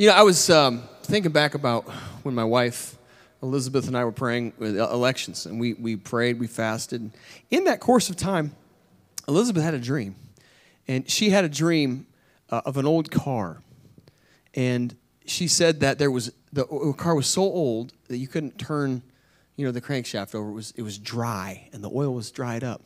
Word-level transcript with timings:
You 0.00 0.06
know, 0.06 0.14
I 0.14 0.22
was 0.22 0.48
um, 0.48 0.84
thinking 1.02 1.30
back 1.30 1.54
about 1.54 1.84
when 2.22 2.34
my 2.34 2.42
wife 2.42 2.96
Elizabeth 3.42 3.86
and 3.86 3.94
I 3.94 4.02
were 4.06 4.12
praying 4.12 4.54
with 4.56 4.78
elections, 4.78 5.44
and 5.44 5.60
we, 5.60 5.74
we 5.74 5.94
prayed, 5.94 6.40
we 6.40 6.46
fasted. 6.46 7.10
In 7.50 7.64
that 7.64 7.80
course 7.80 8.08
of 8.08 8.16
time, 8.16 8.56
Elizabeth 9.28 9.62
had 9.62 9.74
a 9.74 9.78
dream, 9.78 10.16
and 10.88 11.06
she 11.06 11.28
had 11.28 11.44
a 11.44 11.50
dream 11.50 12.06
uh, 12.48 12.62
of 12.64 12.78
an 12.78 12.86
old 12.86 13.10
car, 13.10 13.60
and 14.54 14.96
she 15.26 15.46
said 15.46 15.80
that 15.80 15.98
there 15.98 16.10
was 16.10 16.32
the 16.50 16.64
car 16.96 17.14
was 17.14 17.26
so 17.26 17.42
old 17.42 17.92
that 18.08 18.16
you 18.16 18.26
couldn't 18.26 18.58
turn, 18.58 19.02
you 19.56 19.66
know, 19.66 19.70
the 19.70 19.82
crankshaft 19.82 20.34
over. 20.34 20.48
It 20.48 20.54
was 20.54 20.72
it 20.78 20.82
was 20.82 20.96
dry, 20.96 21.68
and 21.74 21.84
the 21.84 21.90
oil 21.90 22.14
was 22.14 22.30
dried 22.30 22.64
up, 22.64 22.80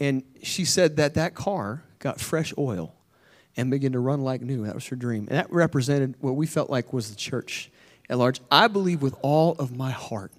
and 0.00 0.24
she 0.42 0.64
said 0.64 0.96
that 0.96 1.14
that 1.14 1.36
car 1.36 1.84
got 2.00 2.18
fresh 2.18 2.52
oil 2.58 2.96
and 3.56 3.70
began 3.70 3.92
to 3.92 4.00
run 4.00 4.22
like 4.22 4.40
new. 4.40 4.64
That 4.64 4.74
was 4.74 4.86
her 4.88 4.96
dream, 4.96 5.26
and 5.28 5.38
that 5.38 5.52
represented 5.52 6.14
what 6.20 6.36
we 6.36 6.46
felt 6.46 6.70
like 6.70 6.92
was 6.92 7.10
the 7.10 7.16
church 7.16 7.70
at 8.08 8.18
large. 8.18 8.40
I 8.50 8.68
believe 8.68 9.02
with 9.02 9.14
all 9.22 9.52
of 9.58 9.76
my 9.76 9.90
heart 9.90 10.32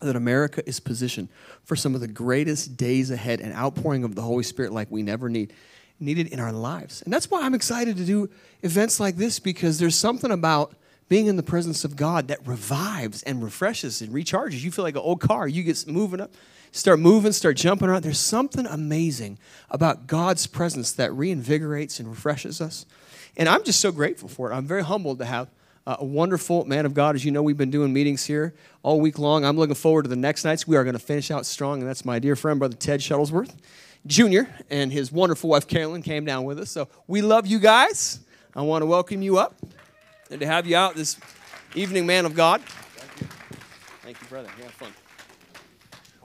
that 0.00 0.16
America 0.16 0.62
is 0.66 0.80
positioned 0.80 1.28
for 1.64 1.76
some 1.76 1.94
of 1.94 2.00
the 2.00 2.08
greatest 2.08 2.76
days 2.76 3.10
ahead 3.10 3.40
and 3.40 3.52
outpouring 3.54 4.04
of 4.04 4.14
the 4.14 4.22
Holy 4.22 4.42
Spirit 4.42 4.72
like 4.72 4.90
we 4.90 5.02
never 5.02 5.28
need 5.28 5.52
needed 6.00 6.26
in 6.28 6.40
our 6.40 6.52
lives. 6.52 7.02
And 7.02 7.12
that's 7.12 7.30
why 7.30 7.42
I'm 7.42 7.54
excited 7.54 7.96
to 7.96 8.04
do 8.04 8.28
events 8.62 8.98
like 8.98 9.16
this 9.16 9.38
because 9.38 9.78
there's 9.78 9.94
something 9.94 10.30
about 10.30 10.74
being 11.08 11.26
in 11.26 11.36
the 11.36 11.42
presence 11.42 11.84
of 11.84 11.96
God 11.96 12.28
that 12.28 12.46
revives 12.46 13.22
and 13.22 13.42
refreshes 13.42 14.02
and 14.02 14.12
recharges. 14.12 14.62
You 14.62 14.70
feel 14.70 14.84
like 14.84 14.96
an 14.96 15.02
old 15.02 15.20
car. 15.20 15.46
You 15.46 15.62
get 15.62 15.86
moving 15.86 16.20
up, 16.20 16.32
start 16.74 16.98
moving, 16.98 17.32
start 17.32 17.56
jumping 17.56 17.88
around. 17.88 18.02
There's 18.02 18.18
something 18.18 18.66
amazing 18.66 19.38
about 19.70 20.06
God's 20.06 20.46
presence 20.46 20.92
that 20.92 21.10
reinvigorates 21.12 22.00
and 22.00 22.08
refreshes 22.08 22.60
us. 22.60 22.84
And 23.36 23.48
I'm 23.48 23.62
just 23.64 23.80
so 23.80 23.92
grateful 23.92 24.28
for 24.28 24.50
it. 24.50 24.54
I'm 24.54 24.66
very 24.66 24.82
humbled 24.82 25.18
to 25.18 25.24
have 25.24 25.48
a 25.86 26.04
wonderful 26.04 26.64
man 26.64 26.84
of 26.84 26.92
God. 26.92 27.14
As 27.14 27.24
you 27.24 27.30
know, 27.30 27.42
we've 27.42 27.56
been 27.56 27.70
doing 27.70 27.92
meetings 27.92 28.24
here 28.24 28.54
all 28.82 29.00
week 29.00 29.18
long. 29.18 29.44
I'm 29.44 29.56
looking 29.56 29.74
forward 29.74 30.02
to 30.02 30.08
the 30.08 30.16
next 30.16 30.44
nights. 30.44 30.66
We 30.66 30.76
are 30.76 30.82
going 30.82 30.94
to 30.94 31.02
finish 31.02 31.30
out 31.30 31.46
strong, 31.46 31.80
and 31.80 31.88
that's 31.88 32.04
my 32.04 32.18
dear 32.18 32.36
friend, 32.36 32.58
Brother 32.58 32.76
Ted 32.76 33.00
Shuttlesworth 33.00 33.54
Jr., 34.06 34.42
and 34.68 34.92
his 34.92 35.12
wonderful 35.12 35.50
wife, 35.50 35.66
Carolyn, 35.66 36.02
came 36.02 36.24
down 36.24 36.44
with 36.44 36.58
us. 36.58 36.70
So 36.70 36.88
we 37.06 37.22
love 37.22 37.46
you 37.46 37.58
guys. 37.58 38.20
I 38.54 38.62
want 38.62 38.82
to 38.82 38.86
welcome 38.86 39.22
you 39.22 39.38
up 39.38 39.54
and 40.30 40.40
to 40.40 40.46
have 40.46 40.66
you 40.66 40.76
out 40.76 40.94
this 40.94 41.18
evening, 41.74 42.06
man 42.06 42.26
of 42.26 42.34
God. 42.34 42.60
Thank 42.62 43.20
you, 43.20 43.26
Thank 44.02 44.20
you 44.20 44.26
brother. 44.28 44.48
Yeah, 44.60 44.68
fun. 44.68 44.92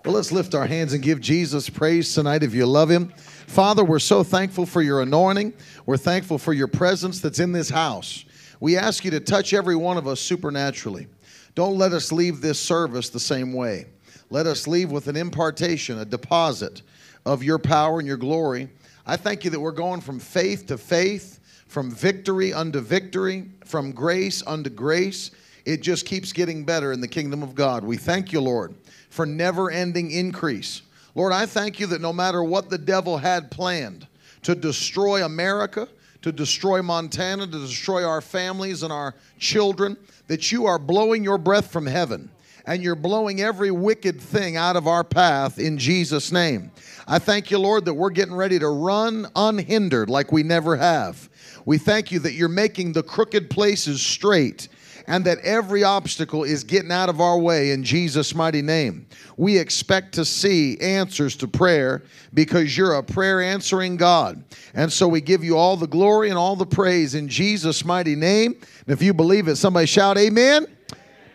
Well, 0.06 0.14
let's 0.14 0.32
lift 0.32 0.56
our 0.56 0.66
hands 0.66 0.94
and 0.94 1.04
give 1.04 1.20
Jesus 1.20 1.70
praise 1.70 2.14
tonight 2.14 2.42
if 2.42 2.54
you 2.54 2.66
love 2.66 2.90
him. 2.90 3.10
Father, 3.48 3.84
we're 3.84 4.00
so 4.00 4.24
thankful 4.24 4.66
for 4.66 4.82
your 4.82 5.02
anointing. 5.02 5.54
We're 5.86 5.98
thankful 5.98 6.38
for 6.38 6.54
your 6.54 6.70
presence 6.70 7.20
that's 7.20 7.40
in 7.40 7.52
this 7.52 7.70
house. 7.70 8.24
We 8.62 8.78
ask 8.78 9.04
you 9.04 9.12
to 9.12 9.20
touch 9.20 9.54
every 9.54 9.76
one 9.76 9.98
of 9.98 10.08
us 10.08 10.22
supernaturally. 10.22 11.08
Don't 11.54 11.78
let 11.78 11.92
us 11.92 12.14
leave 12.14 12.40
this 12.40 12.60
service 12.60 13.10
the 13.10 13.20
same 13.20 13.52
way. 13.52 13.88
Let 14.30 14.48
us 14.48 14.68
leave 14.68 14.90
with 14.90 15.10
an 15.10 15.18
impartation, 15.18 16.00
a 16.00 16.06
deposit 16.06 16.82
of 17.26 17.44
your 17.44 17.60
power 17.60 18.00
and 18.00 18.08
your 18.08 18.18
glory. 18.18 18.70
I 19.06 19.18
thank 19.18 19.44
you 19.44 19.50
that 19.52 19.60
we're 19.60 19.72
going 19.72 20.00
from 20.00 20.20
faith 20.20 20.66
to 20.68 20.78
faith, 20.78 21.42
from 21.68 21.92
victory 21.92 22.54
unto 22.54 22.80
victory, 22.80 23.50
from 23.66 23.92
grace 23.92 24.44
unto 24.48 24.70
grace. 24.70 25.32
It 25.66 25.82
just 25.82 26.06
keeps 26.06 26.32
getting 26.32 26.64
better 26.64 26.94
in 26.94 27.02
the 27.02 27.08
kingdom 27.08 27.44
of 27.44 27.54
God. 27.54 27.84
We 27.84 27.98
thank 27.98 28.32
you, 28.32 28.40
Lord, 28.40 28.74
for 29.10 29.26
never 29.26 29.70
ending 29.70 30.12
increase. 30.12 30.82
Lord, 31.16 31.34
I 31.34 31.46
thank 31.46 31.80
you 31.80 31.88
that 31.88 32.02
no 32.02 32.14
matter 32.14 32.44
what 32.44 32.70
the 32.70 32.78
devil 32.78 33.18
had 33.18 33.52
planned 33.52 34.08
to 34.44 34.56
destroy 34.56 35.26
America, 35.26 35.88
to 36.22 36.32
destroy 36.32 36.82
Montana, 36.82 37.46
to 37.48 37.60
destroy 37.60 38.06
our 38.06 38.22
families 38.22 38.84
and 38.84 38.94
our 38.94 39.16
children, 39.38 39.98
that 40.28 40.52
you 40.52 40.66
are 40.66 40.80
blowing 40.80 41.24
your 41.24 41.38
breath 41.38 41.72
from 41.72 41.86
heaven 41.86 42.30
and 42.66 42.84
you're 42.84 42.96
blowing 42.96 43.42
every 43.42 43.72
wicked 43.72 44.22
thing 44.22 44.56
out 44.56 44.76
of 44.76 44.88
our 44.88 45.04
path 45.04 45.58
in 45.58 45.78
Jesus' 45.78 46.32
name. 46.32 46.72
I 47.08 47.18
thank 47.18 47.50
you, 47.50 47.58
Lord, 47.58 47.86
that 47.86 47.96
we're 47.96 48.12
getting 48.12 48.36
ready 48.36 48.60
to 48.60 48.70
run 48.70 49.28
unhindered 49.36 50.10
like 50.10 50.32
we 50.32 50.44
never 50.44 50.76
have. 50.76 51.30
We 51.66 51.80
thank 51.80 52.12
you 52.12 52.20
that 52.20 52.34
you're 52.34 52.48
making 52.48 52.94
the 52.94 53.02
crooked 53.02 53.50
places 53.50 54.02
straight 54.02 54.68
and 55.10 55.26
that 55.26 55.40
every 55.40 55.84
obstacle 55.84 56.44
is 56.44 56.64
getting 56.64 56.92
out 56.92 57.10
of 57.10 57.20
our 57.20 57.38
way 57.38 57.72
in 57.72 57.84
Jesus' 57.84 58.36
mighty 58.36 58.62
name. 58.62 59.08
We 59.38 59.58
expect 59.58 60.14
to 60.14 60.24
see 60.24 60.80
answers 60.80 61.36
to 61.38 61.48
prayer 61.48 62.04
because 62.36 62.78
you're 62.78 62.94
a 62.94 63.02
prayer 63.02 63.42
answering 63.42 63.98
God. 63.98 64.44
And 64.76 64.94
so 64.94 65.08
we 65.08 65.20
give 65.20 65.44
you 65.44 65.58
all 65.58 65.76
the 65.76 65.88
glory 65.88 66.30
and 66.30 66.38
all 66.38 66.56
the 66.56 66.66
praise 66.66 67.16
in 67.16 67.28
Jesus' 67.28 67.84
mighty 67.84 68.16
name. 68.16 68.52
And 68.52 68.90
if 68.94 69.02
you 69.02 69.16
believe 69.16 69.48
it, 69.48 69.56
somebody 69.56 69.88
shout, 69.88 70.20
Amen. 70.20 70.68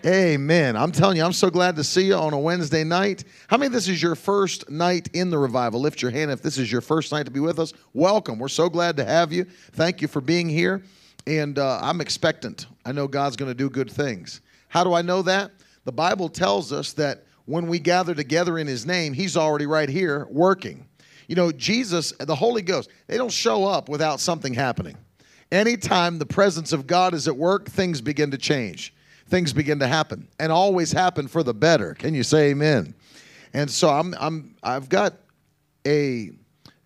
Amen. 0.07 0.77
I'm 0.77 0.93
telling 0.93 1.17
you, 1.17 1.25
I'm 1.25 1.33
so 1.33 1.51
glad 1.51 1.75
to 1.77 1.83
see 1.83 2.07
you 2.07 2.15
on 2.15 2.33
a 2.33 2.39
Wednesday 2.39 2.85
night. 2.85 3.25
How 3.49 3.57
many 3.57 3.71
this 3.71 3.89
is 3.89 4.01
your 4.01 4.15
first 4.15 4.71
night 4.71 5.09
in 5.15 5.31
the 5.31 5.39
revival? 5.39 5.81
Lift 5.81 6.01
your 6.01 6.13
hand 6.13 6.31
if 6.31 6.43
this 6.43 6.59
is 6.59 6.71
your 6.71 6.83
first 6.83 7.11
night 7.11 7.25
to 7.25 7.33
be 7.33 7.41
with 7.41 7.59
us. 7.59 7.73
Welcome. 7.93 8.39
We're 8.39 8.49
so 8.49 8.69
glad 8.69 8.99
to 8.99 9.05
have 9.05 9.33
you. 9.33 9.47
Thank 9.73 10.01
you 10.01 10.07
for 10.07 10.21
being 10.21 10.49
here. 10.49 10.83
And 11.27 11.59
uh, 11.59 11.81
I'm 11.83 12.01
expectant. 12.01 12.67
I 12.85 12.93
know 12.93 13.09
God's 13.09 13.37
going 13.37 13.51
to 13.51 13.55
do 13.55 13.71
good 13.71 13.91
things. 13.91 14.41
How 14.69 14.85
do 14.85 14.93
I 14.93 15.03
know 15.03 15.23
that? 15.23 15.53
The 15.85 15.93
Bible 15.93 16.29
tells 16.29 16.73
us 16.73 16.93
that 16.95 17.25
when 17.47 17.67
we 17.67 17.79
gather 17.79 18.15
together 18.15 18.59
in 18.59 18.67
His 18.67 18.87
name, 18.87 19.13
He's 19.13 19.37
already 19.37 19.67
right 19.67 19.89
here 19.89 20.27
working. 20.31 20.87
You 21.29 21.37
know, 21.37 21.53
Jesus, 21.53 22.13
the 22.13 22.35
Holy 22.35 22.63
Ghost, 22.63 22.91
they 23.07 23.17
don't 23.17 23.33
show 23.33 23.65
up 23.65 23.89
without 23.89 24.21
something 24.21 24.53
happening. 24.53 24.97
Anytime 25.51 26.19
the 26.19 26.27
presence 26.27 26.73
of 26.73 26.87
God 26.87 27.15
is 27.15 27.29
at 27.29 27.37
work, 27.37 27.69
things 27.69 28.01
begin 28.01 28.31
to 28.31 28.39
change. 28.39 28.95
Things 29.29 29.53
begin 29.53 29.79
to 29.79 29.87
happen 29.87 30.29
and 30.39 30.53
always 30.53 30.93
happen 30.93 31.29
for 31.29 31.43
the 31.43 31.55
better. 31.55 31.95
Can 31.95 32.15
you 32.15 32.23
say 32.23 32.51
amen? 32.51 32.95
And 33.55 33.71
so 33.71 33.89
I'm, 33.89 34.15
I'm, 34.19 34.57
I've 34.63 34.89
got 34.89 35.15
a 35.87 36.31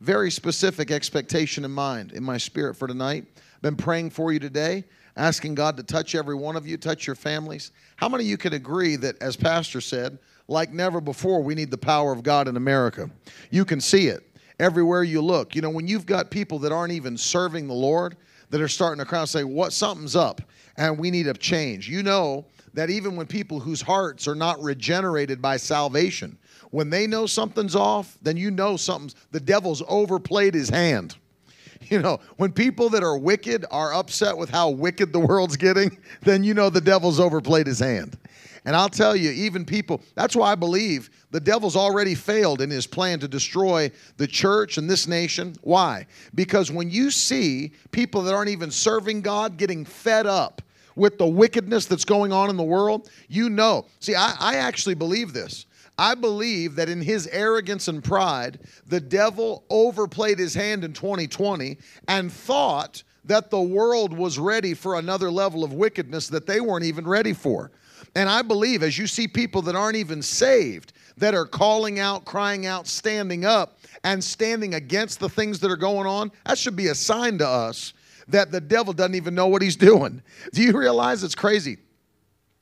very 0.00 0.30
specific 0.30 0.90
expectation 0.90 1.64
in 1.64 1.70
mind 1.70 2.12
in 2.12 2.22
my 2.22 2.38
spirit 2.38 2.76
for 2.76 2.86
tonight. 2.86 3.24
Been 3.62 3.76
praying 3.76 4.10
for 4.10 4.32
you 4.32 4.38
today, 4.38 4.84
asking 5.16 5.54
God 5.54 5.76
to 5.76 5.82
touch 5.82 6.14
every 6.14 6.34
one 6.34 6.56
of 6.56 6.66
you, 6.66 6.76
touch 6.76 7.06
your 7.06 7.16
families. 7.16 7.72
How 7.96 8.08
many 8.08 8.24
of 8.24 8.30
you 8.30 8.36
can 8.36 8.52
agree 8.52 8.96
that, 8.96 9.20
as 9.20 9.36
Pastor 9.36 9.80
said, 9.80 10.18
like 10.46 10.72
never 10.72 11.00
before, 11.00 11.42
we 11.42 11.54
need 11.54 11.70
the 11.70 11.78
power 11.78 12.12
of 12.12 12.22
God 12.22 12.48
in 12.48 12.56
America? 12.56 13.10
You 13.50 13.64
can 13.64 13.80
see 13.80 14.06
it 14.06 14.28
everywhere 14.60 15.02
you 15.02 15.20
look. 15.20 15.54
You 15.54 15.62
know, 15.62 15.70
when 15.70 15.88
you've 15.88 16.06
got 16.06 16.30
people 16.30 16.58
that 16.60 16.72
aren't 16.72 16.92
even 16.92 17.16
serving 17.16 17.66
the 17.66 17.74
Lord, 17.74 18.16
that 18.50 18.60
are 18.60 18.68
starting 18.68 18.98
to 18.98 19.04
cry 19.04 19.20
and 19.20 19.28
say, 19.28 19.44
What 19.44 19.72
something's 19.72 20.16
up 20.16 20.40
and 20.78 20.98
we 20.98 21.10
need 21.10 21.26
a 21.26 21.34
change. 21.34 21.88
You 21.88 22.02
know 22.02 22.46
that 22.72 22.88
even 22.88 23.16
when 23.16 23.26
people 23.26 23.60
whose 23.60 23.82
hearts 23.82 24.28
are 24.28 24.34
not 24.34 24.62
regenerated 24.62 25.42
by 25.42 25.56
salvation, 25.56 26.38
when 26.70 26.88
they 26.88 27.06
know 27.06 27.26
something's 27.26 27.74
off, 27.74 28.16
then 28.22 28.36
you 28.36 28.50
know 28.50 28.76
something's 28.76 29.16
the 29.32 29.40
devil's 29.40 29.82
overplayed 29.88 30.54
his 30.54 30.68
hand. 30.68 31.16
You 31.90 32.02
know, 32.02 32.20
when 32.36 32.52
people 32.52 32.90
that 32.90 33.02
are 33.02 33.16
wicked 33.16 33.64
are 33.70 33.94
upset 33.94 34.36
with 34.36 34.50
how 34.50 34.68
wicked 34.68 35.10
the 35.10 35.20
world's 35.20 35.56
getting, 35.56 35.96
then 36.20 36.44
you 36.44 36.52
know 36.52 36.68
the 36.68 36.82
devil's 36.82 37.18
overplayed 37.18 37.66
his 37.66 37.78
hand. 37.78 38.18
And 38.66 38.76
I'll 38.76 38.90
tell 38.90 39.16
you, 39.16 39.30
even 39.30 39.64
people, 39.64 40.02
that's 40.14 40.36
why 40.36 40.52
I 40.52 40.54
believe 40.54 41.08
the 41.30 41.40
devil's 41.40 41.76
already 41.76 42.14
failed 42.14 42.60
in 42.60 42.68
his 42.68 42.86
plan 42.86 43.20
to 43.20 43.28
destroy 43.28 43.90
the 44.18 44.26
church 44.26 44.76
and 44.76 44.90
this 44.90 45.08
nation. 45.08 45.54
Why? 45.62 46.06
Because 46.34 46.70
when 46.70 46.90
you 46.90 47.10
see 47.10 47.72
people 47.90 48.20
that 48.22 48.34
aren't 48.34 48.50
even 48.50 48.70
serving 48.70 49.22
God 49.22 49.56
getting 49.56 49.86
fed 49.86 50.26
up 50.26 50.60
with 50.94 51.16
the 51.16 51.26
wickedness 51.26 51.86
that's 51.86 52.04
going 52.04 52.32
on 52.32 52.50
in 52.50 52.58
the 52.58 52.62
world, 52.62 53.08
you 53.28 53.48
know. 53.48 53.86
See, 54.00 54.14
I, 54.14 54.34
I 54.38 54.56
actually 54.56 54.96
believe 54.96 55.32
this. 55.32 55.64
I 55.98 56.14
believe 56.14 56.76
that 56.76 56.88
in 56.88 57.02
his 57.02 57.26
arrogance 57.26 57.88
and 57.88 58.02
pride, 58.02 58.60
the 58.86 59.00
devil 59.00 59.64
overplayed 59.68 60.38
his 60.38 60.54
hand 60.54 60.84
in 60.84 60.92
2020 60.92 61.76
and 62.06 62.32
thought 62.32 63.02
that 63.24 63.50
the 63.50 63.60
world 63.60 64.16
was 64.16 64.38
ready 64.38 64.74
for 64.74 64.94
another 64.94 65.30
level 65.30 65.64
of 65.64 65.72
wickedness 65.72 66.28
that 66.28 66.46
they 66.46 66.60
weren't 66.60 66.84
even 66.84 67.06
ready 67.06 67.32
for. 67.32 67.72
And 68.14 68.28
I 68.28 68.42
believe 68.42 68.82
as 68.82 68.96
you 68.96 69.06
see 69.06 69.28
people 69.28 69.60
that 69.62 69.74
aren't 69.74 69.96
even 69.96 70.22
saved, 70.22 70.92
that 71.18 71.34
are 71.34 71.44
calling 71.44 71.98
out, 71.98 72.24
crying 72.24 72.64
out, 72.64 72.86
standing 72.86 73.44
up, 73.44 73.78
and 74.04 74.22
standing 74.22 74.74
against 74.74 75.18
the 75.18 75.28
things 75.28 75.58
that 75.60 75.70
are 75.70 75.76
going 75.76 76.06
on, 76.06 76.30
that 76.46 76.56
should 76.56 76.76
be 76.76 76.88
a 76.88 76.94
sign 76.94 77.38
to 77.38 77.48
us 77.48 77.92
that 78.28 78.52
the 78.52 78.60
devil 78.60 78.92
doesn't 78.92 79.14
even 79.14 79.34
know 79.34 79.48
what 79.48 79.62
he's 79.62 79.76
doing. 79.76 80.22
Do 80.52 80.62
you 80.62 80.72
realize 80.78 81.24
it's 81.24 81.34
crazy? 81.34 81.78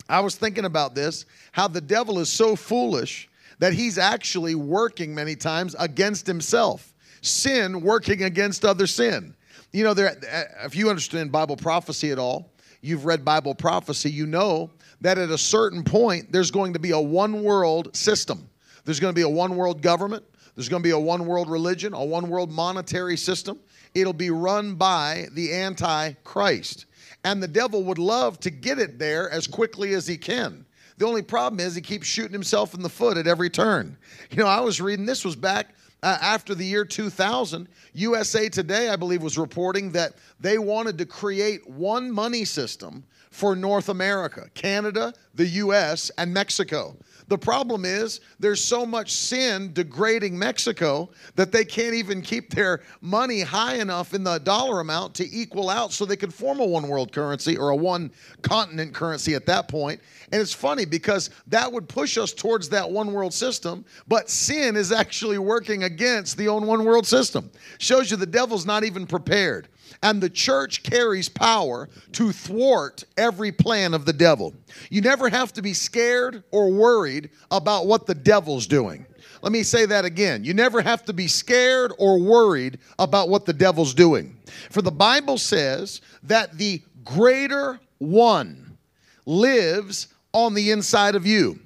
I 0.08 0.20
was 0.20 0.36
thinking 0.36 0.64
about 0.64 0.94
this 0.94 1.26
how 1.52 1.68
the 1.68 1.80
devil 1.80 2.18
is 2.18 2.28
so 2.28 2.56
foolish 2.56 3.28
that 3.58 3.72
he's 3.72 3.98
actually 3.98 4.54
working 4.54 5.14
many 5.14 5.34
times 5.34 5.74
against 5.78 6.26
himself. 6.26 6.94
Sin 7.22 7.80
working 7.80 8.22
against 8.22 8.64
other 8.64 8.86
sin. 8.86 9.34
You 9.72 9.84
know, 9.84 9.94
there, 9.94 10.10
uh, 10.10 10.66
if 10.66 10.76
you 10.76 10.90
understand 10.90 11.32
Bible 11.32 11.56
prophecy 11.56 12.10
at 12.12 12.18
all, 12.18 12.52
you've 12.82 13.04
read 13.04 13.24
Bible 13.24 13.54
prophecy, 13.54 14.10
you 14.10 14.26
know 14.26 14.70
that 15.00 15.18
at 15.18 15.30
a 15.30 15.38
certain 15.38 15.82
point, 15.82 16.30
there's 16.32 16.50
going 16.50 16.72
to 16.72 16.78
be 16.78 16.92
a 16.92 17.00
one 17.00 17.42
world 17.42 17.94
system. 17.96 18.48
There's 18.84 19.00
going 19.00 19.12
to 19.12 19.18
be 19.18 19.22
a 19.22 19.28
one 19.28 19.56
world 19.56 19.82
government. 19.82 20.24
There's 20.54 20.68
going 20.68 20.82
to 20.82 20.86
be 20.86 20.92
a 20.92 20.98
one 20.98 21.26
world 21.26 21.50
religion, 21.50 21.92
a 21.92 22.04
one 22.04 22.28
world 22.28 22.50
monetary 22.50 23.16
system. 23.16 23.58
It'll 23.94 24.12
be 24.12 24.30
run 24.30 24.74
by 24.74 25.26
the 25.32 25.52
Antichrist. 25.52 26.86
And 27.26 27.42
the 27.42 27.48
devil 27.48 27.82
would 27.82 27.98
love 27.98 28.38
to 28.40 28.50
get 28.50 28.78
it 28.78 29.00
there 29.00 29.28
as 29.30 29.48
quickly 29.48 29.94
as 29.94 30.06
he 30.06 30.16
can. 30.16 30.64
The 30.96 31.06
only 31.06 31.22
problem 31.22 31.58
is 31.58 31.74
he 31.74 31.80
keeps 31.80 32.06
shooting 32.06 32.32
himself 32.32 32.72
in 32.72 32.82
the 32.82 32.88
foot 32.88 33.16
at 33.16 33.26
every 33.26 33.50
turn. 33.50 33.98
You 34.30 34.36
know, 34.36 34.46
I 34.46 34.60
was 34.60 34.80
reading, 34.80 35.06
this 35.06 35.24
was 35.24 35.34
back 35.34 35.74
uh, 36.04 36.18
after 36.22 36.54
the 36.54 36.64
year 36.64 36.84
2000. 36.84 37.66
USA 37.94 38.48
Today, 38.48 38.90
I 38.90 38.94
believe, 38.94 39.24
was 39.24 39.36
reporting 39.36 39.90
that 39.90 40.12
they 40.38 40.58
wanted 40.58 40.98
to 40.98 41.04
create 41.04 41.68
one 41.68 42.12
money 42.12 42.44
system 42.44 43.02
for 43.32 43.56
North 43.56 43.88
America, 43.88 44.48
Canada, 44.54 45.12
the 45.34 45.46
US, 45.46 46.12
and 46.18 46.32
Mexico. 46.32 46.96
The 47.28 47.38
problem 47.38 47.84
is 47.84 48.20
there's 48.38 48.62
so 48.62 48.86
much 48.86 49.12
sin 49.12 49.72
degrading 49.72 50.38
Mexico 50.38 51.10
that 51.34 51.50
they 51.50 51.64
can't 51.64 51.94
even 51.94 52.22
keep 52.22 52.50
their 52.50 52.82
money 53.00 53.40
high 53.40 53.76
enough 53.76 54.14
in 54.14 54.22
the 54.22 54.38
dollar 54.38 54.80
amount 54.80 55.14
to 55.16 55.28
equal 55.34 55.68
out 55.68 55.92
so 55.92 56.04
they 56.04 56.16
could 56.16 56.32
form 56.32 56.60
a 56.60 56.66
one 56.66 56.88
world 56.88 57.12
currency 57.12 57.56
or 57.56 57.70
a 57.70 57.76
one 57.76 58.12
continent 58.42 58.94
currency 58.94 59.34
at 59.34 59.46
that 59.46 59.66
point. 59.66 60.00
And 60.30 60.40
it's 60.40 60.52
funny 60.52 60.84
because 60.84 61.30
that 61.48 61.70
would 61.70 61.88
push 61.88 62.16
us 62.16 62.32
towards 62.32 62.68
that 62.68 62.88
one 62.88 63.12
world 63.12 63.34
system, 63.34 63.84
but 64.06 64.30
sin 64.30 64.76
is 64.76 64.92
actually 64.92 65.38
working 65.38 65.82
against 65.84 66.36
the 66.36 66.48
own 66.48 66.66
one 66.66 66.84
world 66.84 67.06
system. 67.06 67.50
Shows 67.78 68.10
you 68.10 68.16
the 68.16 68.26
devil's 68.26 68.66
not 68.66 68.84
even 68.84 69.06
prepared. 69.06 69.68
And 70.02 70.20
the 70.20 70.30
church 70.30 70.82
carries 70.82 71.28
power 71.28 71.88
to 72.12 72.32
thwart 72.32 73.04
every 73.16 73.52
plan 73.52 73.94
of 73.94 74.04
the 74.04 74.12
devil. 74.12 74.54
You 74.90 75.00
never 75.00 75.28
have 75.28 75.52
to 75.54 75.62
be 75.62 75.72
scared 75.74 76.44
or 76.50 76.70
worried 76.70 77.30
about 77.50 77.86
what 77.86 78.06
the 78.06 78.14
devil's 78.14 78.66
doing. 78.66 79.06
Let 79.42 79.52
me 79.52 79.62
say 79.62 79.86
that 79.86 80.04
again. 80.04 80.44
You 80.44 80.54
never 80.54 80.80
have 80.80 81.04
to 81.04 81.12
be 81.12 81.28
scared 81.28 81.92
or 81.98 82.18
worried 82.18 82.78
about 82.98 83.28
what 83.28 83.46
the 83.46 83.52
devil's 83.52 83.94
doing. 83.94 84.36
For 84.70 84.82
the 84.82 84.90
Bible 84.90 85.38
says 85.38 86.00
that 86.24 86.56
the 86.56 86.82
greater 87.04 87.78
one 87.98 88.76
lives 89.24 90.08
on 90.32 90.54
the 90.54 90.70
inside 90.70 91.14
of 91.14 91.26
you. 91.26 91.58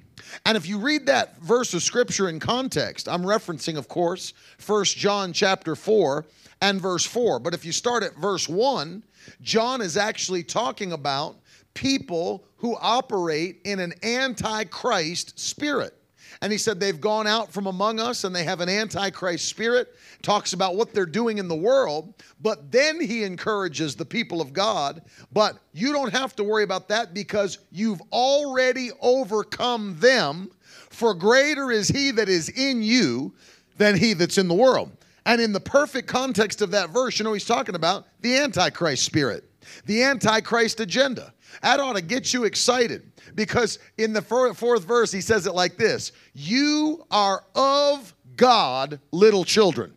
And 0.45 0.55
if 0.55 0.67
you 0.67 0.79
read 0.79 1.05
that 1.07 1.39
verse 1.41 1.73
of 1.73 1.83
scripture 1.83 2.29
in 2.29 2.39
context, 2.39 3.07
I'm 3.09 3.23
referencing, 3.23 3.77
of 3.77 3.87
course, 3.87 4.33
First 4.57 4.97
John 4.97 5.33
chapter 5.33 5.75
4 5.75 6.25
and 6.61 6.79
verse 6.79 7.05
4. 7.05 7.39
But 7.39 7.53
if 7.53 7.65
you 7.65 7.71
start 7.71 8.03
at 8.03 8.15
verse 8.15 8.47
1, 8.47 9.03
John 9.41 9.81
is 9.81 9.97
actually 9.97 10.43
talking 10.43 10.93
about 10.93 11.35
people 11.73 12.43
who 12.57 12.77
operate 12.79 13.59
in 13.65 13.79
an 13.79 13.93
antichrist 14.03 15.39
spirit. 15.39 15.93
And 16.41 16.51
he 16.51 16.57
said 16.57 16.79
they've 16.79 16.99
gone 16.99 17.27
out 17.27 17.51
from 17.51 17.67
among 17.67 17.99
us 17.99 18.23
and 18.23 18.35
they 18.35 18.43
have 18.43 18.61
an 18.61 18.69
antichrist 18.69 19.47
spirit, 19.47 19.95
talks 20.23 20.53
about 20.53 20.75
what 20.75 20.93
they're 20.93 21.05
doing 21.05 21.37
in 21.37 21.47
the 21.47 21.55
world. 21.55 22.13
But 22.41 22.71
then 22.71 22.99
he 22.99 23.23
encourages 23.23 23.95
the 23.95 24.05
people 24.05 24.41
of 24.41 24.53
God, 24.53 25.03
but 25.31 25.57
you 25.73 25.91
don't 25.91 26.11
have 26.11 26.35
to 26.37 26.43
worry 26.43 26.63
about 26.63 26.87
that 26.89 27.13
because 27.13 27.59
you've 27.71 28.01
already 28.11 28.89
overcome 29.01 29.97
them. 29.99 30.49
For 30.89 31.13
greater 31.13 31.71
is 31.71 31.87
he 31.87 32.11
that 32.11 32.27
is 32.27 32.49
in 32.49 32.81
you 32.81 33.33
than 33.77 33.95
he 33.95 34.13
that's 34.13 34.37
in 34.37 34.47
the 34.47 34.55
world. 34.55 34.91
And 35.25 35.39
in 35.39 35.53
the 35.53 35.59
perfect 35.59 36.07
context 36.07 36.61
of 36.61 36.71
that 36.71 36.89
verse, 36.89 37.19
you 37.19 37.25
know 37.25 37.33
he's 37.33 37.45
talking 37.45 37.75
about? 37.75 38.07
The 38.21 38.37
Antichrist 38.37 39.03
spirit, 39.03 39.43
the 39.85 40.03
Antichrist 40.03 40.79
agenda. 40.79 41.33
That 41.61 41.79
ought 41.79 41.95
to 41.95 42.01
get 42.01 42.33
you 42.33 42.45
excited 42.45 43.11
because 43.35 43.79
in 43.97 44.13
the 44.13 44.21
fourth 44.21 44.83
verse, 44.83 45.11
he 45.11 45.21
says 45.21 45.45
it 45.45 45.53
like 45.53 45.77
this 45.77 46.11
You 46.33 47.05
are 47.11 47.43
of 47.55 48.13
God, 48.35 48.99
little 49.11 49.43
children. 49.43 49.95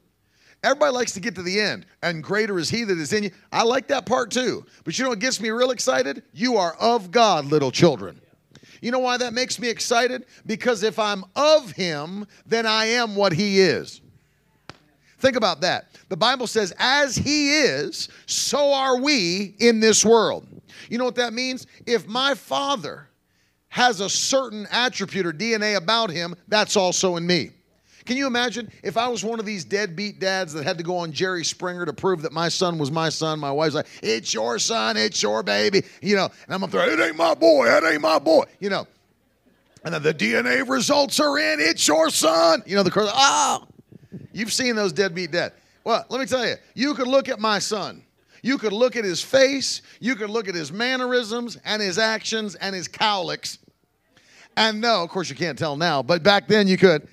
Everybody 0.63 0.93
likes 0.93 1.13
to 1.13 1.21
get 1.21 1.35
to 1.35 1.43
the 1.43 1.61
end, 1.61 1.85
and 2.03 2.23
greater 2.23 2.59
is 2.59 2.71
he 2.71 2.85
that 2.85 2.99
is 2.99 3.13
in 3.13 3.25
you. 3.25 3.31
I 3.53 3.65
like 3.65 3.87
that 3.89 4.07
part 4.07 4.31
too. 4.31 4.65
But 4.85 4.99
you 4.99 5.05
know 5.05 5.11
what 5.11 5.19
gets 5.19 5.41
me 5.41 5.51
real 5.51 5.71
excited? 5.71 6.23
You 6.33 6.57
are 6.57 6.75
of 6.81 7.11
God, 7.11 7.45
little 7.47 7.71
children. 7.71 8.19
You 8.81 8.91
know 8.91 8.99
why 8.99 9.19
that 9.19 9.35
makes 9.35 9.59
me 9.59 9.69
excited? 9.69 10.27
Because 10.47 10.83
if 10.83 10.99
I'm 10.99 11.25
of 11.37 11.71
him, 11.73 12.27
then 12.47 12.67
I 12.67 12.87
am 12.87 13.15
what 13.15 13.33
he 13.33 13.61
is. 13.61 14.01
Think 15.19 15.37
about 15.37 15.61
that. 15.63 15.87
The 16.09 16.17
Bible 16.17 16.47
says, 16.47 16.75
as 16.79 17.17
he 17.17 17.51
is, 17.51 18.09
so 18.27 18.73
are 18.73 19.01
we 19.01 19.55
in 19.59 19.81
this 19.81 20.05
world. 20.05 20.47
You 20.91 20.99
know 20.99 21.05
what 21.05 21.15
that 21.17 21.33
means? 21.33 21.67
If 21.87 22.07
my 22.07 22.35
father 22.35 23.09
has 23.69 24.01
a 24.01 24.09
certain 24.09 24.67
attribute 24.71 25.27
or 25.27 25.33
DNA 25.33 25.77
about 25.77 26.11
him, 26.11 26.35
that's 26.49 26.77
also 26.77 27.17
in 27.17 27.27
me. 27.27 27.51
Can 28.05 28.19
you 28.19 28.27
imagine 28.27 28.71
if 28.83 28.97
I 28.97 29.09
was 29.09 29.25
one 29.25 29.41
of 29.41 29.47
these 29.47 29.65
deadbeat 29.65 30.21
dads 30.21 30.53
that 30.53 30.65
had 30.65 30.77
to 30.77 30.85
go 30.85 30.99
on 30.99 31.11
Jerry 31.11 31.45
Springer 31.45 31.87
to 31.87 31.93
prove 31.93 32.21
that 32.23 32.33
my 32.33 32.49
son 32.51 32.77
was 32.77 32.91
my 32.91 33.09
son? 33.09 33.41
My 33.41 33.51
wife's 33.51 33.75
like, 33.75 33.87
it's 34.03 34.35
your 34.35 34.59
son, 34.59 34.97
it's 34.97 35.23
your 35.23 35.43
baby, 35.43 35.83
you 36.03 36.15
know, 36.15 36.29
and 36.45 36.55
I'm 36.55 36.63
up 36.63 36.71
there, 36.71 36.91
it 36.91 37.01
ain't 37.01 37.17
my 37.17 37.35
boy, 37.35 37.67
it 37.67 37.83
ain't 37.83 38.03
my 38.03 38.19
boy, 38.19 38.45
you 38.61 38.69
know. 38.69 38.87
And 39.85 39.95
then 39.95 40.03
the 40.03 40.15
DNA 40.15 40.69
results 40.69 41.19
are 41.19 41.39
in, 41.39 41.61
it's 41.61 41.87
your 41.89 42.11
son. 42.11 42.63
You 42.67 42.77
know, 42.77 42.83
the 42.83 42.93
oh, 42.97 43.67
You've 44.33 44.53
seen 44.53 44.77
those 44.77 44.93
deadbeat 44.93 45.31
dad. 45.31 45.53
Well, 45.85 46.05
let 46.09 46.21
me 46.21 46.27
tell 46.27 46.47
you, 46.47 46.57
you 46.75 46.95
could 46.95 47.07
look 47.07 47.29
at 47.29 47.39
my 47.39 47.59
son. 47.59 48.03
You 48.43 48.59
could 48.59 48.75
look 48.75 48.95
at 48.95 49.05
his 49.05 49.23
face, 49.23 49.81
you 50.01 50.17
could 50.17 50.29
look 50.29 50.49
at 50.49 50.55
his 50.55 50.71
mannerisms 50.71 51.57
and 51.65 51.81
his 51.81 51.99
actions 51.99 52.55
and 52.57 52.75
his 52.75 52.89
cowlicks. 52.89 53.57
And 54.55 54.83
no, 54.83 55.03
of 55.03 55.09
course 55.09 55.31
you 55.31 55.35
can't 55.35 55.59
tell 55.59 55.77
now, 55.77 56.03
but 56.03 56.23
back 56.23 56.47
then 56.47 56.69
you 56.69 56.77
could. 56.77 57.09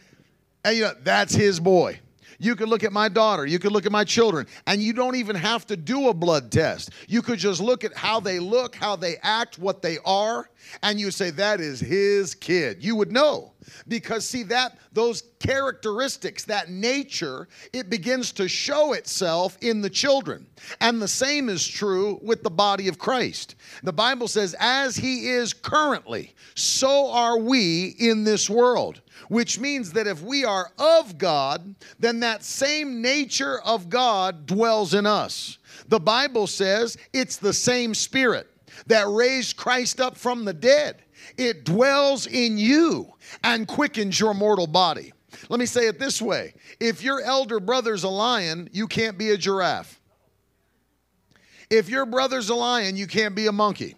And 0.65 0.75
you 0.75 0.83
know, 0.83 0.93
that's 1.03 1.33
his 1.33 1.57
boy. 1.57 2.00
You 2.41 2.55
could 2.55 2.69
look 2.69 2.83
at 2.83 2.91
my 2.91 3.07
daughter, 3.07 3.45
you 3.45 3.59
could 3.59 3.71
look 3.71 3.85
at 3.85 3.91
my 3.91 4.03
children, 4.03 4.47
and 4.65 4.81
you 4.81 4.93
don't 4.93 5.15
even 5.15 5.35
have 5.35 5.67
to 5.67 5.77
do 5.77 6.09
a 6.09 6.13
blood 6.13 6.51
test. 6.51 6.89
You 7.07 7.21
could 7.21 7.37
just 7.37 7.61
look 7.61 7.83
at 7.83 7.95
how 7.95 8.19
they 8.19 8.39
look, 8.39 8.75
how 8.75 8.95
they 8.95 9.17
act, 9.21 9.59
what 9.59 9.83
they 9.83 9.99
are, 10.05 10.49
and 10.81 10.99
you 10.99 11.11
say 11.11 11.29
that 11.29 11.59
is 11.59 11.79
his 11.79 12.33
kid. 12.33 12.83
You 12.83 12.95
would 12.95 13.11
know 13.11 13.51
because 13.87 14.27
see 14.27 14.41
that 14.43 14.79
those 14.91 15.23
characteristics, 15.39 16.43
that 16.45 16.69
nature, 16.69 17.47
it 17.73 17.91
begins 17.91 18.31
to 18.33 18.47
show 18.47 18.93
itself 18.93 19.55
in 19.61 19.81
the 19.81 19.89
children. 19.89 20.47
And 20.79 20.99
the 20.99 21.07
same 21.07 21.47
is 21.47 21.67
true 21.67 22.19
with 22.23 22.41
the 22.41 22.49
body 22.49 22.87
of 22.87 22.97
Christ. 22.97 23.53
The 23.83 23.93
Bible 23.93 24.27
says 24.27 24.55
as 24.59 24.95
he 24.95 25.29
is 25.29 25.53
currently, 25.53 26.33
so 26.55 27.11
are 27.11 27.37
we 27.37 27.95
in 27.99 28.23
this 28.23 28.49
world 28.49 29.01
which 29.27 29.59
means 29.59 29.91
that 29.93 30.07
if 30.07 30.21
we 30.21 30.45
are 30.45 30.71
of 30.77 31.17
God, 31.17 31.75
then 31.99 32.19
that 32.21 32.43
same 32.43 33.01
nature 33.01 33.59
of 33.61 33.89
God 33.89 34.45
dwells 34.45 34.93
in 34.93 35.05
us. 35.05 35.57
The 35.87 35.99
Bible 35.99 36.47
says 36.47 36.97
it's 37.13 37.37
the 37.37 37.53
same 37.53 37.93
Spirit 37.93 38.47
that 38.87 39.07
raised 39.07 39.57
Christ 39.57 39.99
up 39.99 40.17
from 40.17 40.45
the 40.45 40.53
dead. 40.53 41.03
It 41.37 41.65
dwells 41.65 42.27
in 42.27 42.57
you 42.57 43.13
and 43.43 43.67
quickens 43.67 44.19
your 44.19 44.33
mortal 44.33 44.67
body. 44.67 45.13
Let 45.49 45.59
me 45.59 45.65
say 45.65 45.87
it 45.87 45.99
this 45.99 46.21
way 46.21 46.53
if 46.79 47.03
your 47.03 47.21
elder 47.21 47.59
brother's 47.59 48.03
a 48.03 48.09
lion, 48.09 48.69
you 48.71 48.87
can't 48.87 49.17
be 49.17 49.31
a 49.31 49.37
giraffe. 49.37 49.99
If 51.69 51.89
your 51.89 52.05
brother's 52.05 52.49
a 52.49 52.55
lion, 52.55 52.97
you 52.97 53.07
can't 53.07 53.33
be 53.33 53.47
a 53.47 53.51
monkey. 53.51 53.95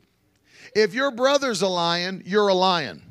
If 0.76 0.94
your 0.94 1.12
brother's 1.12 1.62
a 1.62 1.68
lion, 1.68 2.22
you're 2.26 2.48
a 2.48 2.54
lion. 2.54 3.02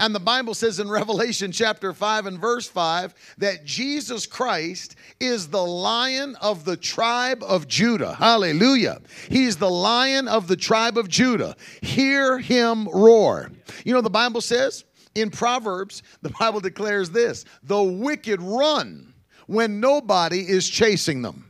And 0.00 0.14
the 0.14 0.18
Bible 0.18 0.54
says 0.54 0.80
in 0.80 0.88
Revelation 0.88 1.52
chapter 1.52 1.92
5 1.92 2.24
and 2.24 2.38
verse 2.38 2.66
5 2.66 3.14
that 3.36 3.66
Jesus 3.66 4.24
Christ 4.24 4.96
is 5.20 5.48
the 5.48 5.62
lion 5.62 6.36
of 6.36 6.64
the 6.64 6.78
tribe 6.78 7.42
of 7.42 7.68
Judah. 7.68 8.14
Hallelujah. 8.14 9.02
He's 9.28 9.58
the 9.58 9.68
lion 9.68 10.26
of 10.26 10.48
the 10.48 10.56
tribe 10.56 10.96
of 10.96 11.08
Judah. 11.08 11.54
Hear 11.82 12.38
him 12.38 12.88
roar. 12.88 13.52
You 13.84 13.92
know, 13.92 14.00
the 14.00 14.08
Bible 14.08 14.40
says 14.40 14.84
in 15.14 15.28
Proverbs, 15.28 16.02
the 16.22 16.30
Bible 16.30 16.60
declares 16.60 17.10
this 17.10 17.44
the 17.62 17.82
wicked 17.82 18.40
run 18.40 19.12
when 19.48 19.80
nobody 19.80 20.48
is 20.48 20.66
chasing 20.66 21.20
them, 21.20 21.44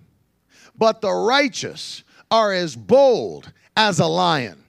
but 0.76 1.00
the 1.00 1.12
righteous 1.12 2.02
are 2.32 2.52
as 2.52 2.74
bold 2.74 3.52
as 3.76 4.00
a 4.00 4.06
lion 4.06 4.59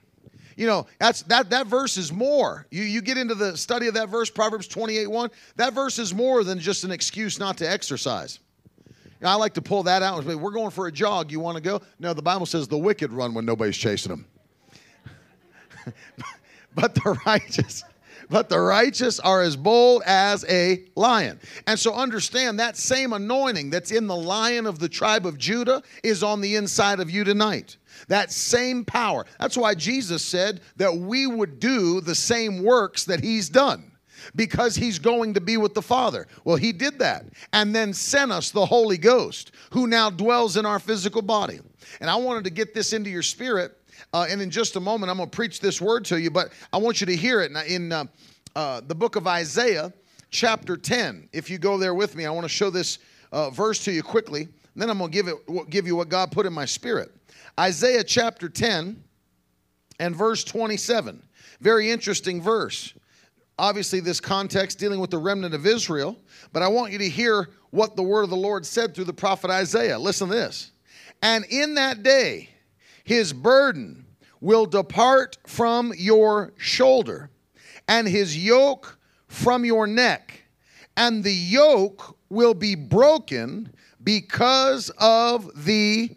you 0.62 0.68
know, 0.68 0.86
that's 1.00 1.22
that 1.22 1.50
that 1.50 1.66
verse 1.66 1.96
is 1.96 2.12
more. 2.12 2.68
You 2.70 2.84
you 2.84 3.02
get 3.02 3.18
into 3.18 3.34
the 3.34 3.56
study 3.56 3.88
of 3.88 3.94
that 3.94 4.08
verse, 4.08 4.30
Proverbs 4.30 4.68
28 4.68 5.08
1, 5.08 5.30
that 5.56 5.72
verse 5.72 5.98
is 5.98 6.14
more 6.14 6.44
than 6.44 6.60
just 6.60 6.84
an 6.84 6.92
excuse 6.92 7.40
not 7.40 7.58
to 7.58 7.68
exercise. 7.68 8.38
I 9.24 9.34
like 9.34 9.54
to 9.54 9.62
pull 9.62 9.82
that 9.84 10.04
out 10.04 10.18
and 10.18 10.26
say, 10.28 10.36
we're 10.36 10.52
going 10.52 10.70
for 10.70 10.86
a 10.86 10.92
jog. 10.92 11.32
You 11.32 11.40
want 11.40 11.56
to 11.56 11.62
go? 11.62 11.80
No, 11.98 12.14
the 12.14 12.22
Bible 12.22 12.46
says 12.46 12.68
the 12.68 12.78
wicked 12.78 13.12
run 13.12 13.34
when 13.34 13.44
nobody's 13.44 13.76
chasing 13.76 14.10
them. 14.10 14.26
but 16.76 16.94
the 16.94 17.18
righteous, 17.26 17.82
but 18.32 18.48
the 18.48 18.58
righteous 18.58 19.20
are 19.20 19.42
as 19.42 19.56
bold 19.56 20.02
as 20.06 20.42
a 20.48 20.82
lion. 20.96 21.38
And 21.66 21.78
so 21.78 21.92
understand 21.92 22.58
that 22.58 22.78
same 22.78 23.12
anointing 23.12 23.68
that's 23.68 23.90
in 23.90 24.06
the 24.06 24.16
lion 24.16 24.66
of 24.66 24.78
the 24.78 24.88
tribe 24.88 25.26
of 25.26 25.36
Judah 25.36 25.82
is 26.02 26.22
on 26.22 26.40
the 26.40 26.56
inside 26.56 26.98
of 26.98 27.10
you 27.10 27.24
tonight. 27.24 27.76
That 28.08 28.32
same 28.32 28.86
power. 28.86 29.26
That's 29.38 29.58
why 29.58 29.74
Jesus 29.74 30.24
said 30.24 30.62
that 30.76 30.96
we 30.96 31.26
would 31.26 31.60
do 31.60 32.00
the 32.00 32.14
same 32.14 32.62
works 32.62 33.04
that 33.04 33.22
he's 33.22 33.50
done 33.50 33.92
because 34.34 34.76
he's 34.76 34.98
going 34.98 35.34
to 35.34 35.40
be 35.42 35.58
with 35.58 35.74
the 35.74 35.82
Father. 35.82 36.26
Well, 36.44 36.56
he 36.56 36.72
did 36.72 36.98
that 37.00 37.26
and 37.52 37.74
then 37.74 37.92
sent 37.92 38.32
us 38.32 38.50
the 38.50 38.64
Holy 38.64 38.96
Ghost 38.96 39.52
who 39.72 39.86
now 39.86 40.08
dwells 40.08 40.56
in 40.56 40.64
our 40.64 40.78
physical 40.78 41.20
body. 41.20 41.60
And 42.00 42.08
I 42.08 42.16
wanted 42.16 42.44
to 42.44 42.50
get 42.50 42.72
this 42.72 42.94
into 42.94 43.10
your 43.10 43.22
spirit. 43.22 43.76
Uh, 44.12 44.26
and 44.28 44.42
in 44.42 44.50
just 44.50 44.76
a 44.76 44.80
moment, 44.80 45.10
I'm 45.10 45.16
going 45.16 45.30
to 45.30 45.34
preach 45.34 45.60
this 45.60 45.80
word 45.80 46.04
to 46.06 46.20
you, 46.20 46.30
but 46.30 46.52
I 46.72 46.76
want 46.76 47.00
you 47.00 47.06
to 47.06 47.16
hear 47.16 47.40
it 47.40 47.50
in 47.66 47.92
uh, 47.92 48.04
uh, 48.54 48.82
the 48.86 48.94
book 48.94 49.16
of 49.16 49.26
Isaiah, 49.26 49.92
chapter 50.30 50.76
10. 50.76 51.30
If 51.32 51.48
you 51.48 51.58
go 51.58 51.78
there 51.78 51.94
with 51.94 52.14
me, 52.14 52.26
I 52.26 52.30
want 52.30 52.44
to 52.44 52.50
show 52.50 52.68
this 52.68 52.98
uh, 53.32 53.48
verse 53.50 53.82
to 53.84 53.92
you 53.92 54.02
quickly. 54.02 54.48
Then 54.76 54.90
I'm 54.90 54.98
going 54.98 55.10
to 55.10 55.14
give, 55.14 55.28
it, 55.28 55.70
give 55.70 55.86
you 55.86 55.96
what 55.96 56.10
God 56.10 56.30
put 56.30 56.44
in 56.44 56.52
my 56.52 56.66
spirit. 56.66 57.10
Isaiah 57.58 58.04
chapter 58.04 58.48
10 58.48 59.02
and 59.98 60.16
verse 60.16 60.44
27. 60.44 61.22
Very 61.60 61.90
interesting 61.90 62.42
verse. 62.42 62.92
Obviously, 63.58 64.00
this 64.00 64.20
context 64.20 64.78
dealing 64.78 65.00
with 65.00 65.10
the 65.10 65.18
remnant 65.18 65.54
of 65.54 65.66
Israel, 65.66 66.18
but 66.52 66.62
I 66.62 66.68
want 66.68 66.92
you 66.92 66.98
to 66.98 67.08
hear 67.08 67.48
what 67.70 67.96
the 67.96 68.02
word 68.02 68.24
of 68.24 68.30
the 68.30 68.36
Lord 68.36 68.66
said 68.66 68.94
through 68.94 69.04
the 69.04 69.12
prophet 69.12 69.50
Isaiah. 69.50 69.98
Listen 69.98 70.28
to 70.28 70.34
this. 70.34 70.72
And 71.22 71.44
in 71.50 71.74
that 71.74 72.02
day, 72.02 72.50
his 73.04 73.32
burden 73.32 74.01
will 74.42 74.66
depart 74.66 75.38
from 75.46 75.94
your 75.96 76.52
shoulder, 76.58 77.30
and 77.88 78.06
his 78.06 78.36
yoke 78.36 78.98
from 79.28 79.64
your 79.64 79.86
neck, 79.86 80.42
and 80.96 81.24
the 81.24 81.32
yoke 81.32 82.18
will 82.28 82.52
be 82.52 82.74
broken 82.74 83.72
because 84.02 84.90
of 84.98 85.48
the 85.64 86.10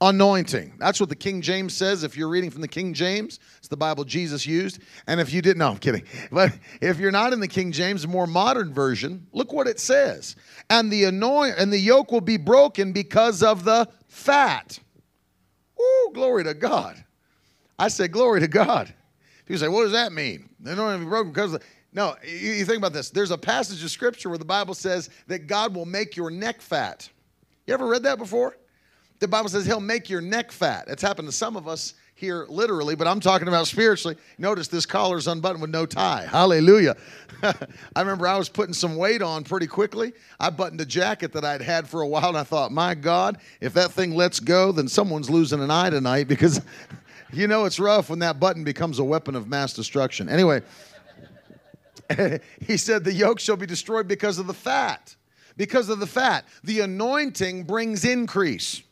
anointing. 0.00 0.74
That's 0.78 1.00
what 1.00 1.08
the 1.08 1.16
King 1.16 1.40
James 1.40 1.74
says. 1.74 2.04
If 2.04 2.16
you're 2.16 2.28
reading 2.28 2.50
from 2.50 2.60
the 2.60 2.68
King 2.68 2.94
James, 2.94 3.40
it's 3.58 3.66
the 3.66 3.76
Bible 3.76 4.04
Jesus 4.04 4.46
used. 4.46 4.80
And 5.08 5.20
if 5.20 5.32
you 5.32 5.42
didn't, 5.42 5.58
no, 5.58 5.70
I'm 5.70 5.78
kidding. 5.78 6.04
But 6.30 6.56
if 6.80 7.00
you're 7.00 7.10
not 7.10 7.32
in 7.32 7.40
the 7.40 7.48
King 7.48 7.72
James, 7.72 8.06
more 8.06 8.28
modern 8.28 8.72
version, 8.72 9.26
look 9.32 9.52
what 9.52 9.66
it 9.66 9.80
says. 9.80 10.36
And 10.70 10.92
the 10.92 11.04
anoint 11.04 11.56
and 11.58 11.72
the 11.72 11.78
yoke 11.78 12.12
will 12.12 12.20
be 12.20 12.36
broken 12.36 12.92
because 12.92 13.42
of 13.42 13.64
the 13.64 13.88
fat. 14.06 14.78
Ooh, 15.80 16.10
glory 16.14 16.44
to 16.44 16.54
God. 16.54 17.04
I 17.78 17.88
said, 17.88 18.12
glory 18.12 18.40
to 18.40 18.48
God. 18.48 18.92
People 19.46 19.60
say, 19.60 19.68
what 19.68 19.82
does 19.82 19.92
that 19.92 20.12
mean? 20.12 20.48
They 20.60 20.74
don't 20.74 20.98
have 20.98 21.08
broken 21.08 21.32
because 21.32 21.58
no, 21.92 22.16
you, 22.22 22.52
you 22.52 22.64
think 22.64 22.78
about 22.78 22.92
this. 22.92 23.10
There's 23.10 23.30
a 23.30 23.38
passage 23.38 23.82
of 23.82 23.90
scripture 23.90 24.28
where 24.28 24.38
the 24.38 24.44
Bible 24.44 24.74
says 24.74 25.10
that 25.26 25.46
God 25.46 25.74
will 25.74 25.86
make 25.86 26.16
your 26.16 26.30
neck 26.30 26.60
fat. 26.60 27.08
You 27.66 27.74
ever 27.74 27.86
read 27.86 28.02
that 28.02 28.18
before? 28.18 28.56
The 29.20 29.28
Bible 29.28 29.48
says 29.48 29.66
he'll 29.66 29.80
make 29.80 30.08
your 30.08 30.20
neck 30.20 30.52
fat. 30.52 30.84
It's 30.88 31.02
happened 31.02 31.28
to 31.28 31.32
some 31.32 31.56
of 31.56 31.66
us 31.66 31.94
here 32.14 32.46
literally, 32.48 32.94
but 32.94 33.06
I'm 33.06 33.20
talking 33.20 33.48
about 33.48 33.66
spiritually. 33.66 34.16
Notice 34.38 34.68
this 34.68 34.86
collar's 34.86 35.26
unbuttoned 35.26 35.60
with 35.60 35.70
no 35.70 35.86
tie. 35.86 36.26
Hallelujah. 36.28 36.96
I 37.42 38.00
remember 38.00 38.26
I 38.26 38.36
was 38.36 38.48
putting 38.48 38.74
some 38.74 38.96
weight 38.96 39.22
on 39.22 39.44
pretty 39.44 39.66
quickly. 39.66 40.12
I 40.38 40.50
buttoned 40.50 40.80
a 40.80 40.86
jacket 40.86 41.32
that 41.32 41.44
I'd 41.44 41.62
had 41.62 41.88
for 41.88 42.02
a 42.02 42.06
while, 42.06 42.28
and 42.28 42.38
I 42.38 42.42
thought, 42.42 42.72
my 42.72 42.94
God, 42.94 43.38
if 43.60 43.72
that 43.74 43.92
thing 43.92 44.14
lets 44.14 44.40
go, 44.40 44.72
then 44.72 44.88
someone's 44.88 45.30
losing 45.30 45.60
an 45.62 45.70
eye 45.70 45.90
tonight 45.90 46.26
because 46.28 46.60
you 47.32 47.46
know 47.46 47.64
it's 47.64 47.78
rough 47.78 48.10
when 48.10 48.20
that 48.20 48.40
button 48.40 48.64
becomes 48.64 48.98
a 48.98 49.04
weapon 49.04 49.34
of 49.34 49.48
mass 49.48 49.72
destruction. 49.74 50.28
Anyway, 50.28 50.62
he 52.60 52.76
said, 52.76 53.04
the 53.04 53.12
yoke 53.12 53.40
shall 53.40 53.56
be 53.56 53.66
destroyed 53.66 54.08
because 54.08 54.38
of 54.38 54.46
the 54.46 54.54
fat. 54.54 55.14
Because 55.56 55.88
of 55.88 56.00
the 56.00 56.06
fat. 56.06 56.44
The 56.64 56.80
anointing 56.80 57.64
brings 57.64 58.04
increase. 58.04 58.82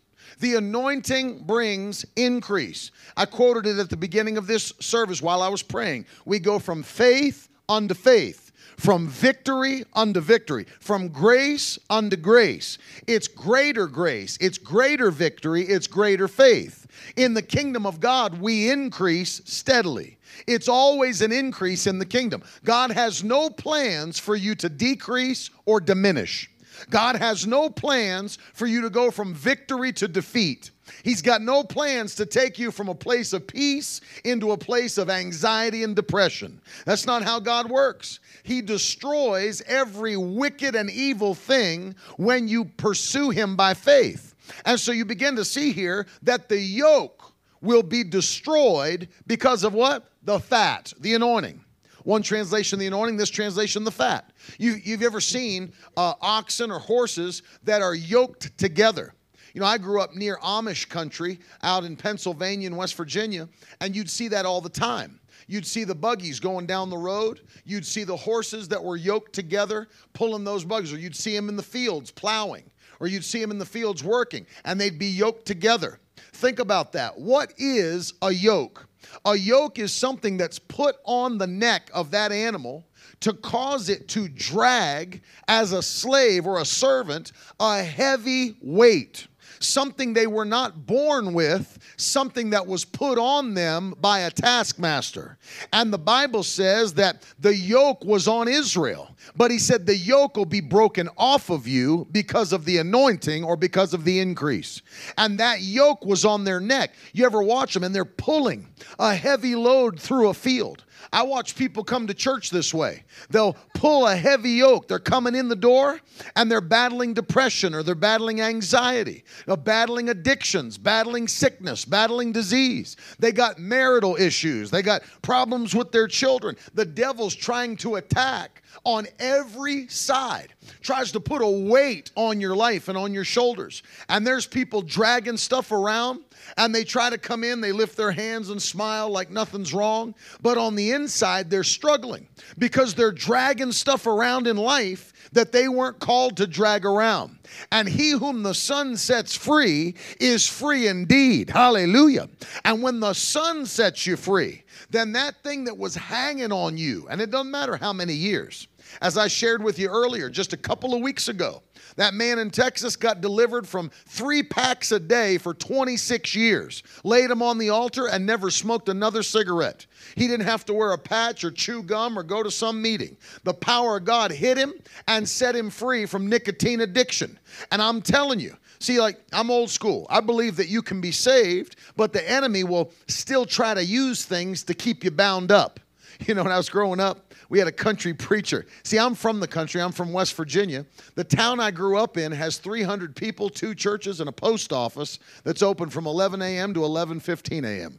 The 0.40 0.56
anointing 0.56 1.44
brings 1.44 2.04
increase. 2.16 2.90
I 3.16 3.24
quoted 3.24 3.66
it 3.66 3.78
at 3.78 3.88
the 3.88 3.96
beginning 3.96 4.36
of 4.36 4.46
this 4.46 4.72
service 4.80 5.22
while 5.22 5.40
I 5.40 5.48
was 5.48 5.62
praying. 5.62 6.06
We 6.24 6.38
go 6.38 6.58
from 6.58 6.82
faith 6.82 7.48
unto 7.68 7.94
faith, 7.94 8.45
from 8.76 9.08
victory 9.08 9.84
unto 9.94 10.20
victory, 10.20 10.66
from 10.80 11.08
grace 11.08 11.78
unto 11.88 12.16
grace. 12.16 12.78
It's 13.06 13.28
greater 13.28 13.86
grace, 13.86 14.36
it's 14.40 14.58
greater 14.58 15.10
victory, 15.10 15.62
it's 15.62 15.86
greater 15.86 16.28
faith. 16.28 16.86
In 17.16 17.34
the 17.34 17.42
kingdom 17.42 17.86
of 17.86 18.00
God, 18.00 18.40
we 18.40 18.70
increase 18.70 19.42
steadily. 19.44 20.18
It's 20.46 20.68
always 20.68 21.22
an 21.22 21.32
increase 21.32 21.86
in 21.86 21.98
the 21.98 22.06
kingdom. 22.06 22.42
God 22.64 22.90
has 22.90 23.24
no 23.24 23.48
plans 23.48 24.18
for 24.18 24.36
you 24.36 24.54
to 24.56 24.68
decrease 24.68 25.50
or 25.64 25.80
diminish. 25.80 26.50
God 26.90 27.16
has 27.16 27.46
no 27.46 27.70
plans 27.70 28.38
for 28.52 28.66
you 28.66 28.82
to 28.82 28.90
go 28.90 29.10
from 29.10 29.34
victory 29.34 29.92
to 29.94 30.08
defeat. 30.08 30.70
He's 31.02 31.22
got 31.22 31.42
no 31.42 31.64
plans 31.64 32.14
to 32.16 32.26
take 32.26 32.58
you 32.58 32.70
from 32.70 32.88
a 32.88 32.94
place 32.94 33.32
of 33.32 33.46
peace 33.46 34.00
into 34.24 34.52
a 34.52 34.58
place 34.58 34.98
of 34.98 35.10
anxiety 35.10 35.82
and 35.82 35.96
depression. 35.96 36.60
That's 36.84 37.06
not 37.06 37.22
how 37.22 37.40
God 37.40 37.68
works. 37.68 38.20
He 38.42 38.62
destroys 38.62 39.62
every 39.66 40.16
wicked 40.16 40.74
and 40.74 40.90
evil 40.90 41.34
thing 41.34 41.96
when 42.16 42.48
you 42.48 42.64
pursue 42.64 43.30
Him 43.30 43.56
by 43.56 43.74
faith. 43.74 44.34
And 44.64 44.78
so 44.78 44.92
you 44.92 45.04
begin 45.04 45.36
to 45.36 45.44
see 45.44 45.72
here 45.72 46.06
that 46.22 46.48
the 46.48 46.58
yoke 46.58 47.32
will 47.60 47.82
be 47.82 48.04
destroyed 48.04 49.08
because 49.26 49.64
of 49.64 49.74
what? 49.74 50.08
The 50.22 50.38
fat, 50.38 50.92
the 51.00 51.14
anointing. 51.14 51.64
One 52.06 52.22
translation, 52.22 52.78
the 52.78 52.86
anointing, 52.86 53.16
this 53.16 53.30
translation, 53.30 53.82
the 53.82 53.90
fat. 53.90 54.30
You, 54.58 54.76
you've 54.84 55.02
ever 55.02 55.20
seen 55.20 55.72
uh, 55.96 56.14
oxen 56.20 56.70
or 56.70 56.78
horses 56.78 57.42
that 57.64 57.82
are 57.82 57.96
yoked 57.96 58.56
together. 58.56 59.12
You 59.52 59.60
know, 59.60 59.66
I 59.66 59.76
grew 59.76 60.00
up 60.00 60.14
near 60.14 60.36
Amish 60.36 60.88
country 60.88 61.40
out 61.64 61.82
in 61.82 61.96
Pennsylvania 61.96 62.68
and 62.68 62.76
West 62.76 62.94
Virginia, 62.94 63.48
and 63.80 63.96
you'd 63.96 64.08
see 64.08 64.28
that 64.28 64.46
all 64.46 64.60
the 64.60 64.68
time. 64.68 65.18
You'd 65.48 65.66
see 65.66 65.82
the 65.82 65.96
buggies 65.96 66.38
going 66.38 66.64
down 66.64 66.90
the 66.90 66.96
road. 66.96 67.40
You'd 67.64 67.84
see 67.84 68.04
the 68.04 68.16
horses 68.16 68.68
that 68.68 68.84
were 68.84 68.96
yoked 68.96 69.32
together 69.32 69.88
pulling 70.12 70.44
those 70.44 70.64
buggies, 70.64 70.92
or 70.92 70.98
you'd 70.98 71.16
see 71.16 71.34
them 71.34 71.48
in 71.48 71.56
the 71.56 71.62
fields 71.64 72.12
plowing, 72.12 72.70
or 73.00 73.08
you'd 73.08 73.24
see 73.24 73.40
them 73.40 73.50
in 73.50 73.58
the 73.58 73.66
fields 73.66 74.04
working, 74.04 74.46
and 74.64 74.80
they'd 74.80 74.96
be 74.96 75.06
yoked 75.06 75.44
together. 75.44 75.98
Think 76.34 76.60
about 76.60 76.92
that. 76.92 77.18
What 77.18 77.52
is 77.58 78.14
a 78.22 78.30
yoke? 78.30 78.86
A 79.24 79.36
yoke 79.36 79.78
is 79.78 79.92
something 79.92 80.36
that's 80.36 80.58
put 80.58 80.96
on 81.04 81.38
the 81.38 81.46
neck 81.46 81.90
of 81.92 82.10
that 82.12 82.32
animal 82.32 82.86
to 83.20 83.32
cause 83.32 83.88
it 83.88 84.08
to 84.08 84.28
drag 84.28 85.22
as 85.48 85.72
a 85.72 85.82
slave 85.82 86.46
or 86.46 86.60
a 86.60 86.64
servant 86.64 87.32
a 87.58 87.82
heavy 87.82 88.56
weight. 88.60 89.26
Something 89.60 90.12
they 90.12 90.26
were 90.26 90.44
not 90.44 90.86
born 90.86 91.32
with, 91.32 91.78
something 91.96 92.50
that 92.50 92.66
was 92.66 92.84
put 92.84 93.18
on 93.18 93.54
them 93.54 93.94
by 94.00 94.20
a 94.20 94.30
taskmaster. 94.30 95.38
And 95.72 95.92
the 95.92 95.98
Bible 95.98 96.42
says 96.42 96.94
that 96.94 97.24
the 97.38 97.54
yoke 97.54 98.04
was 98.04 98.28
on 98.28 98.48
Israel. 98.48 99.10
But 99.34 99.50
he 99.50 99.58
said 99.58 99.86
the 99.86 99.96
yoke 99.96 100.36
will 100.36 100.46
be 100.46 100.60
broken 100.60 101.08
off 101.16 101.50
of 101.50 101.66
you 101.66 102.06
because 102.12 102.52
of 102.52 102.64
the 102.64 102.78
anointing 102.78 103.44
or 103.44 103.56
because 103.56 103.94
of 103.94 104.04
the 104.04 104.20
increase. 104.20 104.82
And 105.18 105.38
that 105.40 105.60
yoke 105.60 106.04
was 106.04 106.24
on 106.24 106.44
their 106.44 106.60
neck. 106.60 106.94
You 107.12 107.26
ever 107.26 107.42
watch 107.42 107.74
them 107.74 107.84
and 107.84 107.94
they're 107.94 108.04
pulling 108.04 108.68
a 108.98 109.14
heavy 109.14 109.56
load 109.56 109.98
through 109.98 110.28
a 110.28 110.34
field. 110.34 110.84
I 111.12 111.22
watch 111.22 111.56
people 111.56 111.84
come 111.84 112.06
to 112.06 112.14
church 112.14 112.50
this 112.50 112.74
way. 112.74 113.04
They'll 113.30 113.56
pull 113.74 114.06
a 114.06 114.16
heavy 114.16 114.50
yoke. 114.50 114.88
They're 114.88 114.98
coming 114.98 115.34
in 115.34 115.48
the 115.48 115.56
door 115.56 116.00
and 116.34 116.50
they're 116.50 116.60
battling 116.60 117.14
depression 117.14 117.74
or 117.74 117.82
they're 117.82 117.94
battling 117.94 118.40
anxiety, 118.40 119.24
they're 119.46 119.56
battling 119.56 120.08
addictions, 120.08 120.78
battling 120.78 121.28
sickness, 121.28 121.84
battling 121.84 122.32
disease. 122.32 122.96
They 123.18 123.32
got 123.32 123.58
marital 123.58 124.16
issues, 124.16 124.70
they 124.70 124.82
got 124.82 125.02
problems 125.22 125.74
with 125.74 125.92
their 125.92 126.08
children. 126.08 126.56
The 126.74 126.84
devil's 126.84 127.34
trying 127.34 127.76
to 127.78 127.96
attack 127.96 128.62
on 128.84 129.06
every 129.18 129.88
side, 129.88 130.52
tries 130.80 131.12
to 131.12 131.20
put 131.20 131.42
a 131.42 131.48
weight 131.48 132.10
on 132.14 132.40
your 132.40 132.54
life 132.54 132.88
and 132.88 132.96
on 132.96 133.12
your 133.12 133.24
shoulders. 133.24 133.82
And 134.08 134.26
there's 134.26 134.46
people 134.46 134.82
dragging 134.82 135.36
stuff 135.36 135.72
around 135.72 136.20
and 136.56 136.74
they 136.74 136.84
try 136.84 137.10
to 137.10 137.18
come 137.18 137.42
in, 137.44 137.60
they 137.60 137.72
lift 137.72 137.96
their 137.96 138.12
hands 138.12 138.50
and 138.50 138.60
smile 138.60 139.10
like 139.10 139.30
nothing's 139.30 139.74
wrong. 139.74 140.14
But 140.40 140.58
on 140.58 140.76
the 140.76 140.92
inside, 140.92 141.50
they're 141.50 141.64
struggling 141.64 142.28
because 142.58 142.94
they're 142.94 143.12
dragging 143.12 143.72
stuff 143.72 144.06
around 144.06 144.46
in 144.46 144.56
life 144.56 145.12
that 145.36 145.52
they 145.52 145.68
weren't 145.68 146.00
called 146.00 146.36
to 146.38 146.46
drag 146.46 146.84
around. 146.86 147.38
And 147.70 147.86
he 147.86 148.10
whom 148.10 148.42
the 148.42 148.54
Son 148.54 148.96
sets 148.96 149.36
free 149.36 149.94
is 150.18 150.48
free 150.48 150.88
indeed. 150.88 151.50
Hallelujah. 151.50 152.28
And 152.64 152.82
when 152.82 153.00
the 153.00 153.12
Son 153.12 153.66
sets 153.66 154.06
you 154.06 154.16
free, 154.16 154.64
then 154.90 155.12
that 155.12 155.42
thing 155.42 155.64
that 155.64 155.76
was 155.76 155.94
hanging 155.94 156.52
on 156.52 156.78
you, 156.78 157.06
and 157.10 157.20
it 157.20 157.30
doesn't 157.30 157.50
matter 157.50 157.76
how 157.76 157.92
many 157.92 158.14
years, 158.14 158.66
as 159.00 159.16
I 159.18 159.28
shared 159.28 159.62
with 159.62 159.78
you 159.78 159.88
earlier, 159.88 160.30
just 160.30 160.52
a 160.52 160.56
couple 160.56 160.94
of 160.94 161.00
weeks 161.00 161.28
ago, 161.28 161.62
that 161.96 162.14
man 162.14 162.38
in 162.38 162.50
Texas 162.50 162.96
got 162.96 163.20
delivered 163.20 163.66
from 163.66 163.90
three 164.06 164.42
packs 164.42 164.92
a 164.92 165.00
day 165.00 165.38
for 165.38 165.54
26 165.54 166.34
years, 166.34 166.82
laid 167.04 167.30
him 167.30 167.42
on 167.42 167.58
the 167.58 167.70
altar, 167.70 168.08
and 168.08 168.26
never 168.26 168.50
smoked 168.50 168.88
another 168.88 169.22
cigarette. 169.22 169.86
He 170.14 170.26
didn't 170.26 170.46
have 170.46 170.64
to 170.66 170.74
wear 170.74 170.92
a 170.92 170.98
patch 170.98 171.44
or 171.44 171.50
chew 171.50 171.82
gum 171.82 172.18
or 172.18 172.22
go 172.22 172.42
to 172.42 172.50
some 172.50 172.82
meeting. 172.82 173.16
The 173.44 173.54
power 173.54 173.96
of 173.96 174.04
God 174.04 174.30
hit 174.30 174.58
him 174.58 174.74
and 175.08 175.28
set 175.28 175.56
him 175.56 175.70
free 175.70 176.06
from 176.06 176.28
nicotine 176.28 176.80
addiction. 176.80 177.38
And 177.70 177.80
I'm 177.80 178.02
telling 178.02 178.40
you, 178.40 178.56
See, 178.78 179.00
like, 179.00 179.18
I'm 179.32 179.50
old 179.50 179.70
school. 179.70 180.06
I 180.10 180.20
believe 180.20 180.56
that 180.56 180.68
you 180.68 180.82
can 180.82 181.00
be 181.00 181.10
saved, 181.10 181.76
but 181.96 182.12
the 182.12 182.30
enemy 182.30 182.64
will 182.64 182.92
still 183.08 183.46
try 183.46 183.74
to 183.74 183.82
use 183.82 184.24
things 184.24 184.64
to 184.64 184.74
keep 184.74 185.02
you 185.02 185.10
bound 185.10 185.50
up. 185.50 185.80
You 186.26 186.34
know, 186.34 186.42
when 186.42 186.52
I 186.52 186.56
was 186.56 186.68
growing 186.68 187.00
up, 187.00 187.25
we 187.48 187.58
had 187.58 187.68
a 187.68 187.72
country 187.72 188.14
preacher. 188.14 188.66
See, 188.82 188.98
I'm 188.98 189.14
from 189.14 189.40
the 189.40 189.48
country, 189.48 189.80
I'm 189.80 189.92
from 189.92 190.12
West 190.12 190.34
Virginia. 190.34 190.86
The 191.14 191.24
town 191.24 191.60
I 191.60 191.70
grew 191.70 191.98
up 191.98 192.16
in 192.16 192.32
has 192.32 192.58
300 192.58 193.14
people, 193.14 193.48
two 193.48 193.74
churches, 193.74 194.20
and 194.20 194.28
a 194.28 194.32
post 194.32 194.72
office 194.72 195.18
that's 195.44 195.62
open 195.62 195.90
from 195.90 196.06
11 196.06 196.42
a.m. 196.42 196.74
to 196.74 196.80
11:15 196.80 197.64
a.m. 197.64 197.98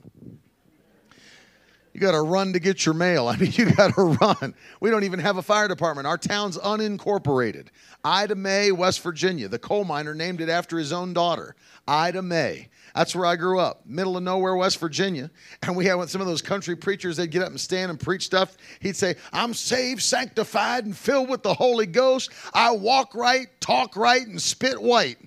You 1.98 2.02
got 2.02 2.12
to 2.12 2.22
run 2.22 2.54
to 2.54 2.60
get 2.60 2.86
your 2.86 2.94
mail. 2.94 3.28
I 3.28 3.38
mean, 3.38 3.52
you 3.56 3.74
got 3.74 3.96
to 3.96 4.04
run. 4.04 4.54
We 4.80 4.92
don't 4.92 5.04
even 5.04 5.20
have 5.20 5.38
a 5.38 5.42
fire 5.42 5.68
department. 5.68 6.06
Our 6.06 6.20
town's 6.20 6.56
unincorporated. 6.56 7.70
Ida 8.04 8.36
May, 8.36 8.72
West 8.72 9.02
Virginia. 9.02 9.48
The 9.48 9.58
coal 9.58 9.84
miner 9.84 10.14
named 10.14 10.40
it 10.40 10.48
after 10.48 10.78
his 10.78 10.94
own 10.94 11.14
daughter, 11.14 11.56
Ida 11.88 12.22
May. 12.22 12.70
That's 12.98 13.16
where 13.16 13.28
I 13.28 13.36
grew 13.36 13.60
up, 13.60 13.86
middle 13.86 14.18
of 14.18 14.24
nowhere, 14.24 14.56
West 14.56 14.80
Virginia. 14.80 15.30
And 15.62 15.76
we 15.76 15.86
had 15.86 16.10
some 16.10 16.20
of 16.20 16.26
those 16.26 16.42
country 16.42 16.76
preachers, 16.76 17.18
they'd 17.18 17.30
get 17.30 17.44
up 17.44 17.50
and 17.50 17.60
stand 17.60 17.92
and 17.92 18.00
preach 18.00 18.26
stuff. 18.26 18.58
He'd 18.80 18.96
say, 18.96 19.18
I'm 19.32 19.54
saved, 19.54 20.02
sanctified, 20.02 20.84
and 20.84 20.98
filled 20.98 21.30
with 21.30 21.44
the 21.44 21.54
Holy 21.54 21.86
Ghost. 21.86 22.32
I 22.56 22.72
walk 22.72 23.14
right, 23.14 23.50
talk 23.62 23.96
right, 23.96 24.26
and 24.26 24.42
spit 24.42 24.82
white 24.82 25.20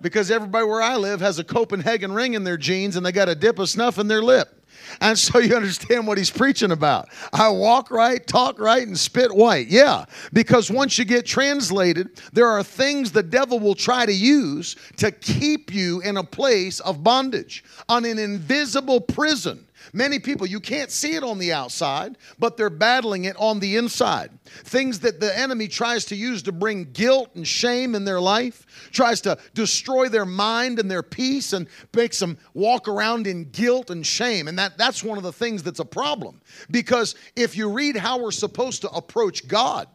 because 0.00 0.32
everybody 0.32 0.66
where 0.66 0.82
I 0.82 0.96
live 0.96 1.20
has 1.20 1.38
a 1.38 1.44
Copenhagen 1.44 2.10
ring 2.10 2.34
in 2.34 2.42
their 2.42 2.56
jeans 2.56 2.96
and 2.96 3.06
they 3.06 3.12
got 3.12 3.28
a 3.28 3.36
dip 3.36 3.60
of 3.60 3.68
snuff 3.68 3.96
in 3.96 4.08
their 4.08 4.22
lip. 4.22 4.59
And 5.00 5.18
so 5.18 5.38
you 5.38 5.54
understand 5.54 6.06
what 6.06 6.18
he's 6.18 6.30
preaching 6.30 6.72
about. 6.72 7.08
I 7.32 7.48
walk 7.48 7.90
right, 7.90 8.26
talk 8.26 8.58
right, 8.58 8.86
and 8.86 8.98
spit 8.98 9.34
white. 9.34 9.68
Yeah, 9.68 10.04
because 10.32 10.70
once 10.70 10.98
you 10.98 11.04
get 11.04 11.26
translated, 11.26 12.20
there 12.32 12.48
are 12.48 12.62
things 12.62 13.12
the 13.12 13.22
devil 13.22 13.58
will 13.58 13.74
try 13.74 14.06
to 14.06 14.12
use 14.12 14.76
to 14.96 15.10
keep 15.10 15.72
you 15.72 16.00
in 16.00 16.16
a 16.16 16.24
place 16.24 16.80
of 16.80 17.02
bondage, 17.02 17.64
on 17.88 18.04
an 18.04 18.18
invisible 18.18 19.00
prison. 19.00 19.66
Many 19.92 20.18
people, 20.18 20.46
you 20.46 20.60
can't 20.60 20.90
see 20.90 21.14
it 21.14 21.22
on 21.22 21.38
the 21.38 21.52
outside, 21.52 22.18
but 22.38 22.56
they're 22.56 22.70
battling 22.70 23.24
it 23.24 23.36
on 23.38 23.60
the 23.60 23.76
inside. 23.76 24.30
Things 24.44 25.00
that 25.00 25.20
the 25.20 25.36
enemy 25.36 25.68
tries 25.68 26.04
to 26.06 26.16
use 26.16 26.42
to 26.42 26.52
bring 26.52 26.92
guilt 26.92 27.30
and 27.34 27.46
shame 27.46 27.94
in 27.94 28.04
their 28.04 28.20
life, 28.20 28.66
tries 28.92 29.20
to 29.22 29.38
destroy 29.54 30.08
their 30.08 30.26
mind 30.26 30.78
and 30.78 30.90
their 30.90 31.02
peace 31.02 31.52
and 31.52 31.68
makes 31.94 32.18
them 32.18 32.38
walk 32.54 32.88
around 32.88 33.26
in 33.26 33.50
guilt 33.50 33.90
and 33.90 34.06
shame. 34.06 34.48
And 34.48 34.58
that, 34.58 34.78
that's 34.78 35.02
one 35.02 35.18
of 35.18 35.24
the 35.24 35.32
things 35.32 35.62
that's 35.62 35.80
a 35.80 35.84
problem. 35.84 36.40
Because 36.70 37.14
if 37.36 37.56
you 37.56 37.70
read 37.70 37.96
how 37.96 38.20
we're 38.20 38.30
supposed 38.30 38.82
to 38.82 38.90
approach 38.90 39.48
God, 39.48 39.88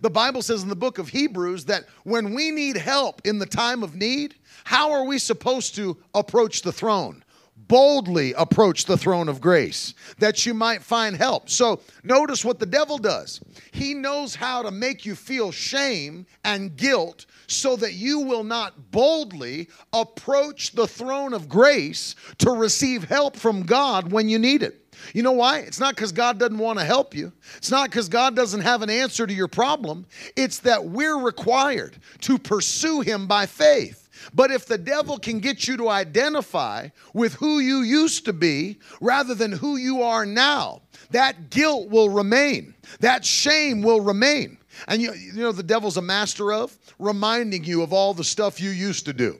the 0.00 0.10
Bible 0.10 0.42
says 0.42 0.62
in 0.62 0.68
the 0.68 0.76
book 0.76 0.98
of 0.98 1.08
Hebrews 1.08 1.64
that 1.66 1.84
when 2.04 2.34
we 2.34 2.50
need 2.50 2.76
help 2.76 3.22
in 3.24 3.38
the 3.38 3.46
time 3.46 3.82
of 3.82 3.96
need, 3.96 4.34
how 4.64 4.92
are 4.92 5.04
we 5.04 5.18
supposed 5.18 5.74
to 5.76 5.96
approach 6.14 6.62
the 6.62 6.72
throne? 6.72 7.24
Boldly 7.70 8.32
approach 8.32 8.84
the 8.84 8.98
throne 8.98 9.28
of 9.28 9.40
grace 9.40 9.94
that 10.18 10.44
you 10.44 10.52
might 10.52 10.82
find 10.82 11.16
help. 11.16 11.48
So, 11.48 11.80
notice 12.02 12.44
what 12.44 12.58
the 12.58 12.66
devil 12.66 12.98
does. 12.98 13.40
He 13.70 13.94
knows 13.94 14.34
how 14.34 14.62
to 14.62 14.72
make 14.72 15.06
you 15.06 15.14
feel 15.14 15.52
shame 15.52 16.26
and 16.42 16.76
guilt 16.76 17.26
so 17.46 17.76
that 17.76 17.92
you 17.92 18.18
will 18.18 18.42
not 18.42 18.90
boldly 18.90 19.68
approach 19.92 20.72
the 20.72 20.88
throne 20.88 21.32
of 21.32 21.48
grace 21.48 22.16
to 22.38 22.50
receive 22.50 23.04
help 23.04 23.36
from 23.36 23.62
God 23.62 24.10
when 24.10 24.28
you 24.28 24.40
need 24.40 24.64
it. 24.64 24.76
You 25.14 25.22
know 25.22 25.32
why? 25.32 25.60
It's 25.60 25.78
not 25.78 25.94
because 25.94 26.10
God 26.10 26.40
doesn't 26.40 26.58
want 26.58 26.80
to 26.80 26.84
help 26.84 27.14
you. 27.14 27.32
It's 27.56 27.70
not 27.70 27.88
because 27.88 28.08
God 28.08 28.34
doesn't 28.34 28.62
have 28.62 28.82
an 28.82 28.90
answer 28.90 29.28
to 29.28 29.32
your 29.32 29.48
problem. 29.48 30.06
It's 30.34 30.58
that 30.60 30.84
we're 30.84 31.18
required 31.20 31.96
to 32.22 32.36
pursue 32.36 33.00
Him 33.00 33.28
by 33.28 33.46
faith. 33.46 34.08
But 34.34 34.50
if 34.50 34.66
the 34.66 34.78
devil 34.78 35.18
can 35.18 35.40
get 35.40 35.66
you 35.66 35.76
to 35.78 35.88
identify 35.88 36.88
with 37.14 37.34
who 37.34 37.60
you 37.60 37.82
used 37.82 38.24
to 38.26 38.32
be 38.32 38.78
rather 39.00 39.34
than 39.34 39.52
who 39.52 39.76
you 39.76 40.02
are 40.02 40.26
now, 40.26 40.82
that 41.10 41.50
guilt 41.50 41.88
will 41.88 42.10
remain. 42.10 42.74
That 43.00 43.24
shame 43.24 43.82
will 43.82 44.00
remain. 44.00 44.58
And 44.88 45.02
you, 45.02 45.12
you 45.14 45.34
know, 45.34 45.52
the 45.52 45.62
devil's 45.62 45.96
a 45.96 46.02
master 46.02 46.52
of 46.52 46.76
reminding 46.98 47.64
you 47.64 47.82
of 47.82 47.92
all 47.92 48.14
the 48.14 48.24
stuff 48.24 48.60
you 48.60 48.70
used 48.70 49.04
to 49.06 49.12
do 49.12 49.38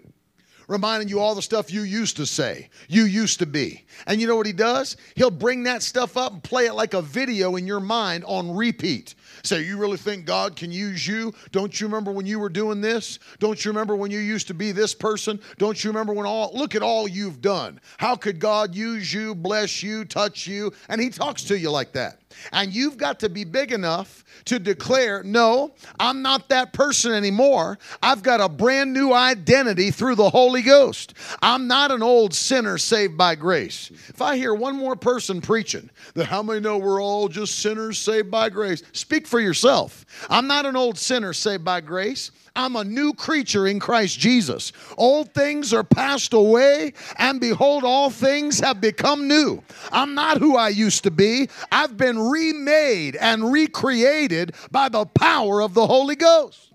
reminding 0.70 1.08
you 1.08 1.18
all 1.18 1.34
the 1.34 1.42
stuff 1.42 1.72
you 1.72 1.82
used 1.82 2.16
to 2.16 2.24
say, 2.24 2.70
you 2.88 3.02
used 3.02 3.40
to 3.40 3.46
be. 3.46 3.84
And 4.06 4.20
you 4.20 4.28
know 4.28 4.36
what 4.36 4.46
he 4.46 4.52
does? 4.52 4.96
He'll 5.16 5.28
bring 5.28 5.64
that 5.64 5.82
stuff 5.82 6.16
up 6.16 6.32
and 6.32 6.42
play 6.44 6.66
it 6.66 6.74
like 6.74 6.94
a 6.94 7.02
video 7.02 7.56
in 7.56 7.66
your 7.66 7.80
mind 7.80 8.22
on 8.24 8.54
repeat. 8.54 9.16
Say, 9.42 9.62
you 9.62 9.76
really 9.76 9.96
think 9.96 10.24
God 10.24 10.56
can 10.56 10.70
use 10.72 11.06
you? 11.06 11.32
Don't 11.52 11.80
you 11.80 11.86
remember 11.86 12.12
when 12.12 12.26
you 12.26 12.38
were 12.38 12.48
doing 12.48 12.80
this? 12.80 13.18
Don't 13.38 13.64
you 13.64 13.70
remember 13.70 13.96
when 13.96 14.10
you 14.10 14.18
used 14.18 14.48
to 14.48 14.54
be 14.54 14.72
this 14.72 14.94
person? 14.94 15.40
Don't 15.58 15.82
you 15.82 15.90
remember 15.90 16.12
when 16.12 16.26
all, 16.26 16.50
look 16.54 16.74
at 16.74 16.82
all 16.82 17.08
you've 17.08 17.40
done? 17.40 17.80
How 17.98 18.16
could 18.16 18.38
God 18.38 18.74
use 18.74 19.12
you, 19.12 19.34
bless 19.34 19.82
you, 19.82 20.04
touch 20.04 20.46
you? 20.46 20.72
And 20.88 21.00
He 21.00 21.10
talks 21.10 21.44
to 21.44 21.58
you 21.58 21.70
like 21.70 21.92
that. 21.92 22.20
And 22.52 22.72
you've 22.72 22.96
got 22.96 23.20
to 23.20 23.28
be 23.28 23.44
big 23.44 23.72
enough 23.72 24.24
to 24.44 24.58
declare, 24.58 25.22
no, 25.22 25.72
I'm 25.98 26.22
not 26.22 26.48
that 26.50 26.72
person 26.72 27.12
anymore. 27.12 27.78
I've 28.02 28.22
got 28.22 28.40
a 28.40 28.48
brand 28.48 28.92
new 28.92 29.12
identity 29.12 29.90
through 29.90 30.14
the 30.14 30.30
Holy 30.30 30.62
Ghost. 30.62 31.14
I'm 31.42 31.66
not 31.66 31.90
an 31.90 32.02
old 32.02 32.32
sinner 32.32 32.78
saved 32.78 33.16
by 33.16 33.34
grace. 33.34 33.90
If 34.08 34.22
I 34.22 34.36
hear 34.36 34.54
one 34.54 34.76
more 34.76 34.96
person 34.96 35.40
preaching 35.40 35.90
that 36.14 36.26
how 36.26 36.42
many 36.42 36.60
know 36.60 36.78
we're 36.78 37.02
all 37.02 37.28
just 37.28 37.58
sinners 37.58 37.98
saved 37.98 38.30
by 38.30 38.48
grace, 38.48 38.82
speak 38.92 39.26
for 39.30 39.40
yourself. 39.40 40.04
I'm 40.28 40.46
not 40.46 40.66
an 40.66 40.76
old 40.76 40.98
sinner 40.98 41.32
saved 41.32 41.64
by 41.64 41.80
grace. 41.80 42.30
I'm 42.56 42.76
a 42.76 42.84
new 42.84 43.14
creature 43.14 43.66
in 43.66 43.78
Christ 43.78 44.18
Jesus. 44.18 44.72
Old 44.98 45.32
things 45.32 45.72
are 45.72 45.84
passed 45.84 46.32
away, 46.32 46.92
and 47.16 47.40
behold, 47.40 47.84
all 47.84 48.10
things 48.10 48.58
have 48.60 48.80
become 48.80 49.28
new. 49.28 49.62
I'm 49.92 50.14
not 50.14 50.38
who 50.38 50.56
I 50.56 50.68
used 50.68 51.04
to 51.04 51.10
be. 51.10 51.48
I've 51.70 51.96
been 51.96 52.18
remade 52.18 53.16
and 53.16 53.52
recreated 53.52 54.54
by 54.70 54.88
the 54.88 55.06
power 55.06 55.62
of 55.62 55.74
the 55.74 55.86
Holy 55.86 56.16
Ghost. 56.16 56.72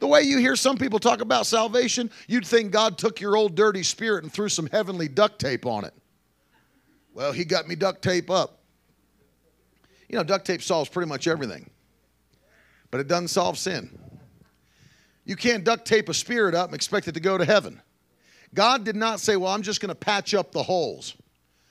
The 0.00 0.06
way 0.06 0.22
you 0.22 0.38
hear 0.38 0.56
some 0.56 0.78
people 0.78 0.98
talk 0.98 1.20
about 1.20 1.46
salvation, 1.46 2.10
you'd 2.26 2.46
think 2.46 2.70
God 2.70 2.98
took 2.98 3.20
your 3.20 3.36
old 3.36 3.54
dirty 3.54 3.82
spirit 3.82 4.22
and 4.24 4.32
threw 4.32 4.48
some 4.48 4.66
heavenly 4.66 5.08
duct 5.08 5.40
tape 5.40 5.66
on 5.66 5.84
it. 5.84 5.92
Well, 7.12 7.32
He 7.32 7.44
got 7.44 7.68
me 7.68 7.74
duct 7.74 8.00
tape 8.00 8.30
up. 8.30 8.60
You 10.08 10.16
know, 10.16 10.24
duct 10.24 10.46
tape 10.46 10.62
solves 10.62 10.88
pretty 10.88 11.08
much 11.08 11.26
everything, 11.26 11.68
but 12.90 13.00
it 13.00 13.08
doesn't 13.08 13.28
solve 13.28 13.58
sin. 13.58 13.90
You 15.24 15.36
can't 15.36 15.62
duct 15.62 15.86
tape 15.86 16.08
a 16.08 16.14
spirit 16.14 16.54
up 16.54 16.68
and 16.68 16.74
expect 16.74 17.06
it 17.06 17.12
to 17.12 17.20
go 17.20 17.36
to 17.36 17.44
heaven. 17.44 17.82
God 18.54 18.84
did 18.84 18.96
not 18.96 19.20
say, 19.20 19.36
Well, 19.36 19.52
I'm 19.52 19.62
just 19.62 19.80
going 19.80 19.90
to 19.90 19.94
patch 19.94 20.34
up 20.34 20.52
the 20.52 20.62
holes. 20.62 21.14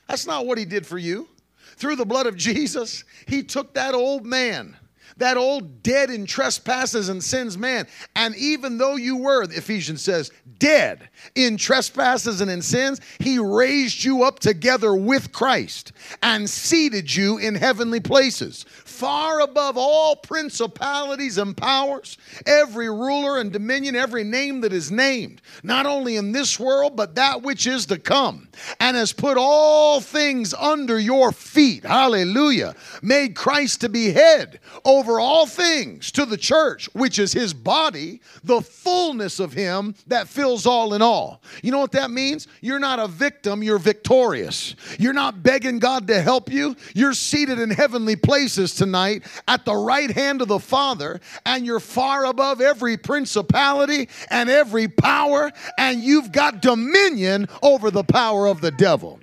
That's 0.07 0.27
not 0.27 0.45
what 0.45 0.57
He 0.57 0.65
did 0.65 0.85
for 0.85 0.97
you. 0.97 1.27
Through 1.75 1.95
the 1.95 2.05
blood 2.05 2.27
of 2.27 2.35
Jesus, 2.35 3.03
He 3.27 3.41
took 3.41 3.73
that 3.73 3.95
old 3.95 4.27
man, 4.27 4.77
that 5.17 5.37
old 5.37 5.81
dead 5.81 6.11
in 6.11 6.27
trespasses 6.27 7.09
and 7.09 7.23
sins 7.23 7.57
man, 7.57 7.87
and 8.15 8.35
even 8.35 8.77
though 8.77 8.95
you 8.95 9.17
were, 9.17 9.41
Ephesians 9.43 10.03
says, 10.03 10.31
dead 10.59 11.09
in 11.33 11.57
trespasses 11.57 12.41
and 12.41 12.51
in 12.51 12.61
sins, 12.61 13.01
He 13.19 13.39
raised 13.39 14.03
you 14.03 14.21
up 14.23 14.37
together 14.37 14.93
with 14.95 15.31
Christ 15.31 15.93
and 16.21 16.47
seated 16.47 17.13
you 17.13 17.39
in 17.39 17.55
heavenly 17.55 18.01
places 18.01 18.65
far 18.97 19.41
above 19.41 19.77
all 19.77 20.15
principalities 20.15 21.37
and 21.37 21.55
powers, 21.55 22.17
every 22.47 22.89
ruler 22.89 23.37
and 23.37 23.51
dominion, 23.51 23.95
every 23.95 24.23
name 24.23 24.61
that 24.61 24.73
is 24.73 24.91
named, 24.91 25.39
not 25.61 25.85
only 25.85 26.15
in 26.15 26.31
this 26.31 26.59
world, 26.59 26.95
but 26.95 27.13
that 27.13 27.43
which 27.43 27.67
is 27.67 27.85
to 27.85 27.99
come, 27.99 28.47
and 28.79 28.97
has 28.97 29.13
put 29.13 29.37
all 29.37 30.01
things 30.01 30.51
under 30.55 30.97
your 30.97 31.31
feet. 31.31 31.83
Hallelujah. 31.83 32.73
Made 33.03 33.35
Christ 33.35 33.81
to 33.81 33.89
be 33.89 34.11
head 34.11 34.59
over 34.83 35.19
all 35.19 35.45
things 35.45 36.11
to 36.13 36.25
the 36.25 36.37
church, 36.37 36.89
which 36.93 37.19
is 37.19 37.31
his 37.31 37.53
body, 37.53 38.19
the 38.43 38.61
fullness 38.61 39.39
of 39.39 39.53
him 39.53 39.93
that 40.07 40.27
fills 40.27 40.65
all 40.65 40.95
in 40.95 41.03
all. 41.03 41.43
You 41.61 41.71
know 41.71 41.79
what 41.79 41.91
that 41.91 42.09
means? 42.09 42.47
You're 42.61 42.79
not 42.79 42.97
a 42.97 43.07
victim, 43.07 43.61
you're 43.61 43.77
victorious. 43.77 44.75
You're 44.97 45.13
not 45.13 45.43
begging 45.43 45.77
God 45.77 46.07
to 46.07 46.19
help 46.19 46.51
you, 46.51 46.75
you're 46.95 47.13
seated 47.13 47.59
in 47.59 47.69
heavenly 47.69 48.15
places 48.15 48.73
tonight 48.73 48.86
tonight 48.87 49.23
at 49.47 49.65
the 49.65 49.75
right 49.75 50.09
hand 50.09 50.41
of 50.41 50.47
the 50.47 50.59
Father, 50.59 51.19
and 51.45 51.65
you're 51.65 51.79
far 51.79 52.25
above 52.25 52.61
every 52.61 52.97
principality 52.97 54.07
and 54.29 54.49
every 54.49 54.87
power, 54.87 55.51
and 55.77 56.01
you've 56.01 56.31
got 56.31 56.61
dominion 56.61 57.47
over 57.61 57.91
the 57.91 58.03
power 58.03 58.47
of 58.47 58.61
the 58.61 58.71
devil. 58.71 59.19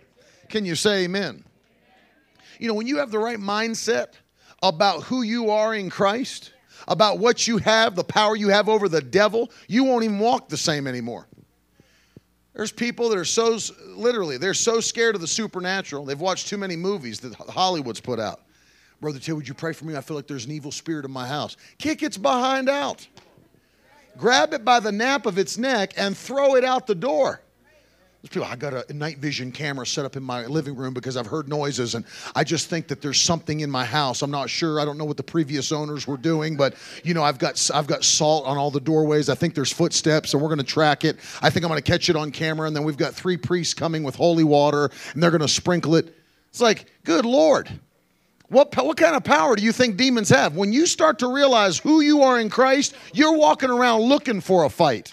Can 0.49 0.65
you 0.65 0.75
say 0.75 1.05
amen? 1.05 1.45
You 2.59 2.69
know, 2.69 2.75
when 2.75 2.87
you 2.87 2.99
have 2.99 3.11
the 3.11 3.19
right 3.19 3.39
mindset 3.39 4.09
about 4.63 5.03
who 5.03 5.23
you 5.23 5.51
are 5.51 5.75
in 5.75 5.91
Christ, 5.91 6.53
about 6.87 7.19
what 7.19 7.49
you 7.49 7.59
have, 7.59 7.97
the 7.97 8.05
power 8.05 8.37
you 8.37 8.49
have 8.49 8.69
over 8.69 8.89
the 8.89 9.01
devil, 9.01 9.51
you 9.67 9.85
won't 9.85 10.05
even 10.05 10.19
walk 10.19 10.49
the 10.49 10.57
same 10.57 10.87
anymore. 10.87 11.27
There's 12.55 12.71
people 12.71 13.09
that 13.09 13.19
are 13.19 13.25
so, 13.25 13.59
literally, 13.89 14.37
they're 14.37 14.55
so 14.55 14.81
scared 14.81 15.17
of 15.17 15.21
the 15.21 15.27
supernatural. 15.27 16.05
They've 16.05 16.21
watched 16.21 16.47
too 16.47 16.59
many 16.59 16.77
movies 16.77 17.19
that 17.21 17.35
Hollywood's 17.35 18.01
put 18.01 18.21
out. 18.21 18.44
Brother 19.05 19.19
Till, 19.19 19.37
would 19.37 19.47
you 19.47 19.53
pray 19.53 19.75
for 19.75 19.85
me? 19.85 19.95
I 19.97 20.01
feel 20.01 20.17
like 20.17 20.27
there's 20.27 20.47
an 20.47 20.53
evil 20.53 20.73
spirit 20.73 21.05
in 21.05 21.11
my 21.11 21.27
house. 21.27 21.59
Kick 21.77 22.03
its 22.03 22.17
behind 22.17 22.71
out. 22.71 23.07
Grab 24.17 24.55
it 24.55 24.65
by 24.65 24.81
the 24.81 24.93
nape 24.93 25.27
of 25.27 25.37
its 25.37 25.59
neck 25.59 25.93
and 25.99 26.17
throw 26.17 26.55
it 26.55 26.65
out 26.65 26.87
the 26.87 26.95
door. 26.95 27.43
People, 28.23 28.45
I 28.45 28.57
got 28.57 28.89
a 28.89 28.95
night 28.95 29.19
vision 29.19 29.53
camera 29.53 29.87
set 29.87 30.07
up 30.07 30.17
in 30.17 30.23
my 30.23 30.47
living 30.47 30.75
room 30.75 30.95
because 30.95 31.19
I've 31.19 31.27
heard 31.27 31.51
noises 31.51 31.95
and 31.95 32.07
I 32.35 32.45
just 32.45 32.71
think 32.71 32.89
that 32.89 33.03
there's 33.03 33.21
something 33.21 33.61
in 33.61 33.71
my 33.71 33.85
house. 33.85 34.23
I'm 34.23 34.31
not 34.31 34.49
sure. 34.49 34.81
I 34.81 34.87
don't 34.87 34.97
know 34.97 35.05
what 35.05 35.19
the 35.19 35.23
previous 35.23 35.71
owners 35.71 36.07
were 36.07 36.17
doing, 36.17 36.57
but 36.57 36.75
you 37.03 37.13
know, 37.13 37.23
I've 37.23 37.39
got 37.39 37.71
I've 37.75 37.87
got 37.87 38.05
salt 38.05 38.47
on 38.47 38.57
all 38.57 38.71
the 38.71 38.81
doorways. 38.81 39.29
I 39.29 39.35
think 39.35 39.55
there's 39.55 39.71
footsteps 39.71 40.33
and 40.33 40.43
we're 40.43 40.49
going 40.49 40.61
to 40.61 40.65
track 40.65 41.05
it. 41.05 41.19
I 41.43 41.51
think 41.51 41.67
I'm 41.67 41.69
going 41.69 41.83
to 41.83 41.91
catch 41.91 42.09
it 42.09 42.17
on 42.17 42.31
camera 42.31 42.67
and 42.67 42.75
then 42.75 42.85
we've 42.85 42.97
got 42.97 43.13
three 43.13 43.37
priests 43.37 43.75
coming 43.75 44.03
with 44.03 44.15
holy 44.15 44.45
water 44.45 44.91
and 45.13 45.23
they're 45.23 45.31
going 45.31 45.43
to 45.43 45.49
sprinkle 45.49 45.95
it. 45.95 46.17
It's 46.49 46.63
like, 46.63 46.87
good 47.05 47.27
lord. 47.27 47.69
What, 48.55 48.77
what 48.77 48.97
kind 48.97 49.17
of 49.17 49.25
power 49.25 49.57
do 49.57 49.65
you 49.65 49.73
think 49.73 49.97
demons 49.97 50.29
have? 50.29 50.55
When 50.55 50.73
you 50.73 50.87
start 50.87 51.19
to 51.19 51.35
realize 51.35 51.77
who 51.77 52.03
you 52.03 52.23
are 52.23 52.39
in 52.39 52.49
Christ, 52.49 52.95
you're 53.13 53.37
walking 53.37 53.69
around 53.69 54.03
looking 54.03 54.41
for 54.41 54.63
a 54.63 54.71
fight. 54.71 55.13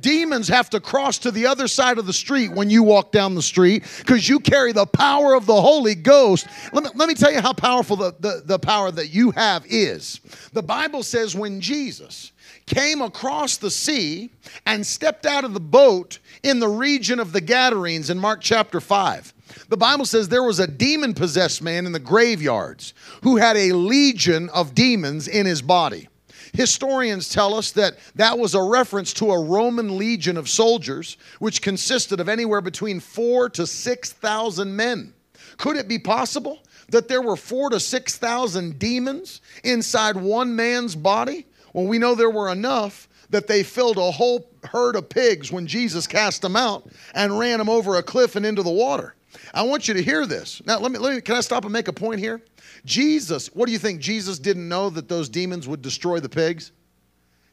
Demons 0.00 0.46
have 0.46 0.70
to 0.70 0.78
cross 0.78 1.18
to 1.18 1.32
the 1.32 1.46
other 1.46 1.66
side 1.66 1.98
of 1.98 2.06
the 2.06 2.12
street 2.12 2.52
when 2.52 2.70
you 2.70 2.84
walk 2.84 3.10
down 3.10 3.34
the 3.34 3.42
street 3.42 3.82
because 3.98 4.28
you 4.28 4.38
carry 4.38 4.70
the 4.70 4.86
power 4.86 5.34
of 5.34 5.46
the 5.46 5.60
Holy 5.60 5.96
Ghost. 5.96 6.46
Let 6.72 6.84
me, 6.84 6.90
let 6.94 7.08
me 7.08 7.16
tell 7.16 7.32
you 7.32 7.40
how 7.40 7.54
powerful 7.54 7.96
the, 7.96 8.14
the, 8.20 8.42
the 8.44 8.58
power 8.60 8.92
that 8.92 9.08
you 9.08 9.32
have 9.32 9.66
is. 9.66 10.20
The 10.52 10.62
Bible 10.62 11.02
says 11.02 11.34
when 11.34 11.60
Jesus 11.60 12.30
came 12.66 13.02
across 13.02 13.56
the 13.56 13.70
sea 13.70 14.30
and 14.64 14.86
stepped 14.86 15.26
out 15.26 15.42
of 15.42 15.54
the 15.54 15.60
boat 15.60 16.20
in 16.44 16.60
the 16.60 16.68
region 16.68 17.18
of 17.18 17.32
the 17.32 17.40
Gadarenes 17.40 18.10
in 18.10 18.18
Mark 18.18 18.40
chapter 18.40 18.80
5. 18.80 19.34
The 19.70 19.76
Bible 19.76 20.04
says 20.04 20.28
there 20.28 20.42
was 20.42 20.58
a 20.58 20.66
demon 20.66 21.14
possessed 21.14 21.62
man 21.62 21.86
in 21.86 21.92
the 21.92 22.00
graveyards 22.00 22.92
who 23.22 23.36
had 23.36 23.56
a 23.56 23.72
legion 23.72 24.48
of 24.48 24.74
demons 24.74 25.28
in 25.28 25.46
his 25.46 25.62
body. 25.62 26.08
Historians 26.52 27.28
tell 27.28 27.54
us 27.54 27.70
that 27.72 27.96
that 28.16 28.36
was 28.36 28.56
a 28.56 28.62
reference 28.62 29.12
to 29.12 29.30
a 29.30 29.40
Roman 29.40 29.96
legion 29.96 30.36
of 30.36 30.48
soldiers, 30.48 31.16
which 31.38 31.62
consisted 31.62 32.18
of 32.18 32.28
anywhere 32.28 32.60
between 32.60 32.98
four 32.98 33.48
to 33.50 33.64
6,000 33.64 34.74
men. 34.74 35.14
Could 35.56 35.76
it 35.76 35.86
be 35.86 36.00
possible 36.00 36.58
that 36.88 37.06
there 37.06 37.22
were 37.22 37.36
four 37.36 37.70
to 37.70 37.78
6,000 37.78 38.76
demons 38.76 39.40
inside 39.62 40.16
one 40.16 40.56
man's 40.56 40.96
body? 40.96 41.46
Well, 41.74 41.86
we 41.86 41.98
know 41.98 42.16
there 42.16 42.28
were 42.28 42.50
enough 42.50 43.08
that 43.28 43.46
they 43.46 43.62
filled 43.62 43.98
a 43.98 44.10
whole 44.10 44.50
herd 44.64 44.96
of 44.96 45.08
pigs 45.08 45.52
when 45.52 45.68
Jesus 45.68 46.08
cast 46.08 46.42
them 46.42 46.56
out 46.56 46.90
and 47.14 47.38
ran 47.38 47.58
them 47.58 47.68
over 47.68 47.94
a 47.94 48.02
cliff 48.02 48.34
and 48.34 48.44
into 48.44 48.64
the 48.64 48.70
water. 48.70 49.14
I 49.54 49.62
want 49.62 49.88
you 49.88 49.94
to 49.94 50.02
hear 50.02 50.26
this. 50.26 50.60
Now, 50.66 50.78
let 50.78 50.90
me, 50.92 50.98
let 50.98 51.14
me 51.14 51.20
can 51.20 51.36
I 51.36 51.40
stop 51.40 51.64
and 51.64 51.72
make 51.72 51.88
a 51.88 51.92
point 51.92 52.20
here? 52.20 52.40
Jesus, 52.84 53.48
what 53.54 53.66
do 53.66 53.72
you 53.72 53.78
think? 53.78 54.00
Jesus 54.00 54.38
didn't 54.38 54.68
know 54.68 54.90
that 54.90 55.08
those 55.08 55.28
demons 55.28 55.68
would 55.68 55.82
destroy 55.82 56.20
the 56.20 56.28
pigs? 56.28 56.72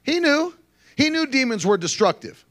He 0.03 0.19
knew. 0.19 0.53
He 0.95 1.09
knew 1.09 1.27
demons 1.27 1.65
were 1.65 1.77
destructive. 1.77 2.43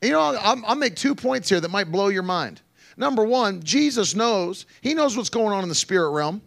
And 0.00 0.08
you 0.08 0.14
know, 0.14 0.20
I'll, 0.20 0.62
I'll 0.66 0.76
make 0.76 0.96
two 0.96 1.14
points 1.14 1.48
here 1.48 1.60
that 1.60 1.70
might 1.70 1.92
blow 1.92 2.08
your 2.08 2.22
mind. 2.22 2.60
Number 2.96 3.24
one, 3.24 3.62
Jesus 3.62 4.14
knows. 4.14 4.66
He 4.80 4.94
knows 4.94 5.16
what's 5.16 5.30
going 5.30 5.52
on 5.52 5.62
in 5.62 5.68
the 5.68 5.74
spirit 5.74 6.10
realm. 6.10 6.42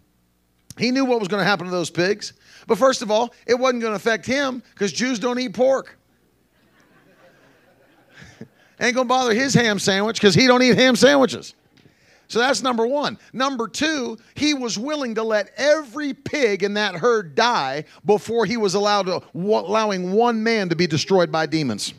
He 0.78 0.92
knew 0.92 1.06
what 1.06 1.20
was 1.20 1.30
going 1.30 1.42
to 1.42 1.46
happen 1.46 1.66
to 1.66 1.72
those 1.72 1.90
pigs. 1.90 2.34
But 2.68 2.78
first 2.78 3.02
of 3.02 3.10
all, 3.10 3.34
it 3.48 3.56
wasn't 3.56 3.82
going 3.82 3.92
to 3.92 3.98
affect 3.98 4.26
him 4.26 4.62
because 4.74 4.92
Jews 4.92 5.20
don't 5.20 5.40
eat 5.40 5.54
pork. 5.54 5.98
Ain't 8.80 8.96
going 8.96 9.06
to 9.08 9.10
bother 9.10 9.34
his 9.34 9.54
ham 9.54 9.80
sandwich 9.80 10.20
because 10.20 10.36
he 10.36 10.48
don't 10.48 10.62
eat 10.62 10.76
ham 10.78 10.96
sandwiches. 10.96 11.54
So 12.28 12.40
that's 12.40 12.62
number 12.62 12.88
one. 12.88 13.18
Number 13.34 13.68
two, 13.68 14.18
he 14.36 14.54
was 14.54 14.78
willing 14.78 15.16
to 15.16 15.24
let 15.24 15.52
every 15.58 16.14
pig 16.14 16.64
in 16.64 16.74
that 16.76 16.96
herd 16.96 17.36
die 17.36 17.86
before 18.06 18.46
he 18.46 18.58
was 18.58 18.74
allowed 18.74 19.06
to, 19.08 19.22
allowing 19.34 20.12
one 20.12 20.44
man 20.44 20.70
to 20.70 20.76
be 20.76 20.88
destroyed 20.88 21.32
by 21.32 21.46
demons. 21.46 21.94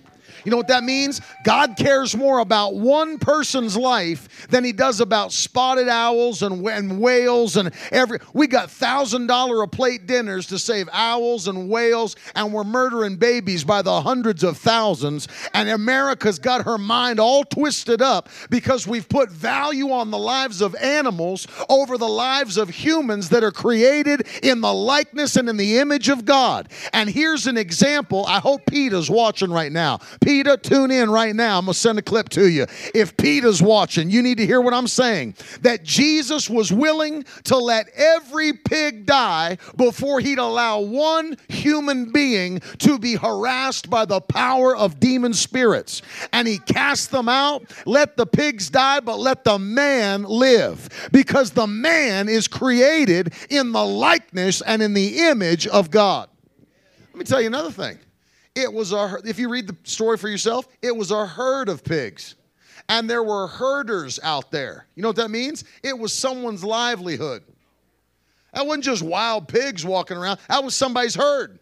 You 0.47 0.53
know 0.53 0.59
what 0.59 0.69
that 0.69 0.85
means? 0.85 1.21
God 1.43 1.77
cares 1.77 2.17
more 2.17 2.39
about 2.39 2.77
one 2.77 3.19
person's 3.19 3.77
life 3.77 4.47
than 4.47 4.63
he 4.63 4.71
does 4.71 5.01
about 5.01 5.33
spotted 5.33 5.89
owls 5.89 6.43
and, 6.43 6.65
and 6.69 7.01
whales 7.01 7.57
and 7.57 7.73
every. 7.91 8.21
We 8.33 8.47
got 8.47 8.71
thousand 8.71 9.27
dollar 9.27 9.63
a 9.63 9.67
plate 9.69 10.07
dinners 10.07 10.47
to 10.47 10.59
save 10.61 10.89
owls 10.93 11.49
and 11.49 11.69
whales, 11.69 12.15
and 12.37 12.53
we're 12.53 12.63
murdering 12.63 13.17
babies 13.17 13.65
by 13.65 13.83
the 13.83 14.01
hundreds 14.03 14.45
of 14.45 14.57
thousands. 14.57 15.27
And 15.53 15.69
America's 15.69 16.39
got 16.39 16.65
her 16.65 16.79
mind 16.79 17.19
all 17.19 17.43
twisted 17.43 18.01
up 18.01 18.29
because 18.49 18.87
we've 18.87 19.09
put 19.09 19.33
value 19.33 19.91
on 19.91 20.13
the 20.13 20.19
lives 20.19 20.61
of 20.61 20.77
animals 20.77 21.49
over 21.69 21.99
the 21.99 22.07
lives 22.07 22.57
of 22.57 22.69
humans 22.69 23.31
that 23.31 23.43
are 23.43 23.51
created 23.51 24.29
in 24.45 24.61
the 24.61 24.73
likeness 24.73 25.35
and 25.35 25.49
in 25.49 25.57
the 25.57 25.79
image 25.79 26.09
of 26.09 26.25
God. 26.25 26.69
And 26.93 27.11
here's 27.11 27.49
an 27.49 27.57
example. 27.57 28.25
I 28.27 28.39
hope 28.39 28.65
Peter's 28.67 29.11
watching 29.11 29.51
right 29.51 29.73
now. 29.73 29.99
Pete 30.21 30.36
Peter, 30.37 30.59
tune 30.59 30.91
in 30.91 31.09
right 31.09 31.35
now. 31.35 31.57
I'm 31.57 31.65
going 31.65 31.73
to 31.73 31.79
send 31.79 31.99
a 31.99 32.03
clip 32.03 32.29
to 32.29 32.47
you. 32.47 32.67
If 32.95 33.17
Peter's 33.17 33.63
watching, 33.63 34.11
you 34.11 34.21
need 34.21 34.37
to 34.37 34.45
hear 34.45 34.61
what 34.61 34.75
I'm 34.75 34.87
saying. 34.87 35.35
That 35.63 35.83
Jesus 35.83 36.51
was 36.51 36.71
willing 36.71 37.25
to 37.45 37.57
let 37.57 37.89
every 37.97 38.53
pig 38.53 39.07
die 39.07 39.57
before 39.77 40.21
he'd 40.21 40.37
allow 40.37 40.81
one 40.81 41.39
human 41.49 42.13
being 42.13 42.61
to 42.81 42.99
be 42.99 43.15
harassed 43.15 43.89
by 43.89 44.05
the 44.05 44.21
power 44.21 44.77
of 44.77 45.01
demon 45.01 45.33
spirits. 45.33 46.03
And 46.35 46.47
he 46.47 46.59
cast 46.59 47.13
them 47.13 47.31
out. 47.31 47.65
Let 47.87 48.19
the 48.19 48.27
pigs 48.27 48.69
die, 48.69 49.01
but 49.01 49.19
let 49.19 49.43
the 49.43 49.59
man 49.59 50.25
live. 50.25 51.09
Because 51.13 51.53
the 51.53 51.67
man 51.67 52.29
is 52.29 52.47
created 52.47 53.33
in 53.49 53.73
the 53.73 53.87
likeness 53.87 54.61
and 54.61 54.83
in 54.83 54.93
the 54.93 55.17
image 55.31 55.67
of 55.67 55.91
God. 55.91 56.29
Let 57.15 57.19
me 57.21 57.25
tell 57.25 57.41
you 57.41 57.47
another 57.47 57.71
thing. 57.71 57.99
It 58.57 58.73
was 58.73 58.93
a, 58.93 59.19
if 59.25 59.39
you 59.39 59.51
read 59.51 59.67
the 59.67 59.77
story 59.85 60.17
for 60.17 60.29
yourself, 60.29 60.67
it 60.81 60.97
was 60.97 61.11
a 61.11 61.27
herd 61.27 61.69
of 61.69 61.85
pigs. 61.85 62.37
And 62.89 63.09
there 63.09 63.23
were 63.23 63.47
herders 63.47 64.19
out 64.23 64.51
there. 64.51 64.87
You 64.95 65.03
know 65.03 65.11
what 65.11 65.17
that 65.17 65.31
means? 65.31 65.65
It 65.83 65.97
was 65.97 66.13
someone's 66.13 66.65
livelihood. 66.65 67.43
That 68.55 68.67
wasn't 68.67 68.85
just 68.85 69.03
wild 69.03 69.47
pigs 69.47 69.85
walking 69.85 70.17
around, 70.17 70.41
that 70.49 70.65
was 70.65 70.75
somebody's 70.75 71.15
herd. 71.15 71.59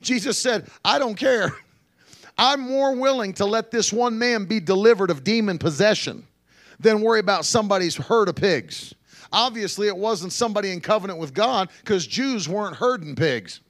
Jesus 0.00 0.36
said, 0.36 0.68
I 0.84 0.98
don't 0.98 1.14
care. 1.14 1.52
I'm 2.38 2.60
more 2.60 2.96
willing 2.96 3.32
to 3.34 3.44
let 3.44 3.70
this 3.70 3.92
one 3.92 4.18
man 4.18 4.44
be 4.44 4.58
delivered 4.58 5.10
of 5.10 5.22
demon 5.22 5.58
possession 5.58 6.26
than 6.80 7.00
worry 7.00 7.20
about 7.20 7.44
somebody's 7.44 7.94
herd 7.94 8.28
of 8.28 8.34
pigs. 8.34 8.92
Obviously, 9.32 9.86
it 9.86 9.96
wasn't 9.96 10.32
somebody 10.32 10.72
in 10.72 10.80
covenant 10.80 11.20
with 11.20 11.32
God 11.32 11.68
because 11.78 12.08
Jews 12.08 12.48
weren't 12.48 12.74
herding 12.74 13.14
pigs. 13.14 13.60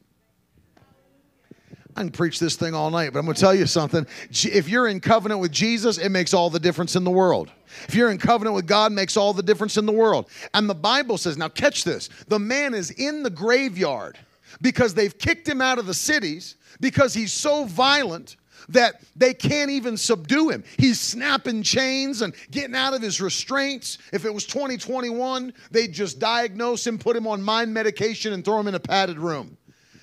I 1.96 2.00
can 2.00 2.10
preach 2.10 2.40
this 2.40 2.56
thing 2.56 2.74
all 2.74 2.90
night, 2.90 3.12
but 3.12 3.20
I'm 3.20 3.24
going 3.24 3.36
to 3.36 3.40
tell 3.40 3.54
you 3.54 3.66
something. 3.66 4.06
If 4.30 4.68
you're 4.68 4.88
in 4.88 5.00
covenant 5.00 5.40
with 5.40 5.52
Jesus, 5.52 5.98
it 5.98 6.08
makes 6.08 6.34
all 6.34 6.50
the 6.50 6.58
difference 6.58 6.96
in 6.96 7.04
the 7.04 7.10
world. 7.10 7.50
If 7.86 7.94
you're 7.94 8.10
in 8.10 8.18
covenant 8.18 8.56
with 8.56 8.66
God, 8.66 8.90
makes 8.92 9.16
all 9.16 9.32
the 9.32 9.42
difference 9.42 9.76
in 9.76 9.86
the 9.86 9.92
world. 9.92 10.28
And 10.54 10.68
the 10.68 10.74
Bible 10.74 11.18
says, 11.18 11.36
now 11.36 11.48
catch 11.48 11.84
this 11.84 12.08
the 12.28 12.38
man 12.38 12.74
is 12.74 12.90
in 12.90 13.22
the 13.22 13.30
graveyard 13.30 14.18
because 14.60 14.94
they've 14.94 15.16
kicked 15.16 15.48
him 15.48 15.60
out 15.60 15.78
of 15.78 15.86
the 15.86 15.94
cities 15.94 16.56
because 16.80 17.14
he's 17.14 17.32
so 17.32 17.64
violent 17.64 18.36
that 18.68 19.02
they 19.14 19.34
can't 19.34 19.70
even 19.70 19.96
subdue 19.96 20.48
him. 20.48 20.64
He's 20.78 21.00
snapping 21.00 21.62
chains 21.62 22.22
and 22.22 22.34
getting 22.50 22.74
out 22.74 22.94
of 22.94 23.02
his 23.02 23.20
restraints. 23.20 23.98
If 24.12 24.24
it 24.24 24.32
was 24.32 24.46
2021, 24.46 25.52
they'd 25.70 25.92
just 25.92 26.18
diagnose 26.18 26.86
him, 26.86 26.98
put 26.98 27.16
him 27.16 27.26
on 27.26 27.42
mind 27.42 27.74
medication, 27.74 28.32
and 28.32 28.44
throw 28.44 28.58
him 28.58 28.68
in 28.68 28.74
a 28.74 28.80
padded 28.80 29.18
room. 29.18 29.56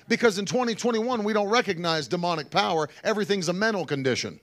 Because 0.08 0.38
in 0.38 0.46
2021, 0.46 1.24
we 1.24 1.32
don't 1.32 1.48
recognize 1.48 2.08
demonic 2.08 2.50
power. 2.50 2.88
Everything's 3.04 3.48
a 3.48 3.52
mental 3.52 3.84
condition. 3.84 4.40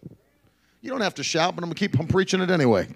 You 0.81 0.89
don't 0.89 1.01
have 1.01 1.15
to 1.15 1.23
shout, 1.23 1.55
but 1.55 1.63
I'm 1.63 1.69
going 1.69 1.75
to 1.75 1.79
keep 1.79 1.99
on 1.99 2.07
preaching 2.07 2.41
it 2.41 2.49
anyway. 2.49 2.87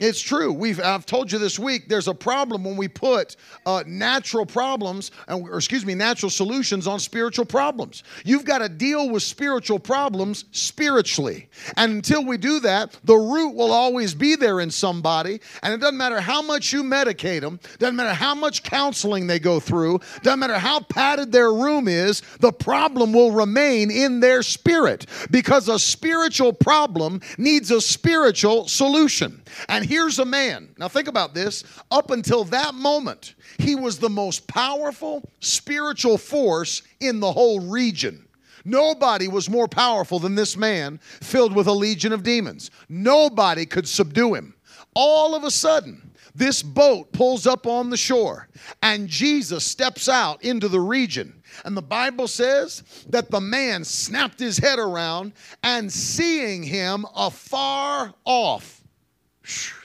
It's 0.00 0.20
true. 0.20 0.52
We've 0.52 0.80
I've 0.80 1.06
told 1.06 1.30
you 1.30 1.38
this 1.38 1.56
week. 1.56 1.88
There's 1.88 2.08
a 2.08 2.14
problem 2.14 2.64
when 2.64 2.76
we 2.76 2.88
put 2.88 3.36
uh, 3.64 3.84
natural 3.86 4.44
problems, 4.44 5.12
or 5.28 5.54
excuse 5.54 5.86
me, 5.86 5.94
natural 5.94 6.30
solutions 6.30 6.88
on 6.88 6.98
spiritual 6.98 7.44
problems. 7.44 8.02
You've 8.24 8.44
got 8.44 8.58
to 8.58 8.68
deal 8.68 9.08
with 9.08 9.22
spiritual 9.22 9.78
problems 9.78 10.46
spiritually, 10.50 11.48
and 11.76 11.92
until 11.92 12.24
we 12.24 12.38
do 12.38 12.58
that, 12.60 12.98
the 13.04 13.14
root 13.14 13.54
will 13.54 13.70
always 13.70 14.14
be 14.14 14.34
there 14.34 14.58
in 14.58 14.72
somebody. 14.72 15.40
And 15.62 15.72
it 15.72 15.80
doesn't 15.80 15.96
matter 15.96 16.20
how 16.20 16.42
much 16.42 16.72
you 16.72 16.82
medicate 16.82 17.42
them, 17.42 17.60
doesn't 17.78 17.94
matter 17.94 18.14
how 18.14 18.34
much 18.34 18.64
counseling 18.64 19.28
they 19.28 19.38
go 19.38 19.60
through, 19.60 20.00
doesn't 20.24 20.40
matter 20.40 20.58
how 20.58 20.80
padded 20.80 21.30
their 21.30 21.52
room 21.52 21.86
is. 21.86 22.20
The 22.40 22.52
problem 22.52 23.12
will 23.12 23.30
remain 23.30 23.92
in 23.92 24.18
their 24.18 24.42
spirit 24.42 25.06
because 25.30 25.68
a 25.68 25.78
spiritual 25.78 26.52
problem 26.52 27.20
needs 27.38 27.70
a 27.70 27.80
spiritual 27.80 28.66
solution. 28.66 29.40
And 29.68 29.83
and 29.84 29.90
here's 29.90 30.18
a 30.18 30.24
man. 30.24 30.74
Now, 30.78 30.88
think 30.88 31.08
about 31.08 31.34
this. 31.34 31.62
Up 31.90 32.10
until 32.10 32.44
that 32.44 32.74
moment, 32.74 33.34
he 33.58 33.74
was 33.74 33.98
the 33.98 34.08
most 34.08 34.46
powerful 34.46 35.22
spiritual 35.40 36.16
force 36.16 36.80
in 37.00 37.20
the 37.20 37.30
whole 37.30 37.60
region. 37.60 38.26
Nobody 38.64 39.28
was 39.28 39.50
more 39.50 39.68
powerful 39.68 40.18
than 40.18 40.36
this 40.36 40.56
man 40.56 41.00
filled 41.02 41.54
with 41.54 41.66
a 41.66 41.72
legion 41.72 42.14
of 42.14 42.22
demons. 42.22 42.70
Nobody 42.88 43.66
could 43.66 43.86
subdue 43.86 44.32
him. 44.32 44.54
All 44.94 45.34
of 45.34 45.44
a 45.44 45.50
sudden, 45.50 46.14
this 46.34 46.62
boat 46.62 47.12
pulls 47.12 47.46
up 47.46 47.66
on 47.66 47.90
the 47.90 47.96
shore, 47.98 48.48
and 48.82 49.06
Jesus 49.06 49.64
steps 49.64 50.08
out 50.08 50.42
into 50.42 50.68
the 50.68 50.80
region. 50.80 51.42
And 51.64 51.76
the 51.76 51.82
Bible 51.82 52.26
says 52.26 52.82
that 53.10 53.30
the 53.30 53.40
man 53.40 53.84
snapped 53.84 54.40
his 54.40 54.56
head 54.56 54.78
around 54.78 55.34
and 55.62 55.92
seeing 55.92 56.62
him 56.62 57.04
afar 57.14 58.14
off, 58.24 58.73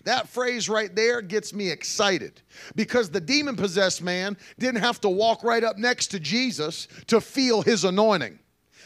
That 0.06 0.30
phrase 0.30 0.70
right 0.70 0.94
there 0.96 1.22
gets 1.22 1.54
me 1.54 1.70
excited 1.70 2.42
because 2.76 3.10
the 3.10 3.20
demon 3.20 3.56
possessed 3.56 4.02
man 4.02 4.38
didn't 4.58 4.82
have 4.82 5.02
to 5.02 5.10
walk 5.10 5.44
right 5.44 5.64
up 5.64 5.78
next 5.78 6.08
to 6.08 6.20
Jesus 6.20 6.88
to 7.08 7.20
feel 7.20 7.62
his 7.62 7.84
anointing. 7.84 8.40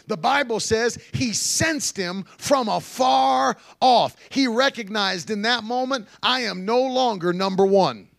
The 0.08 0.18
Bible 0.18 0.60
says 0.60 0.98
he 1.14 1.32
sensed 1.34 1.96
him 1.96 2.26
from 2.38 2.68
afar 2.68 3.58
off. 3.80 4.16
He 4.30 4.48
recognized 4.48 5.30
in 5.30 5.44
that 5.44 5.64
moment, 5.64 6.08
I 6.22 6.42
am 6.42 6.66
no 6.66 6.82
longer 6.82 7.32
number 7.32 7.66
one. 7.66 8.10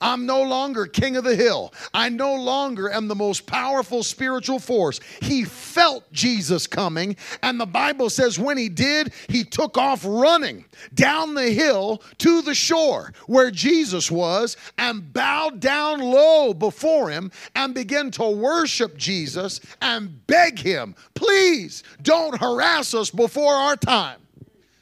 I'm 0.00 0.24
no 0.24 0.42
longer 0.42 0.86
king 0.86 1.16
of 1.16 1.24
the 1.24 1.36
hill. 1.36 1.74
I 1.92 2.08
no 2.08 2.34
longer 2.34 2.90
am 2.90 3.08
the 3.08 3.14
most 3.14 3.46
powerful 3.46 4.02
spiritual 4.02 4.58
force. 4.58 5.00
He 5.20 5.44
felt 5.44 6.10
Jesus 6.12 6.66
coming, 6.66 7.16
and 7.42 7.60
the 7.60 7.66
Bible 7.66 8.08
says 8.08 8.38
when 8.38 8.56
he 8.56 8.68
did, 8.68 9.12
he 9.28 9.44
took 9.44 9.76
off 9.76 10.04
running 10.04 10.64
down 10.94 11.34
the 11.34 11.50
hill 11.50 12.02
to 12.18 12.40
the 12.42 12.54
shore 12.54 13.12
where 13.26 13.50
Jesus 13.50 14.10
was 14.10 14.56
and 14.78 15.12
bowed 15.12 15.60
down 15.60 16.00
low 16.00 16.54
before 16.54 17.10
him 17.10 17.30
and 17.54 17.74
began 17.74 18.10
to 18.12 18.30
worship 18.30 18.96
Jesus 18.96 19.60
and 19.82 20.26
beg 20.26 20.58
him, 20.58 20.94
please 21.14 21.82
don't 22.02 22.40
harass 22.40 22.94
us 22.94 23.10
before 23.10 23.54
our 23.54 23.76
time. 23.76 24.18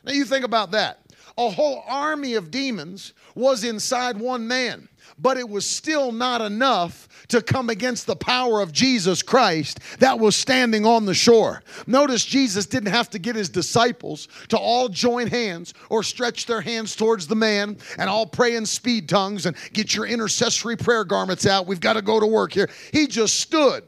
Now, 0.04 0.12
you 0.12 0.24
think 0.24 0.44
about 0.44 0.70
that. 0.72 1.00
A 1.36 1.50
whole 1.50 1.84
army 1.86 2.34
of 2.34 2.50
demons 2.50 3.12
was 3.34 3.62
inside 3.62 4.18
one 4.18 4.48
man 4.48 4.88
but 5.18 5.36
it 5.36 5.48
was 5.48 5.66
still 5.66 6.12
not 6.12 6.40
enough 6.40 7.08
to 7.28 7.42
come 7.42 7.68
against 7.68 8.06
the 8.06 8.16
power 8.16 8.60
of 8.60 8.72
Jesus 8.72 9.22
Christ 9.22 9.80
that 9.98 10.18
was 10.18 10.36
standing 10.36 10.86
on 10.86 11.04
the 11.04 11.14
shore. 11.14 11.62
Notice 11.86 12.24
Jesus 12.24 12.66
didn't 12.66 12.92
have 12.92 13.10
to 13.10 13.18
get 13.18 13.36
his 13.36 13.48
disciples 13.48 14.28
to 14.48 14.56
all 14.56 14.88
join 14.88 15.26
hands 15.26 15.74
or 15.90 16.02
stretch 16.02 16.46
their 16.46 16.60
hands 16.60 16.96
towards 16.96 17.26
the 17.26 17.36
man 17.36 17.76
and 17.98 18.08
all 18.08 18.26
pray 18.26 18.56
in 18.56 18.64
speed 18.64 19.08
tongues 19.08 19.46
and 19.46 19.56
get 19.72 19.94
your 19.94 20.06
intercessory 20.06 20.76
prayer 20.76 21.04
garments 21.04 21.46
out. 21.46 21.66
We've 21.66 21.80
got 21.80 21.94
to 21.94 22.02
go 22.02 22.20
to 22.20 22.26
work 22.26 22.52
here. 22.52 22.70
He 22.92 23.06
just 23.06 23.40
stood. 23.40 23.84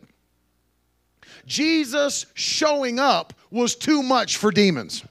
Jesus 1.46 2.26
showing 2.34 2.98
up 2.98 3.32
was 3.50 3.74
too 3.74 4.02
much 4.02 4.36
for 4.36 4.50
demons. 4.50 5.04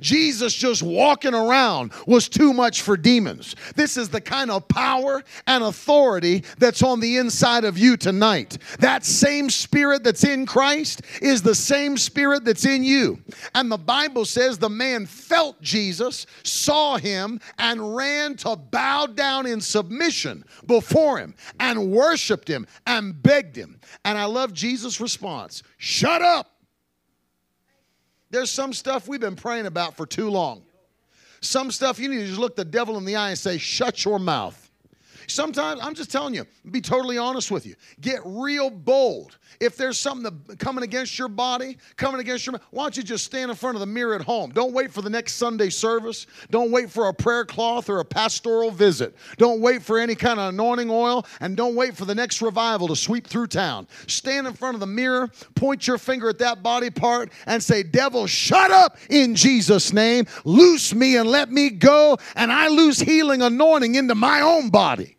Jesus 0.00 0.54
just 0.54 0.82
walking 0.82 1.34
around 1.34 1.92
was 2.06 2.28
too 2.28 2.52
much 2.52 2.82
for 2.82 2.96
demons. 2.96 3.56
This 3.76 3.96
is 3.96 4.08
the 4.08 4.20
kind 4.20 4.50
of 4.50 4.66
power 4.68 5.22
and 5.46 5.64
authority 5.64 6.44
that's 6.58 6.82
on 6.82 7.00
the 7.00 7.18
inside 7.18 7.64
of 7.64 7.78
you 7.78 7.96
tonight. 7.96 8.58
That 8.78 9.04
same 9.04 9.50
spirit 9.50 10.02
that's 10.04 10.24
in 10.24 10.46
Christ 10.46 11.02
is 11.20 11.42
the 11.42 11.54
same 11.54 11.96
spirit 11.96 12.44
that's 12.44 12.64
in 12.64 12.84
you. 12.84 13.22
And 13.54 13.70
the 13.70 13.78
Bible 13.78 14.24
says 14.24 14.58
the 14.58 14.68
man 14.68 15.06
felt 15.06 15.60
Jesus, 15.60 16.26
saw 16.42 16.96
him, 16.96 17.40
and 17.58 17.94
ran 17.94 18.36
to 18.36 18.56
bow 18.56 19.06
down 19.06 19.46
in 19.46 19.60
submission 19.60 20.44
before 20.66 21.18
him 21.18 21.34
and 21.58 21.90
worshiped 21.90 22.48
him 22.48 22.66
and 22.86 23.20
begged 23.22 23.56
him. 23.56 23.80
And 24.04 24.16
I 24.18 24.24
love 24.24 24.52
Jesus' 24.52 25.00
response 25.00 25.62
Shut 25.78 26.22
up! 26.22 26.59
There's 28.30 28.50
some 28.50 28.72
stuff 28.72 29.08
we've 29.08 29.20
been 29.20 29.36
praying 29.36 29.66
about 29.66 29.96
for 29.96 30.06
too 30.06 30.30
long. 30.30 30.62
Some 31.40 31.70
stuff 31.70 31.98
you 31.98 32.08
need 32.08 32.18
to 32.18 32.26
just 32.26 32.38
look 32.38 32.56
the 32.56 32.64
devil 32.64 32.96
in 32.98 33.04
the 33.04 33.16
eye 33.16 33.30
and 33.30 33.38
say, 33.38 33.58
Shut 33.58 34.04
your 34.04 34.18
mouth. 34.18 34.69
Sometimes, 35.30 35.80
I'm 35.82 35.94
just 35.94 36.10
telling 36.10 36.34
you, 36.34 36.44
be 36.70 36.80
totally 36.80 37.18
honest 37.18 37.50
with 37.50 37.66
you. 37.66 37.74
Get 38.00 38.20
real 38.24 38.70
bold. 38.70 39.36
If 39.60 39.76
there's 39.76 39.98
something 39.98 40.56
coming 40.58 40.84
against 40.84 41.18
your 41.18 41.28
body, 41.28 41.76
coming 41.96 42.20
against 42.20 42.46
your, 42.46 42.58
why 42.70 42.84
don't 42.84 42.96
you 42.96 43.02
just 43.02 43.24
stand 43.24 43.50
in 43.50 43.56
front 43.56 43.76
of 43.76 43.80
the 43.80 43.86
mirror 43.86 44.14
at 44.14 44.22
home? 44.22 44.50
Don't 44.50 44.72
wait 44.72 44.90
for 44.92 45.02
the 45.02 45.10
next 45.10 45.34
Sunday 45.34 45.68
service. 45.68 46.26
Don't 46.50 46.70
wait 46.70 46.90
for 46.90 47.08
a 47.08 47.14
prayer 47.14 47.44
cloth 47.44 47.90
or 47.90 48.00
a 48.00 48.04
pastoral 48.04 48.70
visit. 48.70 49.14
Don't 49.36 49.60
wait 49.60 49.82
for 49.82 49.98
any 49.98 50.14
kind 50.14 50.40
of 50.40 50.48
anointing 50.54 50.90
oil, 50.90 51.26
and 51.40 51.56
don't 51.56 51.74
wait 51.74 51.96
for 51.96 52.04
the 52.04 52.14
next 52.14 52.40
revival 52.40 52.88
to 52.88 52.96
sweep 52.96 53.26
through 53.26 53.48
town. 53.48 53.86
Stand 54.06 54.46
in 54.46 54.54
front 54.54 54.74
of 54.74 54.80
the 54.80 54.86
mirror, 54.86 55.30
point 55.54 55.86
your 55.86 55.98
finger 55.98 56.28
at 56.28 56.38
that 56.38 56.62
body 56.62 56.90
part, 56.90 57.30
and 57.46 57.62
say, 57.62 57.82
Devil, 57.82 58.26
shut 58.26 58.70
up 58.70 58.96
in 59.10 59.34
Jesus' 59.34 59.92
name. 59.92 60.26
Loose 60.44 60.94
me 60.94 61.16
and 61.16 61.28
let 61.28 61.50
me 61.50 61.70
go, 61.70 62.16
and 62.34 62.50
I 62.50 62.68
lose 62.68 62.98
healing 62.98 63.42
anointing 63.42 63.94
into 63.94 64.14
my 64.14 64.40
own 64.40 64.70
body. 64.70 65.16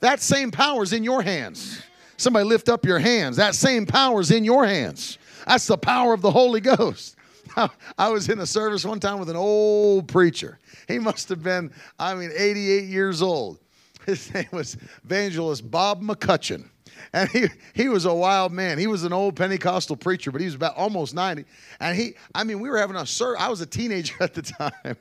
That 0.00 0.20
same 0.20 0.50
power 0.50 0.82
is 0.82 0.92
in 0.92 1.04
your 1.04 1.22
hands. 1.22 1.82
Somebody 2.16 2.44
lift 2.44 2.68
up 2.68 2.84
your 2.84 2.98
hands. 2.98 3.36
That 3.36 3.54
same 3.54 3.86
power 3.86 4.20
is 4.20 4.30
in 4.30 4.44
your 4.44 4.64
hands. 4.64 5.18
That's 5.46 5.66
the 5.66 5.78
power 5.78 6.12
of 6.12 6.22
the 6.22 6.30
Holy 6.30 6.60
Ghost. 6.60 7.16
I 7.98 8.08
was 8.08 8.28
in 8.28 8.38
a 8.40 8.46
service 8.46 8.84
one 8.84 9.00
time 9.00 9.18
with 9.18 9.28
an 9.30 9.36
old 9.36 10.08
preacher. 10.08 10.58
He 10.88 10.98
must 10.98 11.28
have 11.28 11.42
been, 11.42 11.72
I 11.98 12.14
mean, 12.14 12.30
88 12.36 12.84
years 12.84 13.22
old. 13.22 13.58
His 14.06 14.32
name 14.34 14.48
was 14.52 14.76
evangelist 15.04 15.70
Bob 15.70 16.02
McCutcheon. 16.02 16.68
And 17.12 17.28
he, 17.28 17.46
he 17.74 17.88
was 17.88 18.04
a 18.04 18.14
wild 18.14 18.52
man. 18.52 18.78
He 18.78 18.86
was 18.86 19.04
an 19.04 19.12
old 19.12 19.36
Pentecostal 19.36 19.96
preacher, 19.96 20.30
but 20.30 20.40
he 20.40 20.46
was 20.46 20.54
about 20.54 20.76
almost 20.76 21.14
90. 21.14 21.44
And 21.80 21.96
he, 21.96 22.14
I 22.34 22.44
mean, 22.44 22.60
we 22.60 22.70
were 22.70 22.78
having 22.78 22.96
a 22.96 23.06
service. 23.06 23.40
I 23.40 23.48
was 23.48 23.60
a 23.60 23.66
teenager 23.66 24.14
at 24.20 24.34
the 24.34 24.42
time. 24.42 24.96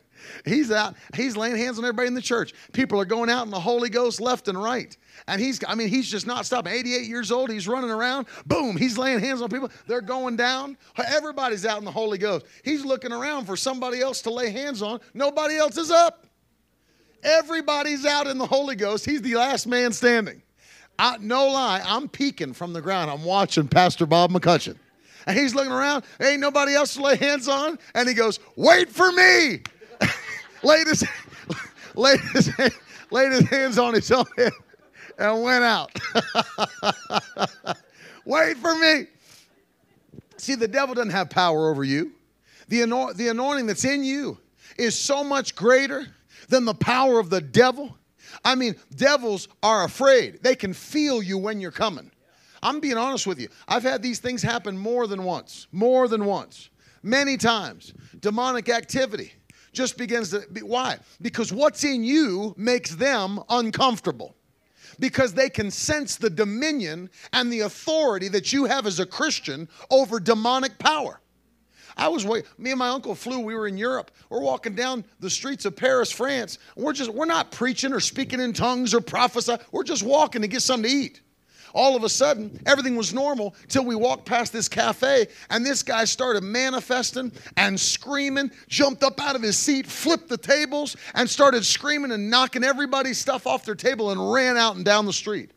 He's 0.45 0.71
out, 0.71 0.95
he's 1.15 1.37
laying 1.37 1.55
hands 1.57 1.77
on 1.77 1.85
everybody 1.85 2.07
in 2.07 2.13
the 2.13 2.21
church. 2.21 2.53
People 2.73 2.99
are 2.99 3.05
going 3.05 3.29
out 3.29 3.45
in 3.45 3.51
the 3.51 3.59
Holy 3.59 3.89
Ghost 3.89 4.21
left 4.21 4.47
and 4.47 4.61
right. 4.61 4.95
And 5.27 5.41
he's, 5.41 5.59
I 5.67 5.75
mean, 5.75 5.89
he's 5.89 6.09
just 6.09 6.25
not 6.25 6.45
stopping. 6.45 6.73
88 6.73 7.07
years 7.07 7.31
old, 7.31 7.49
he's 7.49 7.67
running 7.67 7.91
around. 7.91 8.27
Boom, 8.45 8.77
he's 8.77 8.97
laying 8.97 9.19
hands 9.19 9.41
on 9.41 9.49
people. 9.49 9.69
They're 9.87 10.01
going 10.01 10.35
down. 10.35 10.77
Everybody's 11.07 11.65
out 11.65 11.79
in 11.79 11.85
the 11.85 11.91
Holy 11.91 12.17
Ghost. 12.17 12.45
He's 12.63 12.83
looking 12.83 13.11
around 13.11 13.45
for 13.45 13.55
somebody 13.55 14.01
else 14.01 14.21
to 14.23 14.31
lay 14.31 14.49
hands 14.49 14.81
on. 14.81 14.99
Nobody 15.13 15.57
else 15.57 15.77
is 15.77 15.91
up. 15.91 16.25
Everybody's 17.23 18.05
out 18.05 18.27
in 18.27 18.37
the 18.37 18.45
Holy 18.45 18.75
Ghost. 18.75 19.05
He's 19.05 19.21
the 19.21 19.35
last 19.35 19.67
man 19.67 19.91
standing. 19.91 20.41
I, 20.97 21.17
no 21.19 21.47
lie, 21.47 21.81
I'm 21.83 22.09
peeking 22.09 22.53
from 22.53 22.73
the 22.73 22.81
ground. 22.81 23.09
I'm 23.09 23.23
watching 23.23 23.67
Pastor 23.67 24.05
Bob 24.05 24.31
McCutcheon. 24.31 24.77
And 25.27 25.37
he's 25.37 25.53
looking 25.53 25.71
around. 25.71 26.03
Ain't 26.19 26.39
nobody 26.39 26.73
else 26.73 26.95
to 26.95 27.03
lay 27.03 27.15
hands 27.15 27.47
on. 27.47 27.77
And 27.93 28.09
he 28.09 28.15
goes, 28.15 28.39
Wait 28.55 28.89
for 28.89 29.11
me 29.11 29.61
laid 30.63 30.87
his, 30.87 31.03
laid 31.95 32.19
his, 32.19 32.51
laid 33.11 33.31
his 33.31 33.49
hands 33.49 33.77
on 33.77 33.93
his 33.93 34.11
own 34.11 34.25
head 34.37 34.53
and 35.17 35.43
went 35.43 35.63
out. 35.63 35.91
Wait 38.25 38.57
for 38.57 38.75
me. 38.75 39.07
See, 40.37 40.55
the 40.55 40.67
devil 40.67 40.95
doesn't 40.95 41.11
have 41.11 41.29
power 41.29 41.69
over 41.69 41.83
you. 41.83 42.13
The, 42.67 42.85
the 43.15 43.27
anointing 43.29 43.67
that's 43.67 43.85
in 43.85 44.03
you 44.03 44.37
is 44.77 44.97
so 44.97 45.23
much 45.23 45.55
greater 45.55 46.07
than 46.49 46.65
the 46.65 46.73
power 46.73 47.19
of 47.19 47.29
the 47.29 47.41
devil. 47.41 47.97
I 48.43 48.55
mean, 48.55 48.75
devils 48.95 49.47
are 49.61 49.83
afraid. 49.83 50.41
They 50.41 50.55
can 50.55 50.73
feel 50.73 51.21
you 51.21 51.37
when 51.37 51.59
you're 51.59 51.71
coming. 51.71 52.11
I'm 52.63 52.79
being 52.79 52.97
honest 52.97 53.27
with 53.27 53.39
you. 53.39 53.49
I've 53.67 53.83
had 53.83 54.01
these 54.01 54.19
things 54.19 54.41
happen 54.41 54.77
more 54.77 55.07
than 55.07 55.23
once, 55.23 55.67
more 55.71 56.07
than 56.07 56.25
once, 56.25 56.69
many 57.03 57.37
times. 57.37 57.93
Demonic 58.19 58.69
activity 58.69 59.33
just 59.73 59.97
begins 59.97 60.31
to 60.31 60.45
be, 60.51 60.61
why? 60.61 60.97
Because 61.21 61.51
what's 61.51 61.83
in 61.83 62.03
you 62.03 62.53
makes 62.57 62.95
them 62.95 63.39
uncomfortable. 63.49 64.35
Because 64.99 65.33
they 65.33 65.49
can 65.49 65.71
sense 65.71 66.17
the 66.17 66.29
dominion 66.29 67.09
and 67.33 67.51
the 67.51 67.61
authority 67.61 68.27
that 68.29 68.51
you 68.51 68.65
have 68.65 68.85
as 68.85 68.99
a 68.99 69.05
Christian 69.05 69.67
over 69.89 70.19
demonic 70.19 70.77
power. 70.77 71.21
I 71.97 72.07
was 72.07 72.25
wait, 72.25 72.45
me 72.57 72.71
and 72.71 72.79
my 72.79 72.89
uncle 72.89 73.15
flew, 73.15 73.39
we 73.39 73.55
were 73.55 73.67
in 73.67 73.77
Europe. 73.77 74.11
We're 74.29 74.41
walking 74.41 74.75
down 74.75 75.03
the 75.19 75.29
streets 75.29 75.65
of 75.65 75.75
Paris, 75.75 76.11
France. 76.11 76.57
We're 76.75 76.93
just 76.93 77.09
we're 77.09 77.25
not 77.25 77.51
preaching 77.51 77.93
or 77.93 77.99
speaking 77.99 78.39
in 78.39 78.53
tongues 78.53 78.93
or 78.93 79.01
prophesying. 79.01 79.59
We're 79.71 79.83
just 79.83 80.03
walking 80.03 80.41
to 80.41 80.47
get 80.47 80.61
something 80.61 80.89
to 80.89 80.95
eat 80.95 81.21
all 81.73 81.95
of 81.95 82.03
a 82.03 82.09
sudden, 82.09 82.59
everything 82.65 82.95
was 82.95 83.13
normal 83.13 83.55
till 83.67 83.85
we 83.85 83.95
walked 83.95 84.25
past 84.25 84.53
this 84.53 84.67
cafe 84.67 85.27
and 85.49 85.65
this 85.65 85.83
guy 85.83 86.05
started 86.05 86.43
manifesting 86.43 87.31
and 87.57 87.79
screaming, 87.79 88.51
jumped 88.67 89.03
up 89.03 89.19
out 89.21 89.35
of 89.35 89.41
his 89.41 89.57
seat, 89.57 89.87
flipped 89.87 90.29
the 90.29 90.37
tables, 90.37 90.95
and 91.15 91.29
started 91.29 91.65
screaming 91.65 92.11
and 92.11 92.29
knocking 92.29 92.63
everybody's 92.63 93.17
stuff 93.17 93.47
off 93.47 93.65
their 93.65 93.75
table 93.75 94.11
and 94.11 94.31
ran 94.31 94.57
out 94.57 94.75
and 94.75 94.85
down 94.85 95.05
the 95.05 95.13
street. 95.13 95.51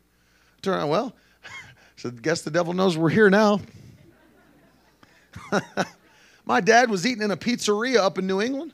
Turn 0.61 0.75
around, 0.75 0.89
well, 0.89 1.15
so 1.95 2.11
guess 2.11 2.41
the 2.41 2.51
devil 2.51 2.73
knows 2.73 2.97
we're 2.97 3.09
here 3.09 3.29
now. 3.29 3.61
My 6.45 6.61
dad 6.61 6.89
was 6.89 7.05
eating 7.05 7.23
in 7.23 7.31
a 7.31 7.37
pizzeria 7.37 7.97
up 7.97 8.17
in 8.17 8.27
New 8.27 8.41
England, 8.41 8.73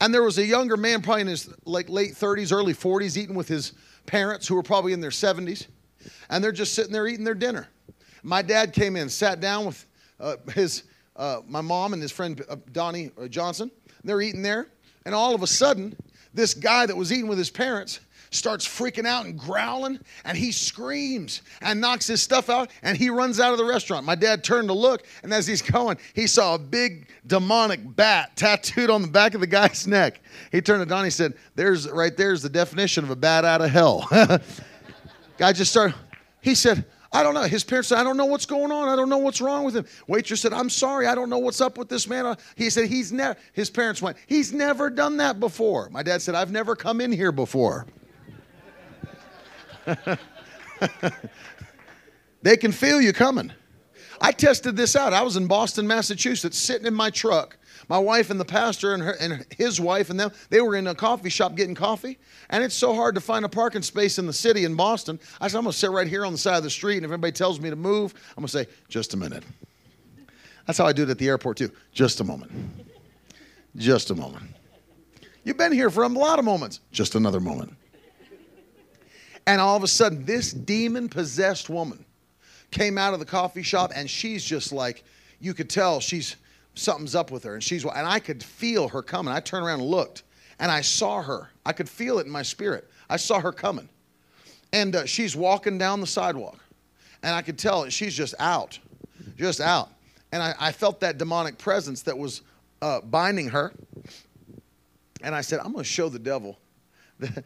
and 0.00 0.12
there 0.12 0.22
was 0.22 0.38
a 0.38 0.44
younger 0.44 0.76
man, 0.76 1.02
probably 1.02 1.22
in 1.22 1.26
his 1.28 1.52
like 1.64 1.88
late 1.88 2.14
30s, 2.14 2.52
early 2.52 2.72
40s, 2.72 3.16
eating 3.16 3.34
with 3.34 3.48
his 3.48 3.74
parents 4.06 4.48
who 4.48 4.54
were 4.54 4.62
probably 4.62 4.92
in 4.92 5.00
their 5.00 5.10
70s 5.10 5.66
and 6.28 6.42
they're 6.42 6.52
just 6.52 6.74
sitting 6.74 6.92
there 6.92 7.06
eating 7.06 7.24
their 7.24 7.34
dinner. 7.34 7.68
My 8.22 8.42
dad 8.42 8.72
came 8.72 8.96
in, 8.96 9.08
sat 9.08 9.40
down 9.40 9.66
with 9.66 9.86
uh, 10.18 10.36
his, 10.54 10.84
uh, 11.16 11.40
my 11.46 11.60
mom 11.60 11.92
and 11.92 12.02
his 12.02 12.12
friend 12.12 12.42
uh, 12.48 12.56
Donnie 12.72 13.10
uh, 13.20 13.28
Johnson. 13.28 13.70
They're 14.04 14.20
eating 14.20 14.42
there, 14.42 14.66
and 15.04 15.14
all 15.14 15.34
of 15.34 15.42
a 15.42 15.46
sudden, 15.46 15.96
this 16.34 16.54
guy 16.54 16.86
that 16.86 16.96
was 16.96 17.12
eating 17.12 17.28
with 17.28 17.38
his 17.38 17.50
parents 17.50 18.00
starts 18.30 18.66
freaking 18.66 19.06
out 19.06 19.26
and 19.26 19.38
growling, 19.38 19.98
and 20.24 20.38
he 20.38 20.52
screams 20.52 21.42
and 21.60 21.80
knocks 21.80 22.06
his 22.06 22.22
stuff 22.22 22.48
out, 22.48 22.70
and 22.82 22.96
he 22.96 23.10
runs 23.10 23.40
out 23.40 23.52
of 23.52 23.58
the 23.58 23.64
restaurant. 23.64 24.06
My 24.06 24.14
dad 24.14 24.44
turned 24.44 24.68
to 24.68 24.74
look, 24.74 25.04
and 25.22 25.34
as 25.34 25.46
he's 25.46 25.62
going, 25.62 25.98
he 26.14 26.26
saw 26.26 26.54
a 26.54 26.58
big 26.58 27.08
demonic 27.26 27.80
bat 27.96 28.36
tattooed 28.36 28.90
on 28.90 29.02
the 29.02 29.08
back 29.08 29.34
of 29.34 29.40
the 29.40 29.46
guy's 29.46 29.86
neck. 29.86 30.20
He 30.52 30.60
turned 30.60 30.80
to 30.80 30.86
Donnie 30.86 31.04
and 31.04 31.12
said, 31.12 31.34
There's 31.54 31.88
right 31.88 32.16
there's 32.16 32.42
the 32.42 32.48
definition 32.48 33.04
of 33.04 33.10
a 33.10 33.16
bat 33.16 33.44
out 33.44 33.60
of 33.60 33.70
hell. 33.70 34.08
Guy 35.40 35.52
just 35.54 35.70
started, 35.70 35.96
he 36.42 36.54
said, 36.54 36.84
I 37.10 37.22
don't 37.22 37.32
know. 37.32 37.44
His 37.44 37.64
parents 37.64 37.88
said, 37.88 37.96
I 37.96 38.04
don't 38.04 38.18
know 38.18 38.26
what's 38.26 38.44
going 38.44 38.70
on. 38.70 38.90
I 38.90 38.94
don't 38.94 39.08
know 39.08 39.16
what's 39.16 39.40
wrong 39.40 39.64
with 39.64 39.74
him. 39.74 39.86
Waitress 40.06 40.42
said, 40.42 40.52
I'm 40.52 40.68
sorry. 40.68 41.06
I 41.06 41.14
don't 41.14 41.30
know 41.30 41.38
what's 41.38 41.62
up 41.62 41.78
with 41.78 41.88
this 41.88 42.06
man. 42.06 42.26
Uh, 42.26 42.34
he 42.56 42.68
said, 42.68 42.88
he's 42.90 43.10
never, 43.10 43.38
his 43.54 43.70
parents 43.70 44.02
went, 44.02 44.18
he's 44.26 44.52
never 44.52 44.90
done 44.90 45.16
that 45.16 45.40
before. 45.40 45.88
My 45.88 46.02
dad 46.02 46.20
said, 46.20 46.34
I've 46.34 46.52
never 46.52 46.76
come 46.76 47.00
in 47.00 47.10
here 47.10 47.32
before. 47.32 47.86
they 52.42 52.58
can 52.58 52.70
feel 52.70 53.00
you 53.00 53.14
coming. 53.14 53.50
I 54.20 54.32
tested 54.32 54.76
this 54.76 54.94
out. 54.94 55.14
I 55.14 55.22
was 55.22 55.38
in 55.38 55.46
Boston, 55.46 55.86
Massachusetts, 55.86 56.58
sitting 56.58 56.86
in 56.86 56.92
my 56.92 57.08
truck 57.08 57.56
my 57.90 57.98
wife 57.98 58.30
and 58.30 58.38
the 58.38 58.44
pastor 58.44 58.94
and, 58.94 59.02
her, 59.02 59.16
and 59.20 59.44
his 59.58 59.80
wife 59.80 60.10
and 60.10 60.20
them, 60.20 60.30
they 60.48 60.60
were 60.60 60.76
in 60.76 60.86
a 60.86 60.94
coffee 60.94 61.28
shop 61.28 61.56
getting 61.56 61.74
coffee. 61.74 62.18
And 62.48 62.62
it's 62.62 62.74
so 62.76 62.94
hard 62.94 63.16
to 63.16 63.20
find 63.20 63.44
a 63.44 63.48
parking 63.48 63.82
space 63.82 64.16
in 64.16 64.26
the 64.26 64.32
city 64.32 64.64
in 64.64 64.76
Boston. 64.76 65.18
I 65.40 65.48
said, 65.48 65.58
I'm 65.58 65.64
going 65.64 65.72
to 65.72 65.78
sit 65.78 65.90
right 65.90 66.06
here 66.06 66.24
on 66.24 66.30
the 66.30 66.38
side 66.38 66.56
of 66.56 66.62
the 66.62 66.70
street. 66.70 66.98
And 66.98 67.04
if 67.04 67.10
anybody 67.10 67.32
tells 67.32 67.58
me 67.58 67.68
to 67.68 67.74
move, 67.74 68.14
I'm 68.36 68.42
going 68.42 68.46
to 68.46 68.52
say, 68.52 68.66
just 68.88 69.14
a 69.14 69.16
minute. 69.16 69.42
That's 70.66 70.78
how 70.78 70.86
I 70.86 70.92
do 70.92 71.02
it 71.02 71.10
at 71.10 71.18
the 71.18 71.26
airport, 71.26 71.56
too. 71.56 71.72
Just 71.92 72.20
a 72.20 72.24
moment. 72.24 72.52
Just 73.74 74.12
a 74.12 74.14
moment. 74.14 74.44
You've 75.42 75.58
been 75.58 75.72
here 75.72 75.90
for 75.90 76.04
a 76.04 76.08
lot 76.08 76.38
of 76.38 76.44
moments. 76.44 76.78
Just 76.92 77.16
another 77.16 77.40
moment. 77.40 77.74
And 79.48 79.60
all 79.60 79.76
of 79.76 79.82
a 79.82 79.88
sudden, 79.88 80.24
this 80.24 80.52
demon 80.52 81.08
possessed 81.08 81.68
woman 81.68 82.04
came 82.70 82.98
out 82.98 83.14
of 83.14 83.18
the 83.18 83.26
coffee 83.26 83.64
shop, 83.64 83.90
and 83.96 84.08
she's 84.08 84.44
just 84.44 84.70
like, 84.70 85.02
you 85.40 85.54
could 85.54 85.68
tell 85.68 85.98
she's 85.98 86.36
something's 86.74 87.14
up 87.14 87.30
with 87.30 87.44
her. 87.44 87.54
And 87.54 87.62
she's, 87.62 87.84
and 87.84 88.06
I 88.06 88.18
could 88.18 88.42
feel 88.42 88.88
her 88.88 89.02
coming. 89.02 89.32
I 89.32 89.40
turned 89.40 89.66
around 89.66 89.80
and 89.80 89.88
looked, 89.88 90.22
and 90.58 90.70
I 90.70 90.80
saw 90.80 91.22
her. 91.22 91.50
I 91.64 91.72
could 91.72 91.88
feel 91.88 92.18
it 92.18 92.26
in 92.26 92.32
my 92.32 92.42
spirit. 92.42 92.88
I 93.08 93.16
saw 93.16 93.40
her 93.40 93.52
coming. 93.52 93.88
And 94.72 94.94
uh, 94.94 95.06
she's 95.06 95.34
walking 95.34 95.78
down 95.78 96.00
the 96.00 96.06
sidewalk. 96.06 96.58
And 97.22 97.34
I 97.34 97.42
could 97.42 97.58
tell 97.58 97.88
she's 97.88 98.14
just 98.14 98.34
out, 98.38 98.78
just 99.36 99.60
out. 99.60 99.90
And 100.32 100.42
I, 100.42 100.54
I 100.58 100.72
felt 100.72 101.00
that 101.00 101.18
demonic 101.18 101.58
presence 101.58 102.02
that 102.02 102.16
was 102.16 102.42
uh, 102.80 103.00
binding 103.00 103.48
her. 103.48 103.72
And 105.22 105.34
I 105.34 105.40
said, 105.40 105.58
I'm 105.60 105.72
going 105.72 105.84
to 105.84 105.90
show 105.90 106.08
the 106.08 106.18
devil 106.18 106.58
that 107.18 107.44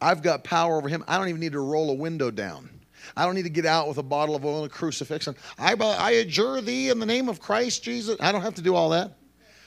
I've 0.00 0.22
got 0.22 0.44
power 0.44 0.76
over 0.76 0.88
him. 0.88 1.02
I 1.08 1.18
don't 1.18 1.28
even 1.28 1.40
need 1.40 1.52
to 1.52 1.60
roll 1.60 1.90
a 1.90 1.94
window 1.94 2.30
down. 2.30 2.70
I 3.16 3.24
don't 3.24 3.34
need 3.34 3.44
to 3.44 3.50
get 3.50 3.66
out 3.66 3.88
with 3.88 3.98
a 3.98 4.02
bottle 4.02 4.36
of 4.36 4.44
oil 4.44 4.62
and 4.62 4.70
a 4.70 4.74
crucifix 4.74 5.26
and 5.26 5.36
I, 5.58 5.74
I 5.74 6.10
adjure 6.12 6.60
thee 6.60 6.90
in 6.90 6.98
the 6.98 7.06
name 7.06 7.28
of 7.28 7.40
Christ 7.40 7.82
Jesus. 7.82 8.16
I 8.20 8.32
don't 8.32 8.42
have 8.42 8.54
to 8.54 8.62
do 8.62 8.74
all 8.74 8.90
that. 8.90 9.16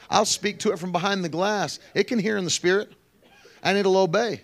I'll 0.10 0.25
speak 0.25 0.60
to 0.60 0.71
it 0.71 0.80
from 0.80 0.91
behind 0.91 1.23
the 1.23 1.30
glass. 1.30 1.80
It 1.93 2.06
can 2.06 2.19
hear 2.19 2.38
in 2.38 2.43
the 2.43 2.49
spirit 2.49 2.93
and 3.63 3.77
it'll 3.77 3.97
obey. 3.97 4.41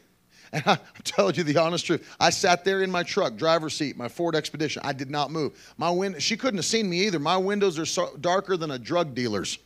And 0.54 0.64
I, 0.66 0.74
am 0.74 0.80
telling 1.04 1.36
you 1.36 1.44
the 1.44 1.58
honest 1.58 1.86
truth. 1.86 2.16
I 2.20 2.30
sat 2.30 2.64
there 2.64 2.82
in 2.82 2.92
my 2.92 3.04
truck, 3.04 3.36
driver's 3.36 3.76
seat, 3.76 3.98
my 3.98 4.08
Ford 4.08 4.36
Expedition. 4.36 4.82
I 4.86 4.94
did 4.94 5.10
not 5.10 5.32
move. 5.32 5.74
My 5.78 5.90
win- 5.90 6.20
she 6.20 6.38
couldn't 6.38 6.58
have 6.58 6.66
seen 6.66 6.90
me 6.90 7.06
either. 7.06 7.20
My 7.20 7.38
windows 7.38 7.78
are 7.80 7.86
so 7.86 8.16
darker 8.22 8.58
than 8.58 8.72
a 8.72 8.80
drug 8.80 9.14
dealer's. 9.14 9.60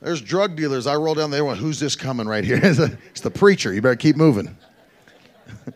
There's 0.00 0.22
drug 0.22 0.56
dealers. 0.56 0.86
I 0.86 0.96
roll 0.96 1.14
down 1.14 1.30
there. 1.30 1.44
Who's 1.44 1.78
this 1.78 1.94
coming 1.94 2.26
right 2.26 2.44
here? 2.44 2.58
it's 2.62 3.20
the 3.20 3.30
preacher. 3.30 3.74
You 3.74 3.82
better 3.82 3.96
keep 3.96 4.16
moving. 4.16 4.56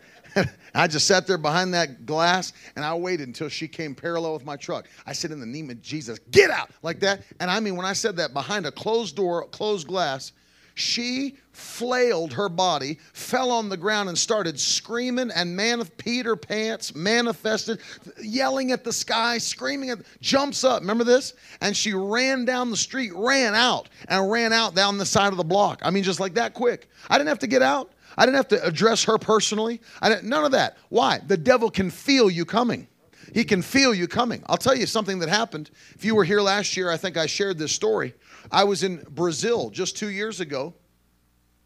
I 0.75 0.87
just 0.87 1.07
sat 1.07 1.25
there 1.25 1.37
behind 1.37 1.73
that 1.73 2.05
glass 2.05 2.53
and 2.75 2.83
I 2.83 2.93
waited 2.93 3.27
until 3.27 3.49
she 3.49 3.67
came 3.67 3.95
parallel 3.95 4.33
with 4.33 4.45
my 4.45 4.57
truck. 4.57 4.87
I 5.05 5.13
said, 5.13 5.31
In 5.31 5.39
the 5.39 5.45
name 5.45 5.69
of 5.69 5.81
Jesus, 5.81 6.19
get 6.31 6.51
out 6.51 6.69
like 6.83 6.99
that. 6.99 7.21
And 7.39 7.49
I 7.49 7.59
mean, 7.59 7.75
when 7.75 7.85
I 7.85 7.93
said 7.93 8.17
that 8.17 8.33
behind 8.33 8.65
a 8.65 8.71
closed 8.71 9.15
door, 9.15 9.47
closed 9.47 9.87
glass, 9.87 10.33
she 10.75 11.37
flailed 11.53 12.33
her 12.33 12.49
body, 12.49 12.99
fell 13.13 13.49
on 13.49 13.69
the 13.69 13.77
ground, 13.77 14.09
and 14.09 14.17
started 14.17 14.59
screaming 14.59 15.31
and 15.33 15.55
man 15.55 15.79
of 15.79 15.95
Peter 15.97 16.35
pants 16.35 16.93
manifested, 16.93 17.79
yelling 18.21 18.73
at 18.73 18.83
the 18.83 18.91
sky, 18.91 19.37
screaming 19.37 19.89
at, 19.89 19.99
jumps 20.19 20.65
up. 20.65 20.81
Remember 20.81 21.05
this? 21.05 21.33
And 21.61 21.75
she 21.75 21.93
ran 21.93 22.43
down 22.43 22.71
the 22.71 22.77
street, 22.77 23.13
ran 23.15 23.55
out, 23.55 23.87
and 24.09 24.29
ran 24.29 24.51
out 24.51 24.75
down 24.75 24.97
the 24.97 25.05
side 25.05 25.31
of 25.31 25.37
the 25.37 25.45
block. 25.45 25.79
I 25.81 25.91
mean, 25.91 26.03
just 26.03 26.19
like 26.19 26.33
that 26.33 26.53
quick. 26.53 26.89
I 27.09 27.17
didn't 27.17 27.29
have 27.29 27.39
to 27.39 27.47
get 27.47 27.61
out. 27.61 27.93
I 28.17 28.25
didn't 28.25 28.37
have 28.37 28.47
to 28.49 28.63
address 28.65 29.03
her 29.05 29.17
personally. 29.17 29.81
I 30.01 30.09
didn't, 30.09 30.29
none 30.29 30.45
of 30.45 30.51
that. 30.51 30.77
Why? 30.89 31.19
The 31.25 31.37
devil 31.37 31.69
can 31.69 31.89
feel 31.89 32.29
you 32.29 32.45
coming. 32.45 32.87
He 33.33 33.43
can 33.43 33.61
feel 33.61 33.93
you 33.93 34.07
coming. 34.07 34.43
I'll 34.47 34.57
tell 34.57 34.75
you 34.75 34.85
something 34.85 35.19
that 35.19 35.29
happened. 35.29 35.69
If 35.95 36.05
you 36.05 36.15
were 36.15 36.23
here 36.23 36.41
last 36.41 36.77
year, 36.77 36.89
I 36.89 36.97
think 36.97 37.17
I 37.17 37.25
shared 37.25 37.57
this 37.57 37.71
story. 37.73 38.13
I 38.51 38.63
was 38.63 38.83
in 38.83 39.05
Brazil 39.09 39.69
just 39.69 39.97
two 39.97 40.09
years 40.09 40.39
ago, 40.39 40.73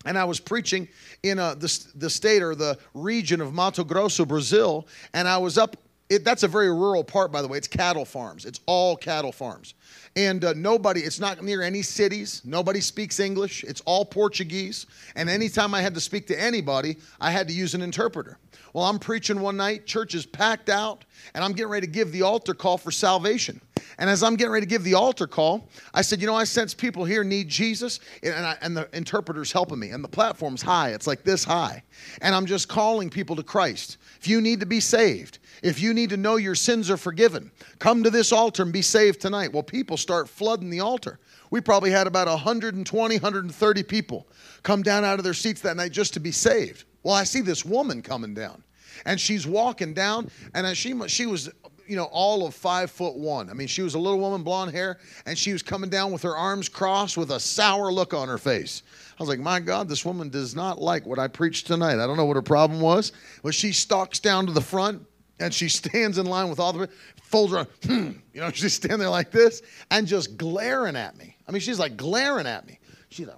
and 0.05 0.17
I 0.17 0.23
was 0.23 0.39
preaching 0.39 0.87
in 1.21 1.37
uh, 1.37 1.55
the, 1.55 1.85
the 1.95 2.09
state 2.09 2.41
or 2.41 2.55
the 2.55 2.77
region 2.93 3.41
of 3.41 3.53
Mato 3.53 3.83
Grosso, 3.83 4.25
Brazil, 4.25 4.87
and 5.13 5.27
I 5.27 5.37
was 5.37 5.57
up. 5.57 5.75
It, 6.09 6.23
that's 6.25 6.41
a 6.41 6.47
very 6.47 6.71
rural 6.71 7.03
part, 7.03 7.31
by 7.31 7.41
the 7.43 7.47
way. 7.47 7.59
It's 7.59 7.67
cattle 7.67 8.05
farms. 8.05 8.45
It's 8.45 8.59
all 8.65 8.95
cattle 8.95 9.31
farms. 9.31 9.75
And 10.15 10.43
uh, 10.43 10.53
nobody, 10.55 11.01
it's 11.01 11.19
not 11.19 11.43
near 11.43 11.61
any 11.61 11.83
cities. 11.83 12.41
Nobody 12.43 12.81
speaks 12.81 13.19
English. 13.19 13.63
It's 13.63 13.81
all 13.81 14.03
Portuguese. 14.03 14.87
And 15.15 15.29
anytime 15.29 15.75
I 15.75 15.81
had 15.81 15.93
to 15.93 16.01
speak 16.01 16.25
to 16.27 16.41
anybody, 16.41 16.97
I 17.21 17.29
had 17.29 17.47
to 17.47 17.53
use 17.53 17.75
an 17.75 17.83
interpreter. 17.83 18.39
Well, 18.73 18.85
I'm 18.85 18.99
preaching 18.99 19.39
one 19.39 19.57
night, 19.57 19.85
church 19.85 20.15
is 20.15 20.25
packed 20.25 20.69
out, 20.69 21.05
and 21.33 21.43
I'm 21.43 21.53
getting 21.53 21.71
ready 21.71 21.87
to 21.87 21.91
give 21.91 22.11
the 22.11 22.21
altar 22.21 22.53
call 22.53 22.77
for 22.77 22.91
salvation. 22.91 23.61
And 23.97 24.09
as 24.09 24.23
I'm 24.23 24.35
getting 24.35 24.51
ready 24.51 24.65
to 24.65 24.69
give 24.69 24.83
the 24.83 24.93
altar 24.93 25.27
call, 25.27 25.67
I 25.93 26.01
said, 26.01 26.21
You 26.21 26.27
know, 26.27 26.35
I 26.35 26.43
sense 26.43 26.73
people 26.73 27.03
here 27.03 27.23
need 27.23 27.49
Jesus, 27.49 27.99
and, 28.23 28.33
I, 28.33 28.57
and 28.61 28.77
the 28.77 28.87
interpreter's 28.95 29.51
helping 29.51 29.79
me. 29.79 29.89
And 29.89 30.03
the 30.03 30.09
platform's 30.09 30.61
high, 30.61 30.89
it's 30.89 31.07
like 31.07 31.23
this 31.23 31.43
high. 31.43 31.83
And 32.21 32.33
I'm 32.33 32.45
just 32.45 32.67
calling 32.69 33.09
people 33.09 33.35
to 33.35 33.43
Christ. 33.43 33.97
If 34.19 34.27
you 34.27 34.39
need 34.39 34.59
to 34.59 34.65
be 34.65 34.79
saved, 34.79 35.39
if 35.61 35.81
you 35.81 35.93
need 35.93 36.09
to 36.11 36.17
know 36.17 36.37
your 36.37 36.55
sins 36.55 36.89
are 36.89 36.97
forgiven, 36.97 37.51
come 37.79 38.03
to 38.03 38.09
this 38.09 38.31
altar 38.31 38.63
and 38.63 38.73
be 38.73 38.81
saved 38.81 39.21
tonight. 39.21 39.53
Well, 39.53 39.63
people 39.63 39.97
start 39.97 40.29
flooding 40.29 40.69
the 40.69 40.79
altar. 40.79 41.19
We 41.51 41.61
probably 41.61 41.91
had 41.91 42.07
about 42.07 42.27
120, 42.27 43.15
130 43.15 43.83
people 43.83 44.27
come 44.63 44.83
down 44.83 45.03
out 45.03 45.19
of 45.19 45.23
their 45.23 45.33
seats 45.33 45.61
that 45.61 45.77
night 45.77 45.91
just 45.91 46.13
to 46.13 46.19
be 46.19 46.31
saved. 46.31 46.85
Well, 47.03 47.15
I 47.15 47.23
see 47.23 47.41
this 47.41 47.65
woman 47.65 48.01
coming 48.01 48.33
down, 48.33 48.63
and 49.05 49.19
she's 49.19 49.47
walking 49.47 49.93
down, 49.93 50.29
and 50.53 50.75
she 50.75 50.93
she 51.07 51.25
was 51.25 51.49
you 51.87 51.95
know 51.95 52.05
all 52.11 52.45
of 52.45 52.53
five 52.53 52.91
foot 52.91 53.15
one. 53.15 53.49
I 53.49 53.53
mean, 53.53 53.67
she 53.67 53.81
was 53.81 53.95
a 53.95 53.99
little 53.99 54.19
woman, 54.19 54.43
blonde 54.43 54.71
hair, 54.71 54.99
and 55.25 55.37
she 55.37 55.53
was 55.53 55.63
coming 55.63 55.89
down 55.89 56.11
with 56.11 56.21
her 56.21 56.35
arms 56.35 56.69
crossed, 56.69 57.17
with 57.17 57.31
a 57.31 57.39
sour 57.39 57.91
look 57.91 58.13
on 58.13 58.27
her 58.27 58.37
face. 58.37 58.83
I 59.19 59.23
was 59.23 59.29
like, 59.29 59.39
my 59.39 59.59
God, 59.59 59.89
this 59.89 60.05
woman 60.05 60.29
does 60.29 60.55
not 60.55 60.79
like 60.79 61.05
what 61.05 61.19
I 61.19 61.27
preached 61.27 61.67
tonight. 61.67 62.01
I 62.01 62.07
don't 62.07 62.15
know 62.15 62.25
what 62.25 62.35
her 62.35 62.41
problem 62.41 62.79
was, 62.79 63.11
but 63.43 63.53
she 63.53 63.71
stalks 63.73 64.19
down 64.19 64.45
to 64.45 64.51
the 64.51 64.61
front, 64.61 65.05
and 65.39 65.53
she 65.53 65.69
stands 65.69 66.17
in 66.17 66.25
line 66.25 66.49
with 66.49 66.59
all 66.59 66.73
the 66.73 66.89
folds 67.21 67.53
her, 67.53 67.67
hmm, 67.83 68.11
you 68.33 68.41
know, 68.41 68.51
she's 68.53 68.73
standing 68.73 68.99
there 68.99 69.09
like 69.09 69.31
this 69.31 69.61
and 69.91 70.07
just 70.07 70.37
glaring 70.37 70.95
at 70.95 71.17
me. 71.17 71.35
I 71.47 71.51
mean, 71.51 71.61
she's 71.61 71.79
like 71.79 71.97
glaring 71.97 72.47
at 72.47 72.65
me. 72.67 72.79
She's 73.09 73.27
like, 73.27 73.37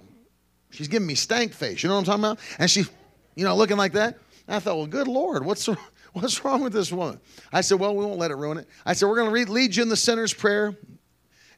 she's 0.70 0.88
giving 0.88 1.06
me 1.06 1.14
stank 1.14 1.52
face. 1.52 1.82
You 1.82 1.88
know 1.88 1.94
what 1.94 2.08
I'm 2.08 2.20
talking 2.20 2.24
about? 2.24 2.38
And 2.58 2.70
she, 2.70 2.84
you 3.34 3.44
know, 3.44 3.56
looking 3.56 3.76
like 3.76 3.92
that. 3.92 4.18
And 4.46 4.56
I 4.56 4.58
thought, 4.58 4.76
well, 4.76 4.86
good 4.86 5.08
Lord, 5.08 5.44
what's 5.44 5.68
what's 6.12 6.44
wrong 6.44 6.62
with 6.62 6.72
this 6.72 6.92
woman? 6.92 7.20
I 7.52 7.60
said, 7.60 7.78
well, 7.78 7.94
we 7.94 8.04
won't 8.04 8.18
let 8.18 8.30
it 8.30 8.36
ruin 8.36 8.58
it. 8.58 8.68
I 8.84 8.92
said, 8.92 9.08
we're 9.08 9.16
going 9.16 9.46
to 9.46 9.52
lead 9.52 9.76
you 9.76 9.82
in 9.82 9.88
the 9.88 9.96
sinner's 9.96 10.34
prayer, 10.34 10.76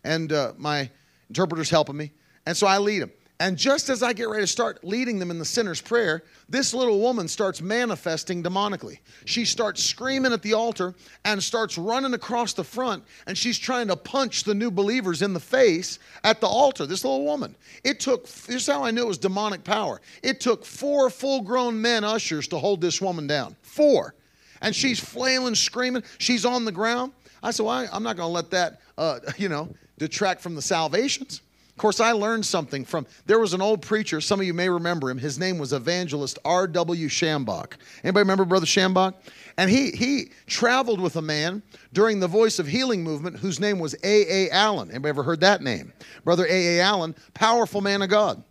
and 0.04 0.33
uh, 0.33 0.52
my 0.57 0.90
interpreter's 1.28 1.70
helping 1.70 1.96
me, 1.96 2.12
and 2.46 2.57
so 2.57 2.66
I 2.66 2.78
lead 2.78 3.02
him. 3.02 3.12
And 3.44 3.59
just 3.59 3.90
as 3.90 4.02
I 4.02 4.14
get 4.14 4.30
ready 4.30 4.44
to 4.44 4.46
start 4.46 4.83
leading 4.85 5.18
them 5.18 5.30
in 5.30 5.38
the 5.38 5.44
sinner's 5.44 5.83
prayer, 5.83 6.22
this 6.48 6.72
little 6.72 6.98
woman 6.98 7.28
starts 7.28 7.61
manifesting 7.61 8.42
demonically. 8.42 9.00
She 9.26 9.44
starts 9.44 9.85
screaming 9.85 10.33
at 10.33 10.40
the 10.40 10.54
altar 10.54 10.94
and 11.26 11.42
starts 11.42 11.76
running 11.76 12.14
across 12.14 12.54
the 12.54 12.64
front, 12.64 13.04
and 13.26 13.37
she's 13.37 13.59
trying 13.59 13.88
to 13.88 13.96
punch 13.96 14.44
the 14.44 14.54
new 14.54 14.70
believers 14.70 15.20
in 15.20 15.35
the 15.35 15.40
face 15.40 15.98
at 16.24 16.40
the 16.40 16.46
altar. 16.46 16.87
This 16.87 17.04
little 17.04 17.26
woman. 17.26 17.54
It 17.85 18.00
took, 18.00 18.24
this 18.24 18.48
is 18.48 18.66
how 18.66 18.83
I 18.83 18.90
knew 18.90 19.02
it 19.02 19.09
was 19.09 19.18
demonic 19.18 19.62
power. 19.62 20.00
It 20.22 20.40
took 20.40 20.64
four 20.64 21.11
full 21.11 21.42
grown 21.42 21.78
men 21.78 22.02
ushers 22.02 22.48
to 22.48 22.59
hold 22.59 22.80
this 22.80 23.02
woman 23.02 23.26
down. 23.26 23.57
Four. 23.61 24.14
And 24.62 24.74
she's 24.74 24.98
flailing, 24.98 25.54
screaming. 25.54 26.02
She's 26.16 26.46
on 26.46 26.64
the 26.64 26.72
ground. 26.72 27.12
I 27.42 27.50
said, 27.50 27.66
well, 27.66 27.87
I, 27.92 27.94
am 27.94 28.04
not 28.04 28.16
going 28.16 28.26
to 28.26 28.33
let 28.33 28.50
that, 28.52 28.80
uh, 28.96 29.20
you 29.37 29.50
know, 29.50 29.68
detract 29.98 30.40
from 30.40 30.54
the 30.54 30.62
salvations. 30.62 31.42
Of 31.74 31.78
course, 31.78 31.99
I 31.99 32.12
learned 32.12 32.46
something 32.46 32.84
from 32.84 33.05
there 33.26 33.40
was 33.40 33.53
an 33.53 33.61
old 33.61 33.82
preacher, 33.82 34.20
some 34.20 34.38
of 34.38 34.46
you 34.46 34.55
may 34.55 34.68
remember 34.68 35.11
him. 35.11 35.18
His 35.18 35.40
name 35.40 35.59
was 35.59 35.72
evangelist 35.72 36.38
R.W. 36.44 37.09
Schambach. 37.09 37.72
Anybody 38.05 38.22
remember 38.22 38.44
Brother 38.44 38.64
Schambach? 38.64 39.14
And 39.59 39.68
he 39.68 39.90
he 39.90 40.30
traveled 40.46 41.01
with 41.01 41.16
a 41.16 41.22
man 41.22 41.64
during 41.92 42.20
the 42.20 42.28
Voice 42.28 42.61
of 42.61 42.68
Healing 42.68 43.03
movement 43.03 43.38
whose 43.38 43.59
name 43.59 43.80
was 43.80 43.96
A.A. 44.05 44.51
Allen. 44.51 44.88
Anybody 44.90 45.09
ever 45.09 45.24
heard 45.24 45.40
that 45.40 45.62
name? 45.62 45.92
Brother 46.22 46.46
A.A. 46.49 46.80
Allen, 46.80 47.12
powerful 47.34 47.80
man 47.80 48.03
of 48.03 48.09
God. 48.09 48.44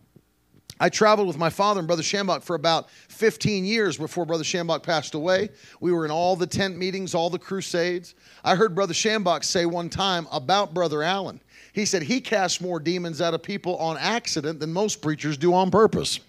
I 0.80 0.90
traveled 0.90 1.28
with 1.28 1.38
my 1.38 1.50
father 1.50 1.78
and 1.78 1.86
Brother 1.86 2.02
Schambach 2.02 2.42
for 2.42 2.56
about 2.56 2.90
15 2.90 3.64
years 3.64 3.96
before 3.96 4.26
Brother 4.26 4.44
Schambach 4.44 4.82
passed 4.82 5.14
away. 5.14 5.48
We 5.80 5.92
were 5.92 6.04
in 6.04 6.10
all 6.10 6.36
the 6.36 6.46
tent 6.46 6.76
meetings, 6.76 7.14
all 7.14 7.30
the 7.30 7.38
crusades. 7.38 8.14
I 8.44 8.56
heard 8.56 8.74
Brother 8.74 8.92
Schambach 8.92 9.44
say 9.44 9.64
one 9.64 9.88
time 9.88 10.26
about 10.32 10.74
Brother 10.74 11.02
Allen. 11.02 11.40
He 11.74 11.84
said 11.84 12.02
he 12.02 12.20
casts 12.20 12.60
more 12.60 12.78
demons 12.78 13.20
out 13.20 13.34
of 13.34 13.42
people 13.42 13.76
on 13.78 13.98
accident 13.98 14.60
than 14.60 14.72
most 14.72 15.02
preachers 15.02 15.36
do 15.36 15.52
on 15.52 15.72
purpose. 15.72 16.20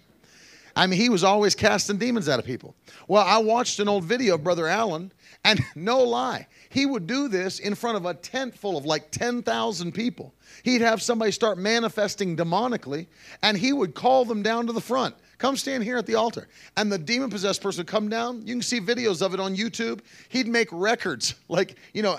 I 0.74 0.86
mean, 0.86 1.00
he 1.00 1.08
was 1.08 1.22
always 1.24 1.54
casting 1.54 1.96
demons 1.96 2.28
out 2.28 2.40
of 2.40 2.44
people. 2.44 2.74
Well, 3.08 3.24
I 3.24 3.38
watched 3.38 3.78
an 3.78 3.88
old 3.88 4.04
video 4.04 4.34
of 4.34 4.44
Brother 4.44 4.66
Allen, 4.66 5.12
and 5.44 5.60
no 5.76 6.00
lie, 6.00 6.48
he 6.68 6.84
would 6.84 7.06
do 7.06 7.28
this 7.28 7.60
in 7.60 7.76
front 7.76 7.96
of 7.96 8.04
a 8.04 8.12
tent 8.12 8.58
full 8.58 8.76
of 8.76 8.84
like 8.84 9.12
10,000 9.12 9.92
people. 9.92 10.34
He'd 10.64 10.82
have 10.82 11.00
somebody 11.00 11.30
start 11.30 11.58
manifesting 11.58 12.36
demonically, 12.36 13.06
and 13.44 13.56
he 13.56 13.72
would 13.72 13.94
call 13.94 14.24
them 14.24 14.42
down 14.42 14.66
to 14.66 14.72
the 14.72 14.80
front. 14.80 15.14
Come 15.38 15.56
stand 15.56 15.84
here 15.84 15.96
at 15.96 16.06
the 16.06 16.16
altar. 16.16 16.48
And 16.76 16.90
the 16.90 16.98
demon 16.98 17.30
possessed 17.30 17.62
person 17.62 17.80
would 17.80 17.86
come 17.86 18.08
down. 18.08 18.46
You 18.46 18.54
can 18.54 18.62
see 18.62 18.80
videos 18.80 19.24
of 19.24 19.32
it 19.32 19.38
on 19.38 19.54
YouTube. 19.54 20.00
He'd 20.28 20.48
make 20.48 20.68
records, 20.72 21.36
like, 21.48 21.76
you 21.94 22.02
know, 22.02 22.18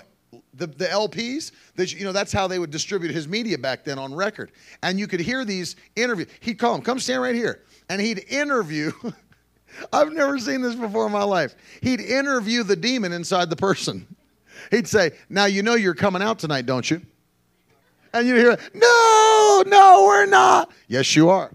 the, 0.54 0.68
the 0.68 0.86
LPs, 0.86 1.52
that, 1.76 1.94
you 1.94 2.06
know, 2.06 2.12
that's 2.12 2.32
how 2.32 2.48
they 2.48 2.60
would 2.60 2.72
distribute 2.72 3.12
his 3.12 3.28
media 3.28 3.58
back 3.58 3.84
then 3.84 4.00
on 4.00 4.14
record. 4.14 4.52
And 4.84 5.00
you 5.00 5.08
could 5.08 5.20
hear 5.20 5.46
these 5.46 5.76
interviews. 5.96 6.28
He'd 6.40 6.56
call 6.56 6.76
him, 6.76 6.82
come 6.82 7.00
stand 7.00 7.22
right 7.22 7.36
here. 7.36 7.64
And 7.90 8.02
he'd 8.02 8.26
interview. 8.30 8.92
I've 9.94 10.12
never 10.12 10.40
seen 10.40 10.62
this 10.62 10.76
before 10.76 11.06
in 11.06 11.12
my 11.12 11.24
life. 11.24 11.56
He'd 11.82 12.02
interview 12.02 12.64
the 12.64 12.76
demon 12.76 13.14
inside 13.14 13.50
the 13.50 13.56
person. 13.56 14.08
He'd 14.72 14.88
say, 14.88 15.12
Now 15.30 15.46
you 15.46 15.64
know 15.64 15.76
you're 15.76 15.94
coming 15.94 16.22
out 16.22 16.40
tonight, 16.40 16.66
don't 16.66 16.90
you? 16.90 17.02
And 18.14 18.28
you 18.28 18.36
hear, 18.36 18.58
No, 18.74 19.64
no, 19.68 20.06
we're 20.08 20.26
not. 20.26 20.72
Yes, 20.88 21.16
you 21.16 21.30
are. 21.30 21.52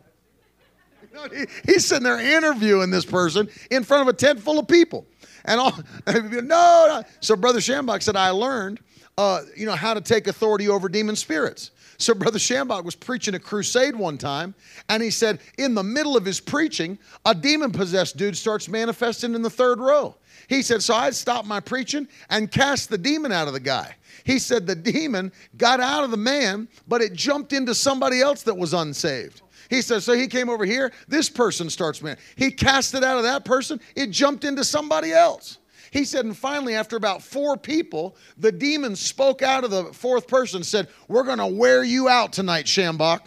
He's 1.66 1.86
sitting 1.86 2.04
there 2.04 2.20
interviewing 2.20 2.90
this 2.90 3.04
person 3.04 3.48
in 3.70 3.84
front 3.84 4.02
of 4.02 4.14
a 4.14 4.16
tent 4.16 4.40
full 4.40 4.58
of 4.58 4.68
people. 4.68 5.06
And 5.44 5.60
all, 5.60 5.72
no, 6.06 6.40
no. 6.42 7.02
So 7.20 7.36
Brother 7.36 7.60
Schambach 7.60 8.02
said, 8.02 8.16
I 8.16 8.30
learned, 8.30 8.80
uh, 9.18 9.42
you 9.56 9.66
know, 9.66 9.72
how 9.72 9.94
to 9.94 10.00
take 10.00 10.26
authority 10.26 10.68
over 10.68 10.88
demon 10.88 11.16
spirits. 11.16 11.70
So 11.98 12.14
Brother 12.16 12.38
Schambach 12.38 12.84
was 12.84 12.94
preaching 12.94 13.34
a 13.34 13.38
crusade 13.38 13.94
one 13.94 14.18
time, 14.18 14.54
and 14.88 15.02
he 15.02 15.10
said, 15.10 15.40
in 15.58 15.74
the 15.74 15.82
middle 15.82 16.16
of 16.16 16.24
his 16.24 16.40
preaching, 16.40 16.98
a 17.24 17.34
demon-possessed 17.34 18.16
dude 18.16 18.36
starts 18.36 18.68
manifesting 18.68 19.34
in 19.34 19.42
the 19.42 19.50
third 19.50 19.78
row. 19.78 20.16
He 20.48 20.62
said, 20.62 20.82
so 20.82 20.94
I 20.94 21.10
stopped 21.10 21.46
my 21.46 21.60
preaching 21.60 22.08
and 22.28 22.50
cast 22.50 22.90
the 22.90 22.98
demon 22.98 23.32
out 23.32 23.46
of 23.46 23.54
the 23.54 23.60
guy. 23.60 23.94
He 24.24 24.38
said 24.38 24.66
the 24.66 24.74
demon 24.74 25.32
got 25.56 25.80
out 25.80 26.04
of 26.04 26.10
the 26.10 26.16
man, 26.16 26.68
but 26.88 27.00
it 27.00 27.12
jumped 27.12 27.52
into 27.52 27.74
somebody 27.74 28.20
else 28.20 28.42
that 28.42 28.56
was 28.56 28.74
unsaved. 28.74 29.41
He 29.72 29.80
says, 29.80 30.04
so 30.04 30.12
he 30.12 30.26
came 30.26 30.50
over 30.50 30.66
here, 30.66 30.92
this 31.08 31.30
person 31.30 31.70
starts 31.70 32.02
man. 32.02 32.18
He 32.36 32.50
cast 32.50 32.92
it 32.92 33.02
out 33.02 33.16
of 33.16 33.22
that 33.22 33.46
person, 33.46 33.80
it 33.96 34.10
jumped 34.10 34.44
into 34.44 34.64
somebody 34.64 35.12
else. 35.12 35.60
He 35.90 36.04
said, 36.04 36.26
and 36.26 36.36
finally, 36.36 36.74
after 36.74 36.96
about 36.96 37.22
four 37.22 37.56
people, 37.56 38.14
the 38.36 38.52
demon 38.52 38.94
spoke 38.94 39.40
out 39.40 39.64
of 39.64 39.70
the 39.70 39.84
fourth 39.84 40.28
person 40.28 40.62
said, 40.62 40.88
We're 41.08 41.22
going 41.22 41.38
to 41.38 41.46
wear 41.46 41.84
you 41.84 42.10
out 42.10 42.34
tonight, 42.34 42.66
Schambach. 42.66 43.20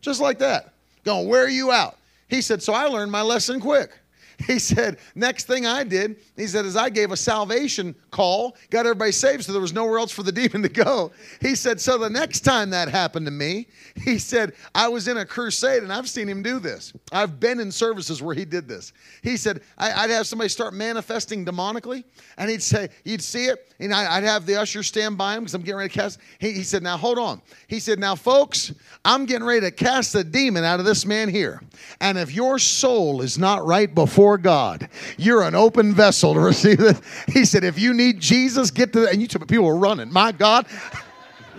Just 0.00 0.22
like 0.22 0.38
that. 0.38 0.72
Going 1.04 1.26
to 1.26 1.28
wear 1.28 1.50
you 1.50 1.70
out. 1.70 1.98
He 2.28 2.40
said, 2.40 2.62
So 2.62 2.72
I 2.72 2.84
learned 2.84 3.12
my 3.12 3.20
lesson 3.20 3.60
quick. 3.60 3.90
He 4.46 4.58
said, 4.58 4.98
next 5.14 5.46
thing 5.46 5.66
I 5.66 5.84
did, 5.84 6.16
he 6.36 6.46
said, 6.46 6.66
as 6.66 6.76
I 6.76 6.90
gave 6.90 7.12
a 7.12 7.16
salvation 7.16 7.94
call, 8.10 8.56
got 8.70 8.86
everybody 8.86 9.12
saved, 9.12 9.44
so 9.44 9.52
there 9.52 9.60
was 9.60 9.72
nowhere 9.72 9.98
else 9.98 10.12
for 10.12 10.22
the 10.22 10.32
demon 10.32 10.62
to 10.62 10.68
go. 10.68 11.12
He 11.40 11.54
said, 11.54 11.80
so 11.80 11.98
the 11.98 12.10
next 12.10 12.40
time 12.40 12.70
that 12.70 12.88
happened 12.88 13.26
to 13.26 13.32
me, 13.32 13.68
he 13.96 14.18
said, 14.18 14.52
I 14.74 14.88
was 14.88 15.08
in 15.08 15.18
a 15.18 15.24
crusade 15.24 15.82
and 15.82 15.92
I've 15.92 16.08
seen 16.08 16.28
him 16.28 16.42
do 16.42 16.58
this. 16.58 16.92
I've 17.12 17.40
been 17.40 17.60
in 17.60 17.70
services 17.70 18.22
where 18.22 18.34
he 18.34 18.44
did 18.44 18.68
this. 18.68 18.92
He 19.22 19.36
said, 19.36 19.62
I'd 19.78 20.10
have 20.10 20.26
somebody 20.26 20.48
start 20.48 20.74
manifesting 20.74 21.44
demonically, 21.44 22.04
and 22.36 22.50
he'd 22.50 22.62
say, 22.62 22.88
you'd 23.04 23.22
see 23.22 23.46
it, 23.46 23.72
and 23.78 23.94
I'd 23.94 24.24
have 24.24 24.46
the 24.46 24.56
usher 24.56 24.82
stand 24.82 25.16
by 25.16 25.34
him 25.34 25.44
because 25.44 25.54
I'm 25.54 25.62
getting 25.62 25.78
ready 25.78 25.90
to 25.90 25.98
cast. 25.98 26.18
He, 26.38 26.52
he 26.52 26.62
said, 26.62 26.82
now 26.82 26.96
hold 26.96 27.18
on. 27.18 27.40
He 27.66 27.80
said, 27.80 27.98
now 27.98 28.14
folks, 28.14 28.72
I'm 29.04 29.26
getting 29.26 29.46
ready 29.46 29.60
to 29.62 29.70
cast 29.70 30.14
a 30.14 30.24
demon 30.24 30.64
out 30.64 30.80
of 30.80 30.86
this 30.86 31.06
man 31.06 31.28
here. 31.28 31.62
And 32.00 32.18
if 32.18 32.32
your 32.32 32.58
soul 32.58 33.20
is 33.20 33.38
not 33.38 33.64
right 33.64 33.92
before 33.94 34.23
before 34.24 34.38
God. 34.38 34.88
You're 35.18 35.42
an 35.42 35.54
open 35.54 35.92
vessel 35.92 36.32
to 36.32 36.40
receive 36.52 36.80
it. 36.80 36.98
He 37.28 37.44
said, 37.44 37.62
if 37.62 37.78
you 37.78 37.92
need 37.92 38.20
Jesus, 38.20 38.70
get 38.70 38.92
to 38.94 39.00
the, 39.00 39.10
and 39.10 39.20
you 39.20 39.28
took 39.28 39.46
people 39.46 39.66
were 39.66 39.76
running. 39.76 40.10
My 40.10 40.32
God. 40.32 40.66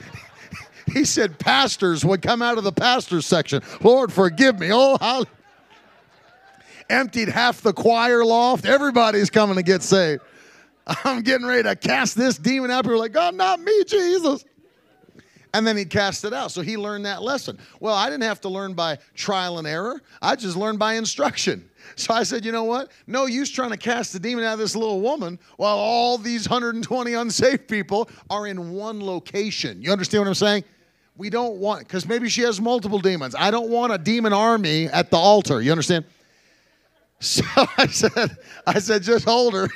he 0.92 1.06
said 1.06 1.38
pastors 1.38 2.04
would 2.04 2.24
come 2.24 2.42
out 2.42 2.58
of 2.58 2.64
the 2.64 2.72
pastors 2.72 3.28
section. 3.28 3.62
Lord, 3.82 4.12
forgive 4.12 4.60
me. 4.60 4.70
Oh, 4.74 4.98
how 5.00 5.26
emptied 6.90 7.30
half 7.30 7.62
the 7.62 7.72
choir 7.72 8.26
loft. 8.26 8.66
Everybody's 8.66 9.30
coming 9.30 9.58
to 9.58 9.64
get 9.64 9.84
saved. 9.84 10.24
I'm 10.88 11.22
getting 11.22 11.46
ready 11.46 11.64
to 11.64 11.76
cast 11.76 12.16
this 12.16 12.40
demon 12.40 12.72
out. 12.72 12.84
People 12.84 12.96
are 12.96 13.00
like, 13.00 13.12
God, 13.12 13.36
not 13.36 13.60
me, 13.60 13.84
Jesus. 13.84 14.44
And 15.54 15.66
then 15.66 15.78
he 15.78 15.86
cast 15.86 16.26
it 16.26 16.34
out. 16.34 16.52
So 16.52 16.62
he 16.62 16.78
learned 16.78 17.06
that 17.06 17.22
lesson. 17.22 17.60
Well, 17.80 17.94
I 17.94 18.10
didn't 18.10 18.24
have 18.24 18.42
to 18.42 18.50
learn 18.50 18.74
by 18.74 18.98
trial 19.14 19.58
and 19.60 19.68
error. 19.68 20.02
I 20.22 20.36
just 20.36 20.58
learned 20.58 20.80
by 20.80 20.96
instruction. 20.96 21.70
So 21.96 22.14
I 22.14 22.24
said, 22.24 22.46
you 22.46 22.52
know 22.52 22.66
what? 22.66 22.92
No 23.08 23.26
use 23.26 23.50
trying 23.50 23.72
to 23.72 23.78
cast 23.78 24.14
the 24.14 24.20
demon 24.20 24.44
out 24.44 24.54
of 24.54 24.60
this 24.60 24.76
little 24.76 25.02
woman 25.02 25.40
while 25.58 25.78
all 25.78 26.18
these 26.18 26.50
120 26.50 27.14
unsafe 27.14 27.68
people 27.68 28.10
are 28.30 28.48
in 28.48 28.72
one 28.72 29.04
location. 29.04 29.82
You 29.82 29.92
understand 29.92 30.22
what 30.22 30.28
I'm 30.28 30.36
saying? 30.36 30.64
We 31.18 31.30
don't 31.30 31.58
want, 31.58 31.80
because 31.80 32.06
maybe 32.06 32.28
she 32.30 32.42
has 32.42 32.60
multiple 32.60 33.00
demons. 33.00 33.36
I 33.38 33.50
don't 33.50 33.70
want 33.70 33.94
a 33.94 33.98
demon 33.98 34.34
army 34.34 34.86
at 34.88 35.10
the 35.10 35.18
altar. 35.18 35.62
You 35.62 35.72
understand? 35.72 36.06
So 37.22 37.44
I 37.56 37.88
said, 37.88 38.38
I 38.68 38.78
said, 38.78 39.02
just 39.02 39.24
hold 39.24 39.54
her. 39.54 39.70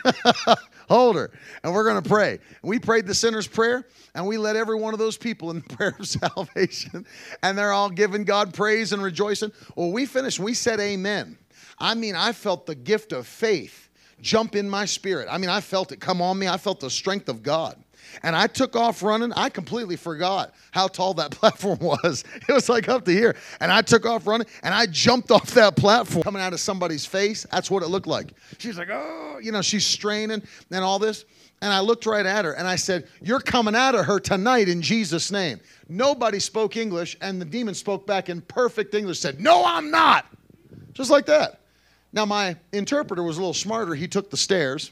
hold 0.90 1.16
her. 1.16 1.32
And 1.64 1.74
we're 1.74 1.86
going 1.86 2.04
to 2.04 2.08
pray. 2.08 2.40
We 2.62 2.80
prayed 2.80 3.08
the 3.08 3.16
sinner's 3.16 3.48
prayer, 3.48 3.88
and 4.14 4.28
we 4.28 4.38
led 4.38 4.58
every 4.58 4.76
one 4.76 4.94
of 4.94 5.00
those 5.00 5.18
people 5.18 5.50
in 5.50 5.64
the 5.66 5.76
prayer 5.76 5.96
of 5.98 6.08
salvation. 6.08 7.08
And 7.42 7.58
they're 7.58 7.72
all 7.72 7.90
giving 7.90 8.26
God 8.26 8.54
praise 8.54 8.92
and 8.92 9.02
rejoicing. 9.02 9.54
Well, 9.76 9.92
we 9.92 10.06
finished, 10.06 10.40
we 10.40 10.54
said 10.54 10.82
amen. 10.82 11.39
I 11.80 11.96
mean, 11.96 12.16
I 12.16 12.32
felt 12.34 12.66
the 12.66 12.76
gift 12.76 13.12
of 13.12 13.28
faith 13.28 13.90
jump 14.22 14.56
in 14.56 14.70
my 14.70 14.86
spirit. 14.86 15.28
I 15.32 15.38
mean, 15.38 15.50
I 15.50 15.62
felt 15.62 15.92
it 15.92 16.00
come 16.00 16.22
on 16.22 16.38
me. 16.38 16.48
I 16.48 16.58
felt 16.58 16.80
the 16.80 16.90
strength 16.90 17.30
of 17.30 17.44
God. 17.44 17.82
And 18.24 18.36
I 18.36 18.48
took 18.48 18.76
off 18.76 19.04
running. 19.04 19.32
I 19.34 19.50
completely 19.50 19.96
forgot 19.96 20.54
how 20.72 20.88
tall 20.88 21.14
that 21.16 21.32
platform 21.32 21.80
was. 21.80 22.24
It 22.48 22.52
was 22.52 22.70
like 22.70 22.90
up 22.90 23.06
to 23.06 23.12
here. 23.12 23.36
And 23.60 23.72
I 23.72 23.82
took 23.82 24.06
off 24.06 24.26
running 24.28 24.48
and 24.64 24.74
I 24.74 24.88
jumped 24.88 25.32
off 25.32 25.52
that 25.52 25.76
platform 25.76 26.24
coming 26.24 26.42
out 26.42 26.54
of 26.54 26.60
somebody's 26.60 27.06
face. 27.06 27.46
That's 27.52 27.70
what 27.70 27.84
it 27.84 27.88
looked 27.88 28.08
like. 28.08 28.34
She's 28.58 28.78
like, 28.78 28.90
oh, 28.92 29.40
you 29.42 29.52
know, 29.52 29.62
she's 29.62 29.86
straining 29.86 30.42
and 30.72 30.84
all 30.84 31.00
this. 31.00 31.26
And 31.62 31.74
I 31.74 31.82
looked 31.82 32.06
right 32.06 32.26
at 32.26 32.46
her 32.46 32.54
and 32.54 32.68
I 32.68 32.78
said, 32.78 33.10
You're 33.22 33.42
coming 33.42 33.76
out 33.76 33.94
of 33.94 34.06
her 34.06 34.18
tonight 34.18 34.70
in 34.70 34.82
Jesus' 34.82 35.30
name. 35.30 35.60
Nobody 35.90 36.40
spoke 36.40 36.78
English, 36.78 37.18
and 37.20 37.42
the 37.42 37.46
demon 37.46 37.74
spoke 37.74 38.08
back 38.08 38.30
in 38.30 38.40
perfect 38.42 38.96
English, 38.96 39.20
said, 39.20 39.42
No, 39.42 39.66
I'm 39.66 39.92
not. 39.92 40.26
Just 40.94 41.12
like 41.12 41.26
that. 41.26 41.60
Now, 42.12 42.26
my 42.26 42.58
interpreter 42.72 43.24
was 43.24 43.38
a 43.38 43.40
little 43.40 43.54
smarter. 43.54 43.94
He 43.94 44.08
took 44.08 44.30
the 44.30 44.38
stairs. 44.38 44.92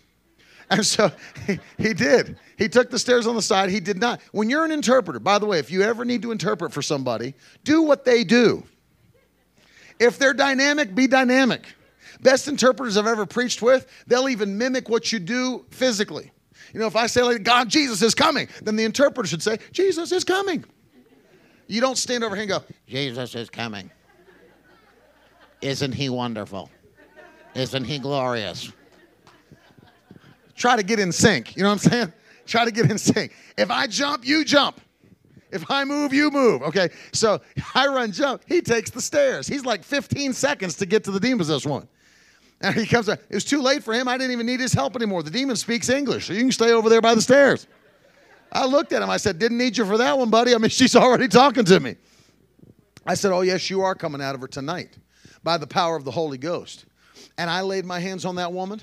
And 0.70 0.86
so 0.86 1.12
he, 1.48 1.60
he, 1.78 1.94
did. 1.94 2.38
He 2.58 2.70
took 2.70 2.90
the 2.90 3.00
stairs 3.00 3.28
on 3.28 3.36
the 3.36 3.42
side. 3.42 3.70
He 3.70 3.80
did 3.80 3.98
not. 3.98 4.22
When 4.32 4.50
you're 4.50 4.66
an 4.66 4.72
interpreter, 4.72 5.20
by 5.20 5.40
the 5.40 5.46
way, 5.46 5.60
if 5.60 5.72
you 5.72 5.82
ever 5.82 6.06
need 6.06 6.22
to 6.24 6.32
interpret 6.32 6.74
for 6.74 6.82
somebody, 6.82 7.34
do 7.64 7.84
what 7.84 8.06
they 8.06 8.24
do. 8.24 8.64
If 10.00 10.20
they're 10.20 10.34
dynamic, 10.34 10.94
be 10.94 11.08
dynamic. 11.08 11.66
Best 12.22 12.48
interpreters 12.48 12.98
I've 12.98 13.08
ever 13.08 13.26
preached 13.26 13.62
with, 13.62 13.88
they'll 14.08 14.30
even 14.30 14.58
mimic 14.58 14.90
what 14.90 15.12
you 15.12 15.20
do 15.20 15.66
physically. 15.70 16.32
You 16.74 16.80
know, 16.80 16.88
if 16.88 16.96
I 16.96 17.08
say, 17.08 17.22
like, 17.22 17.44
God, 17.44 17.70
Jesus 17.70 18.02
is 18.02 18.14
coming, 18.14 18.48
then 18.62 18.76
the 18.76 18.84
interpreter 18.84 19.28
should 19.28 19.42
say, 19.42 19.58
Jesus 19.72 20.12
is 20.12 20.24
coming. 20.24 20.66
You 21.68 21.82
don't 21.82 21.98
stand 21.98 22.24
over 22.24 22.36
here 22.36 22.44
and 22.44 22.50
go, 22.50 22.64
Jesus 22.88 23.36
is 23.36 23.50
coming. 23.50 23.92
Isn't 25.62 25.94
he 25.94 26.10
wonderful? 26.10 26.70
Isn't 27.58 27.86
he 27.86 27.98
glorious? 27.98 28.72
Try 30.56 30.76
to 30.76 30.84
get 30.84 31.00
in 31.00 31.12
sync. 31.12 31.56
You 31.58 31.64
know 31.64 31.70
what 31.70 31.86
I'm 31.86 31.92
saying? 31.92 32.14
Try 32.46 32.66
to 32.66 32.72
get 32.72 32.90
in 32.90 33.00
sync. 33.00 33.34
If 33.58 33.72
I 33.72 33.88
jump, 33.88 34.26
you 34.26 34.46
jump. 34.46 34.80
If 35.52 35.70
I 35.70 35.84
move, 35.84 36.14
you 36.14 36.30
move. 36.30 36.62
Okay. 36.62 36.90
So 37.14 37.42
I 37.76 37.88
run 37.88 38.12
jump. 38.12 38.44
He 38.48 38.62
takes 38.62 38.92
the 38.92 39.02
stairs. 39.02 39.48
He's 39.48 39.66
like 39.66 39.84
15 39.84 40.34
seconds 40.34 40.76
to 40.76 40.86
get 40.86 41.04
to 41.06 41.12
the 41.12 41.20
demon 41.20 41.40
possessed 41.40 41.66
one. 41.66 41.88
And 42.62 42.76
he 42.76 42.86
comes 42.86 43.10
up. 43.10 43.20
It 43.30 43.36
was 43.36 43.46
too 43.46 43.62
late 43.62 43.84
for 43.84 43.94
him. 43.94 44.08
I 44.08 44.18
didn't 44.18 44.32
even 44.32 44.46
need 44.46 44.60
his 44.60 44.74
help 44.74 44.96
anymore. 44.96 45.24
The 45.24 45.32
demon 45.32 45.56
speaks 45.56 45.90
English. 45.90 46.28
So 46.28 46.34
you 46.34 46.42
can 46.42 46.52
stay 46.52 46.72
over 46.72 46.90
there 46.90 47.02
by 47.02 47.16
the 47.16 47.22
stairs. 47.22 47.68
I 48.52 48.66
looked 48.66 48.94
at 48.94 49.02
him. 49.02 49.10
I 49.10 49.18
said, 49.18 49.40
Didn't 49.40 49.58
need 49.58 49.78
you 49.78 49.86
for 49.86 49.98
that 49.98 50.18
one, 50.18 50.30
buddy. 50.30 50.54
I 50.54 50.58
mean, 50.58 50.70
she's 50.72 50.96
already 50.96 51.28
talking 51.28 51.66
to 51.66 51.80
me. 51.80 51.96
I 53.06 53.16
said, 53.16 53.32
Oh, 53.32 53.42
yes, 53.42 53.70
you 53.70 53.82
are 53.82 53.96
coming 53.96 54.22
out 54.22 54.36
of 54.36 54.42
her 54.42 54.48
tonight 54.48 54.98
by 55.44 55.58
the 55.58 55.68
power 55.68 55.96
of 55.96 56.04
the 56.04 56.12
Holy 56.12 56.38
Ghost 56.38 56.86
and 57.38 57.50
I 57.50 57.62
laid 57.62 57.86
my 57.86 58.00
hands 58.00 58.26
on 58.26 58.36
that 58.36 58.52
woman 58.52 58.82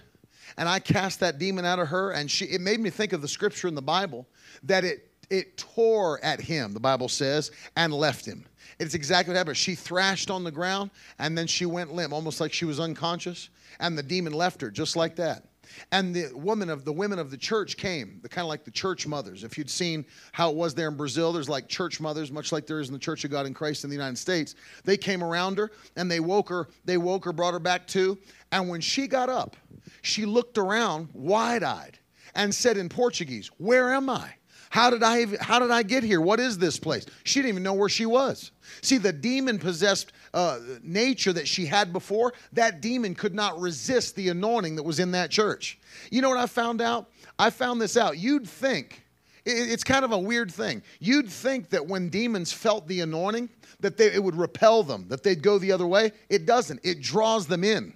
and 0.56 0.68
I 0.68 0.78
cast 0.78 1.20
that 1.20 1.38
demon 1.38 1.64
out 1.64 1.78
of 1.78 1.88
her 1.88 2.12
and 2.12 2.30
she 2.30 2.46
it 2.46 2.60
made 2.60 2.80
me 2.80 2.90
think 2.90 3.12
of 3.12 3.22
the 3.22 3.28
scripture 3.28 3.68
in 3.68 3.74
the 3.74 3.82
Bible 3.82 4.26
that 4.62 4.84
it 4.84 5.10
it 5.30 5.56
tore 5.56 6.22
at 6.22 6.38
him, 6.40 6.74
the 6.74 6.80
Bible 6.80 7.08
says, 7.08 7.50
and 7.76 7.94
left 7.94 8.26
him. 8.26 8.44
It's 8.78 8.94
exactly 8.94 9.32
what 9.32 9.38
happened. 9.38 9.56
She 9.56 9.74
thrashed 9.74 10.30
on 10.30 10.44
the 10.44 10.50
ground 10.50 10.90
and 11.18 11.36
then 11.36 11.46
she 11.46 11.66
went 11.66 11.94
limp, 11.94 12.12
almost 12.12 12.40
like 12.40 12.52
she 12.52 12.64
was 12.64 12.78
unconscious, 12.78 13.48
and 13.80 13.96
the 13.96 14.02
demon 14.02 14.32
left 14.32 14.60
her 14.60 14.70
just 14.70 14.96
like 14.96 15.16
that. 15.16 15.44
And 15.92 16.14
the 16.14 16.30
woman 16.34 16.70
of 16.70 16.84
the 16.84 16.92
women 16.92 17.18
of 17.18 17.30
the 17.30 17.36
church 17.36 17.76
came, 17.76 18.20
the 18.22 18.28
kind 18.28 18.44
of 18.44 18.48
like 18.48 18.64
the 18.64 18.70
church 18.70 19.06
mothers. 19.06 19.44
If 19.44 19.58
you'd 19.58 19.70
seen 19.70 20.04
how 20.32 20.50
it 20.50 20.56
was 20.56 20.74
there 20.74 20.88
in 20.88 20.96
Brazil, 20.96 21.32
there's 21.32 21.48
like 21.48 21.68
church 21.68 22.00
mothers, 22.00 22.30
much 22.32 22.52
like 22.52 22.66
there 22.66 22.80
is 22.80 22.88
in 22.88 22.92
the 22.92 22.98
Church 22.98 23.24
of 23.24 23.30
God 23.30 23.46
in 23.46 23.54
Christ 23.54 23.84
in 23.84 23.90
the 23.90 23.96
United 23.96 24.18
States. 24.18 24.54
They 24.84 24.96
came 24.96 25.22
around 25.22 25.58
her 25.58 25.70
and 25.96 26.10
they 26.10 26.20
woke 26.20 26.48
her, 26.48 26.68
they 26.84 26.96
woke 26.96 27.24
her, 27.24 27.32
brought 27.32 27.52
her 27.52 27.60
back 27.60 27.86
to. 27.88 28.18
And 28.52 28.68
when 28.68 28.80
she 28.80 29.06
got 29.06 29.28
up, 29.28 29.56
she 30.02 30.24
looked 30.26 30.58
around 30.58 31.08
wide-eyed 31.12 31.98
and 32.34 32.54
said 32.54 32.76
in 32.76 32.88
Portuguese, 32.88 33.48
Where 33.58 33.92
am 33.92 34.10
I? 34.10 34.34
How 34.74 34.90
did 34.90 35.04
I 35.04 35.26
how 35.40 35.60
did 35.60 35.70
I 35.70 35.84
get 35.84 36.02
here? 36.02 36.20
What 36.20 36.40
is 36.40 36.58
this 36.58 36.80
place? 36.80 37.06
She 37.22 37.38
didn't 37.38 37.50
even 37.50 37.62
know 37.62 37.74
where 37.74 37.88
she 37.88 38.06
was. 38.06 38.50
See, 38.82 38.98
the 38.98 39.12
demon 39.12 39.60
possessed 39.60 40.12
uh, 40.34 40.58
nature 40.82 41.32
that 41.32 41.46
she 41.46 41.64
had 41.64 41.92
before, 41.92 42.32
that 42.54 42.80
demon 42.80 43.14
could 43.14 43.36
not 43.36 43.60
resist 43.60 44.16
the 44.16 44.30
anointing 44.30 44.74
that 44.74 44.82
was 44.82 44.98
in 44.98 45.12
that 45.12 45.30
church. 45.30 45.78
You 46.10 46.22
know 46.22 46.28
what 46.28 46.40
I 46.40 46.46
found 46.46 46.80
out? 46.80 47.08
I 47.38 47.50
found 47.50 47.80
this 47.80 47.96
out. 47.96 48.18
You'd 48.18 48.48
think 48.48 49.04
it's 49.44 49.84
kind 49.84 50.04
of 50.04 50.10
a 50.10 50.18
weird 50.18 50.50
thing. 50.50 50.82
You'd 50.98 51.28
think 51.28 51.70
that 51.70 51.86
when 51.86 52.08
demons 52.08 52.52
felt 52.52 52.88
the 52.88 53.02
anointing, 53.02 53.50
that 53.78 53.96
they, 53.96 54.06
it 54.06 54.24
would 54.24 54.34
repel 54.34 54.82
them, 54.82 55.06
that 55.06 55.22
they'd 55.22 55.40
go 55.40 55.56
the 55.56 55.70
other 55.70 55.86
way. 55.86 56.10
It 56.28 56.46
doesn't. 56.46 56.80
It 56.82 57.00
draws 57.00 57.46
them 57.46 57.62
in. 57.62 57.94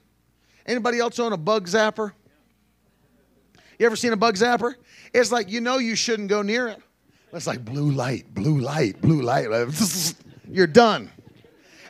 Anybody 0.65 1.01
else 1.01 1.19
own 1.19 1.33
a 1.33 1.37
bug 1.37 1.67
zapper? 1.67 2.13
You 3.81 3.87
ever 3.87 3.97
seen 3.97 4.13
a 4.13 4.17
bug 4.17 4.37
zapper? 4.37 4.75
It's 5.13 5.33
like 5.33 5.51
you 5.51 5.61
know 5.61 5.79
you 5.79 5.95
shouldn't 5.95 6.29
go 6.29 6.43
near 6.43 6.69
it. 6.69 6.83
It's 7.33 7.47
like 7.47 7.65
blue 7.65 7.91
light, 7.91 8.33
blue 8.35 8.59
light, 8.59 9.01
blue 9.01 9.23
light. 9.23 9.49
You're 10.51 10.67
done. 10.67 11.11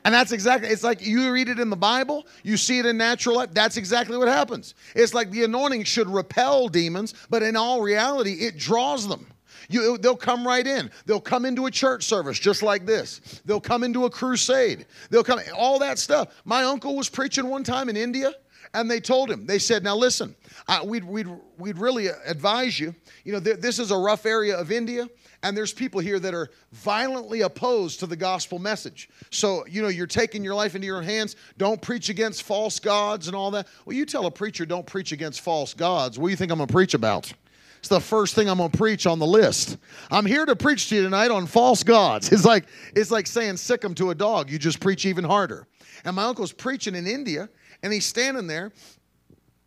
And 0.05 0.15
that's 0.15 0.33
exactly, 0.33 0.69
it's 0.69 0.85
like 0.85 1.05
you 1.05 1.31
read 1.31 1.49
it 1.49 1.59
in 1.59 1.71
the 1.71 1.77
Bible, 1.77 2.27
you 2.43 2.57
see 2.57 2.79
it 2.79 2.87
in 2.87 2.97
natural 2.97 3.37
life. 3.37 3.51
That's 3.53 3.77
exactly 3.77 4.17
what 4.17 4.29
happens. 4.29 4.75
It's 4.95 5.13
like 5.13 5.31
the 5.31 5.45
anointing 5.45 5.85
should 5.85 6.09
repel 6.09 6.69
demons, 6.69 7.15
but 7.29 7.43
in 7.43 7.57
all 7.57 7.83
reality, 7.83 8.33
it 8.33 8.57
draws 8.57 9.07
them. 9.07 9.27
You, 9.69 9.99
they'll 9.99 10.17
come 10.17 10.47
right 10.47 10.67
in. 10.67 10.91
They'll 11.05 11.21
come 11.21 11.45
into 11.45 11.67
a 11.67 11.71
church 11.71 12.05
service 12.05 12.39
just 12.39 12.63
like 12.63 12.87
this. 12.87 13.43
They'll 13.45 13.61
come 13.61 13.85
into 13.85 14.07
a 14.07 14.11
crusade. 14.11 14.87
They'll 15.11 15.25
come, 15.25 15.41
all 15.55 15.79
that 15.81 15.99
stuff. 15.99 16.41
My 16.45 16.63
uncle 16.63 16.97
was 16.97 17.11
preaching 17.11 17.47
one 17.47 17.65
time 17.65 17.91
in 17.91 17.97
India 17.97 18.33
and 18.75 18.91
they 18.91 19.01
told 19.01 19.31
him, 19.31 19.47
they 19.47 19.59
said, 19.59 19.85
now 19.85 19.97
listen, 19.97 20.35
I, 20.69 20.85
we'd, 20.85 21.03
we'd, 21.03 21.27
we'd 21.57 21.79
really 21.79 22.09
advise 22.09 22.79
you, 22.79 22.95
you 23.25 23.33
know, 23.33 23.41
th- 23.41 23.57
this 23.59 23.79
is 23.79 23.91
a 23.91 23.97
rough 23.97 24.27
area 24.27 24.55
of 24.55 24.71
India, 24.71 25.09
and 25.43 25.57
there's 25.57 25.73
people 25.73 25.99
here 25.99 26.19
that 26.21 26.35
are 26.35 26.51
violently 26.73 27.41
opposed 27.41 28.01
to 28.01 28.07
the 28.07 28.17
gospel 28.17 28.59
message. 28.59 29.09
So, 29.31 29.67
you 29.67 29.81
know, 29.81 29.89
you're 29.89 30.07
taking 30.07 30.45
your 30.45 30.55
life 30.55 30.75
into 30.75 30.87
your 30.87 31.01
hands. 31.01 31.37
Don't 31.57 31.81
preach 31.81 32.11
against 32.11 32.43
false 32.43 32.79
gods 32.79 33.29
and 33.29 33.35
all 33.35 33.51
that. 33.53 33.67
Well, 33.87 33.97
you 33.97 34.05
tell 34.05 34.27
a 34.27 34.31
preacher, 34.31 34.67
don't 34.67 34.87
preach 34.87 35.13
against 35.13 35.41
false 35.41 35.73
gods. 35.73 36.19
What 36.19 36.27
do 36.27 36.31
you 36.31 36.37
think 36.37 36.53
I'm 36.53 36.59
going 36.59 36.69
to 36.69 36.73
preach 36.73 36.93
about? 36.93 37.33
It's 37.79 37.89
the 37.89 38.01
first 38.01 38.35
thing 38.35 38.51
I'm 38.51 38.59
going 38.59 38.71
to 38.71 38.77
preach 38.77 39.07
on 39.07 39.19
the 39.19 39.27
list. 39.27 39.79
I'm 40.11 40.27
here 40.27 40.45
to 40.45 40.57
preach 40.57 40.89
to 40.91 40.97
you 40.97 41.03
tonight 41.03 41.31
on 41.31 41.47
false 41.47 41.83
gods. 41.83 42.31
It's 42.39 42.45
like 42.45 42.67
it's 42.95 43.11
like 43.11 43.27
saying 43.27 43.57
sick 43.57 43.85
'em 43.85 43.95
to 43.95 44.11
a 44.11 44.15
dog. 44.15 44.51
You 44.51 44.59
just 44.59 44.81
preach 44.81 45.07
even 45.07 45.25
harder. 45.25 45.67
And 46.05 46.17
my 46.17 46.25
uncle's 46.25 46.53
preaching 46.53 46.95
in 46.95 47.07
India, 47.07 47.49
and 47.83 47.93
he's 47.93 48.05
standing 48.05 48.47
there. 48.47 48.73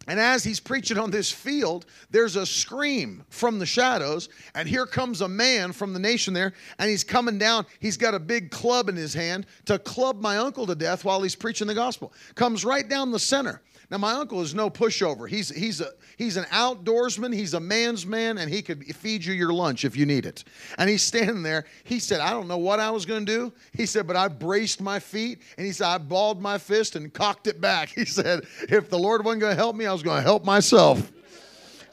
And 0.07 0.19
as 0.19 0.43
he's 0.43 0.59
preaching 0.59 0.97
on 0.97 1.11
this 1.11 1.31
field, 1.31 1.85
there's 2.09 2.35
a 2.35 2.45
scream 2.45 3.23
from 3.29 3.59
the 3.59 3.65
shadows. 3.65 4.29
And 4.55 4.67
here 4.67 4.85
comes 4.85 5.21
a 5.21 5.27
man 5.27 5.73
from 5.73 5.93
the 5.93 5.99
nation 5.99 6.33
there. 6.33 6.53
And 6.79 6.89
he's 6.89 7.03
coming 7.03 7.37
down. 7.37 7.67
He's 7.79 7.97
got 7.97 8.15
a 8.15 8.19
big 8.19 8.49
club 8.49 8.89
in 8.89 8.95
his 8.95 9.13
hand 9.13 9.45
to 9.65 9.77
club 9.77 10.19
my 10.19 10.37
uncle 10.37 10.65
to 10.65 10.75
death 10.75 11.05
while 11.05 11.21
he's 11.21 11.35
preaching 11.35 11.67
the 11.67 11.75
gospel. 11.75 12.13
Comes 12.33 12.65
right 12.65 12.87
down 12.87 13.11
the 13.11 13.19
center. 13.19 13.61
Now, 13.91 13.97
my 13.97 14.13
uncle 14.13 14.41
is 14.41 14.55
no 14.55 14.69
pushover. 14.69 15.27
He's, 15.27 15.49
he's, 15.49 15.81
a, 15.81 15.89
he's 16.17 16.37
an 16.37 16.45
outdoorsman, 16.45 17.35
he's 17.35 17.53
a 17.53 17.59
man's 17.59 18.05
man, 18.05 18.37
and 18.37 18.49
he 18.49 18.61
could 18.61 18.85
feed 18.95 19.25
you 19.25 19.33
your 19.33 19.51
lunch 19.51 19.83
if 19.83 19.97
you 19.97 20.05
need 20.05 20.25
it. 20.25 20.45
And 20.77 20.89
he's 20.89 21.03
standing 21.03 21.43
there. 21.43 21.65
He 21.83 21.99
said, 21.99 22.21
I 22.21 22.29
don't 22.29 22.47
know 22.47 22.57
what 22.57 22.79
I 22.79 22.89
was 22.89 23.05
going 23.05 23.25
to 23.25 23.31
do. 23.31 23.53
He 23.73 23.85
said, 23.85 24.07
but 24.07 24.15
I 24.15 24.29
braced 24.29 24.79
my 24.79 24.97
feet, 24.97 25.41
and 25.57 25.65
he 25.65 25.73
said, 25.73 25.87
I 25.87 25.97
balled 25.97 26.41
my 26.41 26.57
fist 26.57 26.95
and 26.95 27.13
cocked 27.13 27.47
it 27.47 27.59
back. 27.59 27.89
He 28.01 28.05
said, 28.05 28.45
if 28.63 28.89
the 28.89 28.97
Lord 28.97 29.23
wasn't 29.23 29.41
going 29.41 29.51
to 29.51 29.61
help 29.61 29.75
me, 29.75 29.85
I 29.85 29.91
was 29.91 30.01
going 30.01 30.17
to 30.17 30.23
help 30.23 30.43
myself. 30.45 31.11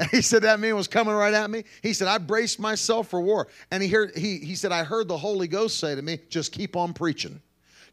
And 0.01 0.09
he 0.11 0.22
said 0.22 0.42
that 0.42 0.61
man 0.61 0.76
was 0.76 0.86
coming 0.86 1.12
right 1.12 1.34
at 1.34 1.51
me. 1.51 1.64
He 1.82 1.92
said, 1.92 2.07
I 2.07 2.18
braced 2.18 2.61
myself 2.61 3.09
for 3.09 3.20
war. 3.20 3.49
And 3.72 3.82
he 3.82 3.88
heard 3.88 4.16
he 4.16 4.38
he 4.38 4.55
said, 4.55 4.70
I 4.70 4.84
heard 4.84 5.09
the 5.09 5.16
Holy 5.16 5.49
Ghost 5.49 5.80
say 5.80 5.96
to 5.96 6.03
me, 6.03 6.20
just 6.28 6.53
keep 6.53 6.76
on 6.76 6.92
preaching. 6.94 7.42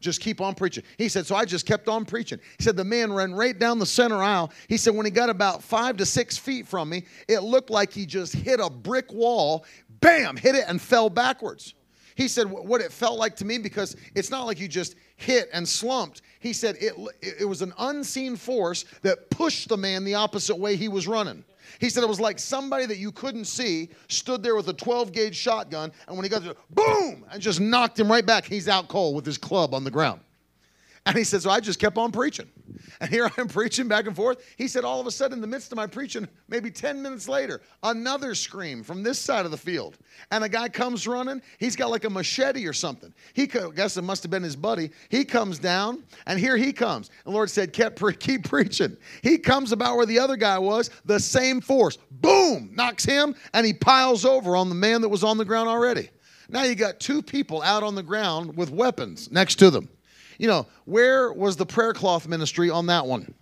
Just 0.00 0.20
keep 0.20 0.40
on 0.40 0.54
preaching. 0.54 0.84
He 0.98 1.08
said, 1.08 1.26
So 1.26 1.36
I 1.36 1.44
just 1.44 1.66
kept 1.66 1.88
on 1.88 2.04
preaching. 2.04 2.38
He 2.58 2.64
said, 2.64 2.76
The 2.76 2.84
man 2.84 3.12
ran 3.12 3.34
right 3.34 3.58
down 3.58 3.78
the 3.78 3.86
center 3.86 4.22
aisle. 4.22 4.52
He 4.68 4.76
said, 4.76 4.94
When 4.94 5.06
he 5.06 5.10
got 5.10 5.30
about 5.30 5.62
five 5.62 5.96
to 5.98 6.06
six 6.06 6.36
feet 6.36 6.66
from 6.66 6.88
me, 6.88 7.04
it 7.28 7.40
looked 7.40 7.70
like 7.70 7.92
he 7.92 8.06
just 8.06 8.34
hit 8.34 8.60
a 8.60 8.70
brick 8.70 9.12
wall, 9.12 9.64
bam, 10.00 10.36
hit 10.36 10.54
it 10.54 10.64
and 10.68 10.80
fell 10.80 11.10
backwards. 11.10 11.74
He 12.14 12.28
said, 12.28 12.50
What 12.50 12.80
it 12.80 12.92
felt 12.92 13.18
like 13.18 13.36
to 13.36 13.44
me, 13.44 13.58
because 13.58 13.96
it's 14.14 14.30
not 14.30 14.44
like 14.44 14.58
you 14.58 14.68
just 14.68 14.96
hit 15.16 15.48
and 15.52 15.68
slumped. 15.68 16.22
He 16.40 16.52
said, 16.52 16.76
It, 16.80 16.94
it 17.22 17.48
was 17.48 17.62
an 17.62 17.72
unseen 17.78 18.36
force 18.36 18.84
that 19.02 19.30
pushed 19.30 19.68
the 19.68 19.76
man 19.76 20.04
the 20.04 20.14
opposite 20.14 20.56
way 20.56 20.76
he 20.76 20.88
was 20.88 21.06
running. 21.06 21.44
He 21.78 21.90
said 21.90 22.02
it 22.02 22.08
was 22.08 22.20
like 22.20 22.38
somebody 22.38 22.86
that 22.86 22.98
you 22.98 23.12
couldn't 23.12 23.46
see 23.46 23.90
stood 24.08 24.42
there 24.42 24.56
with 24.56 24.68
a 24.68 24.72
12 24.72 25.12
gauge 25.12 25.36
shotgun, 25.36 25.92
and 26.06 26.16
when 26.16 26.24
he 26.24 26.28
got 26.28 26.42
there, 26.42 26.54
boom, 26.70 27.24
and 27.30 27.40
just 27.40 27.60
knocked 27.60 27.98
him 27.98 28.10
right 28.10 28.24
back. 28.24 28.44
He's 28.44 28.68
out 28.68 28.88
cold 28.88 29.14
with 29.16 29.26
his 29.26 29.38
club 29.38 29.74
on 29.74 29.84
the 29.84 29.90
ground. 29.90 30.20
And 31.16 31.16
he 31.16 31.22
said, 31.22 31.42
So 31.42 31.50
I 31.50 31.60
just 31.60 31.78
kept 31.78 31.96
on 31.98 32.10
preaching. 32.10 32.50
And 33.00 33.08
here 33.08 33.30
I'm 33.36 33.46
preaching 33.46 33.86
back 33.86 34.06
and 34.06 34.16
forth. 34.16 34.42
He 34.56 34.66
said, 34.66 34.84
All 34.84 35.00
of 35.00 35.06
a 35.06 35.10
sudden, 35.12 35.34
in 35.34 35.40
the 35.40 35.46
midst 35.46 35.70
of 35.70 35.76
my 35.76 35.86
preaching, 35.86 36.26
maybe 36.48 36.68
10 36.68 37.00
minutes 37.00 37.28
later, 37.28 37.60
another 37.84 38.34
scream 38.34 38.82
from 38.82 39.04
this 39.04 39.16
side 39.16 39.44
of 39.44 39.52
the 39.52 39.56
field. 39.56 39.98
And 40.32 40.42
a 40.42 40.48
guy 40.48 40.68
comes 40.68 41.06
running. 41.06 41.42
He's 41.58 41.76
got 41.76 41.90
like 41.90 42.02
a 42.04 42.10
machete 42.10 42.66
or 42.66 42.72
something. 42.72 43.14
He, 43.34 43.44
I 43.44 43.70
guess 43.70 43.96
it 43.96 44.02
must 44.02 44.24
have 44.24 44.32
been 44.32 44.42
his 44.42 44.56
buddy. 44.56 44.90
He 45.08 45.24
comes 45.24 45.60
down, 45.60 46.02
and 46.26 46.40
here 46.40 46.56
he 46.56 46.72
comes. 46.72 47.10
And 47.24 47.32
the 47.32 47.36
Lord 47.36 47.50
said, 47.50 47.72
Keep, 47.72 48.00
keep 48.18 48.48
preaching. 48.48 48.96
He 49.22 49.38
comes 49.38 49.70
about 49.70 49.96
where 49.96 50.06
the 50.06 50.18
other 50.18 50.36
guy 50.36 50.58
was, 50.58 50.90
the 51.04 51.20
same 51.20 51.60
force. 51.60 51.98
Boom! 52.10 52.70
Knocks 52.74 53.04
him, 53.04 53.36
and 53.54 53.64
he 53.64 53.72
piles 53.72 54.24
over 54.24 54.56
on 54.56 54.68
the 54.68 54.74
man 54.74 55.02
that 55.02 55.08
was 55.08 55.22
on 55.22 55.38
the 55.38 55.44
ground 55.44 55.68
already. 55.68 56.10
Now 56.48 56.64
you 56.64 56.74
got 56.74 56.98
two 56.98 57.22
people 57.22 57.62
out 57.62 57.84
on 57.84 57.94
the 57.94 58.02
ground 58.02 58.56
with 58.56 58.70
weapons 58.70 59.30
next 59.30 59.56
to 59.56 59.70
them. 59.70 59.88
You 60.38 60.48
know, 60.48 60.66
where 60.84 61.32
was 61.32 61.56
the 61.56 61.66
prayer 61.66 61.92
cloth 61.92 62.28
ministry 62.28 62.70
on 62.70 62.86
that 62.86 63.06
one? 63.06 63.32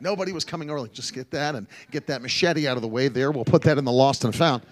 Nobody 0.00 0.32
was 0.32 0.44
coming 0.44 0.70
early. 0.70 0.90
Just 0.90 1.14
get 1.14 1.30
that 1.30 1.54
and 1.54 1.66
get 1.90 2.06
that 2.08 2.20
machete 2.20 2.68
out 2.68 2.76
of 2.76 2.82
the 2.82 2.88
way 2.88 3.08
there. 3.08 3.30
We'll 3.30 3.44
put 3.44 3.62
that 3.62 3.78
in 3.78 3.84
the 3.84 3.92
lost 3.92 4.24
and 4.24 4.34
found. 4.34 4.62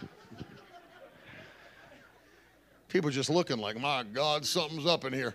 People 2.89 3.09
just 3.09 3.31
looking 3.31 3.57
like, 3.57 3.81
my 3.81 4.03
God, 4.03 4.45
something's 4.45 4.85
up 4.85 5.07
in 5.07 5.13
here. 5.13 5.35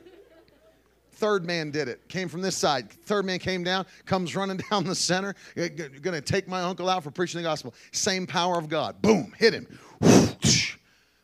Third 1.13 1.45
man 1.45 1.71
did 1.71 1.87
it. 1.87 2.07
Came 2.09 2.29
from 2.29 2.43
this 2.43 2.55
side. 2.55 2.91
Third 2.91 3.25
man 3.25 3.39
came 3.39 3.63
down, 3.63 3.87
comes 4.05 4.35
running 4.35 4.57
down 4.69 4.83
the 4.83 4.93
center. 4.93 5.33
Going 5.55 6.13
to 6.13 6.21
take 6.21 6.47
my 6.47 6.61
uncle 6.61 6.87
out 6.87 7.03
for 7.03 7.09
preaching 7.09 7.41
the 7.41 7.47
gospel. 7.47 7.73
Same 7.91 8.27
power 8.27 8.59
of 8.59 8.69
God. 8.69 9.01
Boom, 9.01 9.33
hit 9.35 9.53
him. 9.53 9.67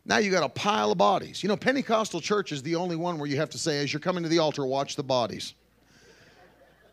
Now 0.06 0.18
you 0.18 0.32
got 0.32 0.44
a 0.44 0.50
pile 0.50 0.92
of 0.92 0.98
bodies. 0.98 1.44
You 1.44 1.50
know, 1.50 1.56
Pentecostal 1.56 2.20
church 2.20 2.52
is 2.52 2.62
the 2.62 2.76
only 2.76 2.96
one 2.96 3.18
where 3.18 3.30
you 3.30 3.38
have 3.38 3.50
to 3.52 3.58
say, 3.58 3.82
as 3.82 3.94
you're 3.94 4.00
coming 4.00 4.24
to 4.24 4.30
the 4.30 4.40
altar, 4.40 4.66
watch 4.66 4.96
the 4.96 5.04
bodies. 5.04 5.54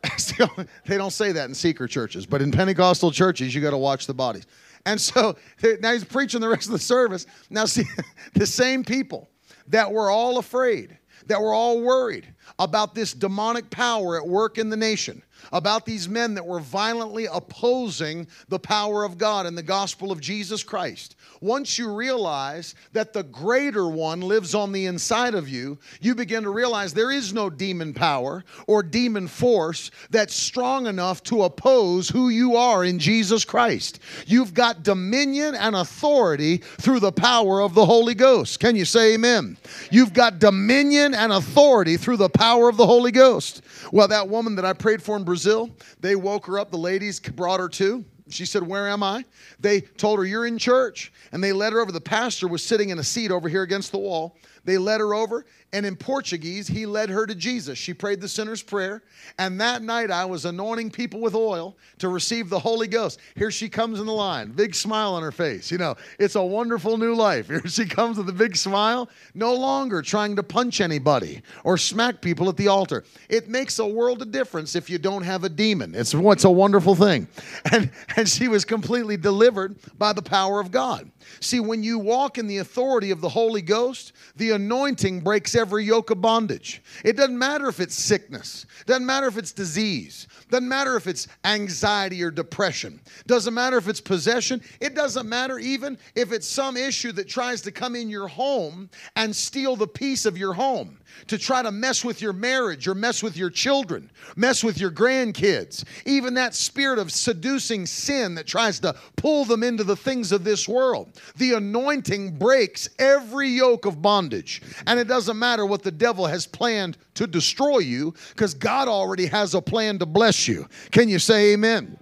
they 0.86 0.96
don't 0.96 1.12
say 1.12 1.32
that 1.32 1.48
in 1.48 1.54
secret 1.54 1.88
churches, 1.90 2.24
but 2.24 2.40
in 2.40 2.50
Pentecostal 2.50 3.10
churches, 3.10 3.54
you 3.54 3.60
got 3.60 3.70
to 3.70 3.78
watch 3.78 4.06
the 4.06 4.14
bodies. 4.14 4.46
And 4.86 5.00
so 5.00 5.36
now 5.80 5.92
he's 5.92 6.04
preaching 6.04 6.40
the 6.40 6.48
rest 6.48 6.66
of 6.66 6.72
the 6.72 6.78
service. 6.78 7.26
Now, 7.50 7.64
see, 7.64 7.84
the 8.34 8.46
same 8.46 8.84
people 8.84 9.28
that 9.68 9.90
were 9.90 10.10
all 10.10 10.38
afraid, 10.38 10.96
that 11.26 11.40
were 11.40 11.52
all 11.52 11.80
worried 11.80 12.32
about 12.58 12.94
this 12.94 13.12
demonic 13.12 13.70
power 13.70 14.16
at 14.16 14.26
work 14.26 14.58
in 14.58 14.70
the 14.70 14.76
nation, 14.76 15.22
about 15.52 15.86
these 15.86 16.08
men 16.08 16.34
that 16.34 16.46
were 16.46 16.60
violently 16.60 17.26
opposing 17.26 18.26
the 18.48 18.58
power 18.58 19.04
of 19.04 19.18
God 19.18 19.46
and 19.46 19.56
the 19.56 19.62
gospel 19.62 20.12
of 20.12 20.20
Jesus 20.20 20.62
Christ. 20.62 21.16
Once 21.40 21.78
you 21.78 21.92
realize 21.92 22.74
that 22.92 23.12
the 23.12 23.22
greater 23.22 23.88
one 23.88 24.20
lives 24.20 24.54
on 24.54 24.72
the 24.72 24.86
inside 24.86 25.34
of 25.34 25.48
you, 25.48 25.78
you 26.00 26.14
begin 26.14 26.42
to 26.42 26.50
realize 26.50 26.92
there 26.92 27.10
is 27.10 27.32
no 27.32 27.48
demon 27.48 27.94
power 27.94 28.44
or 28.66 28.82
demon 28.82 29.26
force 29.26 29.90
that's 30.10 30.34
strong 30.34 30.86
enough 30.86 31.22
to 31.22 31.44
oppose 31.44 32.08
who 32.08 32.28
you 32.28 32.56
are 32.56 32.84
in 32.84 32.98
Jesus 32.98 33.44
Christ. 33.44 34.00
You've 34.26 34.52
got 34.52 34.82
dominion 34.82 35.54
and 35.54 35.74
authority 35.74 36.58
through 36.58 37.00
the 37.00 37.12
power 37.12 37.60
of 37.60 37.74
the 37.74 37.86
Holy 37.86 38.14
Ghost. 38.14 38.60
Can 38.60 38.76
you 38.76 38.84
say 38.84 39.14
amen? 39.14 39.56
You've 39.90 40.12
got 40.12 40.38
dominion 40.38 41.14
and 41.14 41.32
authority 41.32 41.96
through 41.96 42.18
the 42.18 42.28
power 42.28 42.68
of 42.68 42.76
the 42.76 42.86
Holy 42.86 43.12
Ghost. 43.12 43.62
Well, 43.92 44.08
that 44.08 44.28
woman 44.28 44.56
that 44.56 44.64
I 44.64 44.72
prayed 44.72 45.02
for 45.02 45.16
in 45.16 45.24
Brazil, 45.30 45.70
they 46.00 46.16
woke 46.16 46.46
her 46.46 46.58
up. 46.58 46.72
The 46.72 46.76
ladies 46.76 47.20
brought 47.20 47.60
her 47.60 47.68
to. 47.68 48.04
She 48.30 48.44
said, 48.44 48.64
Where 48.64 48.88
am 48.88 49.04
I? 49.04 49.24
They 49.60 49.80
told 49.80 50.18
her, 50.18 50.24
You're 50.24 50.44
in 50.44 50.58
church. 50.58 51.12
And 51.30 51.42
they 51.42 51.52
led 51.52 51.72
her 51.72 51.80
over. 51.80 51.92
The 51.92 52.00
pastor 52.00 52.48
was 52.48 52.64
sitting 52.64 52.90
in 52.90 52.98
a 52.98 53.04
seat 53.04 53.30
over 53.30 53.48
here 53.48 53.62
against 53.62 53.92
the 53.92 53.98
wall. 53.98 54.36
They 54.64 54.78
led 54.78 55.00
her 55.00 55.14
over, 55.14 55.46
and 55.72 55.86
in 55.86 55.96
Portuguese, 55.96 56.66
he 56.66 56.84
led 56.84 57.08
her 57.10 57.26
to 57.26 57.34
Jesus. 57.34 57.78
She 57.78 57.94
prayed 57.94 58.20
the 58.20 58.28
sinner's 58.28 58.62
prayer, 58.62 59.02
and 59.38 59.60
that 59.60 59.82
night 59.82 60.10
I 60.10 60.24
was 60.24 60.44
anointing 60.44 60.90
people 60.90 61.20
with 61.20 61.34
oil 61.34 61.76
to 61.98 62.08
receive 62.08 62.50
the 62.50 62.58
Holy 62.58 62.86
Ghost. 62.88 63.20
Here 63.36 63.50
she 63.50 63.68
comes 63.68 64.00
in 64.00 64.06
the 64.06 64.12
line, 64.12 64.52
big 64.52 64.74
smile 64.74 65.14
on 65.14 65.22
her 65.22 65.32
face. 65.32 65.70
You 65.70 65.78
know, 65.78 65.96
it's 66.18 66.34
a 66.34 66.42
wonderful 66.42 66.98
new 66.98 67.14
life. 67.14 67.46
Here 67.48 67.66
she 67.66 67.86
comes 67.86 68.18
with 68.18 68.28
a 68.28 68.32
big 68.32 68.56
smile, 68.56 69.08
no 69.34 69.54
longer 69.54 70.02
trying 70.02 70.36
to 70.36 70.42
punch 70.42 70.80
anybody 70.80 71.42
or 71.64 71.78
smack 71.78 72.20
people 72.20 72.48
at 72.48 72.56
the 72.56 72.68
altar. 72.68 73.04
It 73.28 73.48
makes 73.48 73.78
a 73.78 73.86
world 73.86 74.22
of 74.22 74.30
difference 74.30 74.74
if 74.74 74.90
you 74.90 74.98
don't 74.98 75.22
have 75.22 75.44
a 75.44 75.48
demon. 75.48 75.94
It's 75.94 76.14
what's 76.14 76.44
a 76.44 76.50
wonderful 76.50 76.94
thing. 76.94 77.26
And 77.72 77.90
and 78.16 78.28
she 78.28 78.48
was 78.48 78.64
completely 78.64 79.16
delivered 79.16 79.76
by 79.98 80.12
the 80.12 80.22
power 80.22 80.60
of 80.60 80.70
God. 80.70 81.10
See, 81.38 81.60
when 81.60 81.82
you 81.82 81.98
walk 81.98 82.38
in 82.38 82.46
the 82.46 82.58
authority 82.58 83.10
of 83.10 83.20
the 83.20 83.28
Holy 83.28 83.62
Ghost, 83.62 84.12
the 84.36 84.50
anointing 84.50 85.20
breaks 85.20 85.54
every 85.54 85.84
yoke 85.84 86.10
of 86.10 86.20
bondage. 86.20 86.82
It 87.04 87.16
doesn't 87.16 87.38
matter 87.38 87.68
if 87.68 87.80
it's 87.80 87.94
sickness, 87.94 88.66
doesn't 88.86 89.06
matter 89.06 89.26
if 89.26 89.36
it's 89.36 89.52
disease, 89.52 90.26
doesn't 90.50 90.68
matter 90.68 90.96
if 90.96 91.06
it's 91.06 91.28
anxiety 91.44 92.22
or 92.22 92.30
depression, 92.30 93.00
doesn't 93.26 93.54
matter 93.54 93.76
if 93.76 93.88
it's 93.88 94.00
possession, 94.00 94.60
it 94.80 94.94
doesn't 94.94 95.28
matter 95.28 95.58
even 95.58 95.98
if 96.14 96.32
it's 96.32 96.46
some 96.46 96.76
issue 96.76 97.12
that 97.12 97.28
tries 97.28 97.60
to 97.62 97.72
come 97.72 97.94
in 97.94 98.08
your 98.08 98.28
home 98.28 98.90
and 99.16 99.34
steal 99.34 99.76
the 99.76 99.86
peace 99.86 100.26
of 100.26 100.38
your 100.38 100.54
home, 100.54 100.98
to 101.26 101.38
try 101.38 101.62
to 101.62 101.70
mess 101.70 102.04
with 102.04 102.20
your 102.20 102.32
marriage 102.32 102.88
or 102.88 102.94
mess 102.94 103.22
with 103.22 103.36
your 103.36 103.50
children, 103.50 104.10
mess 104.36 104.64
with 104.64 104.80
your 104.80 104.90
grandkids, 104.90 105.84
even 106.06 106.34
that 106.34 106.54
spirit 106.54 106.98
of 106.98 107.12
seducing 107.12 107.86
sin 107.86 108.34
that 108.34 108.46
tries 108.46 108.80
to 108.80 108.94
pull 109.16 109.44
them 109.44 109.62
into 109.62 109.84
the 109.84 109.96
things 109.96 110.32
of 110.32 110.44
this 110.44 110.68
world. 110.68 111.20
The 111.36 111.54
anointing 111.54 112.38
breaks 112.38 112.88
every 112.98 113.48
yoke 113.48 113.86
of 113.86 114.02
bondage. 114.02 114.62
And 114.86 114.98
it 114.98 115.08
doesn't 115.08 115.38
matter 115.38 115.66
what 115.66 115.82
the 115.82 115.90
devil 115.90 116.26
has 116.26 116.46
planned 116.46 116.98
to 117.14 117.26
destroy 117.26 117.78
you, 117.78 118.14
because 118.30 118.54
God 118.54 118.88
already 118.88 119.26
has 119.26 119.54
a 119.54 119.62
plan 119.62 119.98
to 119.98 120.06
bless 120.06 120.48
you. 120.48 120.66
Can 120.90 121.08
you 121.08 121.18
say 121.18 121.52
amen? 121.52 121.98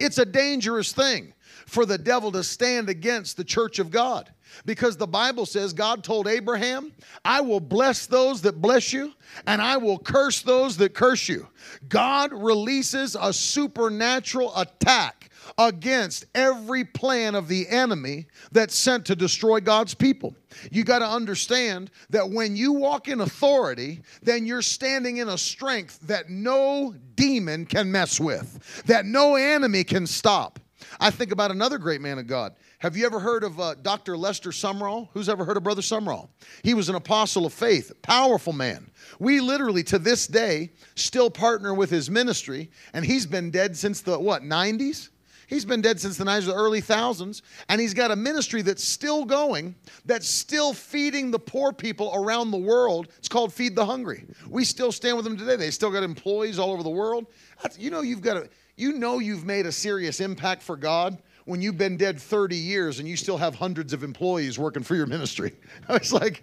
It's 0.00 0.18
a 0.18 0.26
dangerous 0.26 0.92
thing 0.92 1.32
for 1.66 1.86
the 1.86 1.96
devil 1.96 2.32
to 2.32 2.42
stand 2.42 2.88
against 2.88 3.36
the 3.36 3.44
church 3.44 3.78
of 3.78 3.90
God. 3.90 4.30
Because 4.64 4.96
the 4.96 5.06
Bible 5.06 5.46
says 5.46 5.72
God 5.72 6.04
told 6.04 6.28
Abraham, 6.28 6.92
I 7.24 7.40
will 7.40 7.60
bless 7.60 8.06
those 8.06 8.42
that 8.42 8.60
bless 8.60 8.92
you, 8.92 9.12
and 9.46 9.60
I 9.60 9.76
will 9.76 9.98
curse 9.98 10.42
those 10.42 10.76
that 10.78 10.94
curse 10.94 11.28
you. 11.28 11.48
God 11.88 12.32
releases 12.32 13.16
a 13.18 13.32
supernatural 13.32 14.52
attack 14.56 15.30
against 15.58 16.26
every 16.34 16.84
plan 16.84 17.34
of 17.34 17.48
the 17.48 17.68
enemy 17.68 18.26
that's 18.52 18.74
sent 18.74 19.06
to 19.06 19.16
destroy 19.16 19.60
God's 19.60 19.94
people. 19.94 20.34
You 20.70 20.84
got 20.84 21.00
to 21.00 21.08
understand 21.08 21.90
that 22.10 22.28
when 22.28 22.56
you 22.56 22.72
walk 22.72 23.08
in 23.08 23.20
authority, 23.20 24.02
then 24.22 24.46
you're 24.46 24.62
standing 24.62 25.18
in 25.18 25.28
a 25.28 25.38
strength 25.38 26.00
that 26.02 26.30
no 26.30 26.94
demon 27.16 27.66
can 27.66 27.90
mess 27.90 28.20
with, 28.20 28.82
that 28.86 29.04
no 29.04 29.36
enemy 29.36 29.84
can 29.84 30.06
stop. 30.06 30.58
I 31.00 31.10
think 31.10 31.32
about 31.32 31.50
another 31.50 31.78
great 31.78 32.00
man 32.00 32.18
of 32.18 32.26
God. 32.26 32.54
Have 32.78 32.96
you 32.96 33.06
ever 33.06 33.20
heard 33.20 33.44
of 33.44 33.60
uh, 33.60 33.74
Dr. 33.74 34.16
Lester 34.16 34.50
Sumrall? 34.50 35.08
Who's 35.12 35.28
ever 35.28 35.44
heard 35.44 35.56
of 35.56 35.62
Brother 35.62 35.82
Sumrall? 35.82 36.28
He 36.62 36.74
was 36.74 36.88
an 36.88 36.94
apostle 36.94 37.46
of 37.46 37.52
faith, 37.52 37.92
powerful 38.02 38.52
man. 38.52 38.90
We 39.18 39.40
literally, 39.40 39.82
to 39.84 39.98
this 39.98 40.26
day, 40.26 40.70
still 40.94 41.30
partner 41.30 41.74
with 41.74 41.90
his 41.90 42.10
ministry, 42.10 42.70
and 42.92 43.04
he's 43.04 43.26
been 43.26 43.50
dead 43.50 43.76
since 43.76 44.00
the, 44.00 44.18
what, 44.18 44.42
90s? 44.42 45.10
He's 45.52 45.66
been 45.66 45.82
dead 45.82 46.00
since 46.00 46.16
the 46.16 46.24
90s, 46.24 46.46
the 46.46 46.54
early 46.54 46.80
thousands, 46.80 47.42
and 47.68 47.78
he's 47.78 47.92
got 47.92 48.10
a 48.10 48.16
ministry 48.16 48.62
that's 48.62 48.82
still 48.82 49.26
going, 49.26 49.74
that's 50.06 50.26
still 50.26 50.72
feeding 50.72 51.30
the 51.30 51.38
poor 51.38 51.74
people 51.74 52.10
around 52.14 52.52
the 52.52 52.56
world. 52.56 53.08
It's 53.18 53.28
called 53.28 53.52
Feed 53.52 53.76
the 53.76 53.84
Hungry. 53.84 54.24
We 54.48 54.64
still 54.64 54.90
stand 54.90 55.16
with 55.16 55.26
them 55.26 55.36
today. 55.36 55.56
They 55.56 55.70
still 55.70 55.90
got 55.90 56.04
employees 56.04 56.58
all 56.58 56.72
over 56.72 56.82
the 56.82 56.88
world. 56.88 57.26
That's, 57.62 57.78
you 57.78 57.90
know, 57.90 58.00
you've 58.00 58.22
got 58.22 58.38
a, 58.38 58.48
you 58.76 58.92
know, 58.92 59.18
you've 59.18 59.44
made 59.44 59.66
a 59.66 59.72
serious 59.72 60.20
impact 60.20 60.62
for 60.62 60.76
God 60.76 61.18
when 61.44 61.60
you've 61.60 61.78
been 61.78 61.96
dead 61.96 62.20
30 62.20 62.56
years 62.56 62.98
and 62.98 63.08
you 63.08 63.16
still 63.16 63.36
have 63.36 63.54
hundreds 63.54 63.92
of 63.92 64.02
employees 64.02 64.58
working 64.58 64.82
for 64.82 64.94
your 64.94 65.06
ministry. 65.06 65.52
I 65.88 65.94
was 65.94 66.12
like, 66.12 66.42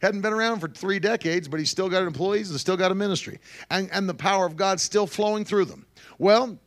hadn't 0.00 0.20
been 0.20 0.32
around 0.32 0.60
for 0.60 0.68
three 0.68 0.98
decades, 0.98 1.48
but 1.48 1.58
he's 1.58 1.70
still 1.70 1.88
got 1.88 2.02
employees 2.02 2.50
and 2.50 2.58
still 2.58 2.76
got 2.76 2.92
a 2.92 2.94
ministry. 2.94 3.38
And, 3.70 3.90
and 3.92 4.08
the 4.08 4.14
power 4.14 4.46
of 4.46 4.56
God's 4.56 4.82
still 4.82 5.06
flowing 5.06 5.44
through 5.44 5.66
them. 5.66 5.86
Well, 6.18 6.58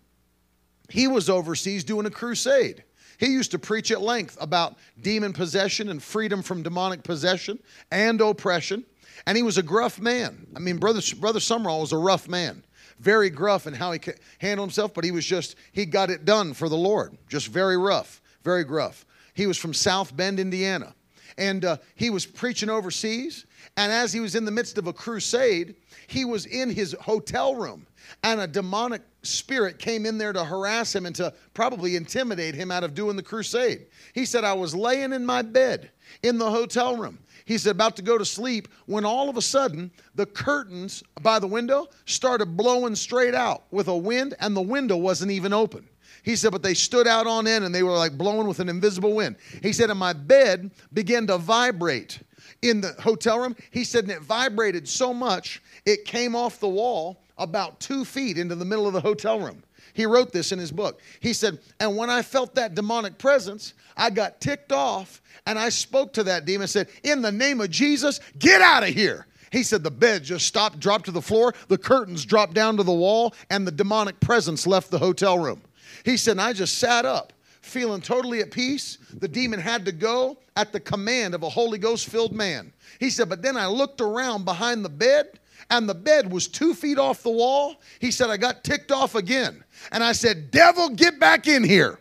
he 0.90 1.08
was 1.08 1.30
overseas 1.30 1.84
doing 1.84 2.06
a 2.06 2.12
crusade. 2.12 2.84
He 3.18 3.28
used 3.28 3.52
to 3.52 3.60
preach 3.60 3.92
at 3.92 4.02
length 4.02 4.38
about 4.42 4.78
demon 5.00 5.32
possession 5.32 5.90
and 5.90 6.02
freedom 6.02 6.42
from 6.42 6.64
demonic 6.64 7.04
possession 7.04 7.60
and 7.92 8.20
oppression. 8.20 8.84
And 9.28 9.38
he 9.38 9.44
was 9.44 9.58
a 9.58 9.64
gruff 9.64 10.00
man. 10.00 10.48
I 10.56 10.60
mean, 10.60 10.78
Brother, 10.78 11.02
Brother 11.20 11.40
Sumrall 11.40 11.82
was 11.82 11.92
a 11.92 11.98
rough 11.98 12.28
man 12.28 12.64
very 13.02 13.32
gruff 13.32 13.66
in 13.66 13.74
how 13.74 13.92
he 13.92 14.00
handled 14.38 14.70
himself, 14.70 14.94
but 14.94 15.04
he 15.04 15.12
was 15.12 15.26
just, 15.26 15.56
he 15.72 15.86
got 15.86 16.12
it 16.12 16.24
done 16.24 16.54
for 16.54 16.70
the 16.70 16.78
Lord. 16.78 17.18
Just 17.28 17.48
very 17.48 17.76
rough, 17.76 18.22
very 18.44 18.64
gruff. 18.64 19.06
He 19.34 19.48
was 19.48 19.58
from 19.58 19.74
South 19.74 20.16
Bend, 20.16 20.40
Indiana. 20.40 20.94
And 21.38 21.66
uh, 21.66 21.78
he 21.96 22.12
was 22.12 22.26
preaching 22.26 22.70
overseas. 22.70 23.46
And 23.76 23.92
as 23.92 24.14
he 24.14 24.20
was 24.20 24.36
in 24.36 24.46
the 24.46 24.52
midst 24.52 24.78
of 24.78 24.86
a 24.86 24.94
crusade, 24.94 25.76
he 26.08 26.26
was 26.26 26.46
in 26.46 26.70
his 26.70 26.96
hotel 27.02 27.56
room. 27.56 27.88
And 28.24 28.40
a 28.40 28.48
demonic 28.48 29.02
spirit 29.24 29.80
came 29.80 30.06
in 30.06 30.18
there 30.18 30.34
to 30.34 30.44
harass 30.44 30.94
him 30.94 31.06
and 31.08 31.16
to 31.16 31.34
probably 31.54 31.96
intimidate 31.96 32.54
him 32.54 32.70
out 32.70 32.84
of 32.84 32.94
doing 32.94 33.16
the 33.16 33.24
crusade. 33.24 33.88
He 34.14 34.26
said, 34.26 34.44
I 34.44 34.54
was 34.54 34.76
laying 34.76 35.14
in 35.14 35.26
my 35.26 35.42
bed 35.42 35.90
in 36.22 36.38
the 36.38 36.52
hotel 36.52 36.98
room 36.98 37.18
he's 37.52 37.68
about 37.68 37.96
to 37.98 38.02
go 38.02 38.18
to 38.18 38.26
sleep 38.26 38.68
when 38.86 39.04
all 39.06 39.30
of 39.30 39.38
a 39.38 39.42
sudden 39.42 39.92
the 40.16 40.26
curtains 40.26 41.04
by 41.22 41.38
the 41.38 41.48
window 41.48 41.88
started 42.06 42.56
blowing 42.56 42.96
straight 42.96 43.36
out 43.36 43.64
with 43.72 43.88
a 43.88 43.96
wind 43.96 44.34
and 44.40 44.56
the 44.56 44.62
window 44.62 44.96
wasn't 44.96 45.30
even 45.30 45.52
open. 45.54 45.88
He 46.24 46.36
said, 46.36 46.52
but 46.52 46.64
they 46.64 46.74
stood 46.74 47.08
out 47.08 47.28
on 47.28 47.48
end 47.48 47.66
and 47.66 47.74
they 47.74 47.84
were 47.84 47.92
like 47.92 48.18
blowing 48.18 48.48
with 48.48 48.60
an 48.60 48.70
invisible 48.70 49.14
wind. 49.14 49.36
He 49.62 49.74
said, 49.74 49.90
and 49.90 50.00
my 50.00 50.14
bed 50.14 50.72
began 50.94 51.28
to 51.28 51.38
vibrate 51.38 52.20
in 52.62 52.80
the 52.80 52.94
hotel 53.00 53.40
room. 53.40 53.56
He 53.72 53.84
said, 53.84 54.04
and 54.04 54.14
it 54.14 54.22
vibrated 54.22 54.88
so 54.88 55.14
much 55.14 55.62
it 55.86 56.06
came 56.06 56.36
off 56.36 56.60
the 56.60 56.70
wall 56.70 57.24
about 57.38 57.80
two 57.80 58.06
feet 58.06 58.38
into 58.38 58.56
the 58.56 58.66
middle 58.66 58.88
of 58.88 58.94
the 58.94 59.02
hotel 59.02 59.40
room. 59.40 59.64
He 59.94 60.06
wrote 60.06 60.32
this 60.32 60.52
in 60.52 60.60
his 60.60 60.72
book. 60.72 61.02
He 61.20 61.34
said, 61.34 61.60
And 61.80 61.98
when 61.98 62.10
I 62.10 62.22
felt 62.22 62.56
that 62.56 62.76
demonic 62.76 63.18
presence, 63.18 63.74
I 63.98 64.10
got 64.10 64.42
ticked 64.42 64.72
off 64.72 65.22
and 65.46 65.58
I 65.58 65.70
spoke 65.70 66.14
to 66.14 66.24
that 66.24 66.46
demon 66.46 66.64
and 66.64 66.70
said, 66.70 66.90
In 67.04 67.22
the 67.22 67.32
name 67.32 67.62
of 67.62 67.70
Jesus, 67.70 68.20
get 68.40 68.62
out 68.62 68.84
of 68.84 68.90
here. 68.90 69.28
He 69.52 69.64
said 69.64 69.84
the 69.84 69.92
bed 69.92 70.24
just 70.24 70.48
stopped, 70.48 70.80
dropped 70.80 71.06
to 71.06 71.12
the 71.12 71.22
floor, 71.22 71.54
the 71.68 71.78
curtains 71.78 72.26
dropped 72.26 72.54
down 72.54 72.78
to 72.78 72.84
the 72.84 72.94
wall, 72.94 73.34
and 73.50 73.68
the 73.68 73.72
demonic 73.72 74.20
presence 74.22 74.66
left 74.66 74.92
the 74.92 75.00
hotel 75.00 75.38
room. 75.38 75.62
He 76.06 76.16
said, 76.16 76.40
I 76.40 76.54
just 76.54 76.78
sat 76.78 77.06
up, 77.06 77.34
feeling 77.62 78.02
totally 78.02 78.40
at 78.40 78.52
peace. 78.52 78.98
The 79.14 79.28
demon 79.28 79.60
had 79.60 79.84
to 79.86 79.92
go 79.92 80.38
at 80.56 80.72
the 80.72 80.80
command 80.80 81.36
of 81.36 81.44
a 81.44 81.50
Holy 81.50 81.78
Ghost 81.78 82.08
filled 82.08 82.34
man. 82.34 82.72
He 83.00 83.10
said, 83.10 83.28
But 83.28 83.42
then 83.42 83.58
I 83.58 83.68
looked 83.68 84.00
around 84.00 84.46
behind 84.46 84.86
the 84.86 84.90
bed, 84.90 85.40
and 85.70 85.88
the 85.88 85.96
bed 85.96 86.32
was 86.32 86.48
two 86.48 86.74
feet 86.74 86.98
off 86.98 87.24
the 87.24 87.32
wall. 87.32 87.82
He 88.00 88.12
said, 88.12 88.30
I 88.30 88.38
got 88.38 88.64
ticked 88.64 88.92
off 88.92 89.16
again. 89.16 89.64
And 89.92 90.04
I 90.04 90.12
said, 90.12 90.52
Devil, 90.52 90.90
get 90.90 91.20
back 91.20 91.48
in 91.48 91.64
here. 91.64 92.00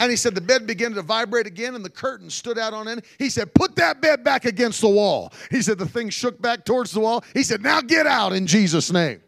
And 0.00 0.10
he 0.10 0.16
said 0.16 0.34
the 0.34 0.40
bed 0.40 0.66
began 0.66 0.92
to 0.94 1.02
vibrate 1.02 1.46
again 1.46 1.76
and 1.76 1.84
the 1.84 1.90
curtain 1.90 2.28
stood 2.28 2.58
out 2.58 2.74
on 2.74 2.88
end. 2.88 3.02
He 3.18 3.30
said, 3.30 3.54
Put 3.54 3.76
that 3.76 4.00
bed 4.00 4.24
back 4.24 4.44
against 4.44 4.80
the 4.80 4.88
wall. 4.88 5.32
He 5.50 5.62
said 5.62 5.78
the 5.78 5.86
thing 5.86 6.10
shook 6.10 6.42
back 6.42 6.64
towards 6.64 6.90
the 6.90 6.98
wall. 6.98 7.24
He 7.34 7.44
said, 7.44 7.62
Now 7.62 7.80
get 7.80 8.06
out 8.06 8.32
in 8.32 8.46
Jesus' 8.46 8.90
name. 8.90 9.20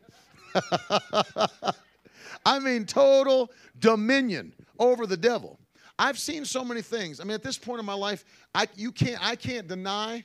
I 2.46 2.58
mean, 2.58 2.86
total 2.86 3.52
dominion 3.78 4.52
over 4.78 5.06
the 5.06 5.16
devil. 5.16 5.60
I've 5.98 6.18
seen 6.18 6.44
so 6.44 6.64
many 6.64 6.82
things. 6.82 7.20
I 7.20 7.24
mean, 7.24 7.34
at 7.34 7.42
this 7.42 7.56
point 7.56 7.78
in 7.78 7.86
my 7.86 7.94
life, 7.94 8.24
I, 8.54 8.66
you 8.74 8.90
can't, 8.90 9.24
I 9.24 9.36
can't 9.36 9.68
deny 9.68 10.24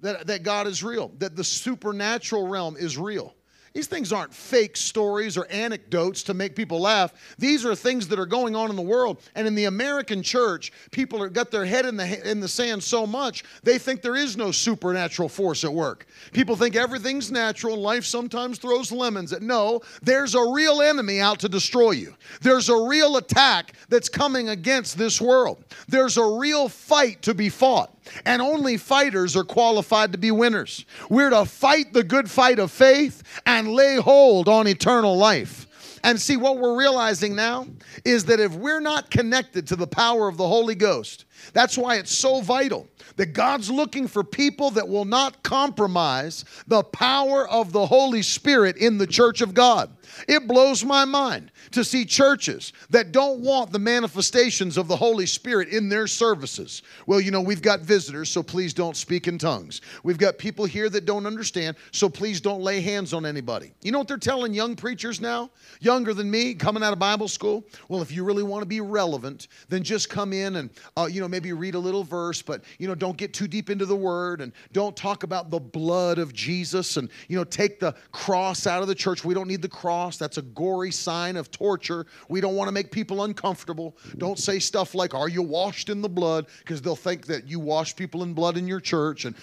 that, 0.00 0.26
that 0.26 0.42
God 0.42 0.66
is 0.66 0.82
real, 0.82 1.12
that 1.18 1.36
the 1.36 1.44
supernatural 1.44 2.48
realm 2.48 2.76
is 2.76 2.98
real. 2.98 3.35
These 3.76 3.88
things 3.88 4.10
aren't 4.10 4.32
fake 4.32 4.74
stories 4.74 5.36
or 5.36 5.46
anecdotes 5.50 6.22
to 6.22 6.32
make 6.32 6.56
people 6.56 6.80
laugh. 6.80 7.12
These 7.36 7.66
are 7.66 7.74
things 7.74 8.08
that 8.08 8.18
are 8.18 8.24
going 8.24 8.56
on 8.56 8.70
in 8.70 8.76
the 8.76 8.80
world. 8.80 9.18
And 9.34 9.46
in 9.46 9.54
the 9.54 9.66
American 9.66 10.22
church, 10.22 10.72
people 10.92 11.22
have 11.22 11.34
got 11.34 11.50
their 11.50 11.66
head 11.66 11.84
in 11.84 11.94
the, 11.94 12.30
in 12.30 12.40
the 12.40 12.48
sand 12.48 12.82
so 12.82 13.06
much, 13.06 13.44
they 13.64 13.76
think 13.76 14.00
there 14.00 14.16
is 14.16 14.34
no 14.34 14.50
supernatural 14.50 15.28
force 15.28 15.62
at 15.62 15.74
work. 15.74 16.06
People 16.32 16.56
think 16.56 16.74
everything's 16.74 17.30
natural 17.30 17.76
life 17.76 18.06
sometimes 18.06 18.56
throws 18.56 18.90
lemons. 18.90 19.34
At, 19.34 19.42
no, 19.42 19.82
there's 20.00 20.34
a 20.34 20.52
real 20.52 20.80
enemy 20.80 21.20
out 21.20 21.38
to 21.40 21.48
destroy 21.50 21.90
you. 21.90 22.14
There's 22.40 22.70
a 22.70 22.76
real 22.88 23.18
attack 23.18 23.74
that's 23.90 24.08
coming 24.08 24.48
against 24.48 24.96
this 24.96 25.20
world. 25.20 25.62
There's 25.86 26.16
a 26.16 26.24
real 26.24 26.70
fight 26.70 27.20
to 27.20 27.34
be 27.34 27.50
fought 27.50 27.92
and 28.24 28.40
only 28.42 28.76
fighters 28.76 29.36
are 29.36 29.44
qualified 29.44 30.12
to 30.12 30.18
be 30.18 30.30
winners. 30.30 30.84
We're 31.10 31.30
to 31.30 31.44
fight 31.44 31.92
the 31.92 32.04
good 32.04 32.30
fight 32.30 32.58
of 32.58 32.70
faith 32.70 33.22
and 33.44 33.65
lay 33.66 33.96
hold 33.96 34.48
on 34.48 34.66
eternal 34.66 35.16
life. 35.16 35.66
And 36.02 36.20
see, 36.20 36.36
what 36.36 36.58
we're 36.58 36.78
realizing 36.78 37.34
now 37.34 37.66
is 38.04 38.26
that 38.26 38.38
if 38.38 38.54
we're 38.54 38.80
not 38.80 39.10
connected 39.10 39.66
to 39.68 39.76
the 39.76 39.86
power 39.86 40.28
of 40.28 40.36
the 40.36 40.46
Holy 40.46 40.74
Ghost, 40.76 41.24
that's 41.52 41.76
why 41.76 41.96
it's 41.96 42.16
so 42.16 42.40
vital 42.40 42.88
that 43.16 43.32
God's 43.32 43.70
looking 43.70 44.08
for 44.08 44.24
people 44.24 44.70
that 44.72 44.88
will 44.88 45.04
not 45.04 45.42
compromise 45.42 46.44
the 46.66 46.82
power 46.82 47.48
of 47.48 47.72
the 47.72 47.86
Holy 47.86 48.22
Spirit 48.22 48.76
in 48.76 48.98
the 48.98 49.06
church 49.06 49.40
of 49.40 49.54
God. 49.54 49.90
It 50.28 50.46
blows 50.46 50.84
my 50.84 51.04
mind 51.04 51.52
to 51.72 51.84
see 51.84 52.04
churches 52.04 52.72
that 52.90 53.12
don't 53.12 53.40
want 53.40 53.72
the 53.72 53.78
manifestations 53.78 54.76
of 54.76 54.88
the 54.88 54.96
Holy 54.96 55.26
Spirit 55.26 55.68
in 55.68 55.88
their 55.88 56.06
services. 56.06 56.82
Well, 57.06 57.20
you 57.20 57.30
know, 57.30 57.40
we've 57.40 57.62
got 57.62 57.80
visitors, 57.80 58.30
so 58.30 58.42
please 58.42 58.72
don't 58.72 58.96
speak 58.96 59.28
in 59.28 59.38
tongues. 59.38 59.80
We've 60.02 60.18
got 60.18 60.38
people 60.38 60.64
here 60.64 60.88
that 60.90 61.04
don't 61.04 61.26
understand, 61.26 61.76
so 61.92 62.08
please 62.08 62.40
don't 62.40 62.60
lay 62.60 62.80
hands 62.80 63.12
on 63.12 63.26
anybody. 63.26 63.72
You 63.82 63.92
know 63.92 63.98
what 63.98 64.08
they're 64.08 64.16
telling 64.16 64.54
young 64.54 64.76
preachers 64.76 65.20
now, 65.20 65.50
younger 65.80 66.14
than 66.14 66.30
me, 66.30 66.54
coming 66.54 66.82
out 66.82 66.92
of 66.92 66.98
Bible 66.98 67.28
school? 67.28 67.64
Well, 67.88 68.02
if 68.02 68.10
you 68.10 68.24
really 68.24 68.42
want 68.42 68.62
to 68.62 68.66
be 68.66 68.80
relevant, 68.80 69.48
then 69.68 69.82
just 69.82 70.08
come 70.08 70.32
in 70.32 70.56
and, 70.56 70.70
uh, 70.96 71.08
you 71.10 71.20
know, 71.20 71.28
maybe 71.28 71.52
read 71.52 71.74
a 71.74 71.78
little 71.78 72.04
verse, 72.04 72.42
but, 72.42 72.62
you 72.78 72.88
know, 72.88 72.94
don't 72.98 73.16
get 73.16 73.32
too 73.32 73.46
deep 73.46 73.70
into 73.70 73.86
the 73.86 73.96
word 73.96 74.40
and 74.40 74.52
don't 74.72 74.96
talk 74.96 75.22
about 75.22 75.50
the 75.50 75.60
blood 75.60 76.18
of 76.18 76.32
Jesus 76.32 76.96
and, 76.96 77.10
you 77.28 77.36
know, 77.36 77.44
take 77.44 77.80
the 77.80 77.94
cross 78.12 78.66
out 78.66 78.82
of 78.82 78.88
the 78.88 78.94
church. 78.94 79.24
We 79.24 79.34
don't 79.34 79.48
need 79.48 79.62
the 79.62 79.68
cross. 79.68 80.16
That's 80.16 80.38
a 80.38 80.42
gory 80.42 80.90
sign 80.90 81.36
of 81.36 81.50
torture. 81.50 82.06
We 82.28 82.40
don't 82.40 82.56
want 82.56 82.68
to 82.68 82.72
make 82.72 82.90
people 82.90 83.24
uncomfortable. 83.24 83.96
Don't 84.18 84.38
say 84.38 84.58
stuff 84.58 84.94
like, 84.94 85.14
Are 85.14 85.28
you 85.28 85.42
washed 85.42 85.88
in 85.88 86.02
the 86.02 86.08
blood? 86.08 86.46
Because 86.60 86.82
they'll 86.82 86.96
think 86.96 87.26
that 87.26 87.46
you 87.46 87.60
wash 87.60 87.94
people 87.96 88.22
in 88.22 88.34
blood 88.34 88.56
in 88.56 88.66
your 88.66 88.80
church. 88.80 89.24
And 89.24 89.34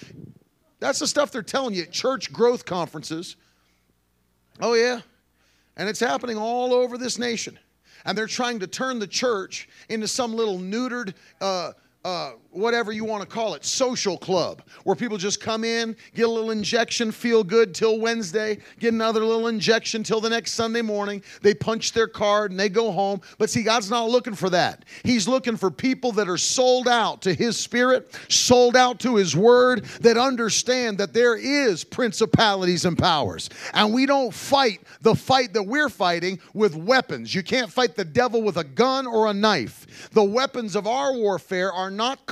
that's 0.79 0.99
the 0.99 1.07
stuff 1.07 1.31
they're 1.31 1.41
telling 1.41 1.73
you 1.73 1.83
at 1.83 1.91
church 1.91 2.33
growth 2.33 2.65
conferences. 2.65 3.35
Oh, 4.59 4.73
yeah. 4.73 5.01
And 5.77 5.89
it's 5.89 5.99
happening 5.99 6.37
all 6.37 6.73
over 6.73 6.97
this 6.97 7.17
nation. 7.17 7.57
And 8.05 8.17
they're 8.17 8.27
trying 8.27 8.59
to 8.59 8.67
turn 8.67 8.99
the 8.99 9.07
church 9.07 9.69
into 9.89 10.07
some 10.07 10.35
little 10.35 10.59
neutered, 10.59 11.13
uh, 11.39 11.71
uh, 12.03 12.33
whatever 12.53 12.91
you 12.91 13.05
want 13.05 13.21
to 13.21 13.27
call 13.27 13.53
it, 13.53 13.65
social 13.65 14.17
club, 14.17 14.61
where 14.83 14.95
people 14.95 15.17
just 15.17 15.41
come 15.41 15.63
in, 15.63 15.95
get 16.13 16.27
a 16.27 16.31
little 16.31 16.51
injection, 16.51 17.11
feel 17.11 17.43
good 17.43 17.73
till 17.73 17.99
Wednesday, 17.99 18.57
get 18.79 18.93
another 18.93 19.23
little 19.23 19.47
injection 19.47 20.03
till 20.03 20.21
the 20.21 20.29
next 20.29 20.53
Sunday 20.53 20.81
morning. 20.81 21.23
They 21.41 21.53
punch 21.53 21.93
their 21.93 22.07
card 22.07 22.51
and 22.51 22.59
they 22.59 22.69
go 22.69 22.91
home. 22.91 23.21
But 23.37 23.49
see, 23.49 23.63
God's 23.63 23.89
not 23.89 24.09
looking 24.09 24.35
for 24.35 24.49
that. 24.51 24.85
He's 25.03 25.27
looking 25.27 25.57
for 25.57 25.71
people 25.71 26.11
that 26.13 26.29
are 26.29 26.37
sold 26.37 26.87
out 26.87 27.21
to 27.23 27.33
His 27.33 27.59
Spirit, 27.59 28.13
sold 28.29 28.75
out 28.75 28.99
to 28.99 29.15
His 29.15 29.35
Word, 29.35 29.85
that 30.01 30.17
understand 30.17 30.97
that 30.97 31.13
there 31.13 31.35
is 31.35 31.83
principalities 31.83 32.85
and 32.85 32.97
powers. 32.97 33.49
And 33.73 33.93
we 33.93 34.05
don't 34.05 34.33
fight 34.33 34.81
the 35.01 35.15
fight 35.15 35.53
that 35.53 35.63
we're 35.63 35.89
fighting 35.89 36.39
with 36.53 36.75
weapons. 36.75 37.33
You 37.33 37.43
can't 37.43 37.71
fight 37.71 37.95
the 37.95 38.05
devil 38.05 38.41
with 38.41 38.57
a 38.57 38.63
gun 38.63 39.07
or 39.07 39.27
a 39.27 39.33
knife. 39.33 40.09
The 40.11 40.23
weapons 40.23 40.75
of 40.75 40.87
our 40.87 41.13
warfare 41.13 41.71
are 41.71 41.91
not 41.91 42.25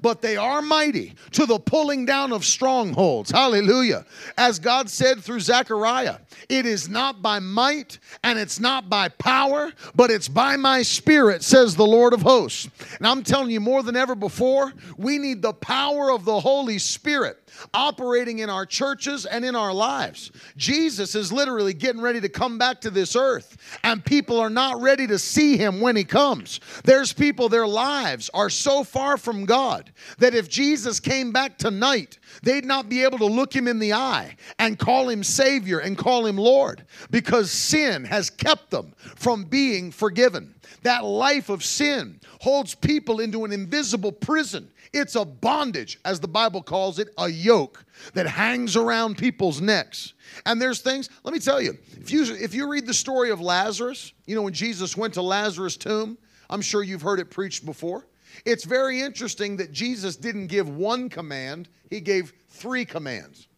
but 0.00 0.22
they 0.22 0.36
are 0.36 0.62
mighty 0.62 1.14
to 1.32 1.46
the 1.46 1.58
pulling 1.58 2.06
down 2.06 2.32
of 2.32 2.44
strongholds. 2.44 3.30
Hallelujah. 3.30 4.04
As 4.36 4.58
God 4.58 4.88
said 4.88 5.20
through 5.20 5.40
Zechariah, 5.40 6.18
it 6.48 6.66
is 6.66 6.88
not 6.88 7.22
by 7.22 7.38
might 7.38 7.98
and 8.24 8.38
it's 8.38 8.60
not 8.60 8.88
by 8.88 9.08
power, 9.08 9.72
but 9.94 10.10
it's 10.10 10.28
by 10.28 10.56
my 10.56 10.82
spirit, 10.82 11.42
says 11.42 11.76
the 11.76 11.86
Lord 11.86 12.12
of 12.12 12.22
hosts. 12.22 12.68
And 12.98 13.06
I'm 13.06 13.22
telling 13.22 13.50
you 13.50 13.60
more 13.60 13.82
than 13.82 13.96
ever 13.96 14.14
before, 14.14 14.72
we 14.96 15.18
need 15.18 15.42
the 15.42 15.52
power 15.52 16.10
of 16.10 16.24
the 16.24 16.40
Holy 16.40 16.78
Spirit 16.78 17.38
operating 17.72 18.40
in 18.40 18.50
our 18.50 18.66
churches 18.66 19.26
and 19.26 19.44
in 19.44 19.56
our 19.56 19.72
lives. 19.72 20.30
Jesus 20.56 21.14
is 21.14 21.32
literally 21.32 21.74
getting 21.74 22.00
ready 22.00 22.20
to 22.20 22.28
come 22.28 22.58
back 22.58 22.80
to 22.82 22.90
this 22.90 23.16
earth, 23.16 23.56
and 23.82 24.04
people 24.04 24.38
are 24.38 24.50
not 24.50 24.80
ready 24.80 25.06
to 25.06 25.18
see 25.18 25.56
him 25.56 25.80
when 25.80 25.96
he 25.96 26.04
comes. 26.04 26.60
There's 26.84 27.12
people, 27.12 27.48
their 27.48 27.66
lives 27.66 28.30
are 28.34 28.50
so 28.50 28.84
far 28.84 29.16
from 29.26 29.44
God 29.44 29.92
that 30.18 30.34
if 30.34 30.48
Jesus 30.48 31.00
came 31.00 31.32
back 31.32 31.58
tonight, 31.58 32.18
they'd 32.42 32.64
not 32.64 32.88
be 32.88 33.02
able 33.02 33.18
to 33.18 33.26
look 33.26 33.54
him 33.54 33.68
in 33.68 33.78
the 33.78 33.92
eye 33.92 34.36
and 34.58 34.78
call 34.78 35.08
him 35.08 35.22
Savior 35.22 35.80
and 35.80 35.98
call 35.98 36.24
him 36.24 36.36
Lord 36.36 36.86
because 37.10 37.50
sin 37.50 38.04
has 38.04 38.30
kept 38.30 38.70
them 38.70 38.94
from 38.96 39.44
being 39.44 39.90
forgiven. 39.90 40.54
That 40.82 41.04
life 41.04 41.48
of 41.48 41.64
sin 41.64 42.20
holds 42.40 42.74
people 42.74 43.20
into 43.20 43.44
an 43.44 43.52
invisible 43.52 44.12
prison 44.12 44.70
it's 44.92 45.14
a 45.14 45.24
bondage, 45.24 45.98
as 46.04 46.20
the 46.20 46.28
Bible 46.28 46.62
calls 46.62 46.98
it, 46.98 47.08
a 47.18 47.28
yoke 47.28 47.84
that 48.14 48.26
hangs 48.26 48.76
around 48.76 49.18
people's 49.18 49.60
necks. 49.60 50.14
And 50.44 50.60
there's 50.60 50.80
things, 50.80 51.10
let 51.22 51.34
me 51.34 51.40
tell 51.40 51.60
you, 51.60 51.76
if 52.00 52.10
you 52.10 52.24
if 52.34 52.54
you 52.54 52.68
read 52.68 52.86
the 52.86 52.94
story 52.94 53.30
of 53.30 53.40
Lazarus, 53.40 54.12
you 54.26 54.34
know 54.34 54.42
when 54.42 54.52
Jesus 54.52 54.96
went 54.96 55.14
to 55.14 55.22
Lazarus' 55.22 55.76
tomb, 55.76 56.16
I'm 56.48 56.62
sure 56.62 56.82
you've 56.82 57.02
heard 57.02 57.20
it 57.20 57.30
preached 57.30 57.66
before. 57.66 58.06
It's 58.44 58.64
very 58.64 59.00
interesting 59.00 59.56
that 59.56 59.72
Jesus 59.72 60.16
didn't 60.16 60.48
give 60.48 60.68
one 60.68 61.08
command, 61.08 61.68
he 61.90 62.00
gave 62.00 62.32
three 62.48 62.84
commands. 62.84 63.48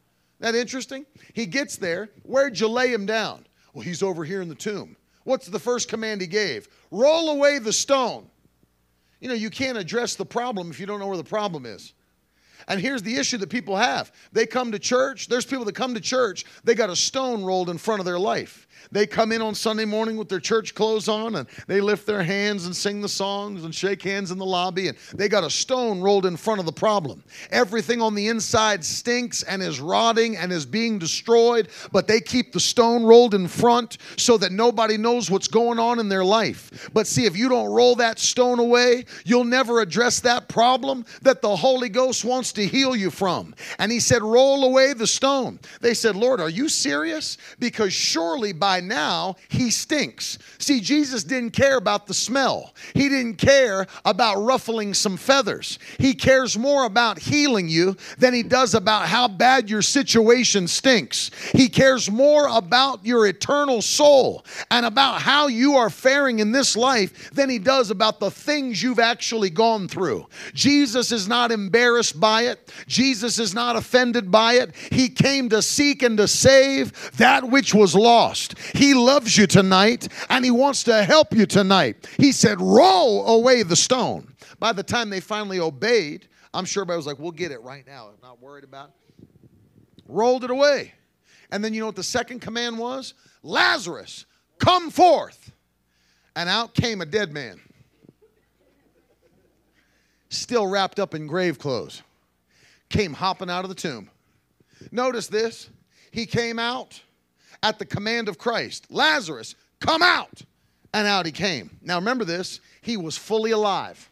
That 0.41 0.55
interesting? 0.55 1.05
He 1.33 1.47
gets 1.47 1.77
there, 1.77 2.11
where'd 2.23 2.59
you 2.59 2.69
lay 2.69 2.93
him 2.93 3.07
down? 3.07 3.47
Well, 3.73 3.83
he's 3.83 4.03
over 4.03 4.25
here 4.25 4.41
in 4.41 4.49
the 4.49 4.55
tomb. 4.55 4.97
What's 5.25 5.47
the 5.47 5.59
first 5.59 5.89
command 5.89 6.21
he 6.21 6.27
gave? 6.27 6.69
Roll 6.91 7.31
away 7.31 7.59
the 7.59 7.73
stone. 7.73 8.29
You 9.21 9.29
know, 9.29 9.35
you 9.35 9.51
can't 9.51 9.77
address 9.77 10.15
the 10.15 10.25
problem 10.25 10.71
if 10.71 10.79
you 10.79 10.87
don't 10.87 11.01
know 11.01 11.09
where 11.09 11.17
the 11.17 11.25
problem 11.25 11.67
is. 11.67 11.93
And 12.69 12.81
here's 12.81 13.03
the 13.03 13.17
issue 13.17 13.39
that 13.39 13.49
people 13.49 13.77
have 13.77 14.13
they 14.33 14.47
come 14.47 14.73
to 14.73 14.79
church, 14.79 15.29
there's 15.29 15.47
people 15.47 15.65
that 15.65 15.75
come 15.75 15.95
to 15.95 16.01
church, 16.01 16.45
they 16.65 16.75
got 16.75 16.91
a 16.91 16.97
stone 16.97 17.43
rolled 17.43 17.71
in 17.71 17.79
front 17.79 18.01
of 18.01 18.07
their 18.07 18.19
life. 18.19 18.68
They 18.91 19.07
come 19.07 19.33
in 19.33 19.43
on 19.43 19.55
Sunday 19.55 19.85
morning 19.85 20.17
with 20.17 20.29
their 20.29 20.41
church 20.41 20.75
clothes 20.75 21.09
on 21.09 21.37
and 21.37 21.49
they 21.67 21.81
lift 21.81 22.07
their 22.07 22.23
hands 22.23 22.67
and 22.67 22.75
sing 22.75 23.01
the 23.01 23.09
songs 23.09 23.65
and 23.65 23.75
shake 23.75 24.03
hands 24.03 24.31
in 24.31 24.39
the 24.39 24.47
lobby 24.47 24.89
and 24.89 24.97
they 25.15 25.29
got 25.29 25.45
a 25.45 25.51
stone 25.51 26.01
rolled 26.01 26.27
in 26.27 26.37
front 26.37 26.61
of 26.61 26.67
the 26.67 26.73
problem. 26.73 27.23
Everything 27.51 28.01
on 28.01 28.15
the 28.15 28.29
inside 28.29 28.85
stinks 28.85 29.43
and 29.43 29.63
is 29.63 29.81
rotting 29.81 30.37
and 30.37 30.53
is 30.53 30.65
being 30.65 30.99
destroyed, 30.99 31.69
but 31.93 32.07
they 32.07 32.21
keep 32.21 32.53
the 32.53 32.61
stone 32.61 33.05
rolled 33.05 33.35
in 33.35 33.49
front 33.49 33.99
so 34.17 34.39
that 34.39 34.53
nobody 34.53 34.97
knows 34.97 35.31
what's 35.31 35.49
going 35.49 35.79
on 35.79 35.99
in 35.99 36.09
their 36.09 36.25
life. 36.25 36.89
But 36.93 37.07
see, 37.07 37.27
if 37.27 37.37
you 37.37 37.49
don't 37.49 37.73
roll 37.73 37.95
that 37.97 38.19
stone 38.19 38.59
away, 38.59 39.05
you'll 39.25 39.45
never 39.45 39.81
address 39.81 40.21
that 40.21 40.49
problem 40.49 41.05
that 41.23 41.43
the 41.43 41.57
Holy 41.57 41.89
Ghost 41.89 42.25
wants 42.25 42.53
to 42.55 42.67
heal 42.67 42.97
you 42.97 43.11
from. 43.11 43.55
And 43.79 43.93
he 43.93 44.01
said, 44.01 44.23
Roll 44.23 44.65
away 44.65 44.93
the 44.93 45.07
stone. 45.07 45.59
They 45.81 45.95
said, 45.95 46.17
Lord, 46.17 46.41
are 46.41 46.49
you 46.49 46.69
serious? 46.69 47.39
Because 47.59 47.93
surely 47.93 48.53
by 48.53 48.78
by 48.79 48.87
now 48.87 49.35
he 49.49 49.71
stinks. 49.71 50.39
See, 50.59 50.81
Jesus 50.81 51.25
didn't 51.25 51.51
care 51.51 51.77
about 51.77 52.07
the 52.07 52.15
smell, 52.15 52.75
he 52.95 53.09
didn't 53.09 53.37
care 53.37 53.87
about 54.05 54.37
ruffling 54.37 54.95
some 54.95 55.17
feathers. 55.17 55.79
He 55.99 56.15
cares 56.15 56.57
more 56.57 56.85
about 56.85 57.19
healing 57.19 57.69
you 57.69 57.97
than 58.19 58.35
he 58.35 58.43
does 58.43 58.75
about 58.75 59.07
how 59.09 59.27
bad 59.29 59.69
your 59.69 59.83
situation 59.83 60.69
stinks. 60.69 61.31
He 61.53 61.69
cares 61.69 62.11
more 62.11 62.47
about 62.49 63.05
your 63.05 63.27
eternal 63.27 63.83
soul 63.83 64.45
and 64.71 64.87
about 64.87 65.23
how 65.23 65.49
you 65.49 65.77
are 65.77 65.91
faring 65.91 66.39
in 66.39 66.53
this 66.53 66.77
life 66.77 67.31
than 67.31 67.51
he 67.51 67.59
does 67.59 67.91
about 67.91 68.21
the 68.21 68.31
things 68.31 68.83
you've 68.83 68.99
actually 68.99 69.51
gone 69.51 69.89
through. 69.89 70.27
Jesus 70.55 71.11
is 71.11 71.27
not 71.27 71.51
embarrassed 71.51 72.21
by 72.21 72.43
it, 72.43 72.73
Jesus 72.87 73.39
is 73.39 73.55
not 73.55 73.77
offended 73.77 74.31
by 74.31 74.55
it. 74.55 74.75
He 74.93 75.09
came 75.09 75.49
to 75.49 75.63
seek 75.63 76.03
and 76.03 76.17
to 76.19 76.29
save 76.29 76.93
that 77.17 77.49
which 77.49 77.75
was 77.75 77.95
lost. 77.95 78.55
He 78.75 78.95
loves 78.95 79.37
you 79.37 79.47
tonight 79.47 80.09
and 80.29 80.45
He 80.45 80.51
wants 80.51 80.85
to 80.85 81.03
help 81.03 81.33
you 81.33 81.47
tonight. 81.47 82.07
He 82.17 82.33
said, 82.33 82.61
Roll 82.61 83.27
away 83.27 83.63
the 83.63 83.77
stone. 83.77 84.35
By 84.59 84.73
the 84.73 84.83
time 84.83 85.11
they 85.11 85.21
finally 85.21 85.61
obeyed, 85.61 86.29
I'm 86.53 86.65
sure 86.65 86.83
everybody 86.83 86.97
was 86.97 87.07
like, 87.07 87.19
We'll 87.19 87.33
get 87.33 87.53
it 87.53 87.63
right 87.63 87.87
now. 87.87 88.09
I'm 88.09 88.21
not 88.23 88.41
worried 88.41 88.65
about 88.65 88.91
it. 88.91 89.29
Rolled 90.07 90.45
it 90.45 90.51
away. 90.51 90.95
And 91.51 91.65
then 91.65 91.73
you 91.75 91.81
know 91.81 91.87
what 91.87 91.97
the 91.97 92.03
second 92.03 92.41
command 92.41 92.79
was? 92.79 93.15
Lazarus, 93.43 94.27
come 94.59 94.91
forth. 94.91 95.53
And 96.37 96.49
out 96.49 96.75
came 96.75 97.01
a 97.01 97.07
dead 97.07 97.33
man, 97.33 97.61
still 100.29 100.69
wrapped 100.69 101.01
up 101.01 101.15
in 101.15 101.27
grave 101.27 101.59
clothes, 101.59 102.03
came 102.89 103.13
hopping 103.13 103.51
out 103.51 103.65
of 103.65 103.71
the 103.71 103.75
tomb. 103.75 104.09
Notice 104.93 105.27
this. 105.27 105.69
He 106.13 106.27
came 106.27 106.59
out 106.59 107.03
at 107.63 107.79
the 107.79 107.85
command 107.85 108.29
of 108.29 108.39
Christ 108.39 108.87
Lazarus, 108.91 109.55
come 109.81 110.03
out! 110.03 110.43
And 110.95 111.07
out 111.07 111.27
he 111.27 111.33
came. 111.33 111.79
Now 111.83 111.97
remember 111.97 112.25
this, 112.25 112.61
he 112.81 112.97
was 112.97 113.17
fully 113.17 113.51
alive. 113.51 114.09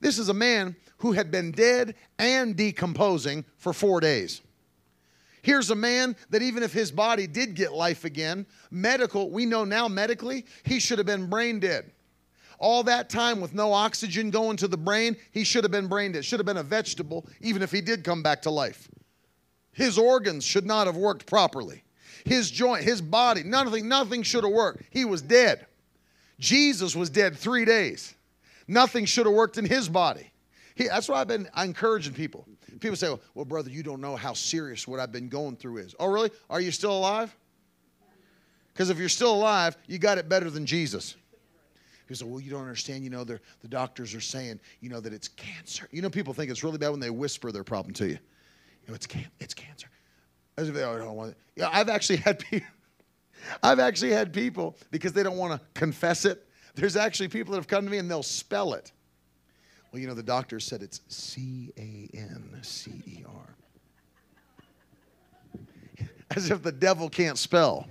This 0.00 0.18
is 0.18 0.28
a 0.28 0.34
man 0.34 0.76
who 0.98 1.12
had 1.12 1.30
been 1.30 1.52
dead 1.52 1.94
and 2.18 2.56
decomposing 2.56 3.44
for 3.56 3.72
four 3.72 4.00
days. 4.00 4.40
Here's 5.42 5.70
a 5.70 5.76
man 5.76 6.16
that 6.30 6.42
even 6.42 6.64
if 6.64 6.72
his 6.72 6.90
body 6.90 7.28
did 7.28 7.54
get 7.54 7.72
life 7.72 8.04
again, 8.04 8.46
medical, 8.72 9.30
we 9.30 9.46
know 9.46 9.64
now 9.64 9.86
medically, 9.86 10.44
he 10.64 10.80
should 10.80 10.98
have 10.98 11.06
been 11.06 11.30
brain 11.30 11.60
dead. 11.60 11.92
All 12.58 12.82
that 12.84 13.08
time 13.08 13.40
with 13.40 13.54
no 13.54 13.72
oxygen 13.72 14.30
going 14.30 14.56
to 14.56 14.66
the 14.66 14.76
brain, 14.76 15.16
he 15.30 15.44
should 15.44 15.62
have 15.62 15.70
been 15.70 15.86
brain 15.86 16.12
dead. 16.12 16.24
Should 16.24 16.40
have 16.40 16.46
been 16.46 16.56
a 16.56 16.64
vegetable, 16.64 17.26
even 17.40 17.62
if 17.62 17.70
he 17.70 17.80
did 17.80 18.02
come 18.02 18.24
back 18.24 18.42
to 18.42 18.50
life. 18.50 18.88
His 19.72 19.98
organs 19.98 20.44
should 20.44 20.66
not 20.66 20.86
have 20.86 20.96
worked 20.96 21.26
properly. 21.26 21.84
His 22.26 22.50
joint, 22.50 22.82
his 22.82 23.00
body, 23.00 23.42
nothing, 23.44 23.88
nothing 23.88 24.22
should 24.22 24.44
have 24.44 24.52
worked. 24.52 24.82
He 24.90 25.04
was 25.04 25.22
dead. 25.22 25.66
Jesus 26.38 26.94
was 26.94 27.08
dead 27.08 27.36
three 27.36 27.64
days. 27.64 28.14
Nothing 28.68 29.04
should 29.04 29.26
have 29.26 29.34
worked 29.34 29.58
in 29.58 29.64
his 29.64 29.88
body. 29.88 30.30
He, 30.74 30.88
that's 30.88 31.08
why 31.08 31.20
I've 31.20 31.28
been 31.28 31.48
encouraging 31.56 32.14
people. 32.14 32.46
People 32.80 32.96
say, 32.96 33.14
well, 33.34 33.44
brother, 33.44 33.70
you 33.70 33.82
don't 33.82 34.00
know 34.00 34.16
how 34.16 34.34
serious 34.34 34.86
what 34.86 35.00
I've 35.00 35.12
been 35.12 35.28
going 35.28 35.56
through 35.56 35.78
is. 35.78 35.94
Oh, 35.98 36.08
really? 36.08 36.30
Are 36.50 36.60
you 36.60 36.72
still 36.72 36.92
alive? 36.92 37.34
Because 38.72 38.90
if 38.90 38.98
you're 38.98 39.08
still 39.08 39.32
alive, 39.32 39.76
you 39.86 39.98
got 39.98 40.18
it 40.18 40.28
better 40.28 40.50
than 40.50 40.66
Jesus. 40.66 41.16
He 42.08 42.14
say, 42.14 42.24
well, 42.26 42.40
you 42.40 42.50
don't 42.50 42.60
understand. 42.60 43.04
You 43.04 43.10
know, 43.10 43.24
the 43.24 43.40
doctors 43.68 44.14
are 44.14 44.20
saying, 44.20 44.60
you 44.80 44.90
know, 44.90 45.00
that 45.00 45.12
it's 45.12 45.28
cancer. 45.28 45.88
You 45.92 46.02
know, 46.02 46.10
people 46.10 46.34
think 46.34 46.50
it's 46.50 46.62
really 46.62 46.78
bad 46.78 46.90
when 46.90 47.00
they 47.00 47.10
whisper 47.10 47.50
their 47.50 47.64
problem 47.64 47.94
to 47.94 48.06
you. 48.06 48.12
You 48.12 48.88
know, 48.88 48.94
it's, 48.94 49.06
can- 49.06 49.30
it's 49.40 49.54
cancer. 49.54 49.88
As 50.56 50.68
if 50.68 50.74
they 50.74 50.80
don't 50.80 51.14
want 51.14 51.32
it. 51.32 51.36
Yeah, 51.54 51.68
I've 51.72 51.88
actually 51.88 52.16
had 52.16 52.38
people. 52.38 52.68
I've 53.62 53.78
actually 53.78 54.12
had 54.12 54.32
people 54.32 54.76
because 54.90 55.12
they 55.12 55.22
don't 55.22 55.36
want 55.36 55.52
to 55.52 55.60
confess 55.74 56.24
it. 56.24 56.46
There's 56.74 56.96
actually 56.96 57.28
people 57.28 57.52
that 57.52 57.58
have 57.58 57.68
come 57.68 57.84
to 57.84 57.90
me 57.90 57.98
and 57.98 58.10
they'll 58.10 58.22
spell 58.22 58.74
it. 58.74 58.92
Well, 59.92 60.00
you 60.00 60.08
know, 60.08 60.14
the 60.14 60.22
doctor 60.22 60.58
said 60.60 60.82
it's 60.82 61.00
C 61.08 61.72
A 61.78 62.10
N 62.16 62.58
C 62.62 63.02
E 63.06 63.24
R. 63.26 63.54
As 66.36 66.50
if 66.50 66.62
the 66.62 66.72
devil 66.72 67.08
can't 67.08 67.38
spell. 67.38 67.86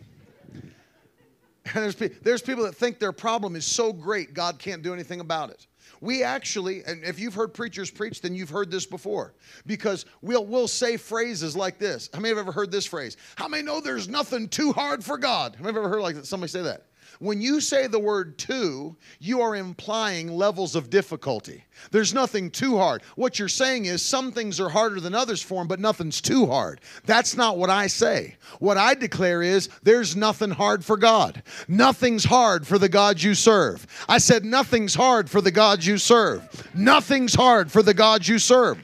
And 1.73 1.75
there's, 1.83 1.95
there's 1.95 2.41
people 2.41 2.63
that 2.63 2.75
think 2.75 2.99
their 2.99 3.11
problem 3.11 3.55
is 3.55 3.65
so 3.65 3.91
great, 3.91 4.33
God 4.33 4.59
can't 4.59 4.81
do 4.81 4.93
anything 4.93 5.19
about 5.19 5.49
it. 5.49 5.67
We 6.01 6.23
actually, 6.23 6.83
and 6.83 7.03
if 7.03 7.19
you've 7.19 7.33
heard 7.33 7.53
preachers 7.53 7.89
preach, 7.89 8.21
then 8.21 8.35
you've 8.35 8.49
heard 8.49 8.69
this 8.69 8.85
before. 8.85 9.33
Because 9.65 10.05
we'll, 10.21 10.45
we'll 10.45 10.67
say 10.67 10.97
phrases 10.97 11.55
like 11.55 11.79
this. 11.79 12.09
How 12.13 12.19
many 12.19 12.29
have 12.29 12.37
ever 12.37 12.51
heard 12.51 12.71
this 12.71 12.85
phrase? 12.85 13.17
How 13.35 13.47
many 13.47 13.63
know 13.63 13.79
there's 13.79 14.07
nothing 14.07 14.47
too 14.47 14.71
hard 14.71 15.03
for 15.03 15.17
God? 15.17 15.55
How 15.55 15.63
many 15.63 15.75
have 15.75 15.83
ever 15.83 15.89
heard 15.89 16.01
like 16.01 16.23
somebody 16.25 16.51
say 16.51 16.61
that? 16.63 16.85
When 17.19 17.41
you 17.41 17.61
say 17.61 17.87
the 17.87 17.99
word 17.99 18.37
too, 18.37 18.95
you 19.19 19.41
are 19.41 19.55
implying 19.55 20.31
levels 20.31 20.75
of 20.75 20.89
difficulty. 20.89 21.63
There's 21.91 22.13
nothing 22.13 22.51
too 22.51 22.77
hard. 22.77 23.03
What 23.15 23.37
you're 23.39 23.47
saying 23.47 23.85
is 23.85 24.01
some 24.01 24.31
things 24.31 24.59
are 24.59 24.69
harder 24.69 24.99
than 24.99 25.13
others 25.13 25.41
for 25.41 25.61
him, 25.61 25.67
but 25.67 25.79
nothing's 25.79 26.21
too 26.21 26.45
hard. 26.45 26.81
That's 27.05 27.35
not 27.35 27.57
what 27.57 27.69
I 27.69 27.87
say. 27.87 28.37
What 28.59 28.77
I 28.77 28.93
declare 28.93 29.41
is 29.41 29.69
there's 29.83 30.15
nothing 30.15 30.51
hard 30.51 30.83
for 30.83 30.97
God. 30.97 31.43
Nothing's 31.67 32.25
hard 32.25 32.65
for 32.65 32.77
the 32.77 32.89
God 32.89 33.21
you 33.21 33.33
serve. 33.33 33.85
I 34.07 34.17
said 34.17 34.45
nothing's 34.45 34.95
hard 34.95 35.29
for 35.29 35.41
the 35.41 35.51
God 35.51 35.83
you 35.83 35.97
serve. 35.97 36.69
Nothing's 36.73 37.35
hard 37.35 37.71
for 37.71 37.83
the 37.83 37.93
God 37.93 38.27
you 38.27 38.39
serve. 38.39 38.83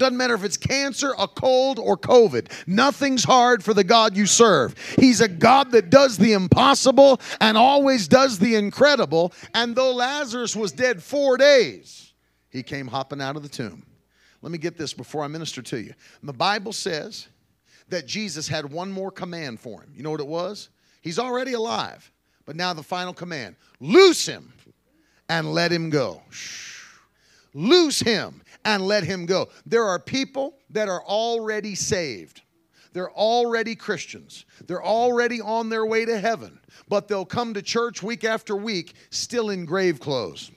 Doesn't 0.00 0.16
matter 0.16 0.32
if 0.32 0.44
it's 0.44 0.56
cancer, 0.56 1.12
a 1.18 1.28
cold, 1.28 1.78
or 1.78 1.94
COVID. 1.94 2.50
Nothing's 2.66 3.22
hard 3.22 3.62
for 3.62 3.74
the 3.74 3.84
God 3.84 4.16
you 4.16 4.24
serve. 4.24 4.74
He's 4.98 5.20
a 5.20 5.28
God 5.28 5.72
that 5.72 5.90
does 5.90 6.16
the 6.16 6.32
impossible 6.32 7.20
and 7.38 7.58
always 7.58 8.08
does 8.08 8.38
the 8.38 8.54
incredible. 8.54 9.34
And 9.52 9.76
though 9.76 9.92
Lazarus 9.92 10.56
was 10.56 10.72
dead 10.72 11.02
four 11.02 11.36
days, 11.36 12.14
he 12.48 12.62
came 12.62 12.86
hopping 12.86 13.20
out 13.20 13.36
of 13.36 13.42
the 13.42 13.48
tomb. 13.50 13.84
Let 14.40 14.50
me 14.50 14.56
get 14.56 14.78
this 14.78 14.94
before 14.94 15.22
I 15.22 15.26
minister 15.26 15.60
to 15.60 15.78
you. 15.78 15.92
The 16.22 16.32
Bible 16.32 16.72
says 16.72 17.28
that 17.90 18.06
Jesus 18.06 18.48
had 18.48 18.72
one 18.72 18.90
more 18.90 19.10
command 19.10 19.60
for 19.60 19.82
him. 19.82 19.92
You 19.94 20.02
know 20.02 20.10
what 20.10 20.20
it 20.20 20.26
was? 20.26 20.70
He's 21.02 21.18
already 21.18 21.52
alive, 21.52 22.10
but 22.46 22.56
now 22.56 22.72
the 22.72 22.82
final 22.82 23.12
command 23.12 23.54
loose 23.80 24.24
him 24.24 24.50
and 25.28 25.52
let 25.52 25.70
him 25.70 25.90
go. 25.90 26.22
Loose 27.52 28.00
him 28.00 28.40
and 28.64 28.86
let 28.86 29.04
him 29.04 29.26
go. 29.26 29.48
There 29.66 29.84
are 29.84 29.98
people 29.98 30.56
that 30.70 30.88
are 30.88 31.02
already 31.04 31.74
saved. 31.74 32.42
They're 32.92 33.12
already 33.12 33.76
Christians. 33.76 34.44
They're 34.66 34.82
already 34.82 35.40
on 35.40 35.68
their 35.68 35.86
way 35.86 36.04
to 36.04 36.18
heaven, 36.18 36.58
but 36.88 37.08
they'll 37.08 37.24
come 37.24 37.54
to 37.54 37.62
church 37.62 38.02
week 38.02 38.24
after 38.24 38.56
week 38.56 38.94
still 39.10 39.50
in 39.50 39.64
grave 39.64 40.00
clothes. 40.00 40.50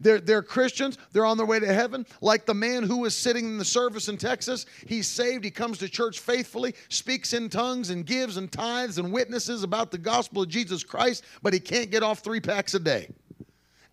They're, 0.00 0.20
they're 0.20 0.42
Christians. 0.42 0.98
They're 1.12 1.26
on 1.26 1.36
their 1.36 1.46
way 1.46 1.60
to 1.60 1.72
heaven. 1.72 2.06
Like 2.20 2.46
the 2.46 2.54
man 2.54 2.82
who 2.82 2.98
was 2.98 3.16
sitting 3.16 3.44
in 3.44 3.58
the 3.58 3.64
service 3.64 4.08
in 4.08 4.16
Texas, 4.16 4.66
he's 4.86 5.06
saved. 5.06 5.44
He 5.44 5.50
comes 5.50 5.78
to 5.78 5.88
church 5.88 6.20
faithfully, 6.20 6.74
speaks 6.88 7.32
in 7.32 7.48
tongues, 7.48 7.90
and 7.90 8.04
gives 8.04 8.36
and 8.36 8.50
tithes 8.50 8.98
and 8.98 9.12
witnesses 9.12 9.62
about 9.62 9.90
the 9.90 9.98
gospel 9.98 10.42
of 10.42 10.48
Jesus 10.48 10.82
Christ, 10.82 11.24
but 11.42 11.52
he 11.52 11.60
can't 11.60 11.90
get 11.90 12.02
off 12.02 12.20
three 12.20 12.40
packs 12.40 12.74
a 12.74 12.80
day 12.80 13.08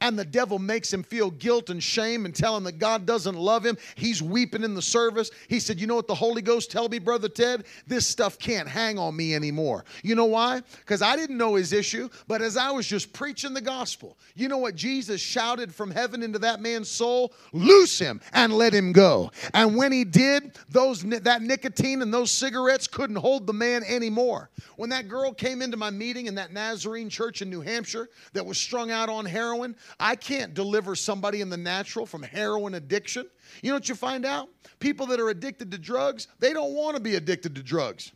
and 0.01 0.17
the 0.17 0.25
devil 0.25 0.59
makes 0.59 0.91
him 0.91 1.03
feel 1.03 1.31
guilt 1.31 1.69
and 1.69 1.81
shame 1.81 2.25
and 2.25 2.35
tell 2.35 2.57
him 2.57 2.63
that 2.65 2.79
God 2.79 3.05
doesn't 3.05 3.35
love 3.35 3.65
him. 3.65 3.77
He's 3.95 4.21
weeping 4.21 4.63
in 4.63 4.73
the 4.73 4.81
service. 4.81 5.31
He 5.47 5.59
said, 5.59 5.79
You 5.79 5.87
know 5.87 5.95
what 5.95 6.07
the 6.07 6.15
Holy 6.15 6.41
Ghost 6.41 6.71
tell 6.71 6.89
me, 6.89 6.99
Brother 6.99 7.29
Ted? 7.29 7.65
This 7.87 8.05
stuff 8.07 8.37
can't 8.39 8.67
hang 8.67 8.97
on 8.97 9.15
me 9.15 9.35
anymore. 9.35 9.85
You 10.03 10.15
know 10.15 10.25
why? 10.25 10.61
Because 10.79 11.01
I 11.01 11.15
didn't 11.15 11.37
know 11.37 11.55
his 11.55 11.71
issue, 11.71 12.09
but 12.27 12.41
as 12.41 12.57
I 12.57 12.71
was 12.71 12.87
just 12.87 13.13
preaching 13.13 13.53
the 13.53 13.61
gospel, 13.61 14.17
you 14.35 14.47
know 14.47 14.57
what 14.57 14.75
Jesus 14.75 15.21
shouted 15.21 15.73
from 15.73 15.91
heaven 15.91 16.23
into 16.23 16.39
that 16.39 16.61
man's 16.61 16.89
soul? 16.89 17.33
Loose 17.53 17.99
him 17.99 18.19
and 18.33 18.53
let 18.53 18.73
him 18.73 18.91
go. 18.91 19.31
And 19.53 19.75
when 19.75 19.91
he 19.91 20.03
did, 20.03 20.57
those 20.69 21.03
that 21.03 21.43
nicotine 21.43 22.01
and 22.01 22.13
those 22.13 22.31
cigarettes 22.31 22.87
couldn't 22.87 23.17
hold 23.17 23.45
the 23.45 23.53
man 23.53 23.83
anymore. 23.83 24.49
When 24.77 24.89
that 24.89 25.07
girl 25.07 25.31
came 25.31 25.61
into 25.61 25.77
my 25.77 25.91
meeting 25.91 26.25
in 26.25 26.35
that 26.35 26.51
Nazarene 26.51 27.09
church 27.09 27.41
in 27.43 27.49
New 27.49 27.61
Hampshire 27.61 28.09
that 28.33 28.45
was 28.45 28.57
strung 28.57 28.89
out 28.89 29.09
on 29.09 29.25
heroin, 29.25 29.75
I 29.99 30.15
can't 30.15 30.53
deliver 30.53 30.95
somebody 30.95 31.41
in 31.41 31.49
the 31.49 31.57
natural 31.57 32.05
from 32.05 32.23
heroin 32.23 32.75
addiction. 32.75 33.27
You 33.61 33.69
know 33.69 33.75
what 33.75 33.89
you 33.89 33.95
find 33.95 34.25
out? 34.25 34.49
People 34.79 35.05
that 35.07 35.19
are 35.19 35.29
addicted 35.29 35.71
to 35.71 35.77
drugs, 35.77 36.27
they 36.39 36.53
don't 36.53 36.73
want 36.73 36.95
to 36.95 37.01
be 37.01 37.15
addicted 37.15 37.55
to 37.55 37.63
drugs. 37.63 38.11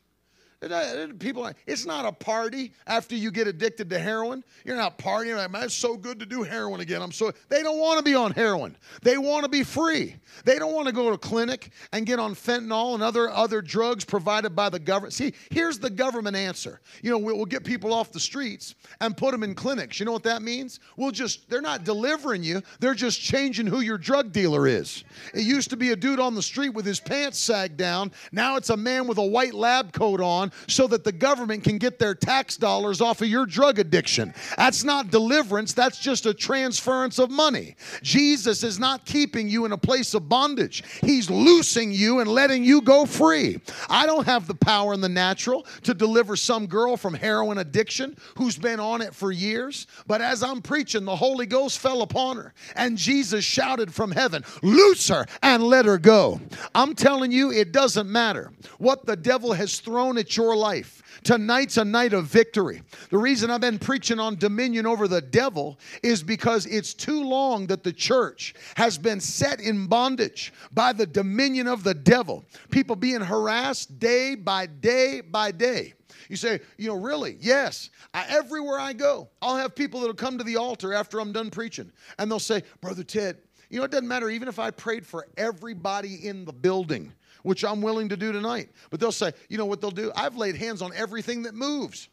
Uh, 0.62 1.08
people, 1.20 1.50
it's 1.68 1.86
not 1.86 2.06
a 2.06 2.12
party 2.12 2.72
after 2.88 3.16
you 3.16 3.30
get 3.30 3.48
addicted 3.48 3.90
to 3.90 4.00
heroin. 4.00 4.44
You're 4.64 4.78
not 4.78 4.98
partying 4.98 5.36
like, 5.38 5.52
man, 5.52 5.64
it's 5.64 5.76
so 5.76 5.96
good 5.98 6.20
to 6.20 6.26
do 6.26 6.44
heroin 6.44 6.80
again. 6.80 7.02
I'm 7.02 7.12
so. 7.12 7.32
They 7.50 7.62
don't 7.62 7.78
want 7.78 8.00
to 8.00 8.04
be 8.04 8.16
on 8.16 8.32
heroin. 8.32 8.76
They 9.04 9.18
want 9.18 9.44
to 9.44 9.50
be 9.50 9.64
free. 9.64 10.16
They 10.44 10.58
don't 10.58 10.74
want 10.74 10.88
to 10.88 10.94
go 10.94 11.10
to 11.10 11.16
a 11.16 11.18
clinic 11.18 11.72
and 11.92 12.06
get 12.06 12.20
on 12.20 12.34
fentanyl 12.34 12.94
and 12.96 13.04
other 13.04 13.30
other 13.30 13.62
drugs 13.62 14.06
provided 14.06 14.56
by 14.56 14.70
the 14.70 14.80
government. 14.80 15.14
See, 15.14 15.34
here's 15.52 15.78
the 15.78 15.90
government 15.90 16.36
answer. 16.36 16.82
You 17.04 17.12
know, 17.12 17.18
we'll 17.18 17.46
get 17.46 17.64
people 17.64 17.94
off 17.94 18.12
the 18.12 18.20
streets 18.20 18.76
and 19.02 19.16
put 19.16 19.32
them 19.32 19.44
in 19.44 19.56
clinics. 19.56 20.00
You 20.00 20.06
know 20.06 20.14
what 20.14 20.24
that 20.24 20.42
means? 20.42 20.80
We'll 20.98 21.12
just. 21.12 21.50
They're 21.50 21.62
not 21.62 21.84
delivering 21.84 22.44
you. 22.44 22.62
They're 22.80 22.96
just 22.96 23.22
changing 23.22 23.68
who 23.68 23.82
your 23.82 23.98
drug 23.98 24.32
dealer 24.32 24.68
is. 24.68 25.04
It 25.34 25.42
used 25.42 25.70
to 25.70 25.78
be 25.78 25.92
a 25.92 25.96
dude 25.96 26.20
on 26.20 26.34
the 26.34 26.42
street 26.42 26.70
with 26.70 26.86
his 26.86 27.00
pants 27.00 27.38
sagged 27.38 27.78
down. 27.78 28.12
Now 28.32 28.56
it's 28.56 28.70
a 28.70 28.78
man 28.78 29.06
with 29.06 29.18
a 29.18 29.26
white 29.26 29.54
lab 29.54 29.92
coat 29.92 30.22
on 30.22 30.45
so 30.68 30.88
that 30.88 31.04
the 31.04 31.12
government 31.12 31.64
can 31.64 31.78
get 31.78 32.00
their 32.00 32.16
tax 32.16 32.58
dollars 32.58 33.02
off 33.02 33.22
of 33.22 33.28
your 33.28 33.46
drug 33.46 33.80
addiction. 33.80 34.34
That's 34.58 34.84
not 34.84 35.12
deliverance, 35.12 35.74
that's 35.74 36.00
just 36.00 36.26
a 36.26 36.34
transference 36.34 37.20
of 37.20 37.32
money. 37.32 37.76
Jesus 38.02 38.64
is 38.64 38.80
not 38.80 39.06
keeping 39.06 39.50
you 39.50 39.66
in 39.66 39.72
a 39.72 39.78
place 39.78 40.14
of 40.14 40.30
bondage, 40.30 40.84
He's 41.02 41.30
loosing 41.30 41.92
you 41.92 42.20
and 42.20 42.30
letting 42.30 42.64
you 42.64 42.82
go 42.82 43.06
free. 43.06 43.60
I 43.90 44.06
don't 44.06 44.26
have 44.26 44.48
the 44.48 44.56
power 44.56 44.94
in 44.94 45.02
the 45.02 45.10
natural 45.10 45.66
to 45.84 45.94
deliver 45.94 46.36
some 46.36 46.68
girl 46.68 46.98
from 46.98 47.14
heroin 47.14 47.58
addiction 47.60 48.18
who's 48.38 48.58
been 48.58 48.80
on 48.80 49.02
it 49.02 49.14
for 49.14 49.32
years, 49.32 49.88
but 50.08 50.22
as 50.22 50.44
I'm 50.44 50.62
preaching, 50.62 51.06
the 51.06 51.16
Holy 51.16 51.46
Ghost 51.46 51.80
fell 51.80 52.02
upon 52.02 52.38
her 52.38 52.54
and 52.76 52.98
Jesus 52.98 53.44
shouted 53.44 53.94
from 53.94 54.12
heaven, 54.12 54.44
Loose 54.62 55.08
her 55.10 55.26
and 55.42 55.64
let 55.64 55.86
her 55.86 55.98
go. 55.98 56.40
I'm 56.74 56.96
telling 56.96 57.32
you, 57.32 57.52
it 57.52 57.72
doesn't 57.72 58.10
matter 58.10 58.52
what 58.78 59.06
the 59.06 59.16
devil 59.16 59.54
has 59.54 59.80
thrown 59.80 60.18
at 60.18 60.28
your 60.36 60.56
life. 60.56 61.02
Tonight's 61.24 61.78
a 61.78 61.86
night 61.86 62.14
of 62.14 62.26
victory. 62.26 62.82
The 63.10 63.18
reason 63.18 63.50
I've 63.50 63.62
been 63.62 63.80
preaching 63.80 64.20
on 64.20 64.36
dominion 64.36 64.86
over 64.86 65.08
the 65.08 65.22
devil 65.22 65.80
is 66.04 66.22
because 66.22 66.66
it's 66.66 66.94
too 66.94 67.24
long 67.24 67.68
that 67.68 67.84
the 67.84 67.94
church 67.94 68.54
has 68.76 68.98
been 68.98 69.20
set 69.20 69.60
in 69.60 69.88
bondage 69.88 70.54
by 70.72 70.94
the 70.94 71.06
dominion 71.06 71.68
of 71.68 71.84
the 71.84 71.94
devil. 71.94 72.44
People 72.70 72.96
being 72.96 73.22
harassed 73.22 74.00
day 74.00 74.36
by 74.36 74.66
day 74.66 75.22
by 75.22 75.52
day. 75.52 75.94
You 76.30 76.36
say, 76.36 76.62
you 76.78 76.88
know, 76.88 76.96
really? 76.96 77.38
Yes. 77.40 77.90
I, 78.14 78.26
everywhere 78.30 78.80
I 78.80 78.94
go, 78.94 79.30
I'll 79.42 79.58
have 79.58 79.76
people 79.76 80.00
that'll 80.00 80.16
come 80.16 80.38
to 80.38 80.44
the 80.44 80.58
altar 80.58 80.94
after 80.94 81.20
I'm 81.20 81.32
done 81.32 81.50
preaching 81.50 81.92
and 82.18 82.30
they'll 82.30 82.40
say, 82.40 82.64
Brother 82.82 83.04
Ted, 83.04 83.38
you 83.70 83.80
know, 83.80 83.86
it 83.86 83.92
doesn't 83.92 84.08
matter 84.08 84.30
even 84.30 84.48
if 84.48 84.60
I 84.60 84.72
prayed 84.72 85.06
for 85.06 85.28
everybody 85.38 86.28
in 86.28 86.46
the 86.46 86.54
building 86.54 87.12
which 87.46 87.64
I'm 87.64 87.80
willing 87.80 88.10
to 88.10 88.18
do 88.18 88.32
tonight. 88.32 88.70
But 88.90 89.00
they'll 89.00 89.12
say, 89.12 89.32
you 89.50 89.58
know 89.60 89.68
what 89.68 89.80
they'll 89.80 89.92
do? 89.92 90.12
I've 90.16 90.36
laid 90.36 90.56
hands 90.56 90.82
on 90.82 90.92
everything 90.96 91.44
that 91.44 91.54
moves. 91.54 92.10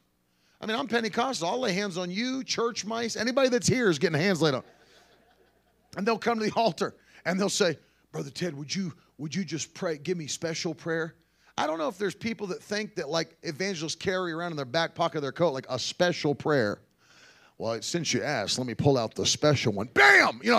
I 0.61 0.67
mean, 0.67 0.79
I'm 0.79 0.87
Pentecostal. 0.87 1.49
I'll 1.49 1.59
lay 1.59 1.73
hands 1.73 1.97
on 1.97 2.11
you, 2.11 2.45
church 2.45 2.85
mice, 2.85 3.17
anybody 3.17 3.49
that's 3.49 3.67
here 3.67 3.89
is 3.89 3.99
getting 3.99 4.21
hands 4.21 4.43
laid 4.43 4.55
on. 4.55 4.63
And 5.97 6.07
they'll 6.07 6.19
come 6.19 6.39
to 6.39 6.45
the 6.45 6.53
altar 6.53 6.95
and 7.25 7.41
they'll 7.41 7.49
say, 7.49 7.79
Brother 8.13 8.31
Ted, 8.31 8.55
would 8.57 8.75
you 8.75 8.93
would 9.17 9.35
you 9.35 9.45
just 9.45 9.73
pray, 9.73 9.97
give 9.97 10.19
me 10.19 10.27
special 10.27 10.75
prayer? 10.75 11.15
I 11.57 11.67
don't 11.67 11.79
know 11.79 11.89
if 11.89 11.97
there's 11.97 12.15
people 12.15 12.47
that 12.49 12.63
think 12.63 12.95
that 12.97 13.09
like 13.09 13.37
evangelists 13.43 13.95
carry 13.95 14.33
around 14.33 14.51
in 14.51 14.57
their 14.57 14.67
back 14.67 14.95
pocket 14.95 15.19
of 15.19 15.23
their 15.23 15.33
coat 15.33 15.55
like 15.55 15.67
a 15.71 15.79
special 15.79 16.35
prayer. 16.35 16.81
Well, 17.57 17.81
since 17.81 18.13
you 18.13 18.23
asked, 18.23 18.59
let 18.59 18.67
me 18.67 18.75
pull 18.75 18.99
out 18.99 19.15
the 19.15 19.25
special 19.25 19.73
one. 19.73 19.89
Bam! 19.95 20.41
You 20.43 20.51
know, 20.51 20.59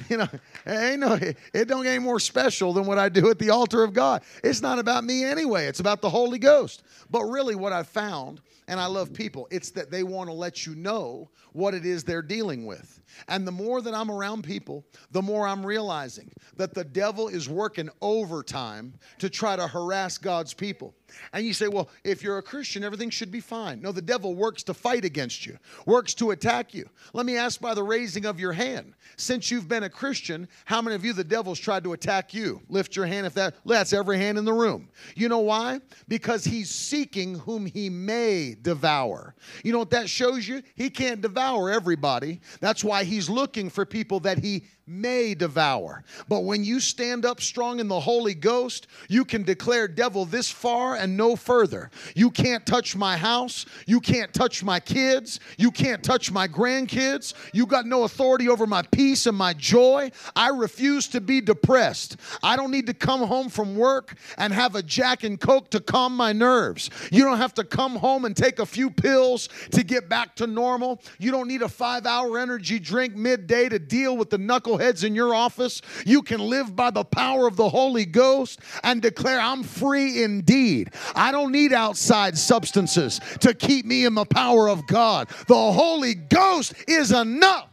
you 0.08 0.16
know, 0.16 0.28
ain't 0.66 1.00
no, 1.00 1.14
it 1.14 1.68
don't 1.68 1.82
get 1.82 1.90
any 1.90 1.98
more 1.98 2.20
special 2.20 2.72
than 2.72 2.86
what 2.86 2.98
I 2.98 3.08
do 3.08 3.30
at 3.30 3.38
the 3.38 3.50
altar 3.50 3.82
of 3.82 3.92
God. 3.92 4.22
It's 4.42 4.62
not 4.62 4.78
about 4.78 5.04
me 5.04 5.24
anyway. 5.24 5.66
It's 5.66 5.80
about 5.80 6.00
the 6.00 6.10
Holy 6.10 6.38
Ghost. 6.38 6.82
But 7.10 7.24
really, 7.24 7.54
what 7.54 7.72
I 7.72 7.82
found, 7.82 8.40
and 8.68 8.80
I 8.80 8.86
love 8.86 9.12
people, 9.12 9.48
it's 9.50 9.70
that 9.72 9.90
they 9.90 10.02
want 10.02 10.28
to 10.28 10.34
let 10.34 10.66
you 10.66 10.74
know 10.74 11.28
what 11.52 11.74
it 11.74 11.84
is 11.84 12.04
they're 12.04 12.22
dealing 12.22 12.66
with. 12.66 13.00
And 13.28 13.46
the 13.46 13.52
more 13.52 13.80
that 13.82 13.94
I'm 13.94 14.10
around 14.10 14.44
people, 14.44 14.84
the 15.10 15.22
more 15.22 15.46
I'm 15.46 15.64
realizing 15.64 16.32
that 16.56 16.74
the 16.74 16.84
devil 16.84 17.28
is 17.28 17.48
working 17.48 17.90
overtime 18.00 18.94
to 19.18 19.30
try 19.30 19.56
to 19.56 19.66
harass 19.66 20.18
God's 20.18 20.54
people. 20.54 20.94
And 21.32 21.44
you 21.44 21.52
say, 21.52 21.68
well, 21.68 21.88
if 22.04 22.22
you're 22.22 22.38
a 22.38 22.42
Christian, 22.42 22.84
everything 22.84 23.10
should 23.10 23.30
be 23.30 23.40
fine. 23.40 23.80
No, 23.80 23.92
the 23.92 24.02
devil 24.02 24.34
works 24.34 24.62
to 24.64 24.74
fight 24.74 25.04
against 25.04 25.46
you, 25.46 25.58
works 25.86 26.14
to 26.14 26.30
attack 26.30 26.74
you. 26.74 26.88
Let 27.12 27.26
me 27.26 27.36
ask 27.36 27.60
by 27.60 27.74
the 27.74 27.82
raising 27.82 28.26
of 28.26 28.38
your 28.38 28.52
hand. 28.52 28.94
Since 29.16 29.50
you've 29.50 29.68
been 29.68 29.82
a 29.82 29.90
Christian, 29.90 30.48
how 30.64 30.80
many 30.80 30.94
of 30.94 31.04
you 31.04 31.12
the 31.12 31.24
devil's 31.24 31.58
tried 31.58 31.84
to 31.84 31.92
attack 31.92 32.32
you? 32.32 32.60
Lift 32.68 32.96
your 32.96 33.06
hand 33.06 33.26
if 33.26 33.34
that 33.34 33.54
that's 33.66 33.92
every 33.92 34.18
hand 34.18 34.38
in 34.38 34.44
the 34.44 34.52
room. 34.52 34.88
You 35.14 35.28
know 35.28 35.40
why? 35.40 35.80
Because 36.08 36.44
he's 36.44 36.70
seeking 36.70 37.38
whom 37.38 37.66
he 37.66 37.90
may 37.90 38.56
devour. 38.60 39.34
You 39.64 39.72
know 39.72 39.78
what 39.78 39.90
that 39.90 40.08
shows 40.08 40.46
you? 40.46 40.62
He 40.74 40.90
can't 40.90 41.20
devour 41.20 41.70
everybody. 41.70 42.40
That's 42.60 42.84
why 42.84 42.99
he's 43.06 43.28
looking 43.28 43.70
for 43.70 43.84
people 43.84 44.20
that 44.20 44.38
he 44.38 44.64
may 44.90 45.34
devour. 45.34 46.02
But 46.28 46.40
when 46.40 46.64
you 46.64 46.80
stand 46.80 47.24
up 47.24 47.40
strong 47.40 47.78
in 47.78 47.86
the 47.86 48.00
Holy 48.00 48.34
Ghost, 48.34 48.88
you 49.08 49.24
can 49.24 49.44
declare, 49.44 49.86
Devil, 49.86 50.24
this 50.24 50.50
far 50.50 50.96
and 50.96 51.16
no 51.16 51.36
further. 51.36 51.90
You 52.16 52.30
can't 52.30 52.66
touch 52.66 52.96
my 52.96 53.16
house. 53.16 53.66
You 53.86 54.00
can't 54.00 54.34
touch 54.34 54.64
my 54.64 54.80
kids. 54.80 55.38
You 55.56 55.70
can't 55.70 56.02
touch 56.02 56.32
my 56.32 56.48
grandkids. 56.48 57.34
You 57.54 57.66
got 57.66 57.86
no 57.86 58.02
authority 58.02 58.48
over 58.48 58.66
my 58.66 58.82
peace 58.82 59.26
and 59.26 59.36
my 59.36 59.52
joy. 59.52 60.10
I 60.34 60.48
refuse 60.48 61.06
to 61.08 61.20
be 61.20 61.40
depressed. 61.40 62.16
I 62.42 62.56
don't 62.56 62.72
need 62.72 62.86
to 62.86 62.94
come 62.94 63.20
home 63.20 63.48
from 63.48 63.76
work 63.76 64.16
and 64.38 64.52
have 64.52 64.74
a 64.74 64.82
Jack 64.82 65.22
and 65.22 65.40
Coke 65.40 65.70
to 65.70 65.80
calm 65.80 66.16
my 66.16 66.32
nerves. 66.32 66.90
You 67.12 67.22
don't 67.22 67.38
have 67.38 67.54
to 67.54 67.64
come 67.64 67.94
home 67.96 68.24
and 68.24 68.36
take 68.36 68.58
a 68.58 68.66
few 68.66 68.90
pills 68.90 69.48
to 69.70 69.84
get 69.84 70.08
back 70.08 70.34
to 70.36 70.46
normal. 70.48 71.00
You 71.18 71.30
don't 71.30 71.46
need 71.46 71.62
a 71.62 71.68
five 71.68 72.06
hour 72.06 72.38
energy 72.38 72.80
drink 72.80 73.14
midday 73.14 73.68
to 73.68 73.78
deal 73.78 74.16
with 74.16 74.30
the 74.30 74.38
knuckle 74.38 74.79
knuckleheads 74.80 75.04
in 75.04 75.14
your 75.14 75.34
office, 75.34 75.82
you 76.04 76.22
can 76.22 76.40
live 76.40 76.74
by 76.74 76.90
the 76.90 77.04
power 77.04 77.46
of 77.46 77.56
the 77.56 77.68
Holy 77.68 78.04
Ghost 78.04 78.60
and 78.82 79.00
declare, 79.00 79.40
I'm 79.40 79.62
free 79.62 80.22
indeed. 80.22 80.92
I 81.14 81.32
don't 81.32 81.52
need 81.52 81.72
outside 81.72 82.36
substances 82.36 83.20
to 83.40 83.54
keep 83.54 83.86
me 83.86 84.04
in 84.04 84.14
the 84.14 84.24
power 84.24 84.68
of 84.68 84.86
God. 84.86 85.28
The 85.46 85.72
Holy 85.72 86.14
Ghost 86.14 86.74
is 86.88 87.12
enough. 87.12 87.68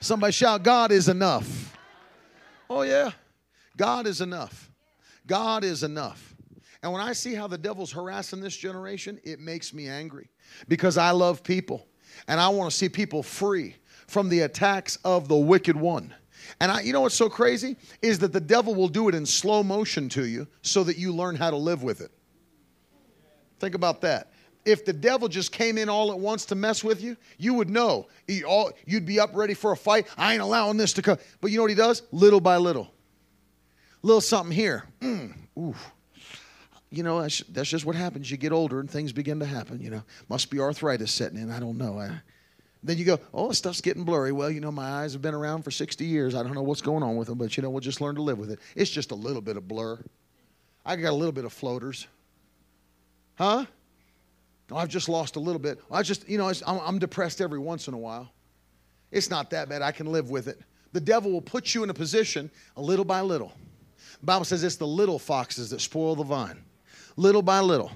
Somebody 0.00 0.32
shout, 0.32 0.62
God 0.62 0.92
is 0.92 1.08
enough. 1.08 1.76
Oh, 2.68 2.82
yeah. 2.82 3.10
God 3.76 4.06
is 4.06 4.20
enough. 4.20 4.70
God 5.26 5.64
is 5.64 5.82
enough. 5.82 6.34
And 6.82 6.92
when 6.92 7.02
I 7.02 7.12
see 7.14 7.34
how 7.34 7.48
the 7.48 7.58
devil's 7.58 7.90
harassing 7.90 8.40
this 8.40 8.56
generation, 8.56 9.18
it 9.24 9.40
makes 9.40 9.74
me 9.74 9.88
angry 9.88 10.30
because 10.68 10.96
I 10.96 11.10
love 11.10 11.42
people 11.42 11.86
and 12.28 12.40
I 12.40 12.48
want 12.48 12.70
to 12.70 12.76
see 12.76 12.88
people 12.88 13.22
free 13.22 13.74
from 14.06 14.28
the 14.28 14.40
attacks 14.40 14.96
of 15.04 15.28
the 15.28 15.36
wicked 15.36 15.76
one. 15.76 16.14
And 16.60 16.70
I, 16.70 16.80
you 16.82 16.92
know 16.92 17.00
what's 17.00 17.14
so 17.14 17.28
crazy? 17.28 17.76
Is 18.02 18.18
that 18.20 18.32
the 18.32 18.40
devil 18.40 18.74
will 18.74 18.88
do 18.88 19.08
it 19.08 19.14
in 19.14 19.26
slow 19.26 19.62
motion 19.62 20.08
to 20.10 20.26
you 20.26 20.46
so 20.62 20.84
that 20.84 20.96
you 20.96 21.12
learn 21.12 21.34
how 21.34 21.50
to 21.50 21.56
live 21.56 21.82
with 21.82 22.00
it. 22.00 22.10
Think 23.58 23.74
about 23.74 24.00
that. 24.02 24.32
If 24.64 24.84
the 24.84 24.92
devil 24.92 25.28
just 25.28 25.52
came 25.52 25.78
in 25.78 25.88
all 25.88 26.10
at 26.10 26.18
once 26.18 26.44
to 26.46 26.54
mess 26.54 26.82
with 26.82 27.02
you, 27.02 27.16
you 27.38 27.54
would 27.54 27.70
know. 27.70 28.08
You'd 28.26 29.06
be 29.06 29.20
up 29.20 29.30
ready 29.34 29.54
for 29.54 29.72
a 29.72 29.76
fight. 29.76 30.08
I 30.16 30.32
ain't 30.32 30.42
allowing 30.42 30.76
this 30.76 30.92
to 30.94 31.02
come. 31.02 31.18
But 31.40 31.50
you 31.50 31.56
know 31.56 31.62
what 31.62 31.70
he 31.70 31.76
does? 31.76 32.02
Little 32.10 32.40
by 32.40 32.56
little. 32.56 32.92
Little 34.02 34.20
something 34.20 34.54
here. 34.54 34.84
Mm, 35.00 35.34
ooh. 35.58 35.74
You 36.90 37.02
know, 37.02 37.20
that's, 37.20 37.42
just 37.42 37.84
what 37.84 37.96
happens. 37.96 38.30
You 38.30 38.36
get 38.36 38.52
older 38.52 38.80
and 38.80 38.90
things 38.90 39.12
begin 39.12 39.40
to 39.40 39.46
happen. 39.46 39.80
You 39.80 39.90
know, 39.90 40.02
must 40.28 40.50
be 40.50 40.60
arthritis 40.60 41.12
setting 41.12 41.38
in. 41.38 41.50
I 41.50 41.60
don't 41.60 41.78
know. 41.78 41.98
I, 41.98 42.20
then 42.86 42.98
you 42.98 43.04
go, 43.04 43.18
oh, 43.34 43.52
stuff's 43.52 43.80
getting 43.80 44.04
blurry. 44.04 44.32
Well, 44.32 44.50
you 44.50 44.60
know, 44.60 44.70
my 44.70 44.88
eyes 44.88 45.12
have 45.12 45.22
been 45.22 45.34
around 45.34 45.62
for 45.62 45.70
60 45.70 46.04
years. 46.04 46.34
I 46.34 46.42
don't 46.42 46.54
know 46.54 46.62
what's 46.62 46.80
going 46.80 47.02
on 47.02 47.16
with 47.16 47.28
them, 47.28 47.38
but 47.38 47.56
you 47.56 47.62
know, 47.62 47.70
we'll 47.70 47.80
just 47.80 48.00
learn 48.00 48.14
to 48.16 48.22
live 48.22 48.38
with 48.38 48.50
it. 48.50 48.60
It's 48.74 48.90
just 48.90 49.10
a 49.10 49.14
little 49.14 49.42
bit 49.42 49.56
of 49.56 49.66
blur. 49.66 49.98
I 50.84 50.96
got 50.96 51.10
a 51.10 51.16
little 51.16 51.32
bit 51.32 51.44
of 51.44 51.52
floaters. 51.52 52.06
Huh? 53.36 53.66
Oh, 54.70 54.76
I've 54.76 54.88
just 54.88 55.08
lost 55.08 55.36
a 55.36 55.40
little 55.40 55.58
bit. 55.58 55.80
I 55.90 56.02
just, 56.02 56.28
you 56.28 56.38
know, 56.38 56.48
I'm, 56.48 56.80
I'm 56.80 56.98
depressed 56.98 57.40
every 57.40 57.58
once 57.58 57.88
in 57.88 57.94
a 57.94 57.98
while. 57.98 58.30
It's 59.10 59.30
not 59.30 59.50
that 59.50 59.68
bad. 59.68 59.82
I 59.82 59.92
can 59.92 60.06
live 60.06 60.30
with 60.30 60.48
it. 60.48 60.60
The 60.92 61.00
devil 61.00 61.30
will 61.30 61.42
put 61.42 61.74
you 61.74 61.82
in 61.82 61.90
a 61.90 61.94
position 61.94 62.50
a 62.76 62.80
little 62.80 63.04
by 63.04 63.20
little. 63.20 63.52
The 64.20 64.26
Bible 64.26 64.44
says 64.44 64.64
it's 64.64 64.76
the 64.76 64.86
little 64.86 65.18
foxes 65.18 65.70
that 65.70 65.80
spoil 65.80 66.16
the 66.16 66.24
vine. 66.24 66.62
Little 67.16 67.42
by 67.42 67.60
little. 67.60 67.92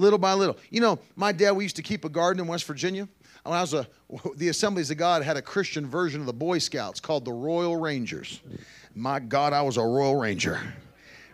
Little 0.00 0.18
by 0.18 0.32
little. 0.32 0.56
You 0.70 0.80
know, 0.80 0.98
my 1.14 1.30
dad, 1.30 1.52
we 1.52 1.62
used 1.62 1.76
to 1.76 1.82
keep 1.82 2.06
a 2.06 2.08
garden 2.08 2.42
in 2.42 2.48
West 2.48 2.64
Virginia 2.64 3.06
when 3.44 3.58
I 3.58 3.60
was 3.60 3.74
a, 3.74 3.86
the 4.36 4.48
Assemblies 4.48 4.90
of 4.90 4.96
God 4.96 5.22
had 5.22 5.36
a 5.36 5.42
Christian 5.42 5.86
version 5.86 6.20
of 6.20 6.26
the 6.26 6.32
Boy 6.32 6.58
Scouts 6.58 7.00
called 7.00 7.26
the 7.26 7.32
Royal 7.32 7.76
Rangers. 7.76 8.40
My 8.94 9.20
God, 9.20 9.52
I 9.52 9.60
was 9.60 9.76
a 9.76 9.82
Royal 9.82 10.16
Ranger. 10.16 10.58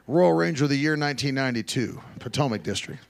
Royal 0.09 0.33
Ranger 0.33 0.65
of 0.65 0.71
the 0.71 0.77
year 0.77 0.97
1992, 0.97 2.01
Potomac 2.19 2.65
District. 2.65 3.01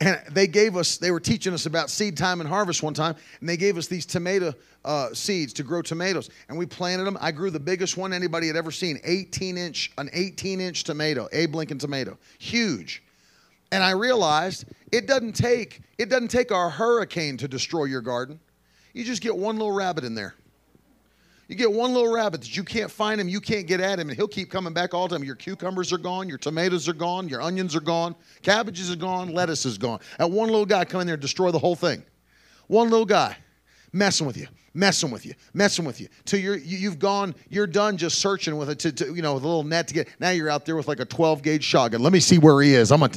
And 0.00 0.20
they 0.32 0.48
gave 0.48 0.76
us, 0.76 0.98
they 0.98 1.12
were 1.12 1.20
teaching 1.20 1.54
us 1.54 1.66
about 1.66 1.88
seed 1.88 2.16
time 2.16 2.40
and 2.40 2.48
harvest 2.48 2.82
one 2.82 2.92
time, 2.92 3.14
and 3.38 3.48
they 3.48 3.56
gave 3.56 3.78
us 3.78 3.86
these 3.86 4.04
tomato 4.04 4.52
uh, 4.84 5.14
seeds 5.14 5.52
to 5.54 5.62
grow 5.62 5.80
tomatoes. 5.80 6.28
And 6.48 6.58
we 6.58 6.66
planted 6.66 7.04
them. 7.04 7.16
I 7.20 7.30
grew 7.30 7.50
the 7.50 7.60
biggest 7.60 7.96
one 7.96 8.12
anybody 8.12 8.48
had 8.48 8.56
ever 8.56 8.72
seen 8.72 8.98
18 9.04 9.56
inch, 9.56 9.92
an 9.96 10.10
18 10.12 10.60
inch 10.60 10.82
tomato, 10.82 11.28
Abe 11.32 11.54
Lincoln 11.54 11.78
tomato. 11.78 12.18
Huge. 12.40 13.04
And 13.72 13.82
I 13.82 13.90
realized 13.90 14.66
it 14.92 15.06
doesn't 15.06 15.34
take 15.34 15.82
it 15.98 16.08
doesn't 16.08 16.28
take 16.28 16.50
a 16.50 16.70
hurricane 16.70 17.36
to 17.38 17.48
destroy 17.48 17.84
your 17.84 18.00
garden. 18.00 18.38
You 18.92 19.04
just 19.04 19.22
get 19.22 19.36
one 19.36 19.56
little 19.56 19.72
rabbit 19.72 20.04
in 20.04 20.14
there. 20.14 20.34
You 21.48 21.54
get 21.54 21.70
one 21.70 21.94
little 21.94 22.12
rabbit 22.12 22.40
that 22.40 22.56
you 22.56 22.64
can't 22.64 22.90
find 22.90 23.20
him, 23.20 23.28
you 23.28 23.40
can't 23.40 23.68
get 23.68 23.80
at 23.80 24.00
him, 24.00 24.08
and 24.08 24.16
he'll 24.16 24.26
keep 24.26 24.50
coming 24.50 24.72
back 24.72 24.94
all 24.94 25.06
the 25.06 25.14
time. 25.14 25.22
Your 25.22 25.36
cucumbers 25.36 25.92
are 25.92 25.98
gone, 25.98 26.28
your 26.28 26.38
tomatoes 26.38 26.88
are 26.88 26.92
gone, 26.92 27.28
your 27.28 27.40
onions 27.40 27.76
are 27.76 27.80
gone, 27.80 28.16
cabbages 28.42 28.90
are 28.90 28.96
gone, 28.96 29.32
lettuce 29.32 29.64
is 29.64 29.78
gone. 29.78 30.00
And 30.18 30.32
one 30.32 30.48
little 30.48 30.66
guy 30.66 30.84
come 30.84 31.02
in 31.02 31.06
there 31.06 31.14
and 31.14 31.22
destroy 31.22 31.52
the 31.52 31.58
whole 31.58 31.76
thing. 31.76 32.02
One 32.66 32.90
little 32.90 33.06
guy 33.06 33.36
messing 33.92 34.26
with 34.26 34.36
you, 34.36 34.48
messing 34.74 35.12
with 35.12 35.24
you, 35.24 35.34
messing 35.54 35.84
with 35.84 36.00
you. 36.00 36.08
Till 36.24 36.40
you're 36.40 36.56
you, 36.56 36.90
have 36.90 36.98
gone, 36.98 37.32
you're 37.48 37.68
done 37.68 37.96
just 37.96 38.18
searching 38.18 38.56
with 38.56 38.68
it 38.68 38.80
to, 38.80 38.92
to, 38.92 39.14
you 39.14 39.22
know 39.22 39.34
with 39.34 39.44
a 39.44 39.46
little 39.46 39.62
net 39.62 39.86
to 39.88 39.94
get. 39.94 40.08
Now 40.18 40.30
you're 40.30 40.50
out 40.50 40.66
there 40.66 40.74
with 40.74 40.88
like 40.88 40.98
a 40.98 41.04
12 41.04 41.42
gauge 41.42 41.62
shotgun. 41.62 42.02
Let 42.02 42.12
me 42.12 42.20
see 42.20 42.38
where 42.38 42.60
he 42.60 42.74
is. 42.74 42.90
I'm 42.90 43.00
gonna. 43.00 43.12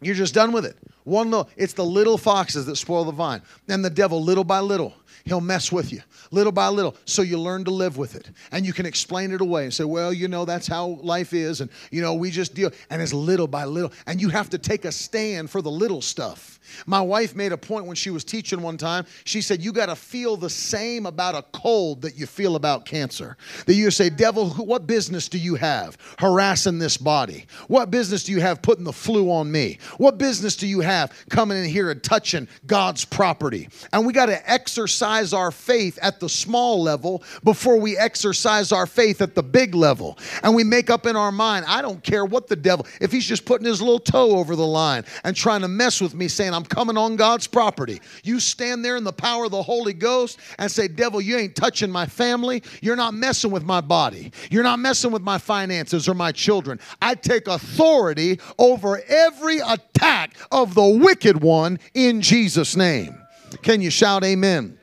You're 0.00 0.14
just 0.14 0.34
done 0.34 0.52
with 0.52 0.64
it. 0.64 0.76
One 1.04 1.30
little, 1.30 1.48
it's 1.56 1.72
the 1.72 1.84
little 1.84 2.18
foxes 2.18 2.66
that 2.66 2.76
spoil 2.76 3.04
the 3.04 3.12
vine. 3.12 3.42
And 3.68 3.84
the 3.84 3.90
devil, 3.90 4.22
little 4.22 4.44
by 4.44 4.60
little, 4.60 4.94
he'll 5.24 5.40
mess 5.40 5.72
with 5.72 5.92
you, 5.92 6.02
little 6.30 6.52
by 6.52 6.68
little. 6.68 6.96
So 7.04 7.22
you 7.22 7.38
learn 7.38 7.64
to 7.64 7.70
live 7.70 7.96
with 7.96 8.14
it. 8.14 8.30
And 8.52 8.64
you 8.64 8.72
can 8.72 8.86
explain 8.86 9.32
it 9.32 9.40
away 9.40 9.64
and 9.64 9.74
say, 9.74 9.84
well, 9.84 10.12
you 10.12 10.28
know, 10.28 10.44
that's 10.44 10.66
how 10.66 10.98
life 11.02 11.32
is. 11.32 11.60
And, 11.60 11.70
you 11.90 12.00
know, 12.02 12.14
we 12.14 12.30
just 12.30 12.54
deal. 12.54 12.70
And 12.90 13.02
it's 13.02 13.12
little 13.12 13.48
by 13.48 13.64
little. 13.64 13.92
And 14.06 14.20
you 14.20 14.28
have 14.28 14.50
to 14.50 14.58
take 14.58 14.84
a 14.84 14.92
stand 14.92 15.50
for 15.50 15.62
the 15.62 15.70
little 15.70 16.02
stuff. 16.02 16.59
My 16.86 17.00
wife 17.00 17.34
made 17.34 17.52
a 17.52 17.56
point 17.56 17.86
when 17.86 17.96
she 17.96 18.10
was 18.10 18.24
teaching 18.24 18.62
one 18.62 18.76
time. 18.76 19.06
She 19.24 19.40
said, 19.40 19.62
You 19.62 19.72
got 19.72 19.86
to 19.86 19.96
feel 19.96 20.36
the 20.36 20.50
same 20.50 21.06
about 21.06 21.34
a 21.34 21.42
cold 21.52 22.02
that 22.02 22.16
you 22.16 22.26
feel 22.26 22.56
about 22.56 22.84
cancer. 22.84 23.36
That 23.66 23.74
you 23.74 23.90
say, 23.90 24.10
Devil, 24.10 24.50
what 24.50 24.86
business 24.86 25.28
do 25.28 25.38
you 25.38 25.54
have 25.56 25.96
harassing 26.18 26.78
this 26.78 26.96
body? 26.96 27.46
What 27.68 27.90
business 27.90 28.24
do 28.24 28.32
you 28.32 28.40
have 28.40 28.62
putting 28.62 28.84
the 28.84 28.92
flu 28.92 29.30
on 29.30 29.50
me? 29.50 29.78
What 29.98 30.18
business 30.18 30.56
do 30.56 30.66
you 30.66 30.80
have 30.80 31.12
coming 31.28 31.58
in 31.58 31.64
here 31.64 31.90
and 31.90 32.02
touching 32.02 32.48
God's 32.66 33.04
property? 33.04 33.68
And 33.92 34.06
we 34.06 34.12
got 34.12 34.26
to 34.26 34.50
exercise 34.50 35.32
our 35.32 35.50
faith 35.50 35.98
at 36.02 36.20
the 36.20 36.28
small 36.28 36.82
level 36.82 37.22
before 37.44 37.78
we 37.78 37.96
exercise 37.96 38.72
our 38.72 38.86
faith 38.86 39.20
at 39.20 39.34
the 39.34 39.42
big 39.42 39.74
level. 39.74 40.18
And 40.42 40.54
we 40.54 40.64
make 40.64 40.90
up 40.90 41.06
in 41.06 41.16
our 41.16 41.32
mind, 41.32 41.64
I 41.68 41.82
don't 41.82 42.02
care 42.02 42.24
what 42.24 42.46
the 42.48 42.56
devil, 42.56 42.86
if 43.00 43.12
he's 43.12 43.26
just 43.26 43.44
putting 43.44 43.66
his 43.66 43.80
little 43.80 43.98
toe 43.98 44.36
over 44.38 44.56
the 44.56 44.66
line 44.66 45.04
and 45.24 45.34
trying 45.34 45.62
to 45.62 45.68
mess 45.68 46.00
with 46.00 46.14
me, 46.14 46.28
saying, 46.28 46.54
I'm 46.54 46.59
coming 46.64 46.96
on 46.96 47.16
God's 47.16 47.46
property. 47.46 48.00
You 48.22 48.40
stand 48.40 48.84
there 48.84 48.96
in 48.96 49.04
the 49.04 49.12
power 49.12 49.44
of 49.44 49.50
the 49.50 49.62
Holy 49.62 49.92
Ghost 49.92 50.38
and 50.58 50.70
say, 50.70 50.88
Devil, 50.88 51.20
you 51.20 51.36
ain't 51.36 51.56
touching 51.56 51.90
my 51.90 52.06
family. 52.06 52.62
You're 52.80 52.96
not 52.96 53.14
messing 53.14 53.50
with 53.50 53.64
my 53.64 53.80
body. 53.80 54.32
You're 54.50 54.62
not 54.62 54.78
messing 54.78 55.12
with 55.12 55.22
my 55.22 55.38
finances 55.38 56.08
or 56.08 56.14
my 56.14 56.32
children. 56.32 56.80
I 57.00 57.14
take 57.14 57.48
authority 57.48 58.40
over 58.58 59.02
every 59.08 59.58
attack 59.58 60.36
of 60.50 60.74
the 60.74 60.86
wicked 60.86 61.42
one 61.42 61.78
in 61.94 62.20
Jesus' 62.20 62.76
name. 62.76 63.20
Can 63.62 63.80
you 63.80 63.90
shout 63.90 64.24
amen? 64.24 64.78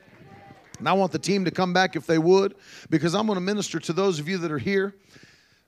And 0.78 0.88
I 0.88 0.92
want 0.92 1.12
the 1.12 1.18
team 1.18 1.44
to 1.44 1.50
come 1.50 1.72
back 1.72 1.96
if 1.96 2.06
they 2.06 2.18
would, 2.18 2.54
because 2.88 3.14
I'm 3.14 3.26
going 3.26 3.36
to 3.36 3.40
minister 3.40 3.80
to 3.80 3.92
those 3.92 4.20
of 4.20 4.28
you 4.28 4.38
that 4.38 4.52
are 4.52 4.58
here, 4.58 4.94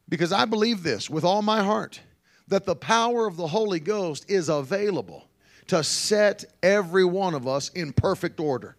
because 0.08 0.32
I 0.32 0.44
believe 0.44 0.82
this 0.82 1.11
with 1.11 1.24
all 1.24 1.42
my 1.42 1.62
heart 1.62 2.00
that 2.48 2.66
the 2.66 2.76
power 2.76 3.26
of 3.26 3.36
the 3.36 3.46
Holy 3.46 3.80
Ghost 3.80 4.28
is 4.28 4.48
available 4.48 5.30
to 5.70 5.84
set 5.84 6.44
every 6.64 7.04
one 7.04 7.32
of 7.32 7.46
us 7.46 7.68
in 7.68 7.92
perfect 7.92 8.40
order. 8.40 8.76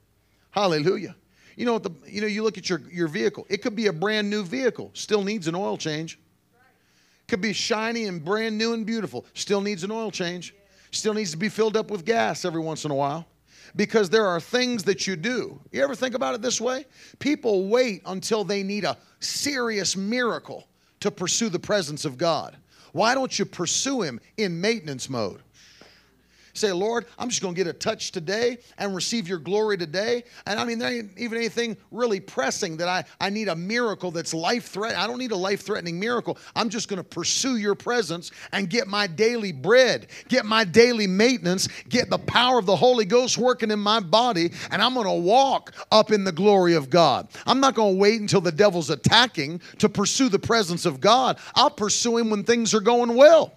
Hallelujah. 0.49 1.15
You 1.55 1.65
know 1.65 1.71
what 1.71 1.83
the 1.83 1.91
you 2.05 2.19
know 2.19 2.27
you 2.27 2.43
look 2.43 2.57
at 2.57 2.69
your, 2.69 2.81
your 2.91 3.07
vehicle. 3.07 3.47
It 3.49 3.61
could 3.61 3.77
be 3.77 3.87
a 3.87 3.93
brand 3.93 4.29
new 4.29 4.43
vehicle, 4.43 4.91
still 4.93 5.23
needs 5.23 5.47
an 5.47 5.55
oil 5.55 5.77
change. 5.77 6.19
Could 7.29 7.39
be 7.39 7.53
shiny 7.53 8.07
and 8.07 8.21
brand 8.21 8.57
new 8.57 8.73
and 8.73 8.85
beautiful, 8.85 9.25
still 9.33 9.61
needs 9.61 9.85
an 9.85 9.91
oil 9.91 10.11
change. 10.11 10.53
Still 10.91 11.13
needs 11.13 11.31
to 11.31 11.37
be 11.37 11.47
filled 11.47 11.77
up 11.77 11.89
with 11.89 12.03
gas 12.03 12.43
every 12.43 12.59
once 12.59 12.83
in 12.83 12.91
a 12.91 12.95
while. 12.95 13.25
Because 13.77 14.09
there 14.09 14.27
are 14.27 14.41
things 14.41 14.83
that 14.83 15.07
you 15.07 15.15
do. 15.15 15.61
You 15.71 15.81
ever 15.81 15.95
think 15.95 16.13
about 16.13 16.35
it 16.35 16.41
this 16.41 16.59
way? 16.59 16.85
People 17.19 17.69
wait 17.69 18.01
until 18.05 18.43
they 18.43 18.63
need 18.63 18.83
a 18.83 18.97
serious 19.21 19.95
miracle 19.95 20.67
to 20.99 21.09
pursue 21.09 21.47
the 21.47 21.59
presence 21.59 22.03
of 22.03 22.17
God. 22.17 22.57
Why 22.91 23.15
don't 23.15 23.39
you 23.39 23.45
pursue 23.45 24.01
Him 24.01 24.19
in 24.35 24.59
maintenance 24.59 25.09
mode? 25.09 25.39
Say, 26.53 26.71
Lord, 26.71 27.05
I'm 27.17 27.29
just 27.29 27.41
going 27.41 27.55
to 27.55 27.63
get 27.63 27.67
a 27.67 27.73
touch 27.73 28.11
today 28.11 28.57
and 28.77 28.93
receive 28.93 29.27
your 29.27 29.37
glory 29.37 29.77
today. 29.77 30.23
And 30.45 30.59
I 30.59 30.65
mean, 30.65 30.79
there 30.79 30.91
ain't 30.91 31.17
even 31.17 31.37
anything 31.37 31.77
really 31.91 32.19
pressing 32.19 32.77
that 32.77 32.87
I, 32.87 33.03
I 33.19 33.29
need 33.29 33.47
a 33.47 33.55
miracle 33.55 34.11
that's 34.11 34.33
life 34.33 34.67
threatening. 34.67 35.01
I 35.01 35.07
don't 35.07 35.19
need 35.19 35.31
a 35.31 35.37
life 35.37 35.61
threatening 35.61 35.99
miracle. 35.99 36.37
I'm 36.55 36.69
just 36.69 36.89
going 36.89 36.97
to 36.97 37.03
pursue 37.03 37.57
your 37.57 37.75
presence 37.75 38.31
and 38.51 38.69
get 38.69 38.87
my 38.87 39.07
daily 39.07 39.51
bread, 39.51 40.07
get 40.27 40.45
my 40.45 40.63
daily 40.63 41.07
maintenance, 41.07 41.67
get 41.89 42.09
the 42.09 42.19
power 42.19 42.59
of 42.59 42.65
the 42.65 42.75
Holy 42.75 43.05
Ghost 43.05 43.37
working 43.37 43.71
in 43.71 43.79
my 43.79 43.99
body, 43.99 44.51
and 44.71 44.81
I'm 44.81 44.93
going 44.93 45.05
to 45.05 45.13
walk 45.13 45.73
up 45.91 46.11
in 46.11 46.23
the 46.23 46.31
glory 46.31 46.75
of 46.75 46.89
God. 46.89 47.29
I'm 47.45 47.59
not 47.59 47.75
going 47.75 47.95
to 47.95 47.99
wait 47.99 48.21
until 48.21 48.41
the 48.41 48.51
devil's 48.51 48.89
attacking 48.89 49.61
to 49.79 49.89
pursue 49.89 50.29
the 50.29 50.39
presence 50.39 50.85
of 50.85 50.99
God. 50.99 51.37
I'll 51.55 51.69
pursue 51.69 52.17
him 52.17 52.29
when 52.29 52.43
things 52.43 52.73
are 52.73 52.81
going 52.81 53.15
well. 53.15 53.53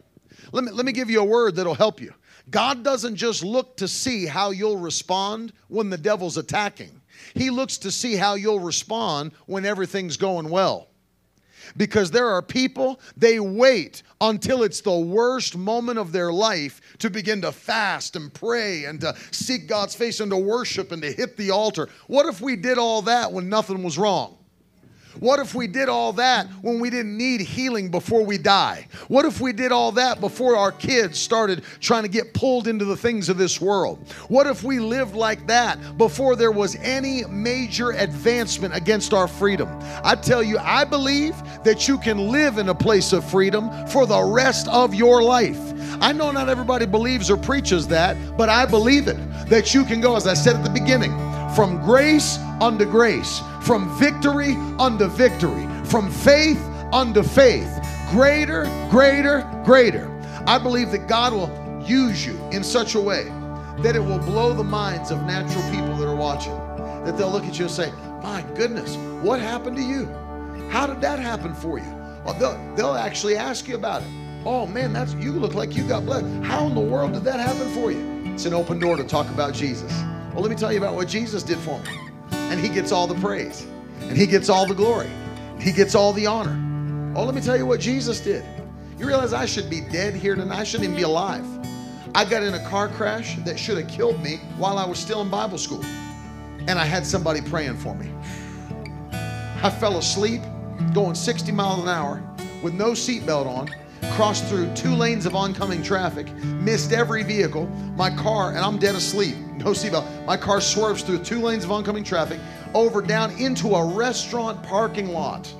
Let 0.53 0.65
me, 0.65 0.71
let 0.71 0.87
me 0.87 0.93
give 0.93 1.11
you 1.11 1.21
a 1.21 1.25
word 1.25 1.57
that'll 1.57 1.75
help 1.75 2.01
you. 2.01 2.13
God 2.51 2.85
doesn't 2.85 3.17
just 3.17 3.43
look 3.43 3.77
to 3.79 3.89
see 3.89 4.27
how 4.27 4.51
you'll 4.51 4.77
respond 4.77 5.53
when 5.69 5.91
the 5.91 5.99
devil's 5.99 6.37
attacking, 6.37 7.01
He 7.35 7.51
looks 7.51 7.79
to 7.79 7.91
see 7.91 8.17
how 8.17 8.35
you'll 8.35 8.61
respond 8.61 9.33
when 9.47 9.65
everything's 9.65 10.17
going 10.17 10.49
well. 10.51 10.89
Because 11.77 12.11
there 12.11 12.29
are 12.29 12.43
people, 12.43 13.01
they 13.17 13.41
wait 13.41 14.03
until 14.21 14.63
it's 14.63 14.83
the 14.83 14.99
worst 14.99 15.57
moment 15.57 15.99
of 15.99 16.13
their 16.13 16.33
life 16.33 16.81
to 16.99 17.09
begin 17.09 17.41
to 17.43 17.53
fast 17.53 18.17
and 18.17 18.33
pray 18.33 18.85
and 18.85 19.01
to 19.01 19.17
seek 19.31 19.67
God's 19.67 19.95
face 19.95 20.21
and 20.21 20.31
to 20.31 20.37
worship 20.37 20.93
and 20.93 21.01
to 21.03 21.11
hit 21.11 21.37
the 21.37 21.51
altar. 21.51 21.89
What 22.07 22.27
if 22.27 22.41
we 22.41 22.57
did 22.57 22.77
all 22.77 23.03
that 23.03 23.33
when 23.33 23.49
nothing 23.49 23.83
was 23.83 23.97
wrong? 23.97 24.37
What 25.21 25.41
if 25.41 25.55
we 25.55 25.67
did 25.67 25.89
all 25.89 26.13
that 26.15 26.49
when 26.63 26.81
we 26.81 26.91
didn't 26.91 27.17
need 27.17 27.41
healing 27.41 27.91
before 27.91 28.25
we 28.25 28.39
die? 28.39 28.87
What 29.09 29.25
if 29.25 29.41
we 29.41 29.53
did 29.53 29.73
all 29.73 29.93
that 29.93 30.21
before 30.21 30.57
our 30.57 30.73
kids 30.73 31.19
started 31.19 31.63
trying 31.81 32.03
to 32.03 32.09
get 32.09 32.35
pulled 32.35 32.69
into 32.69 32.85
the 32.85 32.97
things 32.97 33.29
of 33.29 33.39
this 33.39 33.61
world? 33.61 33.99
What 34.29 34.47
if 34.47 34.63
we 34.63 34.81
lived 34.81 35.15
like 35.15 35.47
that 35.47 35.99
before 35.99 36.37
there 36.37 36.53
was 36.53 36.77
any 36.77 37.25
major 37.27 37.91
advancement 37.91 38.75
against 38.75 39.13
our 39.13 39.29
freedom? 39.29 39.69
I 40.03 40.15
tell 40.17 40.43
you, 40.43 40.59
I 40.59 40.85
believe 40.85 41.35
that 41.65 41.89
you 41.89 41.99
can 41.99 42.31
live 42.31 42.59
in 42.59 42.69
a 42.69 42.75
place 42.75 43.13
of 43.13 43.29
freedom 43.29 43.71
for 43.89 44.07
the 44.07 44.23
rest 44.23 44.69
of 44.69 44.95
your 44.95 45.23
life. 45.23 45.59
I 46.01 46.13
know 46.13 46.31
not 46.31 46.49
everybody 46.49 46.87
believes 46.87 47.31
or 47.31 47.37
preaches 47.37 47.87
that, 47.89 48.17
but 48.37 48.49
I 48.49 48.67
believe 48.67 49.09
it 49.09 49.19
that 49.49 49.75
you 49.75 49.85
can 49.85 50.01
go, 50.01 50.17
as 50.17 50.27
I 50.27 50.35
said 50.35 50.57
at 50.57 50.65
the 50.65 50.71
beginning, 50.71 51.13
from 51.55 51.81
grace 51.83 52.39
unto 52.61 52.85
grace, 52.85 53.41
from 53.63 53.89
victory 53.99 54.55
unto 54.79 55.07
victory, 55.07 55.69
from 55.85 56.11
faith 56.11 56.61
unto 56.93 57.23
faith. 57.23 57.71
Greater, 58.11 58.65
greater, 58.91 59.49
greater. 59.65 60.11
I 60.47 60.59
believe 60.59 60.91
that 60.91 61.07
God 61.09 61.33
will 61.33 61.85
use 61.87 62.27
you 62.27 62.37
in 62.51 62.65
such 62.65 62.95
a 62.95 63.01
way 63.01 63.25
that 63.79 63.97
it 63.97 64.01
will 64.01 64.19
blow 64.19 64.53
the 64.53 64.65
minds 64.65 65.11
of 65.11 65.23
natural 65.25 65.63
people 65.71 65.97
that 65.97 66.09
are 66.09 66.15
watching. 66.15 66.57
That 67.05 67.17
they'll 67.17 67.31
look 67.31 67.45
at 67.45 67.59
you 67.59 67.67
and 67.67 67.75
say, 67.75 67.93
My 68.23 68.45
goodness, 68.55 68.97
what 69.23 69.41
happened 69.41 69.77
to 69.77 69.83
you? 69.83 70.07
How 70.71 70.87
did 70.87 71.01
that 71.03 71.19
happen 71.19 71.55
for 71.55 71.79
you? 71.79 71.93
Well, 72.25 72.35
they'll, 72.35 72.75
they'll 72.75 72.95
actually 72.95 73.37
ask 73.37 73.69
you 73.69 73.75
about 73.75 74.03
it. 74.03 74.09
Oh 74.45 74.67
man, 74.67 74.93
that's 74.93 75.15
you 75.15 75.33
look 75.33 75.55
like 75.55 75.75
you 75.75 75.87
got 75.87 76.05
blessed. 76.05 76.27
How 76.45 76.67
in 76.67 76.75
the 76.75 76.81
world 76.81 77.13
did 77.13 77.25
that 77.25 77.41
happen 77.41 77.73
for 77.75 77.91
you? 77.91 78.33
It's 78.33 78.45
an 78.45 78.55
open 78.55 78.79
door 78.79 78.97
to 78.97 79.05
talk 79.05 79.29
about 79.31 79.55
Jesus. 79.55 79.93
Well, 80.35 80.43
let 80.43 80.51
me 80.51 80.57
tell 80.57 80.73
you 80.73 80.79
about 80.79 80.97
what 80.97 81.07
Jesus 81.07 81.45
did 81.45 81.59
for 81.59 81.79
me 81.79 82.05
and 82.33 82.61
he 82.61 82.69
gets 82.69 82.93
all 82.93 83.07
the 83.07 83.15
praise 83.15 83.67
and 84.01 84.17
he 84.17 84.27
gets 84.27 84.49
all 84.49 84.67
the 84.67 84.75
glory. 84.75 85.07
and 85.07 85.63
He 85.63 85.73
gets 85.73 85.95
all 85.95 86.13
the 86.13 86.27
honor. 86.27 86.61
Oh, 87.17 87.25
let 87.25 87.35
me 87.35 87.41
tell 87.41 87.57
you 87.57 87.65
what 87.67 87.81
Jesus 87.81 88.21
did. 88.21 88.45
You 88.99 89.07
realize 89.07 89.33
I 89.33 89.47
should 89.47 89.71
be 89.71 89.81
dead 89.81 90.15
here 90.15 90.35
tonight? 90.35 90.59
I 90.59 90.65
shouldn't 90.65 90.85
even 90.85 90.97
be 90.97 91.05
alive. 91.05 91.45
I 92.15 92.25
got 92.25 92.43
in 92.43 92.55
a 92.55 92.69
car 92.69 92.89
crash 92.89 93.37
that 93.45 93.59
should 93.59 93.79
have 93.79 93.89
killed 93.89 94.23
me 94.23 94.37
while 94.57 94.79
I 94.79 94.87
was 94.87 94.99
still 94.99 95.21
in 95.21 95.31
Bible 95.31 95.59
school. 95.59 95.85
And 96.67 96.79
I 96.79 96.85
had 96.85 97.07
somebody 97.07 97.41
praying 97.41 97.77
for 97.77 97.95
me. 97.95 98.11
I 99.13 99.71
fell 99.71 99.99
asleep 99.99 100.43
going 100.93 101.15
60 101.15 101.51
miles 101.53 101.83
an 101.83 101.89
hour 101.89 102.23
with 102.63 102.75
no 102.75 102.91
seatbelt 102.91 103.47
on, 103.47 103.71
crossed 104.13 104.45
through 104.47 104.73
two 104.75 104.95
lanes 104.95 105.27
of 105.27 105.35
oncoming 105.35 105.83
traffic, 105.83 106.33
missed 106.35 106.93
every 106.93 107.23
vehicle, 107.23 107.67
my 107.97 108.11
car, 108.11 108.51
and 108.51 108.59
I'm 108.59 108.79
dead 108.79 108.95
asleep 108.95 109.37
no 109.59 109.67
seatbelt. 109.67 110.27
My 110.27 110.37
car 110.37 110.61
swerves 110.61 111.03
through 111.03 111.25
two 111.25 111.41
lanes 111.41 111.65
of 111.65 111.73
oncoming 111.73 112.05
traffic, 112.05 112.41
over 112.75 113.01
down 113.01 113.31
into 113.39 113.75
a 113.75 113.95
restaurant 113.95 114.63
parking 114.63 115.09
lot 115.09 115.53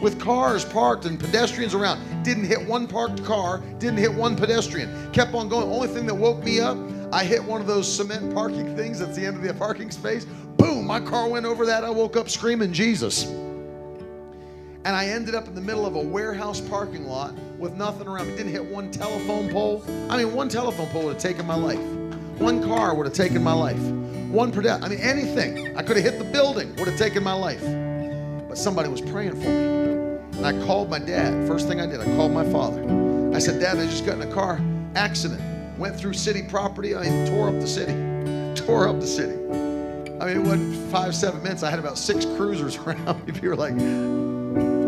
with 0.00 0.20
cars 0.20 0.64
parked 0.64 1.04
and 1.04 1.18
pedestrians 1.18 1.74
around. 1.74 2.24
Didn't 2.24 2.44
hit 2.44 2.66
one 2.66 2.88
parked 2.88 3.22
car, 3.24 3.58
didn't 3.78 3.98
hit 3.98 4.12
one 4.12 4.36
pedestrian. 4.36 5.12
Kept 5.12 5.34
on 5.34 5.48
going. 5.48 5.70
Only 5.70 5.88
thing 5.88 6.06
that 6.06 6.14
woke 6.14 6.42
me 6.42 6.60
up, 6.60 6.76
I 7.12 7.24
hit 7.24 7.42
one 7.44 7.60
of 7.60 7.66
those 7.66 7.92
cement 7.92 8.34
parking 8.34 8.74
things 8.76 9.00
at 9.00 9.14
the 9.14 9.24
end 9.24 9.36
of 9.36 9.42
the 9.42 9.54
parking 9.54 9.90
space. 9.90 10.24
Boom, 10.56 10.86
my 10.86 11.00
car 11.00 11.28
went 11.28 11.46
over 11.46 11.66
that. 11.66 11.84
I 11.84 11.90
woke 11.90 12.16
up 12.16 12.28
screaming, 12.28 12.72
Jesus. 12.72 13.26
And 14.84 14.96
I 14.96 15.06
ended 15.06 15.36
up 15.36 15.46
in 15.46 15.54
the 15.54 15.60
middle 15.60 15.86
of 15.86 15.94
a 15.94 16.00
warehouse 16.00 16.60
parking 16.60 17.04
lot 17.04 17.34
with 17.62 17.76
nothing 17.76 18.08
around 18.08 18.28
me. 18.28 18.36
Didn't 18.36 18.50
hit 18.50 18.64
one 18.64 18.90
telephone 18.90 19.48
pole. 19.48 19.84
I 20.10 20.16
mean, 20.16 20.34
one 20.34 20.48
telephone 20.48 20.88
pole 20.88 21.04
would 21.04 21.14
have 21.14 21.22
taken 21.22 21.46
my 21.46 21.54
life. 21.54 21.78
One 22.38 22.60
car 22.60 22.92
would 22.94 23.06
have 23.06 23.14
taken 23.14 23.40
my 23.40 23.52
life. 23.52 23.78
One 23.78 24.50
pedestrian, 24.50 24.82
I 24.82 24.88
mean, 24.88 24.98
anything. 24.98 25.76
I 25.76 25.82
could 25.84 25.96
have 25.96 26.04
hit 26.04 26.18
the 26.18 26.24
building, 26.24 26.74
would 26.76 26.88
have 26.88 26.98
taken 26.98 27.22
my 27.22 27.34
life. 27.34 27.62
But 28.48 28.58
somebody 28.58 28.88
was 28.88 29.00
praying 29.00 29.40
for 29.40 29.48
me. 29.48 30.38
And 30.38 30.44
I 30.44 30.66
called 30.66 30.90
my 30.90 30.98
dad. 30.98 31.46
First 31.46 31.68
thing 31.68 31.80
I 31.80 31.86
did, 31.86 32.00
I 32.00 32.04
called 32.16 32.32
my 32.32 32.44
father. 32.50 32.82
I 33.32 33.38
said, 33.38 33.60
Dad, 33.60 33.78
I 33.78 33.86
just 33.86 34.04
got 34.04 34.20
in 34.20 34.28
a 34.28 34.34
car 34.34 34.60
accident. 34.96 35.40
Went 35.78 35.96
through 35.96 36.14
city 36.14 36.42
property. 36.42 36.96
I 36.96 37.08
mean, 37.08 37.26
tore 37.28 37.48
up 37.48 37.60
the 37.60 37.66
city. 37.66 37.92
Tore 38.66 38.86
up 38.86 39.00
the 39.00 39.06
city. 39.06 39.34
I 40.20 40.26
mean, 40.26 40.36
it 40.36 40.42
wasn't 40.42 40.92
five, 40.92 41.14
seven 41.14 41.42
minutes. 41.42 41.62
I 41.62 41.70
had 41.70 41.78
about 41.78 41.96
six 41.96 42.24
cruisers 42.24 42.76
around 42.86 43.24
me. 43.26 43.32
People 43.32 43.50
were 43.50 43.56
like, 43.56 43.74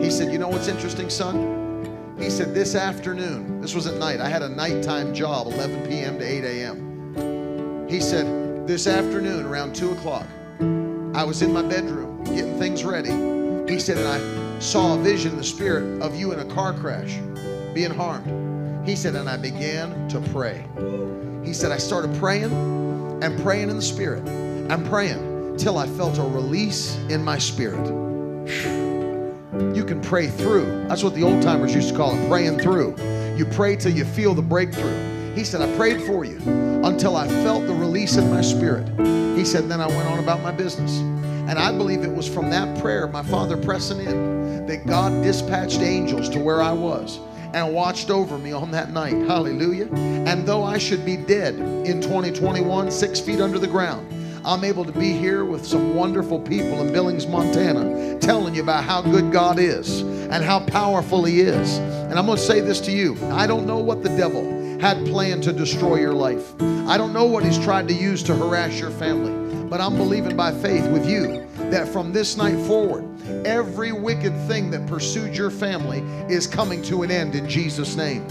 he 0.03 0.11
said, 0.11 0.33
You 0.33 0.39
know 0.39 0.49
what's 0.49 0.69
interesting, 0.69 1.09
son? 1.09 1.64
He 2.25 2.31
said, 2.31 2.55
This 2.55 2.75
afternoon, 2.75 3.61
this 3.61 3.75
was 3.75 3.87
at 3.87 3.99
night. 3.99 4.19
I 4.19 4.31
had 4.31 4.41
a 4.41 4.49
nighttime 4.49 5.13
job, 5.13 5.47
11 5.47 5.87
p.m. 5.87 6.19
to 6.19 6.25
8 6.25 6.45
a.m. 6.45 7.87
He 7.87 8.01
said, 8.01 8.67
This 8.67 8.87
afternoon 8.87 9.45
around 9.45 9.75
2 9.77 9.93
o'clock, 9.93 10.27
I 11.15 11.23
was 11.23 11.43
in 11.43 11.53
my 11.53 11.61
bedroom 11.61 12.25
getting 12.25 12.59
things 12.59 12.83
ready. 12.83 13.11
He 13.71 13.79
said, 13.79 13.99
And 13.99 14.09
I 14.09 14.59
saw 14.59 14.95
a 14.95 15.03
vision 15.03 15.33
in 15.33 15.37
the 15.37 15.45
spirit 15.45 16.01
of 16.01 16.17
you 16.17 16.33
in 16.33 16.41
a 16.41 16.47
car 16.47 16.73
crash 16.73 17.19
being 17.75 17.93
harmed. 17.93 18.89
He 18.89 18.97
said, 18.97 19.17
And 19.17 19.29
I 19.29 19.37
began 19.37 20.09
to 20.09 20.19
pray. 20.33 20.65
He 21.45 21.53
said, 21.53 21.73
I 21.73 21.79
started 21.79 22.15
praying 22.17 22.53
and 23.23 23.39
praying 23.43 23.69
in 23.69 23.77
the 23.77 23.83
spirit 23.83 24.27
and 24.27 24.87
praying 24.87 25.59
till 25.59 25.77
I 25.77 25.87
felt 25.89 26.17
a 26.17 26.23
release 26.23 26.97
in 27.11 27.23
my 27.23 27.37
spirit. 27.37 28.84
You 29.75 29.85
can 29.85 30.01
pray 30.01 30.29
through. 30.29 30.87
That's 30.89 31.03
what 31.03 31.15
the 31.15 31.23
old 31.23 31.43
timers 31.43 31.75
used 31.75 31.91
to 31.91 31.97
call 31.97 32.15
it 32.17 32.29
praying 32.29 32.59
through. 32.59 32.97
You 33.37 33.45
pray 33.45 33.77
till 33.77 33.93
you 33.93 34.05
feel 34.05 34.35
the 34.35 34.43
breakthrough. 34.43 35.35
He 35.35 35.45
said, 35.45 35.61
I 35.61 35.77
prayed 35.77 36.03
for 36.03 36.25
you 36.25 36.39
until 36.85 37.17
I 37.17 37.27
felt 37.29 37.67
the 37.67 37.75
release 37.75 38.17
in 38.17 38.31
my 38.31 38.41
spirit. 38.41 38.89
He 39.37 39.45
said, 39.45 39.69
then 39.69 39.81
I 39.81 39.87
went 39.87 40.09
on 40.09 40.19
about 40.19 40.43
my 40.43 40.53
business. 40.53 40.99
And 40.99 41.59
I 41.59 41.71
believe 41.73 42.05
it 42.05 42.15
was 42.15 42.29
from 42.29 42.51
that 42.51 42.81
prayer, 42.81 43.07
my 43.07 43.23
father 43.23 43.57
pressing 43.57 44.01
in, 44.01 44.67
that 44.67 44.87
God 44.87 45.23
dispatched 45.23 45.81
angels 45.81 46.29
to 46.31 46.39
where 46.39 46.63
I 46.63 46.73
was 46.73 47.19
and 47.53 47.73
watched 47.73 48.11
over 48.11 48.39
me 48.39 48.53
on 48.53 48.71
that 48.73 48.93
night. 48.93 49.15
Hallelujah. 49.27 49.89
And 49.95 50.47
though 50.47 50.65
I 50.65 50.79
should 50.79 51.05
be 51.05 51.17
dead 51.17 51.55
in 51.55 52.01
2021, 52.01 52.91
six 52.91 53.21
feet 53.21 53.41
under 53.41 53.59
the 53.59 53.69
ground, 53.69 54.11
I'm 54.45 54.63
able 54.63 54.85
to 54.85 54.93
be 54.93 55.13
here 55.13 55.43
with 55.43 55.65
some 55.65 55.95
wonderful 55.95 56.39
people 56.39 56.83
in 56.83 56.93
Billings, 56.93 57.27
Montana, 57.27 58.19
telling 58.19 58.55
you 58.55 58.63
about 58.63 58.85
how 58.85 59.01
good 59.01 59.33
God 59.33 59.59
is 59.59 60.03
and 60.03 60.45
how 60.45 60.61
powerful 60.61 61.25
He 61.25 61.41
is. 61.41 61.79
And 61.79 62.19
I'm 62.19 62.27
going 62.27 62.37
to 62.37 62.45
say 62.45 62.61
this 62.61 62.79
to 62.83 62.93
you 62.93 63.17
I 63.31 63.47
don't 63.47 63.67
know 63.67 63.79
what 63.79 64.03
the 64.03 64.11
devil 64.11 64.45
had 64.81 65.03
planned 65.07 65.45
to 65.45 65.53
destroy 65.55 65.97
your 65.97 66.13
life. 66.13 66.53
I 66.61 66.99
don't 66.99 67.15
know 67.15 67.25
what 67.25 67.43
he's 67.43 67.59
tried 67.59 67.89
to 67.89 67.95
use 67.95 68.23
to 68.25 68.35
harass 68.35 68.79
your 68.79 68.91
family, 68.91 69.33
but 69.71 69.81
I'm 69.81 69.97
believing 69.97 70.37
by 70.37 70.53
faith 70.53 70.87
with 70.89 71.09
you 71.09 71.47
that 71.71 71.89
from 71.89 72.13
this 72.13 72.37
night 72.37 72.59
forward, 72.67 73.09
every 73.47 73.93
wicked 73.93 74.37
thing 74.47 74.71
that 74.73 74.87
pursued 74.87 75.35
your 75.35 75.51
family 75.51 76.01
is 76.31 76.47
coming 76.47 76.83
to 76.83 77.03
an 77.03 77.11
end 77.11 77.35
in 77.35 77.49
Jesus' 77.49 77.97
name 77.97 78.27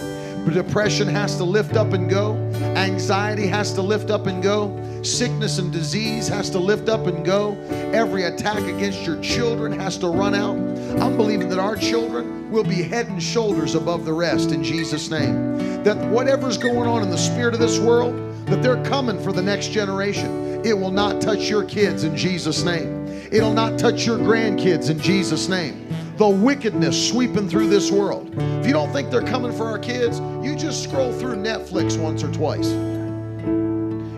Depression 0.52 1.08
has 1.08 1.38
to 1.38 1.44
lift 1.44 1.76
up 1.76 1.94
and 1.94 2.10
go. 2.10 2.36
Anxiety 2.76 3.48
has 3.48 3.74
to 3.74 3.82
lift 3.82 4.10
up 4.10 4.28
and 4.28 4.44
go. 4.44 4.78
Sickness 5.02 5.58
and 5.58 5.72
disease 5.72 6.28
has 6.28 6.50
to 6.52 6.60
lift 6.60 6.90
up 6.90 7.08
and 7.08 7.26
go. 7.26 7.58
Every 7.94 8.24
attack 8.24 8.60
against 8.64 9.06
your 9.06 9.20
children 9.22 9.72
has 9.80 9.98
to 10.00 10.08
run 10.08 10.36
out. 10.36 10.58
I'm 11.02 11.18
believing 11.18 11.50
that 11.50 11.60
our 11.60 11.76
children 11.76 12.52
will 12.52 12.64
be 12.64 12.84
head 12.84 13.08
and 13.08 13.24
shoulders 13.24 13.74
above 13.74 14.06
the 14.06 14.14
rest 14.14 14.52
in 14.52 14.64
Jesus' 14.64 15.10
name. 15.10 15.84
That 15.84 15.98
whatever's 16.10 16.58
going 16.58 16.88
on 16.88 17.02
in 17.02 17.10
the 17.10 17.18
spirit 17.18 17.54
of 17.54 17.60
this 17.60 17.80
world, 17.80 18.14
that 18.48 18.62
they're 18.62 18.84
coming 18.84 19.22
for 19.24 19.32
the 19.32 19.42
next 19.42 19.70
generation. 19.70 20.62
It 20.66 20.78
will 20.78 20.92
not 20.92 21.22
touch 21.22 21.50
your 21.50 21.64
kids 21.64 22.04
in 22.04 22.16
Jesus' 22.16 22.64
name. 22.64 23.08
It'll 23.32 23.54
not 23.54 23.80
touch 23.80 24.06
your 24.06 24.18
grandkids 24.18 24.90
in 24.90 25.00
Jesus' 25.00 25.48
name 25.48 25.88
the 26.18 26.28
wickedness 26.28 27.10
sweeping 27.10 27.50
through 27.50 27.68
this 27.68 27.92
world. 27.92 28.32
If 28.38 28.68
you 28.68 28.74
don't 28.74 28.92
think 28.92 29.10
they're 29.10 29.26
coming 29.26 29.52
for 29.52 29.66
our 29.66 29.80
kids, 29.80 30.20
you 30.46 30.56
just 30.56 30.84
scroll 30.84 31.12
through 31.12 31.38
Netflix 31.38 32.00
once 32.00 32.24
or 32.24 32.32
twice. 32.32 32.70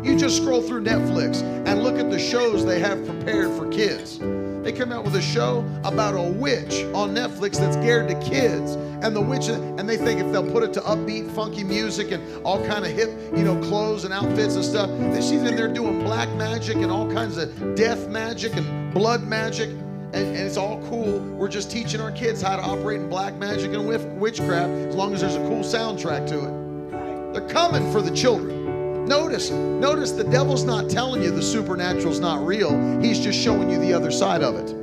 You 0.05 0.17
just 0.17 0.38
scroll 0.38 0.61
through 0.61 0.84
Netflix 0.84 1.41
and 1.65 1.84
look 1.84 1.97
at 1.97 2.11
the 2.11 2.19
shows 2.19 2.65
they 2.65 2.80
have 2.80 3.05
prepared 3.05 3.51
for 3.57 3.69
kids. 3.69 4.19
They 4.19 4.73
come 4.73 4.91
out 4.91 5.05
with 5.05 5.15
a 5.15 5.22
show 5.22 5.65
about 5.84 6.15
a 6.15 6.22
witch 6.22 6.84
on 6.93 7.15
Netflix 7.15 7.57
that's 7.57 7.77
geared 7.77 8.09
to 8.09 8.19
kids, 8.19 8.73
and 8.73 9.15
the 9.15 9.22
witch, 9.22 9.47
and 9.47 9.88
they 9.88 9.95
think 9.95 10.19
if 10.19 10.31
they'll 10.31 10.51
put 10.51 10.63
it 10.63 10.73
to 10.73 10.81
upbeat, 10.81 11.34
funky 11.34 11.63
music 11.63 12.11
and 12.11 12.43
all 12.43 12.65
kind 12.65 12.84
of 12.84 12.91
hip, 12.91 13.09
you 13.35 13.43
know, 13.43 13.59
clothes 13.61 14.03
and 14.03 14.13
outfits 14.13 14.55
and 14.55 14.65
stuff, 14.65 14.89
that 14.89 15.23
she's 15.23 15.43
in 15.43 15.55
there 15.55 15.72
doing 15.72 15.99
black 16.03 16.30
magic 16.35 16.76
and 16.77 16.91
all 16.91 17.09
kinds 17.11 17.38
of 17.38 17.76
death 17.76 18.09
magic 18.09 18.55
and 18.55 18.93
blood 18.93 19.23
magic 19.23 19.69
and, 20.15 20.27
and, 20.27 20.47
it's 20.47 20.55
all 20.55 20.81
cool. 20.87 21.19
We're 21.19 21.49
just 21.49 21.69
teaching 21.69 21.99
our 21.99 22.11
kids 22.11 22.41
how 22.41 22.55
to 22.55 22.61
operate 22.61 23.01
in 23.01 23.09
black 23.09 23.35
magic 23.35 23.73
and 23.73 23.85
witchcraft 24.19 24.69
as 24.69 24.95
long 24.95 25.13
as 25.13 25.19
there's 25.19 25.35
a 25.35 25.39
cool 25.39 25.59
soundtrack 25.59 26.25
to 26.27 26.45
it. 26.45 27.33
They're 27.33 27.49
coming 27.49 27.91
for 27.91 28.01
the 28.01 28.15
children. 28.15 29.05
Notice, 29.05 29.51
notice 29.51 30.13
the 30.13 30.23
devil's 30.23 30.63
not 30.63 30.89
telling 30.89 31.21
you 31.21 31.31
the 31.31 31.41
supernatural's 31.41 32.21
not 32.21 32.45
real. 32.45 33.01
He's 33.01 33.19
just 33.19 33.37
showing 33.37 33.69
you 33.69 33.77
the 33.77 33.91
other 33.91 34.09
side 34.09 34.41
of 34.41 34.55
it. 34.55 34.73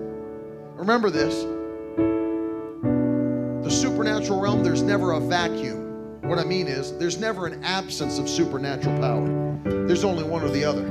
Remember 0.76 1.09
this. 1.09 1.34
The 3.64 3.70
supernatural 3.70 4.38
realm, 4.38 4.62
there's 4.62 4.82
never 4.82 5.12
a 5.12 5.20
vacuum. 5.20 6.20
What 6.20 6.38
I 6.38 6.44
mean 6.44 6.68
is, 6.68 6.96
there's 6.98 7.18
never 7.18 7.46
an 7.46 7.64
absence 7.64 8.18
of 8.18 8.28
supernatural 8.28 8.98
power. 9.00 9.26
There's 9.86 10.04
only 10.04 10.24
one 10.24 10.42
or 10.42 10.50
the 10.50 10.64
other. 10.64 10.86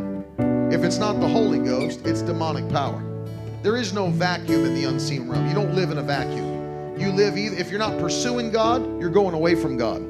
If 0.71 0.83
it's 0.83 0.97
not 0.97 1.19
the 1.19 1.27
Holy 1.27 1.59
Ghost, 1.59 2.05
it's 2.05 2.23
demonic 2.23 2.67
power. 2.69 3.10
There 3.61 3.77
is 3.77 3.93
no 3.93 4.09
vacuum 4.09 4.65
in 4.65 4.73
the 4.73 4.85
unseen 4.85 5.29
realm. 5.29 5.47
You 5.47 5.53
don't 5.53 5.75
live 5.75 5.91
in 5.91 5.99
a 5.99 6.03
vacuum. 6.03 6.99
You 6.99 7.11
live 7.11 7.37
either, 7.37 7.55
if 7.55 7.69
you're 7.69 7.79
not 7.79 7.99
pursuing 7.99 8.51
God, 8.51 8.99
you're 8.99 9.11
going 9.11 9.35
away 9.35 9.53
from 9.53 9.77
God. 9.77 10.01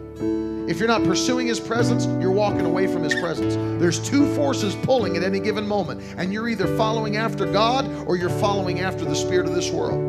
If 0.70 0.80
you're 0.80 0.88
not 0.88 1.04
pursuing 1.04 1.48
His 1.48 1.60
presence, 1.60 2.06
you're 2.22 2.32
walking 2.32 2.66
away 2.66 2.88
from 2.88 3.04
His 3.04 3.14
presence. 3.14 3.56
There's 3.82 4.00
two 4.00 4.34
forces 4.36 4.74
pulling 4.84 5.18
at 5.18 5.24
any 5.24 5.42
given 5.42 5.68
moment, 5.68 6.02
and 6.18 6.32
you're 6.32 6.48
either 6.48 6.66
following 6.78 7.18
after 7.18 7.46
God 7.46 7.90
or 8.08 8.16
you're 8.16 8.30
following 8.30 8.80
after 8.80 9.04
the 9.04 9.16
spirit 9.16 9.46
of 9.46 9.54
this 9.54 9.70
world. 9.70 10.00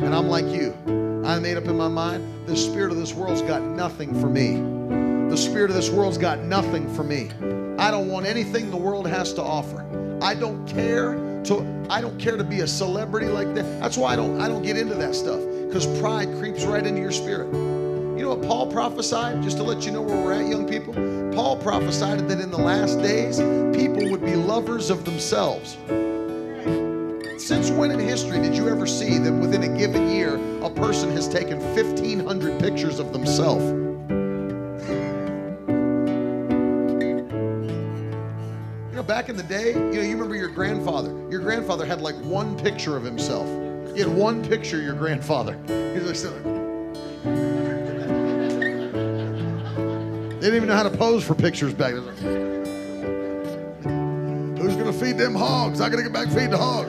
And 0.00 0.14
I'm 0.14 0.28
like 0.28 0.46
you. 0.46 0.72
I 1.26 1.38
made 1.38 1.58
up 1.58 1.64
in 1.64 1.76
my 1.76 1.88
mind 1.88 2.26
the 2.46 2.56
spirit 2.56 2.92
of 2.92 2.96
this 2.96 3.12
world's 3.12 3.42
got 3.42 3.60
nothing 3.60 4.18
for 4.18 4.28
me. 4.28 4.54
The 5.28 5.36
spirit 5.36 5.68
of 5.68 5.76
this 5.76 5.90
world's 5.90 6.16
got 6.16 6.38
nothing 6.38 6.92
for 6.94 7.04
me. 7.04 7.30
I 7.78 7.90
don't 7.90 8.08
want 8.08 8.24
anything 8.24 8.70
the 8.70 8.78
world 8.78 9.06
has 9.06 9.34
to 9.34 9.42
offer. 9.42 9.86
I 10.22 10.34
don't 10.34 10.66
care 10.66 11.29
to 11.44 11.86
I 11.88 12.00
don't 12.00 12.18
care 12.18 12.36
to 12.36 12.44
be 12.44 12.60
a 12.60 12.66
celebrity 12.66 13.26
like 13.26 13.54
that. 13.54 13.80
That's 13.80 13.96
why 13.96 14.12
I 14.12 14.16
don't 14.16 14.40
I 14.40 14.48
don't 14.48 14.62
get 14.62 14.76
into 14.76 14.94
that 14.94 15.14
stuff 15.14 15.40
because 15.66 15.86
pride 16.00 16.28
creeps 16.38 16.64
right 16.64 16.86
into 16.86 17.00
your 17.00 17.12
spirit. 17.12 17.52
You 17.52 18.26
know 18.26 18.34
what 18.34 18.46
Paul 18.46 18.70
prophesied? 18.70 19.42
Just 19.42 19.56
to 19.56 19.62
let 19.62 19.86
you 19.86 19.92
know 19.92 20.02
where 20.02 20.16
we're 20.16 20.32
at, 20.34 20.46
young 20.46 20.68
people. 20.68 20.92
Paul 21.34 21.56
prophesied 21.56 22.28
that 22.28 22.40
in 22.40 22.50
the 22.50 22.58
last 22.58 22.98
days, 22.98 23.38
people 23.74 24.10
would 24.10 24.24
be 24.24 24.34
lovers 24.34 24.90
of 24.90 25.04
themselves. 25.04 25.78
Since 27.42 27.70
when 27.70 27.90
in 27.90 27.98
history 27.98 28.38
did 28.40 28.54
you 28.54 28.68
ever 28.68 28.86
see 28.86 29.16
that 29.18 29.32
within 29.32 29.62
a 29.62 29.78
given 29.78 30.10
year, 30.10 30.36
a 30.62 30.68
person 30.68 31.10
has 31.12 31.26
taken 31.28 31.58
1,500 31.74 32.60
pictures 32.60 32.98
of 32.98 33.12
themselves? 33.12 33.89
Back 39.20 39.28
in 39.28 39.36
the 39.36 39.42
day, 39.42 39.72
you 39.74 39.92
know, 39.92 40.00
you 40.00 40.12
remember 40.12 40.34
your 40.34 40.48
grandfather. 40.48 41.10
Your 41.28 41.40
grandfather 41.40 41.84
had 41.84 42.00
like 42.00 42.14
one 42.24 42.58
picture 42.58 42.96
of 42.96 43.04
himself. 43.04 43.46
He 43.94 44.00
had 44.00 44.08
one 44.08 44.42
picture 44.42 44.78
of 44.78 44.82
your 44.82 44.94
grandfather. 44.94 45.58
He's 45.92 46.24
like, 46.24 46.42
they 50.32 50.40
didn't 50.40 50.54
even 50.54 50.68
know 50.68 50.74
how 50.74 50.84
to 50.84 50.96
pose 50.96 51.22
for 51.22 51.34
pictures 51.34 51.74
back 51.74 51.92
then. 51.92 52.16
Who's 54.56 54.74
gonna 54.74 54.90
feed 54.90 55.18
them 55.18 55.34
hogs? 55.34 55.82
I 55.82 55.90
gotta 55.90 56.02
get 56.02 56.14
back 56.14 56.28
and 56.28 56.34
feed 56.34 56.50
the 56.50 56.56
hogs. 56.56 56.88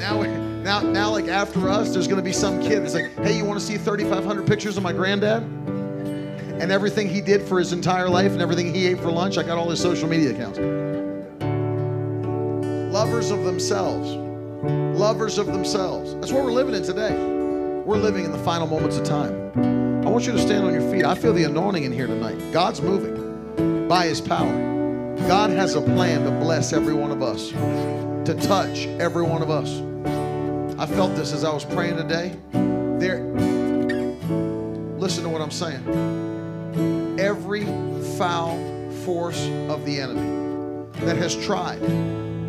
Now, 0.00 0.22
now, 0.62 0.80
now, 0.80 1.10
like 1.10 1.28
after 1.28 1.68
us, 1.68 1.92
there's 1.92 2.08
gonna 2.08 2.22
be 2.22 2.32
some 2.32 2.62
kid 2.62 2.82
that's 2.82 2.94
like, 2.94 3.14
"Hey, 3.18 3.36
you 3.36 3.44
want 3.44 3.60
to 3.60 3.66
see 3.66 3.76
3,500 3.76 4.46
pictures 4.46 4.78
of 4.78 4.82
my 4.82 4.94
granddad?" 4.94 5.65
And 6.60 6.72
everything 6.72 7.08
he 7.08 7.20
did 7.20 7.42
for 7.42 7.58
his 7.58 7.72
entire 7.72 8.08
life 8.08 8.32
and 8.32 8.40
everything 8.40 8.74
he 8.74 8.86
ate 8.86 8.98
for 8.98 9.10
lunch. 9.10 9.36
I 9.36 9.42
got 9.42 9.58
all 9.58 9.68
his 9.68 9.80
social 9.80 10.08
media 10.08 10.30
accounts. 10.30 10.58
Lovers 12.92 13.30
of 13.30 13.44
themselves. 13.44 14.08
Lovers 14.98 15.36
of 15.36 15.46
themselves. 15.46 16.14
That's 16.14 16.32
what 16.32 16.44
we're 16.44 16.52
living 16.52 16.74
in 16.74 16.82
today. 16.82 17.14
We're 17.84 17.98
living 17.98 18.24
in 18.24 18.32
the 18.32 18.38
final 18.38 18.66
moments 18.66 18.96
of 18.96 19.04
time. 19.04 19.52
I 20.06 20.08
want 20.08 20.26
you 20.26 20.32
to 20.32 20.38
stand 20.38 20.64
on 20.64 20.72
your 20.72 20.90
feet. 20.90 21.04
I 21.04 21.14
feel 21.14 21.34
the 21.34 21.44
anointing 21.44 21.84
in 21.84 21.92
here 21.92 22.06
tonight. 22.06 22.38
God's 22.52 22.80
moving 22.80 23.86
by 23.86 24.06
his 24.06 24.22
power. 24.22 25.14
God 25.28 25.50
has 25.50 25.74
a 25.74 25.82
plan 25.82 26.24
to 26.24 26.30
bless 26.30 26.72
every 26.72 26.94
one 26.94 27.10
of 27.10 27.22
us, 27.22 27.50
to 27.50 28.34
touch 28.40 28.86
every 28.98 29.24
one 29.24 29.42
of 29.42 29.50
us. 29.50 29.80
I 30.78 30.86
felt 30.86 31.14
this 31.16 31.34
as 31.34 31.44
I 31.44 31.52
was 31.52 31.66
praying 31.66 31.96
today. 31.96 32.34
There, 32.98 33.22
listen 34.98 35.22
to 35.24 35.28
what 35.28 35.42
I'm 35.42 35.50
saying 35.50 36.25
every 37.18 37.64
foul 38.16 38.56
force 39.04 39.46
of 39.68 39.84
the 39.84 40.00
enemy 40.00 40.46
that 41.00 41.16
has 41.16 41.36
tried. 41.44 41.80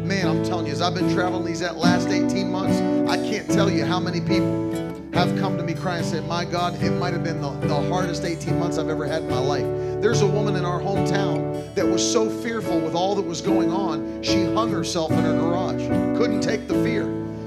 Man, 0.07 0.27
I'm 0.27 0.43
telling 0.43 0.67
you, 0.67 0.71
as 0.71 0.81
I've 0.81 0.95
been 0.95 1.13
traveling 1.13 1.45
these 1.45 1.61
last 1.61 2.09
18 2.09 2.49
months, 2.49 2.79
I 3.09 3.17
can't 3.17 3.49
tell 3.49 3.69
you 3.69 3.85
how 3.85 3.99
many 3.99 4.21
people 4.21 4.67
have 5.13 5.37
come 5.39 5.57
to 5.57 5.63
me 5.63 5.73
crying 5.73 6.03
and 6.03 6.07
said, 6.07 6.27
My 6.27 6.45
God, 6.45 6.81
it 6.81 6.91
might 6.91 7.13
have 7.13 7.23
been 7.23 7.41
the, 7.41 7.49
the 7.67 7.89
hardest 7.89 8.23
18 8.23 8.57
months 8.59 8.77
I've 8.77 8.89
ever 8.89 9.05
had 9.05 9.23
in 9.23 9.29
my 9.29 9.39
life. 9.39 9.65
There's 10.01 10.21
a 10.21 10.27
woman 10.27 10.55
in 10.55 10.63
our 10.63 10.79
hometown 10.79 11.73
that 11.75 11.85
was 11.85 12.01
so 12.09 12.29
fearful 12.29 12.79
with 12.79 12.95
all 12.95 13.15
that 13.15 13.25
was 13.25 13.41
going 13.41 13.71
on, 13.71 14.21
she 14.21 14.45
hung 14.45 14.71
herself 14.71 15.11
in 15.11 15.19
her 15.19 15.37
garage. 15.37 15.81
Couldn't 16.17 16.41
take 16.41 16.67
the 16.67 16.75
fear, 16.83 17.03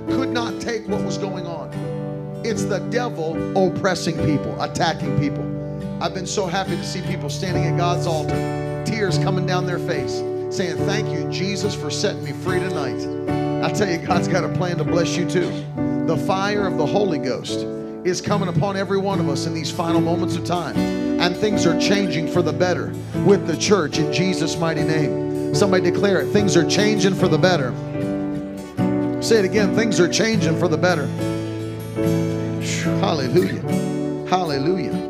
could 0.09 0.31
not 0.31 0.61
take 0.61 0.87
what 0.89 1.03
was 1.05 1.17
going 1.17 1.47
on. 1.47 1.71
It's 2.45 2.65
the 2.65 2.79
devil 2.91 3.37
oppressing 3.57 4.17
people, 4.27 4.61
attacking 4.63 5.19
people. 5.19 5.60
I've 6.03 6.15
been 6.15 6.27
so 6.27 6.47
happy 6.47 6.77
to 6.77 6.83
see 6.85 7.03
people 7.03 7.29
standing 7.29 7.67
at 7.67 7.77
God's 7.77 8.07
altar, 8.07 8.83
tears 8.87 9.19
coming 9.19 9.45
down 9.45 9.67
their 9.67 9.79
face, 9.79 10.15
saying, 10.49 10.79
Thank 10.87 11.11
you, 11.11 11.31
Jesus, 11.31 11.75
for 11.75 11.91
setting 11.91 12.25
me 12.25 12.33
free 12.33 12.59
tonight. 12.59 13.63
I 13.63 13.71
tell 13.71 13.87
you, 13.87 13.99
God's 13.99 14.27
got 14.27 14.43
a 14.43 14.49
plan 14.49 14.79
to 14.79 14.85
bless 14.85 15.15
you 15.15 15.29
too. 15.29 15.51
The 16.07 16.17
fire 16.27 16.67
of 16.67 16.79
the 16.79 16.87
Holy 16.87 17.19
Ghost 17.19 17.67
is 18.07 18.23
coming 18.23 18.49
upon 18.49 18.79
every 18.79 18.97
one 18.97 19.21
of 19.21 19.29
us 19.29 19.45
in 19.45 19.53
these 19.53 19.71
final 19.71 20.01
moments 20.01 20.37
of 20.37 20.45
time. 20.47 20.75
And 21.21 21.37
things 21.37 21.67
are 21.67 21.79
changing 21.79 22.29
for 22.29 22.41
the 22.41 22.53
better 22.55 22.95
with 23.27 23.47
the 23.47 23.59
church 23.59 23.99
in 23.99 24.11
Jesus' 24.11 24.57
mighty 24.57 24.83
name. 24.83 25.55
Somebody 25.55 25.91
declare 25.91 26.23
it. 26.23 26.33
Things 26.33 26.57
are 26.57 26.67
changing 26.67 27.15
for 27.15 27.29
the 27.29 27.37
better. 27.37 27.73
Say 29.23 29.41
it 29.41 29.45
again. 29.45 29.75
Things 29.75 30.01
are 30.01 30.09
changing 30.09 30.59
for 30.59 30.67
the 30.67 30.79
better. 30.79 31.07
Hallelujah. 33.01 33.61
Hallelujah. 34.31 35.10